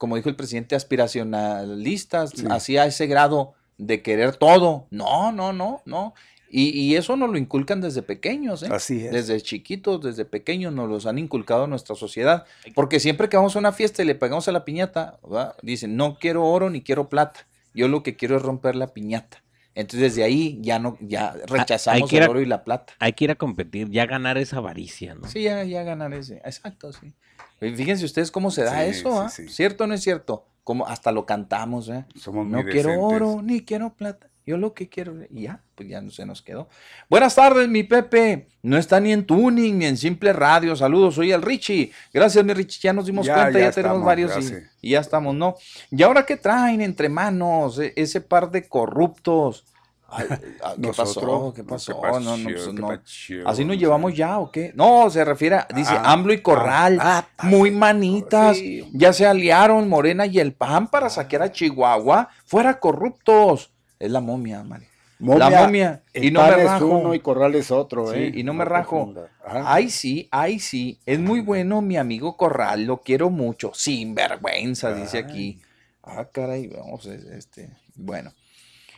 como 0.00 0.16
dijo 0.16 0.30
el 0.30 0.34
presidente, 0.36 0.74
aspiracionalistas, 0.74 2.30
Sí. 2.30 2.46
así 2.48 2.76
a 2.78 2.86
ese 2.86 3.06
grado 3.06 3.52
de 3.76 4.00
querer 4.00 4.36
todo. 4.36 4.86
No, 4.90 5.30
no, 5.30 5.52
no, 5.52 5.82
no. 5.84 6.14
Y, 6.50 6.70
y 6.70 6.96
eso 6.96 7.16
nos 7.16 7.30
lo 7.30 7.36
inculcan 7.38 7.80
desde 7.82 8.00
pequeños, 8.02 8.62
¿eh? 8.62 8.68
Así 8.72 9.04
es. 9.04 9.12
Desde 9.12 9.40
chiquitos, 9.42 10.00
desde 10.02 10.24
pequeños 10.24 10.72
nos 10.72 10.88
los 10.88 11.04
han 11.06 11.18
inculcado 11.18 11.64
en 11.64 11.70
nuestra 11.70 11.94
sociedad. 11.94 12.44
Porque 12.74 12.98
siempre 12.98 13.28
que 13.28 13.36
vamos 13.36 13.54
a 13.54 13.58
una 13.58 13.72
fiesta 13.72 14.02
y 14.02 14.06
le 14.06 14.14
pegamos 14.14 14.48
a 14.48 14.52
la 14.52 14.64
piñata, 14.64 15.18
¿verdad? 15.22 15.54
dicen, 15.62 15.96
no 15.96 16.16
quiero 16.18 16.44
oro 16.46 16.68
ni 16.70 16.80
quiero 16.82 17.08
plata. 17.08 17.46
Yo 17.74 17.86
lo 17.86 18.02
que 18.02 18.16
quiero 18.16 18.36
es 18.36 18.42
romper 18.42 18.74
la 18.76 18.88
piñata. 18.88 19.44
Entonces 19.76 20.00
desde 20.14 20.24
ahí 20.24 20.58
ya 20.60 20.78
no, 20.80 20.96
ya 21.00 21.36
rechazamos 21.46 22.08
que 22.10 22.16
ir 22.16 22.22
el 22.22 22.28
a- 22.28 22.30
oro 22.30 22.40
y 22.40 22.46
la 22.46 22.64
plata. 22.64 22.94
Hay 22.98 23.12
que 23.12 23.24
ir 23.24 23.30
a 23.30 23.36
competir, 23.36 23.88
ya 23.90 24.06
ganar 24.06 24.36
esa 24.36 24.56
avaricia, 24.56 25.14
¿no? 25.14 25.28
Sí, 25.28 25.42
ya, 25.44 25.62
ya 25.62 25.84
ganar 25.84 26.12
ese. 26.14 26.38
Exacto, 26.38 26.92
sí. 26.92 27.12
Fíjense 27.60 28.04
ustedes 28.04 28.30
cómo 28.30 28.50
se 28.50 28.64
da 28.64 28.82
Sí, 28.84 28.90
eso, 28.90 29.10
sí, 29.12 29.18
¿ah? 29.20 29.28
sí. 29.28 29.48
¿Cierto 29.48 29.84
o 29.84 29.86
no 29.86 29.94
es 29.94 30.02
cierto? 30.02 30.46
Como 30.64 30.86
hasta 30.86 31.12
lo 31.12 31.26
cantamos, 31.26 31.88
¿eh? 31.88 32.04
Somos 32.16 32.46
no 32.46 32.62
muy 32.62 32.70
quiero 32.72 32.90
decentes. 32.90 33.14
oro 33.14 33.42
ni 33.42 33.60
quiero 33.64 33.92
plata. 33.94 34.28
Yo 34.46 34.56
lo 34.56 34.72
que 34.72 34.88
quiero, 34.88 35.14
y 35.30 35.42
ya, 35.42 35.62
pues 35.74 35.88
ya 35.88 36.00
no 36.00 36.10
se 36.10 36.24
nos 36.26 36.42
quedó. 36.42 36.68
Buenas 37.08 37.34
tardes, 37.34 37.68
mi 37.68 37.82
Pepe. 37.84 38.48
No 38.62 38.78
está 38.78 38.98
ni 38.98 39.12
en 39.12 39.24
tuning 39.24 39.78
ni 39.78 39.84
en 39.84 39.96
simple 39.96 40.32
radio. 40.32 40.74
Saludos, 40.74 41.14
soy 41.14 41.30
el 41.30 41.42
Richie. 41.42 41.92
Gracias, 42.12 42.44
mi 42.44 42.52
Richie. 42.54 42.80
Ya 42.82 42.92
nos 42.92 43.06
dimos 43.06 43.26
Ya, 43.26 43.34
cuenta, 43.34 43.58
ya, 43.58 43.66
ya 43.66 43.70
tenemos 43.72 43.98
estamos, 43.98 44.06
varios 44.06 44.52
y, 44.80 44.90
ya 44.90 45.00
estamos, 45.00 45.34
¿no? 45.34 45.56
¿Y 45.90 46.02
ahora 46.02 46.24
qué 46.26 46.36
traen 46.36 46.80
entre 46.80 47.08
manos 47.08 47.78
e- 47.78 47.92
ese 47.94 48.20
par 48.22 48.50
de 48.50 48.66
corruptos? 48.66 49.66
Ay, 50.10 50.26
ay, 50.64 50.74
¿Qué 50.82 50.88
pasó? 50.92 51.52
¿Qué 51.54 51.64
pasó? 51.64 52.00
¿qué 52.00 52.20
No, 52.20 52.36
pues, 52.42 52.74
no. 52.74 53.00
¿Así 53.46 53.64
nos 53.64 53.76
llevamos 53.78 54.14
ya 54.14 54.38
o 54.38 54.50
qué? 54.50 54.72
No, 54.74 55.08
se 55.10 55.24
refiere, 55.24 55.56
a- 55.56 55.68
dice 55.74 55.92
Ah, 55.96 56.12
AMLO 56.12 56.32
y 56.32 56.42
Corral, 56.42 56.98
ah, 57.00 57.26
muy 57.44 57.70
manitas, 57.70 58.58
ya 58.92 59.12
se 59.12 59.26
aliaron 59.26 59.88
Morena 59.88 60.26
y 60.26 60.38
el 60.40 60.52
PAN 60.52 60.88
para 60.88 61.08
saquear 61.08 61.42
a 61.42 61.52
Chihuahua, 61.52 62.28
fuera 62.44 62.78
corruptos. 62.80 63.70
Es 63.98 64.10
la 64.10 64.20
momia, 64.20 64.62
Mari. 64.64 64.86
la 65.20 65.50
momia. 65.50 66.02
Y 66.14 66.30
no 66.30 66.42
me 66.42 66.50
rajo. 66.64 66.86
uno 66.86 67.14
y 67.14 67.20
corral 67.20 67.54
es 67.54 67.70
otro, 67.70 68.10
Sí, 68.10 68.18
¿eh? 68.18 68.32
y 68.34 68.42
no 68.42 68.54
me 68.54 68.64
rajo. 68.64 69.12
Ay, 69.44 69.90
sí, 69.90 70.26
ay, 70.30 70.58
sí. 70.58 70.98
Es 71.04 71.18
muy 71.20 71.40
bueno 71.40 71.82
mi 71.82 71.96
amigo 71.98 72.36
Corral, 72.36 72.84
lo 72.84 73.02
quiero 73.02 73.28
mucho. 73.30 73.72
Sin 73.74 74.14
vergüenza, 74.14 74.94
dice 74.94 75.18
aquí. 75.18 75.60
Ah, 76.02 76.26
caray, 76.32 76.68
vamos, 76.68 77.04
es- 77.06 77.24
este, 77.24 77.70
bueno. 77.94 78.32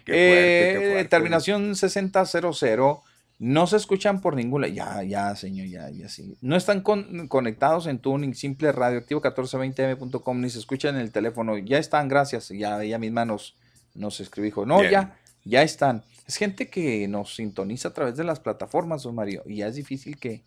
Qué 0.05 0.13
fuerte, 0.13 0.71
Eh, 0.71 0.73
qué 0.81 0.91
fuerte. 0.93 1.09
Terminación 1.09 1.75
6000. 1.77 2.97
No 3.39 3.67
se 3.67 3.77
escuchan 3.77 4.21
por 4.21 4.37
ningún 4.37 4.63
lado. 4.63 4.73
Ya, 4.73 5.03
ya, 5.03 5.35
señor, 5.35 5.67
ya, 5.67 5.91
ya 5.91 6.09
sí. 6.09 6.37
No 6.43 6.55
están 6.57 6.81
con- 6.81 7.27
conectados 7.27 7.87
en 7.89 7.99
Tuning, 7.99 8.35
simple 8.35 8.71
radioactivo 8.71 9.21
1420m.com, 9.21 10.41
ni 10.41 10.49
se 10.49 10.61
escuchan 10.61 10.95
en 10.95 11.01
el 11.01 11.11
teléfono. 11.11 11.59
Ya 11.59 11.79
están, 11.79 12.07
gracias. 12.09 12.51
Ya 12.51 12.81
ella 12.83 12.99
misma 12.99 13.25
nos, 13.25 13.57
nos 13.95 14.21
escribió, 14.21 14.65
no, 14.65 14.79
Bien. 14.81 14.93
ya, 14.93 15.17
ya 15.45 15.63
están. 15.63 16.05
Es 16.27 16.37
gente 16.37 16.69
que 16.69 17.09
nos 17.09 17.35
sintoniza 17.35 17.89
a 17.89 17.95
través 17.95 18.17
de 18.17 18.23
las 18.23 18.39
plataformas, 18.39 19.03
don 19.03 19.17
Mario, 19.17 19.43
y 19.45 19.57
ya 19.57 19.67
es 19.67 19.75
difícil 19.75 20.19
que, 20.19 20.43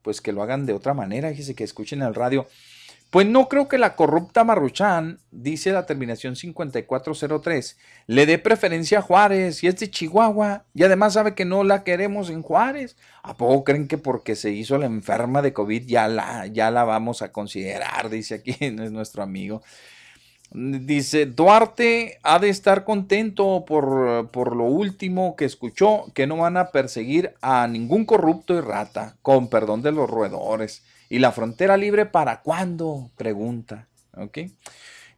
pues, 0.00 0.22
que 0.22 0.32
lo 0.32 0.42
hagan 0.42 0.64
de 0.64 0.72
otra 0.72 0.94
manera, 0.94 1.28
fíjese 1.28 1.54
que 1.54 1.64
escuchen 1.64 2.00
el 2.00 2.14
radio. 2.14 2.46
Pues 3.14 3.28
no 3.28 3.48
creo 3.48 3.68
que 3.68 3.78
la 3.78 3.94
corrupta 3.94 4.42
Marruchán, 4.42 5.20
dice 5.30 5.70
la 5.70 5.86
terminación 5.86 6.34
5403, 6.34 7.78
le 8.08 8.26
dé 8.26 8.40
preferencia 8.40 8.98
a 8.98 9.02
Juárez 9.02 9.62
y 9.62 9.68
es 9.68 9.78
de 9.78 9.88
Chihuahua 9.88 10.64
y 10.74 10.82
además 10.82 11.12
sabe 11.12 11.36
que 11.36 11.44
no 11.44 11.62
la 11.62 11.84
queremos 11.84 12.28
en 12.28 12.42
Juárez. 12.42 12.96
¿A 13.22 13.36
poco 13.36 13.62
creen 13.62 13.86
que 13.86 13.98
porque 13.98 14.34
se 14.34 14.50
hizo 14.50 14.78
la 14.78 14.86
enferma 14.86 15.42
de 15.42 15.52
COVID 15.52 15.86
ya 15.86 16.08
la, 16.08 16.48
ya 16.48 16.72
la 16.72 16.82
vamos 16.82 17.22
a 17.22 17.30
considerar? 17.30 18.10
Dice 18.10 18.34
aquí 18.34 18.56
es 18.58 18.90
nuestro 18.90 19.22
amigo. 19.22 19.62
Dice, 20.50 21.26
Duarte 21.26 22.18
ha 22.24 22.40
de 22.40 22.48
estar 22.48 22.82
contento 22.82 23.64
por, 23.64 24.28
por 24.32 24.56
lo 24.56 24.64
último 24.64 25.36
que 25.36 25.44
escuchó, 25.44 26.06
que 26.14 26.26
no 26.26 26.38
van 26.38 26.56
a 26.56 26.72
perseguir 26.72 27.32
a 27.42 27.68
ningún 27.68 28.06
corrupto 28.06 28.54
y 28.54 28.60
rata, 28.60 29.14
con 29.22 29.46
perdón 29.46 29.82
de 29.82 29.92
los 29.92 30.10
roedores. 30.10 30.82
¿Y 31.08 31.18
la 31.18 31.32
frontera 31.32 31.76
libre 31.76 32.06
para 32.06 32.40
cuándo? 32.42 33.10
Pregunta. 33.16 33.88
¿Ok? 34.16 34.38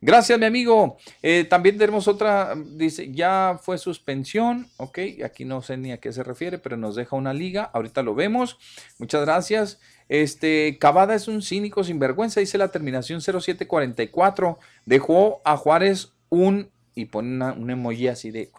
Gracias, 0.00 0.38
mi 0.38 0.44
amigo. 0.44 0.98
Eh, 1.22 1.44
también 1.48 1.78
tenemos 1.78 2.06
otra, 2.06 2.54
dice, 2.54 3.10
ya 3.12 3.58
fue 3.62 3.78
suspensión, 3.78 4.68
ok, 4.76 4.98
aquí 5.24 5.44
no 5.46 5.62
sé 5.62 5.78
ni 5.78 5.90
a 5.90 5.98
qué 5.98 6.12
se 6.12 6.22
refiere, 6.22 6.58
pero 6.58 6.76
nos 6.76 6.96
deja 6.96 7.16
una 7.16 7.32
liga, 7.32 7.64
ahorita 7.72 8.02
lo 8.02 8.14
vemos. 8.14 8.58
Muchas 8.98 9.22
gracias. 9.22 9.80
Este, 10.08 10.76
Cavada 10.78 11.14
es 11.14 11.28
un 11.28 11.40
cínico 11.42 11.82
sinvergüenza, 11.82 12.40
dice 12.40 12.58
la 12.58 12.68
terminación 12.68 13.20
0744, 13.22 14.58
dejó 14.84 15.40
a 15.44 15.56
Juárez 15.56 16.12
un, 16.28 16.70
y 16.94 17.06
pone 17.06 17.30
una- 17.34 17.52
un 17.54 17.70
emoji 17.70 18.08
así 18.08 18.30
de. 18.30 18.50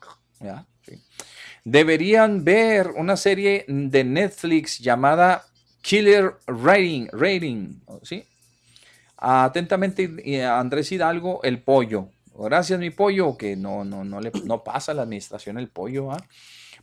Deberían 1.64 2.44
ver 2.44 2.90
una 2.96 3.18
serie 3.18 3.66
de 3.68 4.04
Netflix 4.04 4.80
llamada 4.80 5.46
Killer 5.88 6.36
Rating, 6.48 7.08
Rating, 7.14 7.80
¿sí? 8.04 8.26
Atentamente, 9.16 10.18
eh, 10.26 10.44
Andrés 10.44 10.92
Hidalgo, 10.92 11.42
el 11.44 11.62
pollo. 11.64 12.10
Gracias, 12.38 12.78
mi 12.78 12.90
pollo, 12.90 13.38
que 13.38 13.56
no, 13.56 13.86
no, 13.86 14.04
no 14.04 14.20
le 14.20 14.34
no 14.44 14.66
pasa 14.66 14.92
a 14.92 14.96
la 14.96 15.04
administración 15.04 15.58
el 15.58 15.70
pollo. 15.70 16.12
¿ah? 16.12 16.22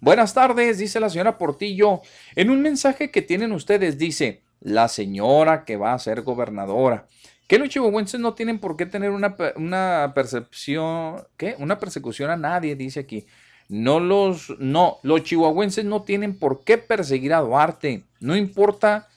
Buenas 0.01 0.33
tardes, 0.33 0.79
dice 0.79 1.01
la 1.01 1.11
señora 1.11 1.37
Portillo. 1.37 2.01
En 2.35 2.49
un 2.49 2.63
mensaje 2.63 3.11
que 3.11 3.21
tienen 3.21 3.53
ustedes 3.53 3.99
dice, 3.99 4.41
la 4.61 4.89
señora 4.89 5.67
que 5.67 5.77
va 5.77 5.93
a 5.93 5.99
ser 5.99 6.23
gobernadora. 6.23 7.07
Que 7.47 7.59
los 7.59 7.69
chihuahuenses 7.69 8.21
no 8.21 8.33
tienen 8.33 8.59
por 8.59 8.75
qué 8.79 8.87
tener 8.87 9.11
una, 9.11 9.37
una 9.57 10.13
percepción, 10.15 11.23
¿qué? 11.37 11.57
Una 11.59 11.79
persecución 11.79 12.31
a 12.31 12.39
nadie, 12.39 12.75
dice 12.75 13.01
aquí. 13.01 13.27
No 13.69 14.01
los, 14.01 14.55
no, 14.59 14.99
los 15.03 15.23
chihuahuenses 15.23 15.85
no 15.85 16.03
tienen 16.03 16.39
por 16.39 16.65
qué 16.65 16.79
perseguir 16.79 17.35
a 17.35 17.41
Duarte. 17.41 18.05
No 18.21 18.37
importa 18.37 19.09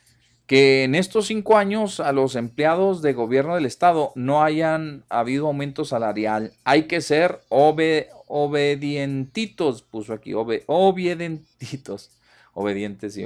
que 0.48 0.84
en 0.86 0.96
estos 0.96 1.28
cinco 1.28 1.58
años 1.58 2.00
a 2.00 2.14
los 2.14 2.36
empleados 2.36 3.02
de 3.02 3.12
gobierno 3.14 3.56
del 3.56 3.66
estado 3.66 4.14
no 4.16 4.44
hayan 4.44 5.04
habido 5.10 5.48
aumento 5.48 5.84
salarial. 5.84 6.54
Hay 6.64 6.84
que 6.84 7.02
ser 7.02 7.42
obedientitos, 7.50 9.82
puso 9.82 10.14
aquí, 10.14 10.32
obedientitos, 10.34 12.12
obedientes. 12.54 13.20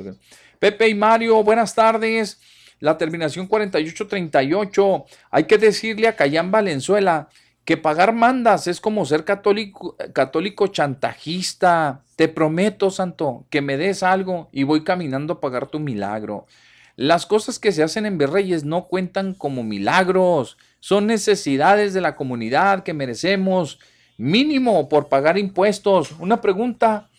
Pepe 0.57 0.87
y 0.89 0.95
Mario, 0.95 1.43
buenas 1.43 1.75
tardes. 1.75 2.39
La 2.79 2.97
terminación 2.97 3.45
4838. 3.45 5.05
Hay 5.29 5.43
que 5.43 5.59
decirle 5.59 6.07
a 6.07 6.15
Cayán 6.15 6.49
Valenzuela 6.49 7.29
que 7.65 7.77
pagar 7.77 8.13
mandas 8.13 8.67
es 8.67 8.81
como 8.81 9.05
ser 9.05 9.23
católico, 9.23 9.95
católico 10.13 10.67
chantajista. 10.67 12.03
Te 12.15 12.27
prometo, 12.27 12.89
santo, 12.89 13.45
que 13.49 13.61
me 13.61 13.77
des 13.77 14.03
algo 14.03 14.49
y 14.51 14.63
voy 14.63 14.83
caminando 14.83 15.33
a 15.33 15.41
pagar 15.41 15.67
tu 15.67 15.79
milagro. 15.79 16.47
Las 16.95 17.25
cosas 17.25 17.59
que 17.59 17.71
se 17.71 17.83
hacen 17.83 18.05
en 18.05 18.17
Berreyes 18.17 18.63
no 18.63 18.85
cuentan 18.87 19.33
como 19.33 19.63
milagros, 19.63 20.57
son 20.79 21.07
necesidades 21.07 21.93
de 21.93 22.01
la 22.01 22.15
comunidad 22.15 22.83
que 22.83 22.93
merecemos, 22.93 23.79
mínimo 24.17 24.89
por 24.89 25.07
pagar 25.07 25.37
impuestos. 25.37 26.11
Una 26.19 26.41
pregunta, 26.41 27.09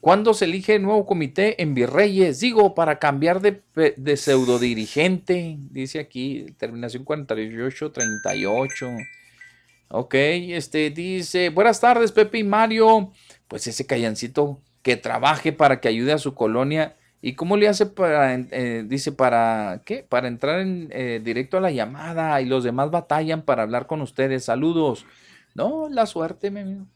¿cuándo 0.00 0.34
se 0.34 0.46
elige 0.46 0.76
el 0.76 0.82
nuevo 0.82 1.06
comité 1.06 1.60
en 1.62 1.74
Virreyes? 1.74 2.40
Digo, 2.40 2.74
para 2.74 2.98
cambiar 2.98 3.40
de, 3.40 3.62
de 3.96 4.16
pseudo 4.16 4.58
dirigente, 4.58 5.56
dice 5.70 5.98
aquí, 6.00 6.46
terminación 6.58 7.04
4838. 7.04 8.88
Ok, 9.94 10.14
este 10.14 10.88
dice, 10.88 11.50
buenas 11.50 11.78
tardes 11.78 12.12
Pepe 12.12 12.38
y 12.38 12.44
Mario. 12.44 13.12
Pues 13.46 13.66
ese 13.66 13.84
callancito 13.84 14.58
que 14.80 14.96
trabaje 14.96 15.52
para 15.52 15.82
que 15.82 15.88
ayude 15.88 16.14
a 16.14 16.18
su 16.18 16.32
colonia. 16.34 16.96
¿Y 17.20 17.34
cómo 17.34 17.58
le 17.58 17.68
hace 17.68 17.84
para, 17.84 18.34
eh, 18.34 18.84
dice, 18.86 19.12
para, 19.12 19.82
¿qué? 19.84 20.02
Para 20.02 20.28
entrar 20.28 20.60
en, 20.60 20.88
eh, 20.92 21.20
directo 21.22 21.58
a 21.58 21.60
la 21.60 21.70
llamada 21.70 22.40
y 22.40 22.46
los 22.46 22.64
demás 22.64 22.90
batallan 22.90 23.42
para 23.42 23.64
hablar 23.64 23.86
con 23.86 24.00
ustedes. 24.00 24.46
Saludos. 24.46 25.04
No, 25.54 25.90
la 25.90 26.06
suerte, 26.06 26.50
mi 26.50 26.60
amigo. 26.60 26.86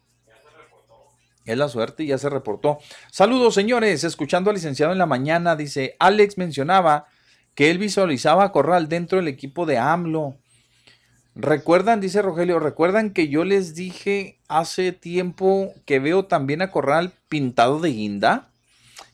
Es 1.44 1.59
la 1.59 1.68
suerte 1.68 2.02
y 2.02 2.06
ya 2.06 2.16
se 2.16 2.31
reportó. 2.31 2.78
Saludos, 3.12 3.52
señores. 3.52 4.05
Escuchando 4.05 4.48
al 4.48 4.56
licenciado 4.56 4.93
en 4.93 4.98
la 4.98 5.05
mañana, 5.05 5.55
dice, 5.55 5.97
Alex 5.98 6.39
mencionaba 6.39 7.09
que 7.55 7.70
él 7.70 7.77
visualizaba 7.77 8.44
a 8.44 8.52
Corral 8.52 8.89
dentro 8.89 9.18
del 9.18 9.28
equipo 9.28 9.66
de 9.66 9.77
AMLO. 9.77 10.39
Recuerdan, 11.39 12.01
dice 12.01 12.23
Rogelio, 12.23 12.59
recuerdan 12.61 13.11
que 13.11 13.29
yo 13.29 13.45
les 13.45 13.75
dije 13.75 14.39
hace 14.49 14.93
tiempo 14.93 15.75
que 15.85 15.99
veo 15.99 16.25
también 16.25 16.63
a 16.63 16.71
Corral 16.71 17.13
pintado 17.29 17.79
de 17.79 17.91
guinda. 17.91 18.49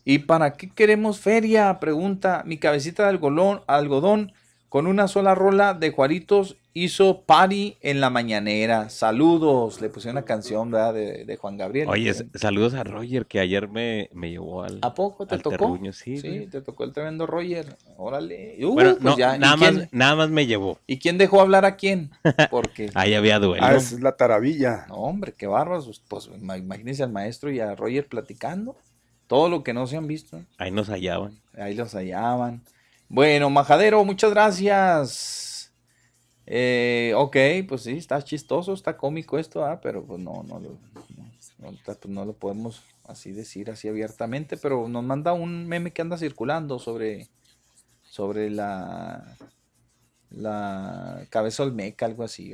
¿Y 0.05 0.21
para 0.21 0.53
qué 0.53 0.71
queremos 0.71 1.19
feria? 1.19 1.81
Pregunta 1.81 2.45
mi 2.47 2.59
cabecita 2.59 3.03
de 3.03 3.09
algodón, 3.09 3.63
algodón 3.67 4.33
con 4.69 4.87
una 4.87 5.09
sola 5.09 5.35
rola 5.35 5.75
de 5.75 5.91
Juaritos 5.91 6.57
hizo 6.75 7.23
party 7.23 7.77
en 7.81 8.01
la 8.01 8.11
mañanera. 8.11 8.89
Saludos. 8.89 9.81
Le 9.81 9.89
puse 9.89 10.11
una 10.11 10.23
canción 10.23 10.71
¿verdad? 10.71 10.95
De, 10.95 11.37
Juan 11.37 11.57
Gabriel. 11.57 11.89
Oye, 11.89 12.13
saludos 12.35 12.75
a 12.75 12.85
Roger 12.85 13.27
que 13.27 13.41
ayer 13.41 13.69
me, 13.69 14.09
me 14.13 14.31
llevó 14.31 14.63
al. 14.63 14.79
¿A 14.83 14.95
poco 14.95 15.27
te 15.27 15.39
tocó? 15.39 15.79
sí, 15.93 16.19
sí 16.19 16.47
te 16.47 16.61
tocó 16.63 16.85
el 16.85 16.93
tremendo 16.93 17.27
Roger. 17.27 17.77
Órale. 17.97 18.57
Uh, 18.65 18.73
bueno, 18.73 18.97
pues 19.01 19.17
ya. 19.17 19.39
Nada, 19.39 19.57
más, 19.57 19.93
nada 19.93 20.17
más 20.17 20.31
me 20.31 20.47
llevó. 20.47 20.79
¿Y 20.87 20.99
quién 20.99 21.19
dejó 21.19 21.41
hablar 21.41 21.65
a 21.65 21.77
quién? 21.77 22.11
Porque. 22.51 22.91
Ahí 22.95 23.15
había 23.15 23.39
duelo. 23.39 23.65
Ah, 23.65 23.75
es 23.75 24.01
la 24.01 24.17
taravilla. 24.17 24.87
No, 24.89 24.97
hombre, 24.97 25.35
qué 25.37 25.47
bárbaros. 25.47 26.03
Pues, 26.09 26.29
pues 26.29 26.31
imagínense 26.43 27.03
al 27.03 27.13
maestro 27.13 27.51
y 27.51 27.61
a 27.61 27.75
Roger 27.75 28.07
platicando. 28.07 28.77
Todo 29.27 29.49
lo 29.49 29.63
que 29.63 29.73
no 29.73 29.87
se 29.87 29.97
han 29.97 30.07
visto. 30.07 30.43
Ahí 30.59 30.71
nos 30.71 30.89
hallaban. 30.89 31.41
Ahí 31.57 31.75
los 31.75 31.95
hallaban. 31.95 32.63
Bueno, 33.09 33.51
Majadero, 33.51 34.05
muchas 34.05 34.31
gracias. 34.31 35.52
Eh, 36.47 37.13
ok, 37.17 37.37
pues 37.69 37.83
sí, 37.83 37.93
está 37.93 38.23
chistoso, 38.23 38.73
está 38.73 38.97
cómico 38.97 39.39
esto, 39.39 39.65
¿ah? 39.65 39.81
pero 39.81 40.05
pues 40.05 40.21
no, 40.21 40.43
no, 40.43 40.59
no, 40.59 40.79
pues 41.59 41.99
no, 42.09 42.25
lo 42.25 42.33
podemos 42.33 42.83
así 43.05 43.33
decir 43.33 43.71
así 43.71 43.89
abiertamente, 43.89 44.57
pero 44.57 44.89
nos 44.89 45.05
manda 45.05 45.33
un 45.33 45.67
meme 45.67 45.93
que 45.93 46.03
anda 46.03 46.19
circulando 46.19 46.79
sobre, 46.79 47.29
sobre 48.03 48.51
la, 48.51 49.37
la 50.31 51.27
cabeza 51.31 51.63
olmeca, 51.63 52.07
algo 52.07 52.25
así. 52.25 52.53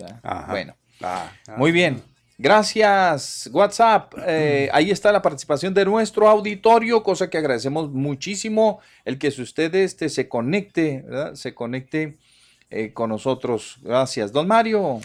Bueno, 0.49 0.77
ah, 1.01 1.33
ah. 1.49 1.57
muy 1.57 1.73
bien. 1.73 2.03
Gracias, 2.41 3.51
WhatsApp. 3.53 4.15
Eh, 4.25 4.69
ahí 4.73 4.93
está 4.93 5.11
la 5.11 5.21
participación 5.21 5.75
de 5.75 5.85
nuestro 5.85 6.29
auditorio, 6.29 7.03
cosa 7.03 7.29
que 7.29 7.37
agradecemos 7.37 7.91
muchísimo 7.91 8.79
el 9.05 9.19
que 9.19 9.33
si 9.33 9.43
usted 9.43 9.75
este, 9.75 10.09
se 10.09 10.29
conecte, 10.29 11.03
¿verdad? 11.05 11.35
se 11.35 11.53
conecte 11.53 12.19
eh, 12.71 12.93
con 12.93 13.11
nosotros. 13.11 13.79
Gracias, 13.83 14.33
don 14.33 14.47
Mario. 14.47 15.01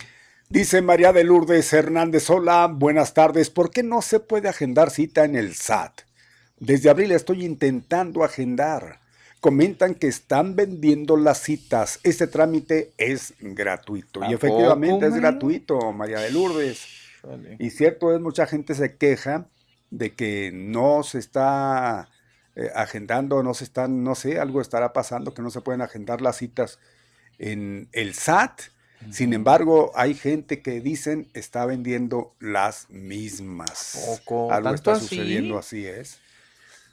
Dice 0.50 0.82
María 0.82 1.14
de 1.14 1.24
Lourdes 1.24 1.72
Hernández, 1.74 2.30
hola, 2.30 2.68
buenas 2.68 3.14
tardes. 3.14 3.50
¿Por 3.50 3.72
qué 3.72 3.82
no 3.82 4.02
se 4.02 4.20
puede 4.20 4.50
agendar 4.50 4.92
cita 4.92 5.24
en 5.24 5.36
el 5.36 5.56
SAT? 5.56 6.02
Desde 6.60 6.90
abril 6.90 7.12
estoy 7.12 7.44
intentando 7.44 8.24
agendar. 8.24 9.00
Comentan 9.40 9.96
que 9.96 10.08
están 10.08 10.56
vendiendo 10.56 11.18
las 11.18 11.40
citas. 11.40 12.00
Este 12.04 12.28
trámite 12.28 12.94
es 12.98 13.34
gratuito. 13.40 14.22
Y 14.30 14.34
efectivamente 14.34 15.08
es 15.08 15.16
gratuito, 15.16 15.92
María 15.92 16.20
de 16.20 16.32
Lourdes. 16.32 16.86
Y 17.60 17.72
cierto 17.72 18.14
es, 18.14 18.22
mucha 18.22 18.46
gente 18.46 18.76
se 18.76 18.96
queja 18.96 19.48
de 19.90 20.14
que 20.14 20.52
no 20.54 21.04
se 21.04 21.20
está 21.20 22.10
eh, 22.56 22.70
agendando, 22.76 23.42
no 23.44 23.54
se 23.54 23.64
están, 23.64 24.04
no 24.04 24.16
sé, 24.16 24.40
algo 24.40 24.62
estará 24.62 24.94
pasando 24.94 25.34
que 25.34 25.42
no 25.42 25.50
se 25.50 25.62
pueden 25.62 25.82
agendar 25.82 26.22
las 26.22 26.38
citas 26.38 26.80
en 27.40 27.90
el 27.92 28.14
SAT. 28.14 28.62
Sin 29.12 29.34
embargo, 29.34 29.92
hay 29.96 30.14
gente 30.14 30.62
que 30.62 30.80
dicen 30.80 31.28
está 31.34 31.66
vendiendo 31.66 32.34
las 32.40 32.90
mismas. 32.90 34.20
Poco, 34.26 34.54
algo 34.54 34.74
está 34.74 34.96
sucediendo, 34.96 35.58
así 35.58 35.86
es. 35.86 36.20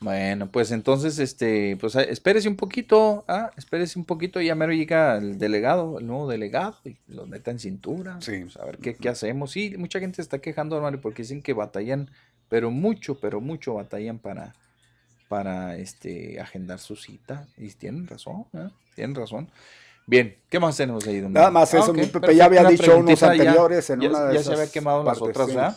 Bueno, 0.01 0.51
pues 0.51 0.71
entonces, 0.71 1.19
este, 1.19 1.77
pues 1.77 1.95
eh, 1.95 2.07
espérese 2.09 2.49
un 2.49 2.57
poquito, 2.57 3.23
ah, 3.29 3.51
espérese 3.59 3.99
un 3.99 4.07
poquito, 4.07 4.41
ya 4.41 4.55
mero 4.55 4.73
llega 4.73 5.19
el 5.19 5.39
delegado, 5.39 5.99
el 5.99 6.07
nuevo 6.07 6.27
delegado, 6.27 6.75
y 6.87 6.97
lo 7.07 7.27
meta 7.27 7.51
en 7.51 7.59
cintura, 7.59 8.19
sí. 8.23 8.41
Pues, 8.41 8.57
a 8.57 8.65
ver 8.65 8.79
qué, 8.79 8.97
qué, 8.97 9.11
hacemos. 9.11 9.51
Sí, 9.51 9.75
mucha 9.77 10.01
gente 10.01 10.17
se 10.17 10.23
está 10.23 10.39
quejando, 10.39 10.77
hermano, 10.77 11.03
porque 11.03 11.23
dicen 11.23 11.43
que 11.43 11.53
batallan, 11.53 12.11
pero 12.49 12.71
mucho, 12.71 13.21
pero 13.21 13.43
mucho 13.43 13.75
batallan 13.75 14.19
para, 14.19 14.55
para, 15.29 15.77
este, 15.77 16.41
agendar 16.41 16.79
su 16.79 16.97
cita, 16.97 17.47
y 17.59 17.69
tienen 17.69 18.07
razón, 18.07 18.47
¿eh? 18.55 18.71
tienen 18.95 19.15
razón. 19.15 19.51
Bien, 20.11 20.37
¿qué 20.49 20.59
más 20.59 20.77
tenemos 20.77 21.07
ahí? 21.07 21.23
Nada 21.23 21.53
más 21.53 21.73
eso, 21.73 21.93
ah, 21.93 21.93
mi 21.93 22.05
Pepe 22.05 22.35
ya 22.35 22.47
había 22.47 22.65
dicho 22.65 22.99
unos 22.99 23.23
anteriores 23.23 23.91
en 23.91 24.05
una 24.05 24.24
de 24.24 24.35
ya 24.35 24.43
se 24.43 24.53
había 24.53 24.69
quemado 24.69 25.05
las 25.05 25.23
otras, 25.23 25.47
¿verdad? 25.47 25.77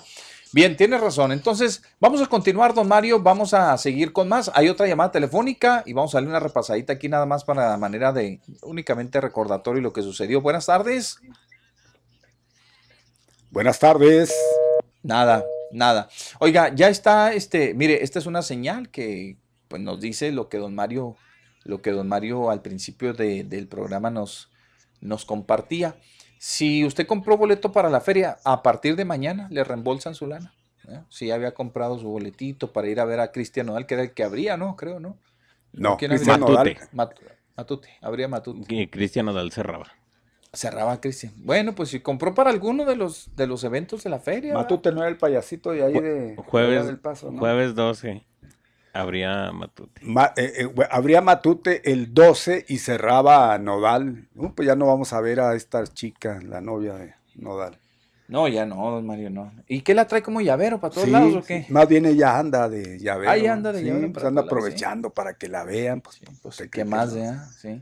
Bien, 0.52 0.76
tienes 0.76 1.00
razón. 1.02 1.32
Entonces, 1.32 1.84
vamos 2.00 2.20
a 2.20 2.26
continuar, 2.26 2.74
don 2.74 2.88
Mario. 2.88 3.22
Vamos 3.22 3.54
a 3.54 3.78
seguir 3.78 4.12
con 4.12 4.28
más. 4.28 4.50
Hay 4.56 4.70
otra 4.70 4.88
llamada 4.88 5.12
telefónica 5.12 5.84
y 5.86 5.94
vamos 5.94 6.16
a 6.16 6.18
darle 6.18 6.30
una 6.30 6.40
repasadita 6.40 6.94
aquí 6.94 7.10
nada 7.10 7.28
más 7.28 7.44
para 7.44 7.70
la 7.70 7.78
manera 7.78 8.12
de 8.12 8.40
únicamente 8.64 9.22
recordatorio 9.22 9.84
lo 9.84 9.94
que 9.94 10.02
sucedió. 10.02 10.42
Buenas 10.42 10.66
tardes. 10.66 11.20
Buenas 13.52 13.78
tardes. 13.78 14.34
Nada, 15.04 15.44
nada. 15.72 16.10
Oiga, 16.40 16.74
ya 16.74 16.90
está, 16.90 17.34
este, 17.34 17.76
mire, 17.76 18.04
esta 18.04 18.18
es 18.18 18.26
una 18.26 18.42
señal 18.42 18.90
que 18.90 19.38
pues, 19.68 19.80
nos 19.80 20.02
dice 20.02 20.32
lo 20.32 20.50
que 20.50 20.58
don 20.58 20.74
Mario, 20.74 21.18
lo 21.64 21.82
que 21.82 21.92
don 21.92 22.08
Mario 22.08 22.50
al 22.50 22.62
principio 22.62 23.14
del 23.14 23.68
programa 23.68 24.10
nos, 24.10 24.50
nos 25.02 25.26
compartía. 25.26 25.96
Si 26.38 26.86
usted 26.86 27.08
compró 27.08 27.38
boleto 27.38 27.72
para 27.72 27.90
la 27.90 28.02
feria, 28.02 28.38
a 28.44 28.64
partir 28.64 28.96
de 28.96 29.06
mañana 29.06 29.48
le 29.50 29.64
reembolsan 29.64 30.16
su 30.16 30.28
lana. 30.28 30.54
¿eh? 30.90 31.00
Si 31.10 31.28
ya 31.28 31.36
había 31.36 31.54
comprado 31.54 31.98
su 31.98 32.10
boletito 32.10 32.74
para 32.74 32.90
ir 32.90 33.00
a 33.00 33.06
ver 33.06 33.20
a 33.20 33.32
Cristian 33.32 33.68
Nodal, 33.68 33.86
que 33.86 33.94
era 33.94 34.04
el 34.04 34.12
que 34.12 34.24
habría, 34.24 34.58
¿no? 34.58 34.76
Creo, 34.76 35.00
¿no? 35.00 35.18
No, 35.72 35.98
Cristian 35.98 36.42
Nodal. 36.42 36.78
Matute, 37.56 37.90
habría 38.02 38.28
Matute. 38.28 38.74
Y 38.74 38.88
Cristian 38.88 39.28
Nodal 39.28 39.52
cerraba. 39.52 39.88
Cerraba 40.52 41.00
Cristian. 41.02 41.34
Bueno, 41.38 41.74
pues 41.74 41.90
si 41.90 42.00
compró 42.00 42.34
para 42.36 42.50
alguno 42.50 42.86
de 42.86 42.96
los 42.96 43.36
de 43.36 43.48
los 43.48 43.64
eventos 43.64 44.04
de 44.04 44.10
la 44.10 44.20
feria. 44.20 44.54
Matute 44.54 44.92
no 44.92 45.00
era 45.00 45.10
el 45.10 45.18
payasito 45.18 45.72
de 45.72 45.84
ahí 45.84 45.94
de 45.94 46.36
jueves, 46.46 46.86
del 46.86 47.00
Paso, 47.00 47.32
¿no? 47.32 47.40
Jueves 47.40 47.74
12. 47.74 48.24
Habría 48.94 49.52
Matute. 49.52 50.02
Eh, 50.38 50.54
eh, 50.60 50.88
habría 50.92 51.22
Matute 51.22 51.92
el 51.92 52.14
12 52.14 52.66
y 52.68 52.78
cerraba 52.78 53.58
Nodal. 53.58 54.28
pues 54.56 54.68
ya 54.68 54.76
no 54.76 54.86
vamos 54.86 55.14
a 55.14 55.20
ver 55.20 55.40
a 55.40 55.56
esta 55.56 55.86
chica, 55.88 56.40
la 56.44 56.62
novia 56.62 56.94
de 56.94 57.16
Nodal. 57.36 57.78
No, 58.28 58.48
ya 58.48 58.66
no, 58.66 58.92
don 58.92 59.06
Mario, 59.06 59.30
no. 59.30 59.52
¿Y 59.68 59.82
qué 59.82 59.94
la 59.94 60.08
trae 60.08 60.22
como 60.22 60.42
llavero 60.42 60.80
para 60.80 60.94
todos 60.94 61.10
lados 61.10 61.36
o 61.36 61.44
qué? 61.44 61.66
Más 61.70 61.88
bien 61.88 62.06
ella 62.06 62.38
anda 62.38 62.70
de 62.70 63.00
llavero. 63.00 63.32
Ah, 63.32 63.38
ya 63.38 63.54
anda 63.54 63.72
de 63.72 63.80
sí, 63.80 63.86
llavero 63.86 64.14
Pues 64.14 64.26
anda 64.26 64.44
aprovechando 64.44 65.10
para 65.10 65.34
que 65.34 65.50
la 65.50 65.64
vean. 65.64 66.00
Pues, 66.00 66.20
pues, 66.20 66.58
pues, 66.58 66.70
¿Qué 66.70 66.86
más, 66.86 67.14
ya? 67.14 67.46
Sí. 67.60 67.82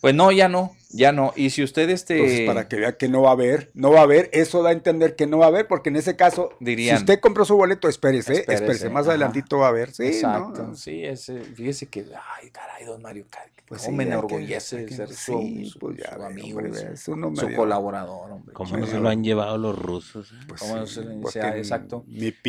Pues 0.00 0.14
no, 0.14 0.32
ya 0.32 0.48
no, 0.48 0.74
ya 0.90 1.12
no. 1.12 1.32
Y 1.36 1.50
si 1.50 1.62
usted 1.62 1.88
este... 1.90 2.14
Entonces, 2.16 2.46
para 2.46 2.68
que 2.68 2.76
vea 2.76 2.96
que 2.96 3.08
no 3.08 3.22
va 3.22 3.30
a 3.30 3.32
haber, 3.32 3.70
no 3.74 3.90
va 3.92 4.00
a 4.00 4.02
haber, 4.04 4.30
eso 4.32 4.62
da 4.62 4.70
a 4.70 4.72
entender 4.72 5.14
que 5.14 5.26
no 5.26 5.38
va 5.38 5.44
a 5.44 5.48
haber, 5.48 5.68
porque 5.68 5.90
en 5.90 5.96
ese 5.96 6.16
caso, 6.16 6.50
Dirían- 6.58 6.96
si 6.96 7.02
usted 7.02 7.20
compró 7.20 7.44
su 7.44 7.54
boleto, 7.56 7.86
espérese, 7.88 8.32
Espérese, 8.32 8.64
espérese, 8.64 8.88
más 8.90 9.02
ajá. 9.02 9.10
adelantito 9.10 9.58
va 9.58 9.66
a 9.66 9.68
haber. 9.68 9.92
Sí, 9.92 10.06
Exacto, 10.06 10.62
¿no? 10.68 10.74
sí, 10.74 11.04
ese, 11.04 11.40
fíjese 11.40 11.86
que, 11.86 12.06
ay, 12.40 12.50
caray, 12.50 12.86
don 12.86 13.02
Mario, 13.02 13.26
Pues 13.68 13.82
cómo 13.82 13.92
sí, 13.92 13.96
me 13.98 14.02
enorgullece 14.04 14.84
que- 14.86 14.94
ser 14.96 15.08
sí, 15.12 15.66
su, 15.66 15.78
pues 15.78 15.98
ya 15.98 16.14
su 16.14 16.18
ve, 16.18 16.26
amigo, 16.26 16.58
hombre, 16.58 16.96
su, 16.96 17.12
colaborador, 17.54 18.32
hombre. 18.32 18.52
¿Cómo 18.54 18.76
no 18.78 18.86
se 18.86 18.98
lo 18.98 19.08
han 19.10 19.22
llevado 19.22 19.58
los 19.58 19.78
rusos? 19.78 20.32
eh? 20.32 20.46
¿Cómo 20.58 20.76
no 20.76 20.86
se 20.86 21.04
le- 21.04 21.14
porque 21.20 21.38
sea, 21.40 21.56
exacto. 21.56 22.04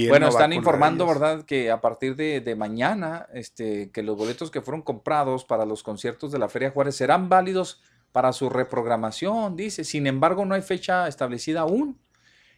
Bueno, 0.07 0.25
no 0.27 0.29
están 0.31 0.49
de 0.51 0.55
informando. 0.55 1.05
¿verdad? 1.05 1.43
Que 1.45 1.69
a 1.69 1.79
partir 1.81 2.15
de, 2.15 2.39
de 2.41 2.55
mañana, 2.55 3.27
este, 3.33 3.91
que 3.91 4.01
los 4.01 4.17
boletos 4.17 4.49
que 4.49 4.61
fueron 4.61 4.81
comprados 4.81 5.45
para 5.45 5.65
los 5.65 5.83
conciertos 5.83 6.31
de 6.31 6.39
la 6.39 6.47
Feria 6.49 6.71
Juárez 6.71 6.95
serán 6.95 7.29
válidos 7.29 7.40
para 8.11 8.33
su 8.33 8.49
reprogramación, 8.49 9.55
dice. 9.55 9.83
Sin 9.83 10.07
embargo, 10.07 10.45
no 10.45 10.55
hay 10.55 10.61
fecha 10.61 11.07
establecida 11.07 11.61
aún. 11.61 11.97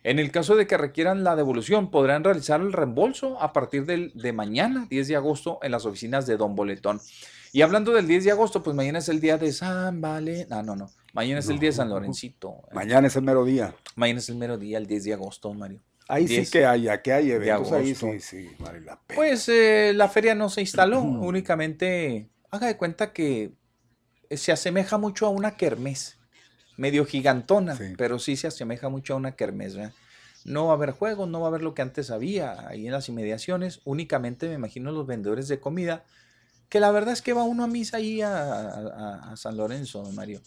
En 0.04 0.20
el 0.20 0.32
caso 0.32 0.56
de 0.56 0.68
que 0.68 0.78
requieran 0.78 1.24
la 1.24 1.36
devolución, 1.36 1.90
podrán 1.90 2.24
realizar 2.24 2.60
el 2.60 2.74
reembolso 2.74 3.42
a 3.42 3.54
partir 3.54 3.86
del, 3.86 4.12
de 4.16 4.34
mañana, 4.34 4.86
10 4.90 5.08
de 5.08 5.16
agosto, 5.16 5.60
en 5.62 5.72
las 5.72 5.86
oficinas 5.86 6.28
de 6.28 6.36
Don 6.36 6.56
Boletón. 6.56 7.00
Y 7.54 7.62
hablando 7.62 7.94
del 7.94 8.08
10 8.08 8.26
de 8.26 8.32
agosto, 8.32 8.64
pues 8.64 8.76
mañana 8.76 9.00
es 9.00 9.08
el 9.08 9.22
día 9.22 9.38
de 9.38 9.54
San 9.54 10.02
Vale. 10.02 10.48
No, 10.50 10.62
no, 10.62 10.76
no. 10.76 10.90
Mañana 11.14 11.40
es 11.40 11.48
el 11.48 11.60
día 11.60 11.70
de 11.70 11.76
San 11.76 11.90
Lorencito. 11.90 12.64
Mañana 12.74 13.08
es 13.08 13.16
el 13.16 13.24
mero 13.24 13.46
día. 13.46 13.76
Mañana 13.96 14.20
es 14.20 14.28
el 14.28 14.36
mero 14.36 14.58
día, 14.58 14.80
el 14.80 14.88
10 14.88 15.04
de 15.04 15.14
agosto, 15.14 15.54
Mario. 15.54 15.80
Ahí 16.10 16.26
10 16.26 16.46
sí 16.46 16.52
que 16.52 16.66
hay, 16.66 16.90
que 17.02 17.14
hay 17.14 17.32
eventos, 17.32 17.72
ahí 17.72 17.96
sí, 17.96 18.20
sí, 18.20 18.50
vale 18.60 18.82
la 18.82 19.00
pena. 19.00 19.16
Pues 19.16 19.48
eh, 19.48 19.94
la 19.96 20.10
feria 20.10 20.36
no 20.36 20.50
se 20.50 20.62
instaló, 20.62 21.02
únicamente 21.02 22.30
haga 22.52 22.68
de 22.68 22.76
cuenta 22.76 23.14
que 23.14 23.54
se 24.38 24.52
asemeja 24.52 24.98
mucho 24.98 25.26
a 25.26 25.30
una 25.30 25.58
kermés, 25.58 26.16
medio 26.78 27.06
gigantona, 27.06 27.76
pero 27.98 28.20
sí 28.20 28.36
se 28.36 28.48
asemeja 28.48 28.90
mucho 28.90 29.14
a 29.14 29.18
una 29.18 29.34
kermés. 29.34 29.76
¿verdad? 29.76 29.94
No 30.46 30.66
va 30.68 30.74
a 30.74 30.76
haber 30.76 30.92
juegos, 30.92 31.30
no 31.30 31.40
va 31.40 31.48
a 31.48 31.50
haber 31.50 31.62
lo 31.64 31.74
que 31.74 31.82
antes 31.82 32.10
había 32.12 32.68
ahí 32.68 32.86
en 32.88 32.92
las 32.94 33.08
inmediaciones, 33.10 33.80
únicamente 33.86 34.48
me 34.48 34.56
imagino 34.56 34.92
los 34.92 35.08
vendedores 35.08 35.48
de 35.48 35.60
comida, 35.60 36.04
que 36.70 36.80
la 36.80 36.92
verdad 36.92 37.14
es 37.14 37.22
que 37.22 37.34
va 37.34 37.44
uno 37.44 37.64
a 37.64 37.68
misa 37.68 37.98
ahí 37.98 38.22
a, 38.22 38.52
a- 38.52 39.32
a 39.32 39.38
San 39.38 39.56
Lorenzo, 39.58 40.04
Mario. 40.14 40.42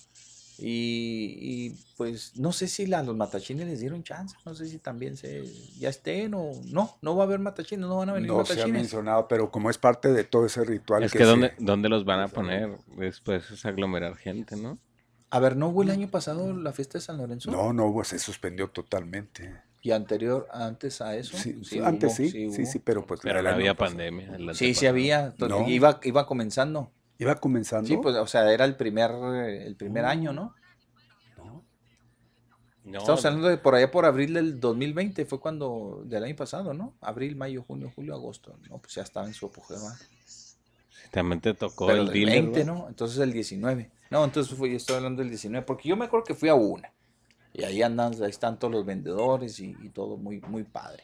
Y, 0.59 1.37
y, 1.39 1.77
pues 1.97 2.37
no 2.37 2.53
sé 2.53 2.69
si 2.69 2.87
la- 2.87 3.03
los 3.03 3.15
matachines 3.17 3.67
les 3.67 3.81
dieron 3.81 4.03
chance, 4.03 4.37
no 4.45 4.55
sé 4.55 4.67
si 4.67 4.79
también 4.79 5.17
se 5.17 5.45
ya 5.79 5.89
estén 5.91 6.33
o 6.35 6.53
no, 6.67 6.97
no 7.03 7.15
va 7.17 7.25
a 7.25 7.27
haber 7.27 7.41
matachines, 7.41 7.87
no 7.87 7.97
van 7.97 8.09
a 8.09 8.13
venir 8.15 8.29
No 8.29 8.37
se 8.45 8.53
ha 8.53 8.57
matachines. 8.57 8.73
mencionado, 8.83 9.29
pero 9.29 9.51
como 9.51 9.69
es 9.71 9.79
parte 9.79 10.13
de 10.13 10.25
todo 10.25 10.47
ese 10.47 10.65
ritual 10.65 11.03
Es 11.03 11.13
que, 11.13 11.19
que, 11.19 11.25
se- 11.25 11.31
¿dónde, 11.31 11.53
¿dónde 11.59 11.89
los 11.89 12.05
van 12.05 12.21
a 12.21 12.29
poner? 12.29 12.71
Después 12.97 13.51
es 13.51 13.67
aglomerar 13.67 14.17
gente, 14.17 14.57
¿no? 14.57 14.79
A 15.29 15.41
ver, 15.41 15.57
¿no 15.57 15.69
hubo 15.69 15.83
el 15.83 15.91
año 15.91 16.09
pasado 16.09 16.55
la 16.57 16.73
fiesta 16.73 16.99
de 16.99 17.03
San 17.05 17.19
Lorenzo? 17.19 17.51
No, 17.51 17.73
no, 17.73 17.93
pues 17.93 18.09
se 18.09 18.19
suspendió 18.19 18.69
totalmente. 18.69 19.53
¿Y 19.83 19.91
anterior, 19.91 20.49
antes 20.51 21.01
a 21.01 21.17
eso? 21.17 21.37
Sí, 21.37 21.81
antes 21.85 22.15
sí, 22.15 22.31
sí, 22.31 22.47
hubo. 22.47 22.67
sí, 22.67 22.79
pero 22.79 23.07
pues 23.07 23.21
Pero 23.23 23.43
no 23.43 23.51
había 23.51 23.75
pasado. 23.75 23.99
pandemia. 23.99 24.55
Sí, 24.55 24.75
sí 24.75 24.87
había. 24.87 25.35
No. 25.39 25.69
Iba, 25.69 26.01
iba 26.03 26.27
comenzando. 26.27 26.91
¿Iba 27.19 27.35
comenzando? 27.37 27.89
Sí, 27.89 27.97
pues, 27.97 28.15
o 28.17 28.27
sea, 28.27 28.53
era 28.53 28.65
el 28.65 28.77
primer, 28.77 29.11
eh, 29.11 29.67
el 29.67 29.77
primer 29.77 30.05
año, 30.05 30.33
¿no? 30.33 30.55
No, 32.85 32.99
Estamos 32.99 33.25
hablando 33.25 33.49
de 33.49 33.57
por 33.57 33.75
allá 33.75 33.91
por 33.91 34.05
abril 34.05 34.35
del 34.35 34.61
2020, 34.61 35.27
fue 35.27 35.41
cuando, 35.41 36.03
del 36.05 36.23
año 36.23 36.37
pasado, 36.37 36.73
¿no? 36.73 36.95
Abril, 37.01 37.35
mayo, 37.35 37.65
junio, 37.65 37.91
julio, 37.93 38.15
agosto. 38.15 38.57
No, 38.71 38.79
pues 38.79 38.95
ya 38.95 39.03
estaba 39.03 39.27
en 39.27 39.35
su 39.35 39.47
apogeo. 39.47 39.77
¿verdad? 39.77 39.97
también 41.11 41.41
te 41.41 41.55
tocó 41.55 41.87
Pero 41.87 42.03
el 42.03 42.09
el 42.09 42.15
dealer, 42.15 42.43
20, 42.45 42.65
¿no? 42.65 42.75
¿no? 42.75 42.89
Entonces 42.89 43.19
el 43.19 43.33
19. 43.33 43.91
No, 44.11 44.25
entonces 44.25 44.57
fui, 44.57 44.73
estoy 44.77 44.97
hablando 44.97 45.21
del 45.21 45.31
19, 45.31 45.67
porque 45.67 45.89
yo 45.89 45.97
me 45.97 46.05
acuerdo 46.05 46.27
que 46.27 46.35
fui 46.35 46.49
a 46.49 46.55
una. 46.55 46.93
Y 47.53 47.65
ahí 47.65 47.83
andan, 47.83 48.13
ahí 48.23 48.31
están 48.31 48.57
todos 48.57 48.73
los 48.73 48.87
vendedores 48.87 49.59
y, 49.59 49.75
y 49.83 49.89
todo 49.89 50.17
muy, 50.17 50.41
muy 50.43 50.63
padre. 50.63 51.03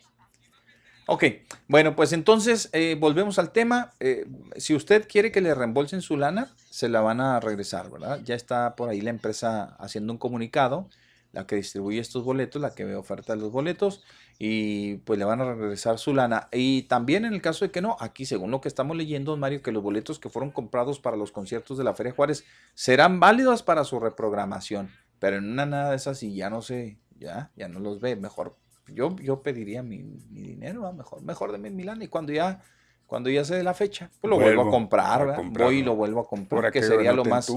Ok, 1.07 1.25
bueno, 1.67 1.97
pues 1.97 2.13
entonces 2.13 2.69
eh, 2.73 2.97
volvemos 2.99 3.41
al 3.41 3.51
tema. 3.51 3.91
Eh, 3.99 4.27
si 4.57 4.75
usted 4.75 5.09
quiere 5.09 5.33
que 5.33 5.41
le 5.41 5.53
reembolsen 5.53 6.01
su 6.01 6.17
lana, 6.17 6.55
se 6.71 6.89
la 6.89 7.01
van 7.01 7.21
a 7.21 7.41
regresar, 7.41 7.91
¿verdad? 7.91 8.21
Ya 8.25 8.37
está 8.37 8.77
por 8.77 8.89
ahí 8.89 9.01
la 9.01 9.11
empresa 9.11 9.77
haciendo 9.81 10.13
un 10.13 10.19
comunicado, 10.19 10.89
la 11.33 11.45
que 11.45 11.57
distribuye 11.57 11.99
estos 11.99 12.23
boletos, 12.23 12.63
la 12.63 12.75
que 12.75 12.95
oferta 12.95 13.35
los 13.35 13.51
boletos, 13.51 14.05
y 14.39 14.99
pues 14.99 15.19
le 15.19 15.25
van 15.25 15.41
a 15.41 15.55
regresar 15.55 15.99
su 15.99 16.15
lana. 16.15 16.49
Y 16.53 16.83
también 16.83 17.25
en 17.25 17.35
el 17.35 17.43
caso 17.43 17.65
de 17.65 17.73
que 17.73 17.83
no, 17.83 17.97
aquí 17.99 18.25
según 18.25 18.53
lo 18.53 18.61
que 18.61 18.69
estamos 18.69 18.97
leyendo, 18.97 19.37
Mario, 19.37 19.61
que 19.61 19.73
los 19.73 19.83
boletos 19.83 20.21
que 20.21 20.29
fueron 20.29 20.53
comprados 20.53 21.01
para 21.01 21.17
los 21.17 21.33
conciertos 21.33 21.79
de 21.79 21.85
la 21.85 21.95
Feria 21.95 22.13
Juárez 22.13 22.45
serán 22.75 23.19
válidos 23.19 23.65
para 23.65 23.83
su 23.83 23.99
reprogramación. 23.99 24.89
Pero 25.19 25.39
en 25.39 25.51
una 25.51 25.67
nada 25.67 25.91
de 25.91 25.97
esas, 25.97 26.23
y 26.23 26.37
ya 26.37 26.49
no 26.49 26.63
sé, 26.63 26.99
ya, 27.19 27.51
ya 27.57 27.67
no 27.67 27.81
los 27.81 28.01
ve, 28.01 28.15
mejor 28.15 28.57
yo, 28.89 29.17
yo 29.17 29.43
pediría 29.43 29.83
mi, 29.83 30.03
mi 30.03 30.43
dinero, 30.43 30.83
¿va? 30.83 30.93
mejor, 30.93 31.23
mejor 31.23 31.53
deme 31.53 31.71
mi 31.71 31.85
lana 31.85 32.05
y 32.05 32.09
cuando 32.09 32.33
ya, 32.33 32.61
cuando 33.07 33.31
ya 33.31 33.45
se 33.45 33.57
dé 33.57 33.63
la 33.63 33.75
fecha, 33.75 34.11
pues 34.21 34.31
lo 34.31 34.37
vuelvo, 34.37 34.65
Vuelvo 34.65 34.69
a 34.69 35.35
comprar, 35.37 35.67
voy 35.67 35.79
y 35.79 35.83
lo 35.83 35.95
vuelvo 35.95 36.21
a 36.21 36.27
comprar, 36.27 36.59
Ahora 36.59 36.71
que 36.71 36.81
que 36.81 36.87
sería 36.87 37.13
lo 37.13 37.25
más, 37.25 37.49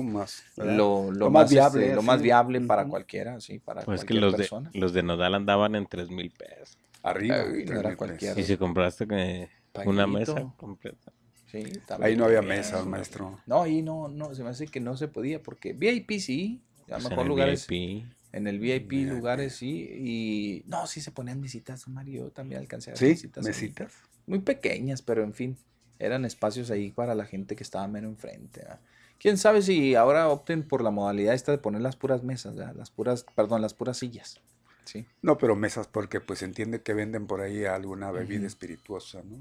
lo, 0.58 1.12
lo 1.12 1.12
Lo 1.12 1.30
más 1.30 1.50
viable, 1.50 1.80
viable, 1.80 1.96
lo 1.96 2.02
más 2.02 2.22
viable 2.22 2.62
para 2.62 2.86
cualquiera, 2.86 3.40
sí, 3.40 3.60
para 3.60 3.82
Pues 3.84 4.04
que 4.04 4.20
cualquier 4.20 4.22
los 4.22 4.64
de, 4.74 4.80
los 4.80 4.94
de 4.94 5.04
Nodal 5.04 5.36
andaban 5.36 5.76
en 5.76 5.86
3 5.88 6.10
mil 6.10 6.32
pesos. 6.32 6.78
Arriba. 7.04 7.36
Ay, 7.36 7.60
no 7.60 7.66
tres 7.66 7.80
era 7.80 7.90
mil 7.90 7.98
cualquiera. 7.98 8.40
Y 8.40 8.44
si 8.44 8.58
compraste 8.58 9.08
que 9.08 9.50
una 9.86 10.08
mesa 10.08 10.54
completa. 10.58 11.12
Sí, 11.52 11.64
Ahí 12.02 12.18
no 12.18 12.26
había 12.26 12.42
mesas, 12.42 12.86
maestro. 12.86 13.40
No, 13.46 13.62
ahí 13.62 13.82
no, 13.82 14.08
no, 14.08 14.34
se 14.36 14.44
me 14.44 14.50
hace 14.50 14.68
que 14.68 14.80
no 14.80 14.98
se 14.98 15.08
podía, 15.08 15.42
porque 15.42 15.74
VIP 15.74 16.20
sí, 16.20 16.62
a 16.88 16.98
lo 16.98 16.98
Pues 16.98 17.10
mejor 17.10 17.28
lugares, 17.28 17.68
VIP. 17.68 18.06
En 18.36 18.48
el 18.48 18.60
VIP 18.60 18.92
lugares 19.08 19.56
sí, 19.56 19.88
y 19.90 20.64
no, 20.68 20.88
sí 20.88 21.02
se 21.02 21.12
ponían 21.12 21.40
mesitas, 21.40 21.88
Mario, 21.88 22.26
yo 22.26 22.32
también 22.32 22.62
alcancé 22.62 22.92
a 22.92 22.96
¿Sí? 22.96 23.08
mesitas. 23.08 23.46
¿Mesitas? 23.46 23.94
Muy 24.28 24.40
pequeñas, 24.40 25.02
pero 25.02 25.24
en 25.24 25.34
fin, 25.34 25.58
eran 26.00 26.26
espacios 26.26 26.70
ahí 26.70 26.92
para 26.92 27.16
la 27.16 27.26
gente 27.26 27.56
que 27.56 27.64
estaba 27.64 27.88
menos 27.88 28.12
enfrente. 28.12 28.62
¿verdad? 28.62 28.80
Quién 29.20 29.38
sabe 29.38 29.62
si 29.62 29.96
ahora 29.96 30.28
opten 30.30 30.68
por 30.68 30.84
la 30.84 30.92
modalidad 30.92 31.34
esta 31.34 31.52
de 31.52 31.58
poner 31.60 31.82
las 31.82 31.96
puras 31.96 32.24
mesas, 32.24 32.56
¿verdad? 32.56 32.76
las 32.76 32.92
puras, 32.92 33.26
perdón, 33.36 33.62
las 33.62 33.74
puras 33.74 33.98
sillas. 33.98 34.42
Sí. 34.84 35.06
No, 35.22 35.38
pero 35.38 35.56
mesas 35.56 35.88
porque 35.88 36.20
pues 36.20 36.44
entiende 36.44 36.82
que 36.82 36.94
venden 36.94 37.28
por 37.28 37.42
ahí 37.42 37.66
alguna 37.66 38.12
bebida 38.12 38.46
espirituosa, 38.46 39.24
¿no? 39.24 39.40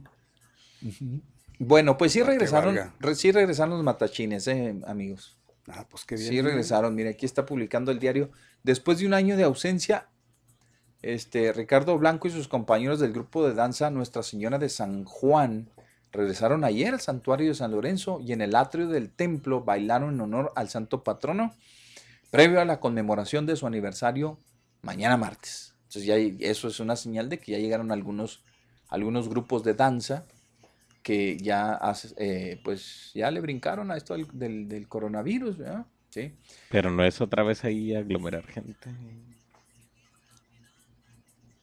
Bueno, 1.59 1.97
pues 1.97 2.13
sí 2.13 2.21
Para 2.21 2.33
regresaron, 2.33 2.79
re- 3.01 3.15
sí 3.15 3.31
regresaron 3.33 3.75
los 3.75 3.83
matachines, 3.85 4.47
eh, 4.49 4.75
amigos. 4.87 5.37
Ah, 5.69 5.87
pues 5.89 6.05
qué 6.05 6.17
bien. 6.17 6.29
Sí 6.29 6.37
¿no? 6.43 6.49
regresaron, 6.49 6.95
mire, 6.95 7.11
aquí 7.11 7.27
está 7.27 7.47
publicando 7.47 7.91
el 7.91 7.99
diario. 7.99 8.31
Después 8.65 8.99
de 8.99 9.07
un 9.07 9.15
año 9.15 9.37
de 9.37 9.45
ausencia, 9.45 10.09
este, 11.03 11.53
Ricardo 11.53 11.99
Blanco 11.99 12.29
y 12.29 12.31
sus 12.31 12.49
compañeros 12.49 12.99
del 12.99 13.13
grupo 13.13 13.47
de 13.47 13.55
danza 13.55 13.91
Nuestra 13.91 14.23
Señora 14.23 14.59
de 14.59 14.71
San 14.71 15.05
Juan 15.05 15.69
regresaron 16.13 16.65
ayer 16.65 16.95
al 16.95 17.01
santuario 17.01 17.49
de 17.49 17.55
San 17.55 17.73
Lorenzo 17.73 18.21
y 18.25 18.33
en 18.33 18.41
el 18.41 18.55
atrio 18.57 18.89
del 18.89 19.11
templo 19.11 19.63
bailaron 19.65 20.15
en 20.15 20.21
honor 20.23 20.53
al 20.57 20.71
santo 20.71 21.05
patrono, 21.05 21.53
previo 22.31 22.61
a 22.61 22.65
la 22.65 22.81
conmemoración 22.81 23.45
de 23.45 23.57
su 23.57 23.67
aniversario 23.67 24.39
mañana 24.81 25.17
martes. 25.19 25.75
Entonces 25.89 26.05
ya 26.07 26.17
eso 26.49 26.69
es 26.69 26.81
una 26.81 26.97
señal 26.97 27.29
de 27.29 27.39
que 27.39 27.53
ya 27.53 27.59
llegaron 27.59 27.93
algunos, 27.93 28.43
algunos 28.89 29.29
grupos 29.29 29.63
de 29.63 29.75
danza 29.75 30.25
que 31.03 31.37
ya, 31.37 31.79
eh, 32.17 32.59
pues, 32.65 33.11
ya 33.15 33.31
le 33.31 33.41
brincaron 33.43 33.91
a 33.91 33.97
esto 33.99 34.15
del, 34.15 34.27
del- 34.33 34.69
del 34.69 34.89
coronavirus, 34.89 35.59
¿verdad? 35.59 35.85
Sí. 36.15 36.33
Pero 36.71 36.93
no 36.93 37.03
es 37.05 37.21
otra 37.21 37.43
vez 37.43 37.65
ahí 37.65 37.93
aglomerar 37.93 38.47
gente. 38.47 38.89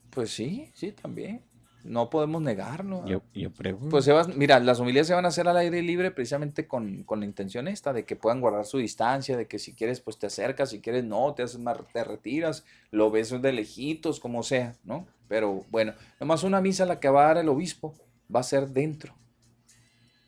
Pues 0.10 0.30
sí, 0.32 0.70
sí, 0.74 0.92
también. 0.92 1.42
No 1.86 2.10
podemos 2.10 2.42
negarlo. 2.42 3.08
Yo, 3.08 3.22
yo 3.34 3.50
pregunto. 3.50 3.88
Pues 3.90 4.04
se 4.04 4.12
va- 4.12 4.28
mira, 4.28 4.60
las 4.60 4.82
homilías 4.82 5.08
se 5.08 5.14
van 5.14 5.24
a 5.24 5.30
hacer 5.30 5.48
al 5.48 5.56
aire 5.56 5.82
libre 5.82 6.12
precisamente 6.12 6.68
con, 6.68 7.04
con 7.04 7.22
la 7.22 7.26
intención 7.26 7.70
esta 7.70 7.94
de 7.94 8.04
que 8.04 8.18
puedan 8.18 8.42
guardar 8.42 8.66
su 8.66 8.78
distancia, 8.78 9.38
de 9.38 9.48
que 9.48 9.58
si 9.58 9.74
quieres 9.74 10.02
pues 10.02 10.20
te 10.20 10.28
acercas, 10.28 10.72
si 10.72 10.82
quieres 10.82 11.06
no, 11.06 11.34
te 11.34 11.44
haces 11.44 11.58
más, 11.58 11.78
te 11.94 12.04
retiras, 12.04 12.66
lo 12.92 13.10
ves 13.10 13.30
de 13.42 13.54
lejitos, 13.54 14.20
como 14.20 14.44
sea, 14.44 14.76
¿no? 14.84 15.08
Pero 15.30 15.66
bueno, 15.72 15.94
nomás 16.20 16.44
una 16.44 16.60
misa 16.60 16.86
la 16.86 17.00
que 17.00 17.08
va 17.08 17.24
a 17.24 17.28
dar 17.28 17.38
el 17.38 17.48
obispo 17.48 17.96
va 18.34 18.42
a 18.42 18.44
ser 18.44 18.68
dentro. 18.68 19.16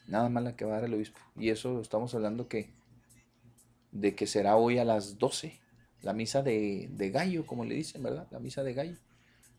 Nada 0.07 0.29
más 0.29 0.43
la 0.45 0.55
que 0.55 0.63
va 0.63 0.71
a 0.71 0.75
dar 0.75 0.85
el 0.85 0.93
obispo. 0.93 1.19
Y 1.37 1.49
eso 1.49 1.81
estamos 1.81 2.15
hablando 2.15 2.47
que 2.47 2.69
de 3.93 4.15
que 4.15 4.27
será 4.27 4.57
hoy 4.57 4.79
a 4.79 4.85
las 4.85 5.17
12, 5.19 5.59
la 6.01 6.13
misa 6.13 6.41
de, 6.43 6.89
de 6.91 7.11
gallo, 7.11 7.45
como 7.45 7.65
le 7.65 7.75
dicen, 7.75 8.03
¿verdad? 8.03 8.27
La 8.31 8.39
misa 8.39 8.63
de 8.63 8.73
gallo. 8.73 8.97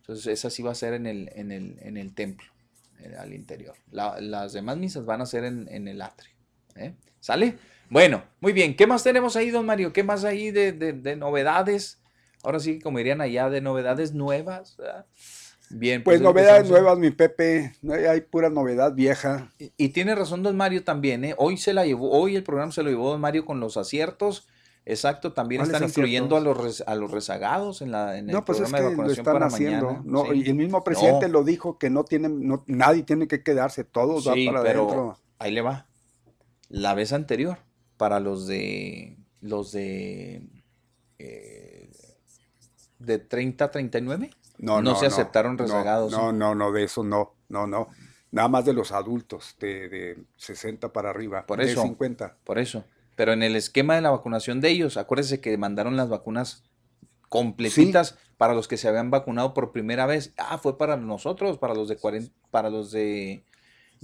Entonces 0.01 0.27
esa 0.27 0.51
sí 0.51 0.63
va 0.63 0.73
a 0.73 0.77
ser 0.77 0.95
en 0.95 1.07
el, 1.07 1.31
en 1.35 1.53
el, 1.53 1.79
en 1.83 1.97
el 1.97 2.15
templo, 2.15 2.47
al 3.19 3.33
interior. 3.35 3.75
La- 3.91 4.21
las 4.21 4.53
demás 4.53 4.77
misas 4.77 5.07
van 5.07 5.21
a 5.23 5.27
ser 5.27 5.45
en, 5.45 5.69
en 5.71 5.89
el 5.89 6.03
atrio. 6.03 6.35
¿eh? 6.77 6.95
¿Sale? 7.21 7.57
Bueno, 7.91 8.25
muy 8.41 8.53
bien. 8.53 8.77
¿Qué 8.77 8.87
más 8.87 9.03
tenemos 9.05 9.37
ahí, 9.37 9.51
don 9.51 9.67
Mario? 9.67 9.93
¿Qué 9.93 10.03
más 10.03 10.25
ahí 10.25 10.51
de, 10.51 10.73
de- 10.73 10.93
de 10.93 11.17
novedades? 11.17 12.01
ahora 12.43 12.61
sí, 12.61 12.79
como 12.79 12.99
dirían 12.99 13.23
allá, 13.23 13.49
de 13.49 13.63
novedades 13.63 14.13
nuevas. 14.13 14.77
¿verdad? 14.77 15.07
Bien, 15.77 16.03
Pues 16.05 16.17
es 16.17 16.21
que 16.21 16.25
novedades 16.29 16.71
nuevas, 16.71 16.99
mi 16.99 17.11
Pepe. 17.11 17.75
No 17.83 17.95
hay, 17.95 18.05
hay 18.05 18.21
pura 18.21 18.49
novedad 18.51 18.95
vieja. 18.95 19.51
Y, 19.59 19.73
y 19.77 19.89
tiene 19.91 20.15
razón 20.15 20.43
don 20.43 20.57
Mario 20.57 20.85
también, 20.85 21.25
¿eh? 21.25 21.35
Hoy 21.37 21.57
se 21.57 21.73
la 21.75 21.85
llevó, 21.85 22.11
hoy 22.13 22.37
el 22.37 22.45
programa 22.45 22.71
se 22.73 22.83
lo 22.83 22.91
llevó 22.91 23.11
don 23.11 23.21
Mario 23.21 23.45
con 23.45 23.59
los 23.61 23.77
aciertos. 23.77 24.47
Exacto, 24.87 25.33
también 25.33 25.61
¿Cuáles 25.63 25.75
están 25.77 25.89
incluyendo 25.89 26.37
a 26.37 26.41
los, 26.41 26.57
rez- 26.59 26.85
a 26.87 26.95
los 26.95 27.11
rezagados 27.11 27.81
en, 27.81 27.91
la, 27.91 28.19
en 28.19 28.29
el 28.29 28.35
No, 28.35 28.45
pues 28.45 28.61
es 28.61 28.69
programa 28.71 28.79
que 28.79 28.83
de 28.85 28.91
lo 28.91 28.97
vacunación 28.99 29.21
están 29.23 29.33
para 29.35 29.47
haciendo. 29.47 29.87
mañana. 29.87 30.03
No, 30.05 30.25
sí. 30.27 30.43
Y 30.45 30.49
el 30.51 30.55
mismo 30.57 30.85
presidente 30.85 31.27
No. 31.27 31.33
lo 31.33 31.45
dijo 31.45 31.79
que 31.79 31.89
no 31.91 32.05
tienen, 32.05 32.47
no, 32.47 32.65
nadie 32.67 33.03
tiene 33.03 33.27
que 33.27 33.43
quedarse, 33.43 33.83
todos 33.85 34.27
van 34.27 34.35
Sí, 34.35 34.47
para 34.47 34.63
pero 34.63 34.83
adentro. 34.83 35.19
ahí 35.39 35.53
le 35.53 35.63
va. 35.63 35.87
La 36.69 36.93
vez 36.95 37.13
anterior, 37.15 37.59
para 37.97 38.21
los 38.21 38.47
de 38.47 39.17
los 39.41 39.73
de 39.73 40.47
eh, 41.19 41.91
de 42.99 43.19
30 43.19 43.65
a 43.65 43.71
39, 43.71 44.31
No, 44.59 44.81
no, 44.81 44.93
no, 44.93 44.97
se 44.97 45.07
aceptaron 45.07 45.57
no, 45.57 45.65
rezagados. 45.65 46.13
No, 46.13 46.33
no, 46.33 46.55
no, 46.55 46.73
de 46.73 46.85
eso 46.85 47.03
no, 47.03 47.35
no, 47.49 47.67
no. 47.67 47.89
Nada 48.31 48.49
más 48.49 48.65
de 48.65 48.73
los 48.73 48.93
adultos, 48.93 49.57
de, 49.61 49.89
de 49.89 50.25
60 50.37 50.93
para 50.93 51.11
arriba, 51.11 51.47
Por 51.47 51.59
de 51.59 51.71
eso. 51.71 51.83
50. 51.83 52.37
Por 52.45 52.59
eso. 52.59 52.85
Pero 53.17 53.33
en 53.33 53.43
el 53.43 53.55
esquema 53.57 53.95
de 53.95 54.01
la 54.01 54.11
vacunación 54.11 54.61
de 54.61 54.71
ellos, 54.71 54.97
acuérdense 54.97 55.41
que 55.41 55.57
mandaron 55.57 55.97
las 55.97 56.09
vacunas 56.09 56.65
completitas 57.29 58.17
para 58.37 58.55
los 58.55 58.69
que 58.69 58.77
se 58.77 58.89
habían 58.89 59.11
vacunado 59.11 59.55
por 59.55 59.73
primera 59.73 60.07
vez. 60.07 60.33
Ah, 60.37 60.59
fue 60.59 60.79
para 60.79 60.97
nosotros, 60.97 61.59
para 61.59 61.75
los 61.75 61.89
de 61.89 61.97
40, 61.97 62.33
para 62.51 62.71
los 62.71 62.91
de, 62.91 63.45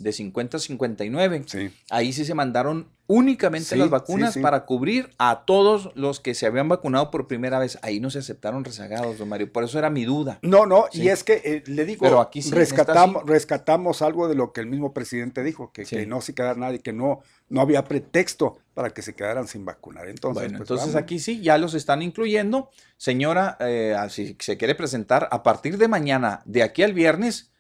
de 0.03 0.13
50 0.13 0.57
a 0.57 0.61
59. 0.61 1.45
Ahí 1.91 2.13
sí 2.13 2.25
se 2.25 2.35
mandaron 2.35 2.89
únicamente 3.07 3.71
Sí, 3.71 3.77
las 3.77 3.87
sí, 3.87 3.91
vacunas 3.91 4.35
sí. 4.35 4.41
para 4.41 4.65
cubrir 4.67 5.11
a 5.19 5.43
todos 5.45 5.91
los 5.97 6.21
que 6.21 6.35
se 6.35 6.47
habían 6.47 6.69
vacunado 6.69 7.11
por 7.11 7.27
primera 7.27 7.59
vez. 7.59 7.79
Ahí 7.83 7.99
no 8.01 8.09
se 8.11 8.21
aceptaron 8.21 8.65
rezagados, 8.65 9.19
don 9.19 9.29
Mario. 9.29 9.53
Por 9.53 9.65
eso 9.65 9.79
era 9.79 9.91
mi 9.91 10.05
duda. 10.05 10.39
No, 10.43 10.65
no, 10.67 10.85
Sí. 10.93 11.03
y 11.03 11.09
es 11.09 11.25
que 11.25 11.41
eh, 11.45 11.63
le 11.67 11.85
digo, 11.85 12.05
Pero 12.05 12.21
aquí 12.21 12.41
sí, 12.41 12.51
rescatamos, 12.53 13.25
rescatamos 13.27 14.01
algo 14.03 14.29
de 14.29 14.37
lo 14.37 14.53
que 14.53 14.61
el 14.61 14.67
mismo 14.69 14.93
presidente 14.95 15.43
dijo, 15.43 15.73
que, 15.73 15.85
que 15.85 16.07
no 16.07 16.21
se 16.21 16.35
quedara 16.35 16.55
nadie, 16.59 16.79
que 16.81 16.93
no, 16.93 17.21
no 17.49 17.61
había 17.61 17.85
pretexto 17.85 18.59
para 18.75 18.91
que 18.91 19.03
se 19.03 19.15
quedaran 19.15 19.49
sin 19.49 19.65
vacunar. 19.65 20.09
Entonces, 20.09 20.43
Bueno, 20.45 20.59
pues, 20.59 20.71
entonces 20.71 20.87
vamos. 20.95 21.03
aquí 21.03 21.19
sí, 21.19 21.41
ya 21.43 21.59
los 21.59 21.75
están 21.75 22.03
incluyendo. 22.03 22.71
Señora, 22.97 23.57
eh, 23.61 23.97
si 24.09 24.37
se 24.39 24.57
quiere 24.57 24.75
presentar 24.77 25.29
a 25.33 25.43
partir 25.43 25.79
de 25.79 25.89
mañana, 25.89 26.43
de 26.45 26.63
aquí 26.63 26.83
al 26.85 26.95
viernes, 26.95 27.51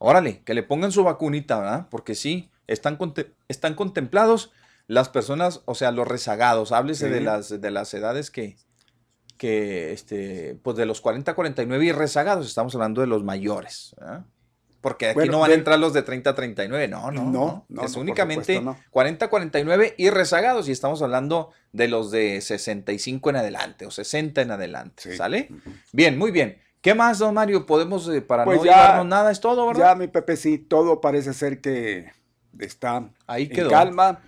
órale, 0.00 0.42
que 0.44 0.54
le 0.54 0.62
pongan 0.64 0.90
su 0.90 1.04
vacunita, 1.04 1.58
¿verdad? 1.60 1.86
Porque 1.90 2.14
sí, 2.16 2.50
están, 2.66 2.96
conte- 2.98 3.30
están 3.48 3.74
contemplados 3.74 4.50
las 4.88 5.08
personas, 5.08 5.60
o 5.66 5.74
sea, 5.76 5.92
los 5.92 6.08
rezagados. 6.08 6.72
Háblese 6.72 7.08
de, 7.08 7.20
las, 7.20 7.60
de 7.60 7.70
las 7.70 7.94
edades 7.94 8.30
que, 8.32 8.56
que, 9.36 9.92
este, 9.92 10.58
pues 10.62 10.76
de 10.76 10.86
los 10.86 11.00
40 11.00 11.30
a 11.30 11.34
49 11.34 11.84
y 11.84 11.92
rezagados, 11.92 12.46
estamos 12.46 12.74
hablando 12.74 13.00
de 13.00 13.06
los 13.06 13.22
mayores, 13.22 13.94
¿verdad? 13.98 14.24
Porque 14.80 15.08
aquí 15.08 15.14
Bueno, 15.14 15.32
no 15.32 15.38
van 15.40 15.50
a 15.50 15.54
entrar 15.54 15.78
los 15.78 15.92
de 15.92 16.00
30 16.02 16.30
a 16.30 16.34
39, 16.34 16.88
no, 16.88 17.10
no, 17.10 17.24
No, 17.30 17.66
no. 17.68 17.84
es 17.84 17.94
no, 17.94 18.00
únicamente 18.00 18.56
supuesto, 18.56 18.80
no. 18.82 18.90
40 18.90 19.26
a 19.26 19.28
49 19.28 19.94
y 19.98 20.08
rezagados 20.08 20.68
y 20.70 20.72
estamos 20.72 21.02
hablando 21.02 21.50
de 21.72 21.86
los 21.88 22.10
de 22.10 22.40
65 22.40 23.28
en 23.28 23.36
adelante 23.36 23.84
o 23.84 23.90
60 23.90 24.40
en 24.40 24.50
adelante, 24.50 25.14
¿sale? 25.16 25.50
Bien, 25.92 26.16
muy 26.16 26.30
bien. 26.30 26.58
¿Qué 26.80 26.94
más, 26.94 27.18
don 27.18 27.34
Mario? 27.34 27.66
Podemos, 27.66 28.08
eh, 28.08 28.22
para 28.22 28.44
Pues 28.44 28.58
no 28.60 28.64
ya- 28.64 28.72
llevarnos 28.72 29.06
nada, 29.06 29.30
es 29.30 29.40
todo, 29.40 29.66
¿verdad? 29.66 29.90
Ya, 29.90 29.94
mi 29.94 30.08
Pepe, 30.08 30.36
sí, 30.36 30.58
todo 30.58 31.00
parece 31.00 31.34
ser 31.34 31.60
que 31.60 32.10
está 32.58 33.10
Ahí 33.26 33.44
en 33.44 33.50
quedó. 33.50 33.70
calma, 33.70 34.20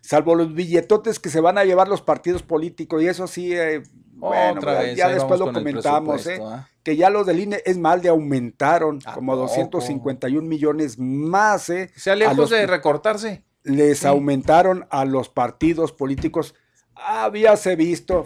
salvo 0.00 0.34
los 0.34 0.54
billetotes 0.54 1.18
que 1.20 1.28
se 1.28 1.40
van 1.40 1.58
a 1.58 1.64
llevar 1.64 1.88
los 1.88 2.00
partidos 2.00 2.42
políticos, 2.42 3.02
y 3.02 3.06
eso 3.08 3.26
sí, 3.26 3.52
eh, 3.54 3.82
bueno, 4.12 4.60
Otra 4.60 4.74
ya- 4.74 4.80
vez, 4.80 4.96
ya 4.96 5.06
ahí 5.08 5.14
después 5.14 5.38
lo 5.40 5.52
comentamos, 5.52 6.26
¿eh? 6.26 6.40
¿ah? 6.42 6.66
que 6.82 6.96
ya 6.96 7.10
los 7.10 7.26
del 7.26 7.40
INE, 7.40 7.62
es 7.66 7.76
mal, 7.76 8.00
de 8.00 8.08
aumentaron 8.08 9.00
como 9.14 9.32
poco? 9.32 9.42
251 9.42 10.48
millones 10.48 10.98
más, 10.98 11.68
¿eh? 11.68 11.90
Sea 11.94 12.16
lejos 12.16 12.36
los- 12.36 12.50
de 12.50 12.66
recortarse. 12.66 13.44
les 13.62 14.06
aumentaron 14.06 14.86
a 14.90 15.04
los 15.04 15.28
partidos 15.28 15.92
políticos. 15.92 16.54
Habíase 16.94 17.76
visto, 17.76 18.24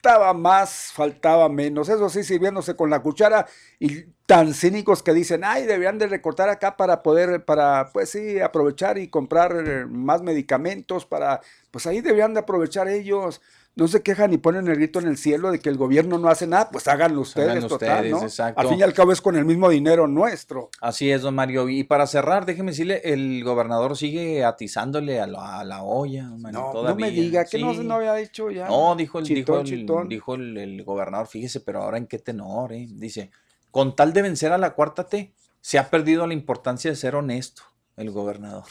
faltaba 0.00 0.32
más, 0.32 0.92
faltaba 0.92 1.48
menos. 1.48 1.88
Eso 1.88 2.08
sí, 2.08 2.22
sirviéndose 2.22 2.76
con 2.76 2.90
la 2.90 3.00
cuchara 3.02 3.46
y 3.80 4.04
tan 4.26 4.54
cínicos 4.54 5.02
que 5.02 5.12
dicen, 5.12 5.42
ay, 5.44 5.66
deberían 5.66 5.98
de 5.98 6.06
recortar 6.06 6.48
acá 6.48 6.76
para 6.76 7.02
poder, 7.02 7.44
para, 7.44 7.90
pues 7.92 8.10
sí, 8.10 8.38
aprovechar 8.40 8.98
y 8.98 9.08
comprar 9.08 9.56
eh, 9.66 9.86
más 9.86 10.22
medicamentos, 10.22 11.04
para, 11.04 11.40
pues 11.70 11.86
ahí 11.86 12.00
deberían 12.00 12.34
de 12.34 12.40
aprovechar 12.40 12.88
ellos. 12.88 13.40
No 13.78 13.86
se 13.86 14.02
quejan 14.02 14.32
y 14.32 14.38
ponen 14.38 14.66
el 14.66 14.74
grito 14.74 14.98
en 14.98 15.06
el 15.06 15.16
cielo 15.16 15.52
de 15.52 15.60
que 15.60 15.68
el 15.68 15.76
gobierno 15.76 16.18
no 16.18 16.28
hace 16.28 16.48
nada, 16.48 16.68
pues 16.70 16.88
háganlo 16.88 17.20
ustedes, 17.20 17.50
Háganlo 17.50 17.68
total, 17.68 17.96
ustedes, 17.96 18.10
¿no? 18.12 18.22
exacto. 18.22 18.60
Al 18.60 18.68
fin 18.68 18.80
y 18.80 18.82
al 18.82 18.92
cabo 18.92 19.12
es 19.12 19.20
con 19.20 19.36
el 19.36 19.44
mismo 19.44 19.68
dinero 19.70 20.08
nuestro. 20.08 20.68
Así 20.80 21.10
es, 21.12 21.22
don 21.22 21.36
Mario. 21.36 21.68
Y 21.68 21.84
para 21.84 22.08
cerrar, 22.08 22.44
déjeme 22.44 22.72
decirle, 22.72 23.00
el 23.04 23.44
gobernador 23.44 23.96
sigue 23.96 24.44
atizándole 24.44 25.20
a 25.20 25.28
la, 25.28 25.60
a 25.60 25.64
la 25.64 25.84
olla, 25.84 26.24
Mario, 26.36 26.72
No, 26.74 26.82
no 26.82 26.94
me 26.96 27.12
diga 27.12 27.44
que 27.44 27.58
no, 27.60 27.72
Sí. 27.72 27.84
no 27.84 27.94
había 27.94 28.14
dicho 28.14 28.50
ya. 28.50 28.66
No, 28.66 28.96
dijo 28.96 29.20
el, 29.20 29.26
Chitón, 29.26 29.64
dijo, 29.64 29.74
el, 29.74 29.80
chitón. 29.80 30.08
dijo 30.08 30.34
el, 30.34 30.56
el 30.58 30.82
gobernador, 30.84 31.28
fíjese, 31.28 31.60
pero 31.60 31.82
ahora 31.82 31.98
en 31.98 32.08
qué 32.08 32.18
tenor, 32.18 32.72
¿eh? 32.72 32.86
Dice, 32.90 33.30
con 33.70 33.94
tal 33.94 34.12
de 34.12 34.22
vencer 34.22 34.50
a 34.50 34.58
la 34.58 34.74
cuarta 34.74 35.06
T, 35.06 35.32
se 35.60 35.78
ha 35.78 35.88
perdido 35.88 36.26
la 36.26 36.34
importancia 36.34 36.90
de 36.90 36.96
ser 36.96 37.14
honesto, 37.14 37.62
el 37.96 38.10
gobernador. 38.10 38.64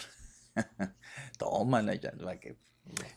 Tómala 1.37 1.95
ya, 1.95 2.11
que- 2.41 2.57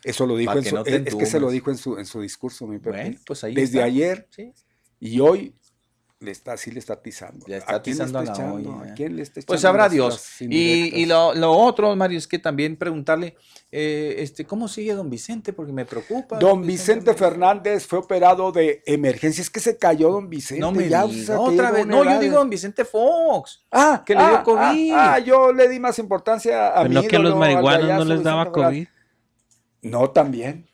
Eso 0.05 0.27
lo 0.27 0.37
dijo 0.37 0.53
en 0.53 0.63
que 0.63 0.71
su, 0.71 0.75
no 0.77 0.85
es 0.85 1.07
es 1.07 1.15
que 1.15 1.27
se 1.27 1.41
lo 1.41 1.51
dijo 1.51 1.71
en 1.71 1.77
su, 1.77 1.99
en 1.99 2.07
su 2.07 2.21
discurso, 2.21 2.67
mi 2.67 2.79
Pepe. 2.79 2.97
Bueno, 2.97 3.19
pues 3.27 3.45
ahí 3.45 3.55
Desde 3.55 3.79
está. 3.79 3.85
ayer 3.85 4.29
Sí. 4.31 4.53
y 5.01 5.21
hoy 5.21 5.55
le 6.21 6.33
está, 6.33 6.55
sí 6.59 6.71
le 6.71 6.79
está 6.79 6.95
atizando. 6.95 7.47
Ya 7.47 7.57
está 7.57 7.77
¿A 7.77 7.83
quién 7.83 7.97
le 7.97 8.05
a 8.05 8.07
la 8.09 8.23
echando? 8.25 8.71
olla, 8.71 8.93
¿A 8.93 8.95
quién 8.95 9.17
le 9.17 9.23
está 9.23 9.41
Pues 9.47 9.61
echando 9.61 9.61
sabrá 9.61 9.89
Dios. 9.89 10.23
Y, 10.41 11.01
y 11.01 11.07
lo, 11.07 11.35
lo 11.35 11.53
otro, 11.53 11.97
Mario, 11.97 12.19
es 12.19 12.29
que 12.29 12.39
también 12.39 12.77
preguntarle, 12.77 13.37
eh, 13.73 14.17
este, 14.19 14.45
¿cómo 14.45 14.69
sigue 14.69 14.93
don 14.93 15.09
Vicente? 15.09 15.55
Porque 15.55 15.73
me 15.73 15.87
preocupa. 15.87 16.39
Don 16.39 16.61
Vicente 16.67 17.15
Fernández 17.15 17.87
fue 17.87 18.01
operado 18.01 18.53
de 18.53 18.83
emergencia. 18.85 19.41
Es 19.41 19.49
que 19.49 19.61
se 19.61 19.79
cayó 19.79 20.11
don 20.11 20.29
Vicente. 20.29 20.61
No 20.61 20.73
me 20.73 20.91
ya, 20.91 21.05
diga, 21.07 21.23
o 21.23 21.25
sea, 21.25 21.37
que 21.37 21.41
otra 21.41 21.71
vez. 21.71 21.87
No, 21.87 22.05
yo 22.05 22.21
digo 22.21 22.37
don 22.37 22.51
Vicente 22.51 22.85
Fox. 22.85 23.65
Ah, 23.71 24.03
que 24.05 24.15
le 24.15 24.21
ah, 24.21 24.29
dio 24.29 24.43
COVID. 24.43 24.93
Ah, 24.93 25.15
ah, 25.15 25.19
yo 25.21 25.55
le 25.55 25.69
di 25.69 25.81
más 25.81 25.99
importancia 25.99 26.69
a 26.69 26.83
Pero 26.83 26.89
mi 26.91 26.95
no 26.97 27.03
que 27.03 27.17
a 27.17 27.19
los 27.19 27.37
marihuanos 27.37 27.89
no 27.89 28.05
les 28.05 28.23
daba 28.23 28.45
Vicente 28.45 28.61
Fernández. 28.61 29.00
No, 29.83 30.11
también. 30.11 30.69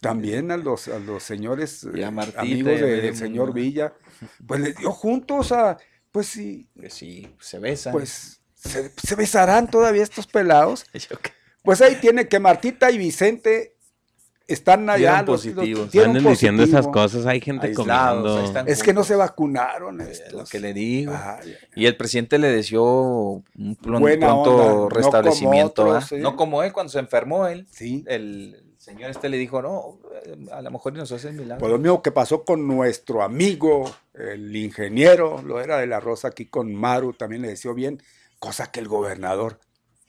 También 0.00 0.50
a 0.50 0.56
los, 0.56 0.88
a 0.88 0.98
los 0.98 1.22
señores 1.22 1.84
eh, 1.84 2.04
amigos 2.04 2.80
y 2.80 2.82
a 2.82 2.86
del 2.86 3.16
señor. 3.16 3.52
Villa, 3.52 3.94
pues 4.46 4.60
les 4.60 4.76
dio 4.76 4.90
juntos 4.90 5.52
a, 5.52 5.78
pues 6.10 6.26
sí, 6.26 6.68
Pues 6.74 6.94
sí, 6.94 7.34
se 7.40 7.58
besan. 7.58 7.92
pues 7.92 8.40
se, 8.54 8.90
se 8.96 9.14
besarán 9.14 9.70
todavía 9.70 10.02
estos 10.02 10.26
pelados. 10.26 10.86
Pues 11.62 11.80
ahí 11.80 11.96
tiene 11.96 12.28
que 12.28 12.38
Martita 12.38 12.92
y 12.92 12.98
Vicente 12.98 13.75
están 14.46 14.88
allá. 14.88 15.22
Los- 15.22 15.42
positivos. 15.42 15.90
diciendo 15.90 16.62
esas 16.62 16.86
cosas, 16.88 17.26
hay 17.26 17.40
gente 17.40 17.68
Aislados, 17.68 18.50
comiendo. 18.50 18.70
Es 18.70 18.82
que 18.82 18.92
no 18.92 19.04
se 19.04 19.16
vacunaron. 19.16 20.00
estos. 20.00 20.32
lo 20.32 20.44
que 20.44 20.60
le 20.60 20.72
digo. 20.72 21.12
Y 21.74 21.86
el 21.86 21.96
presidente 21.96 22.38
le 22.38 22.48
deseó 22.48 23.42
un 23.56 23.76
pronto 23.80 24.10
no 24.10 24.88
restablecimiento. 24.88 25.82
como 25.84 25.94
¿ah? 25.94 26.06
¿eh? 26.10 26.18
No 26.18 26.36
como 26.36 26.62
él, 26.62 26.72
cuando 26.72 26.92
se 26.92 26.98
enfermó 26.98 27.46
él. 27.46 27.66
Sí. 27.70 28.04
El 28.06 28.62
señor 28.78 29.10
este 29.10 29.28
le 29.28 29.36
dijo, 29.36 29.60
no, 29.62 29.98
eh, 30.24 30.36
a 30.52 30.62
lo 30.62 30.70
mejor 30.70 30.92
nos 30.92 31.10
hace 31.10 31.28
el 31.28 31.34
milagro. 31.34 31.58
Pues 31.58 31.72
lo 31.72 31.78
mismo 31.78 32.02
que 32.02 32.12
pasó 32.12 32.44
con 32.44 32.66
nuestro 32.68 33.22
amigo, 33.22 33.90
el 34.14 34.54
ingeniero, 34.54 35.42
lo 35.42 35.60
era 35.60 35.78
de 35.78 35.88
la 35.88 35.98
Rosa 35.98 36.28
aquí 36.28 36.46
con 36.46 36.72
Maru, 36.72 37.12
también 37.12 37.42
le 37.42 37.48
deseó 37.48 37.74
bien, 37.74 38.00
cosa 38.38 38.70
que 38.70 38.78
el 38.78 38.86
gobernador, 38.86 39.58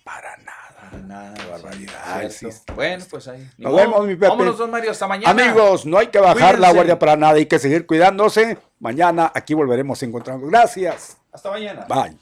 para 0.03 0.37
nada. 0.37 0.66
Nada, 1.05 1.33
barbaridad. 1.49 2.31
Bueno, 2.75 3.05
pues 3.09 3.27
ahí. 3.27 3.49
Nos 3.57 3.75
vemos, 3.75 4.05
mi 4.05 4.15
Pepe. 4.15 4.27
Vámonos, 4.27 4.57
don 4.57 4.71
Mario, 4.71 4.91
hasta 4.91 5.07
mañana. 5.07 5.29
Amigos, 5.29 5.85
no 5.85 5.97
hay 5.97 6.07
que 6.07 6.19
bajar 6.19 6.59
la 6.59 6.71
guardia 6.71 6.99
para 6.99 7.15
nada, 7.15 7.33
hay 7.33 7.45
que 7.45 7.59
seguir 7.59 7.85
cuidándose. 7.85 8.57
Mañana 8.79 9.31
aquí 9.33 9.53
volveremos 9.53 10.01
a 10.01 10.05
encontrarnos. 10.05 10.49
Gracias. 10.49 11.17
Hasta 11.31 11.49
mañana. 11.51 11.85
Bye. 11.87 12.17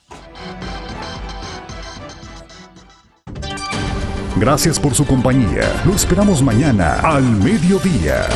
Gracias 4.37 4.79
por 4.79 4.93
su 4.93 5.05
compañía. 5.05 5.63
Lo 5.85 5.93
esperamos 5.93 6.41
mañana 6.41 6.99
al 6.99 7.23
mediodía. 7.23 8.27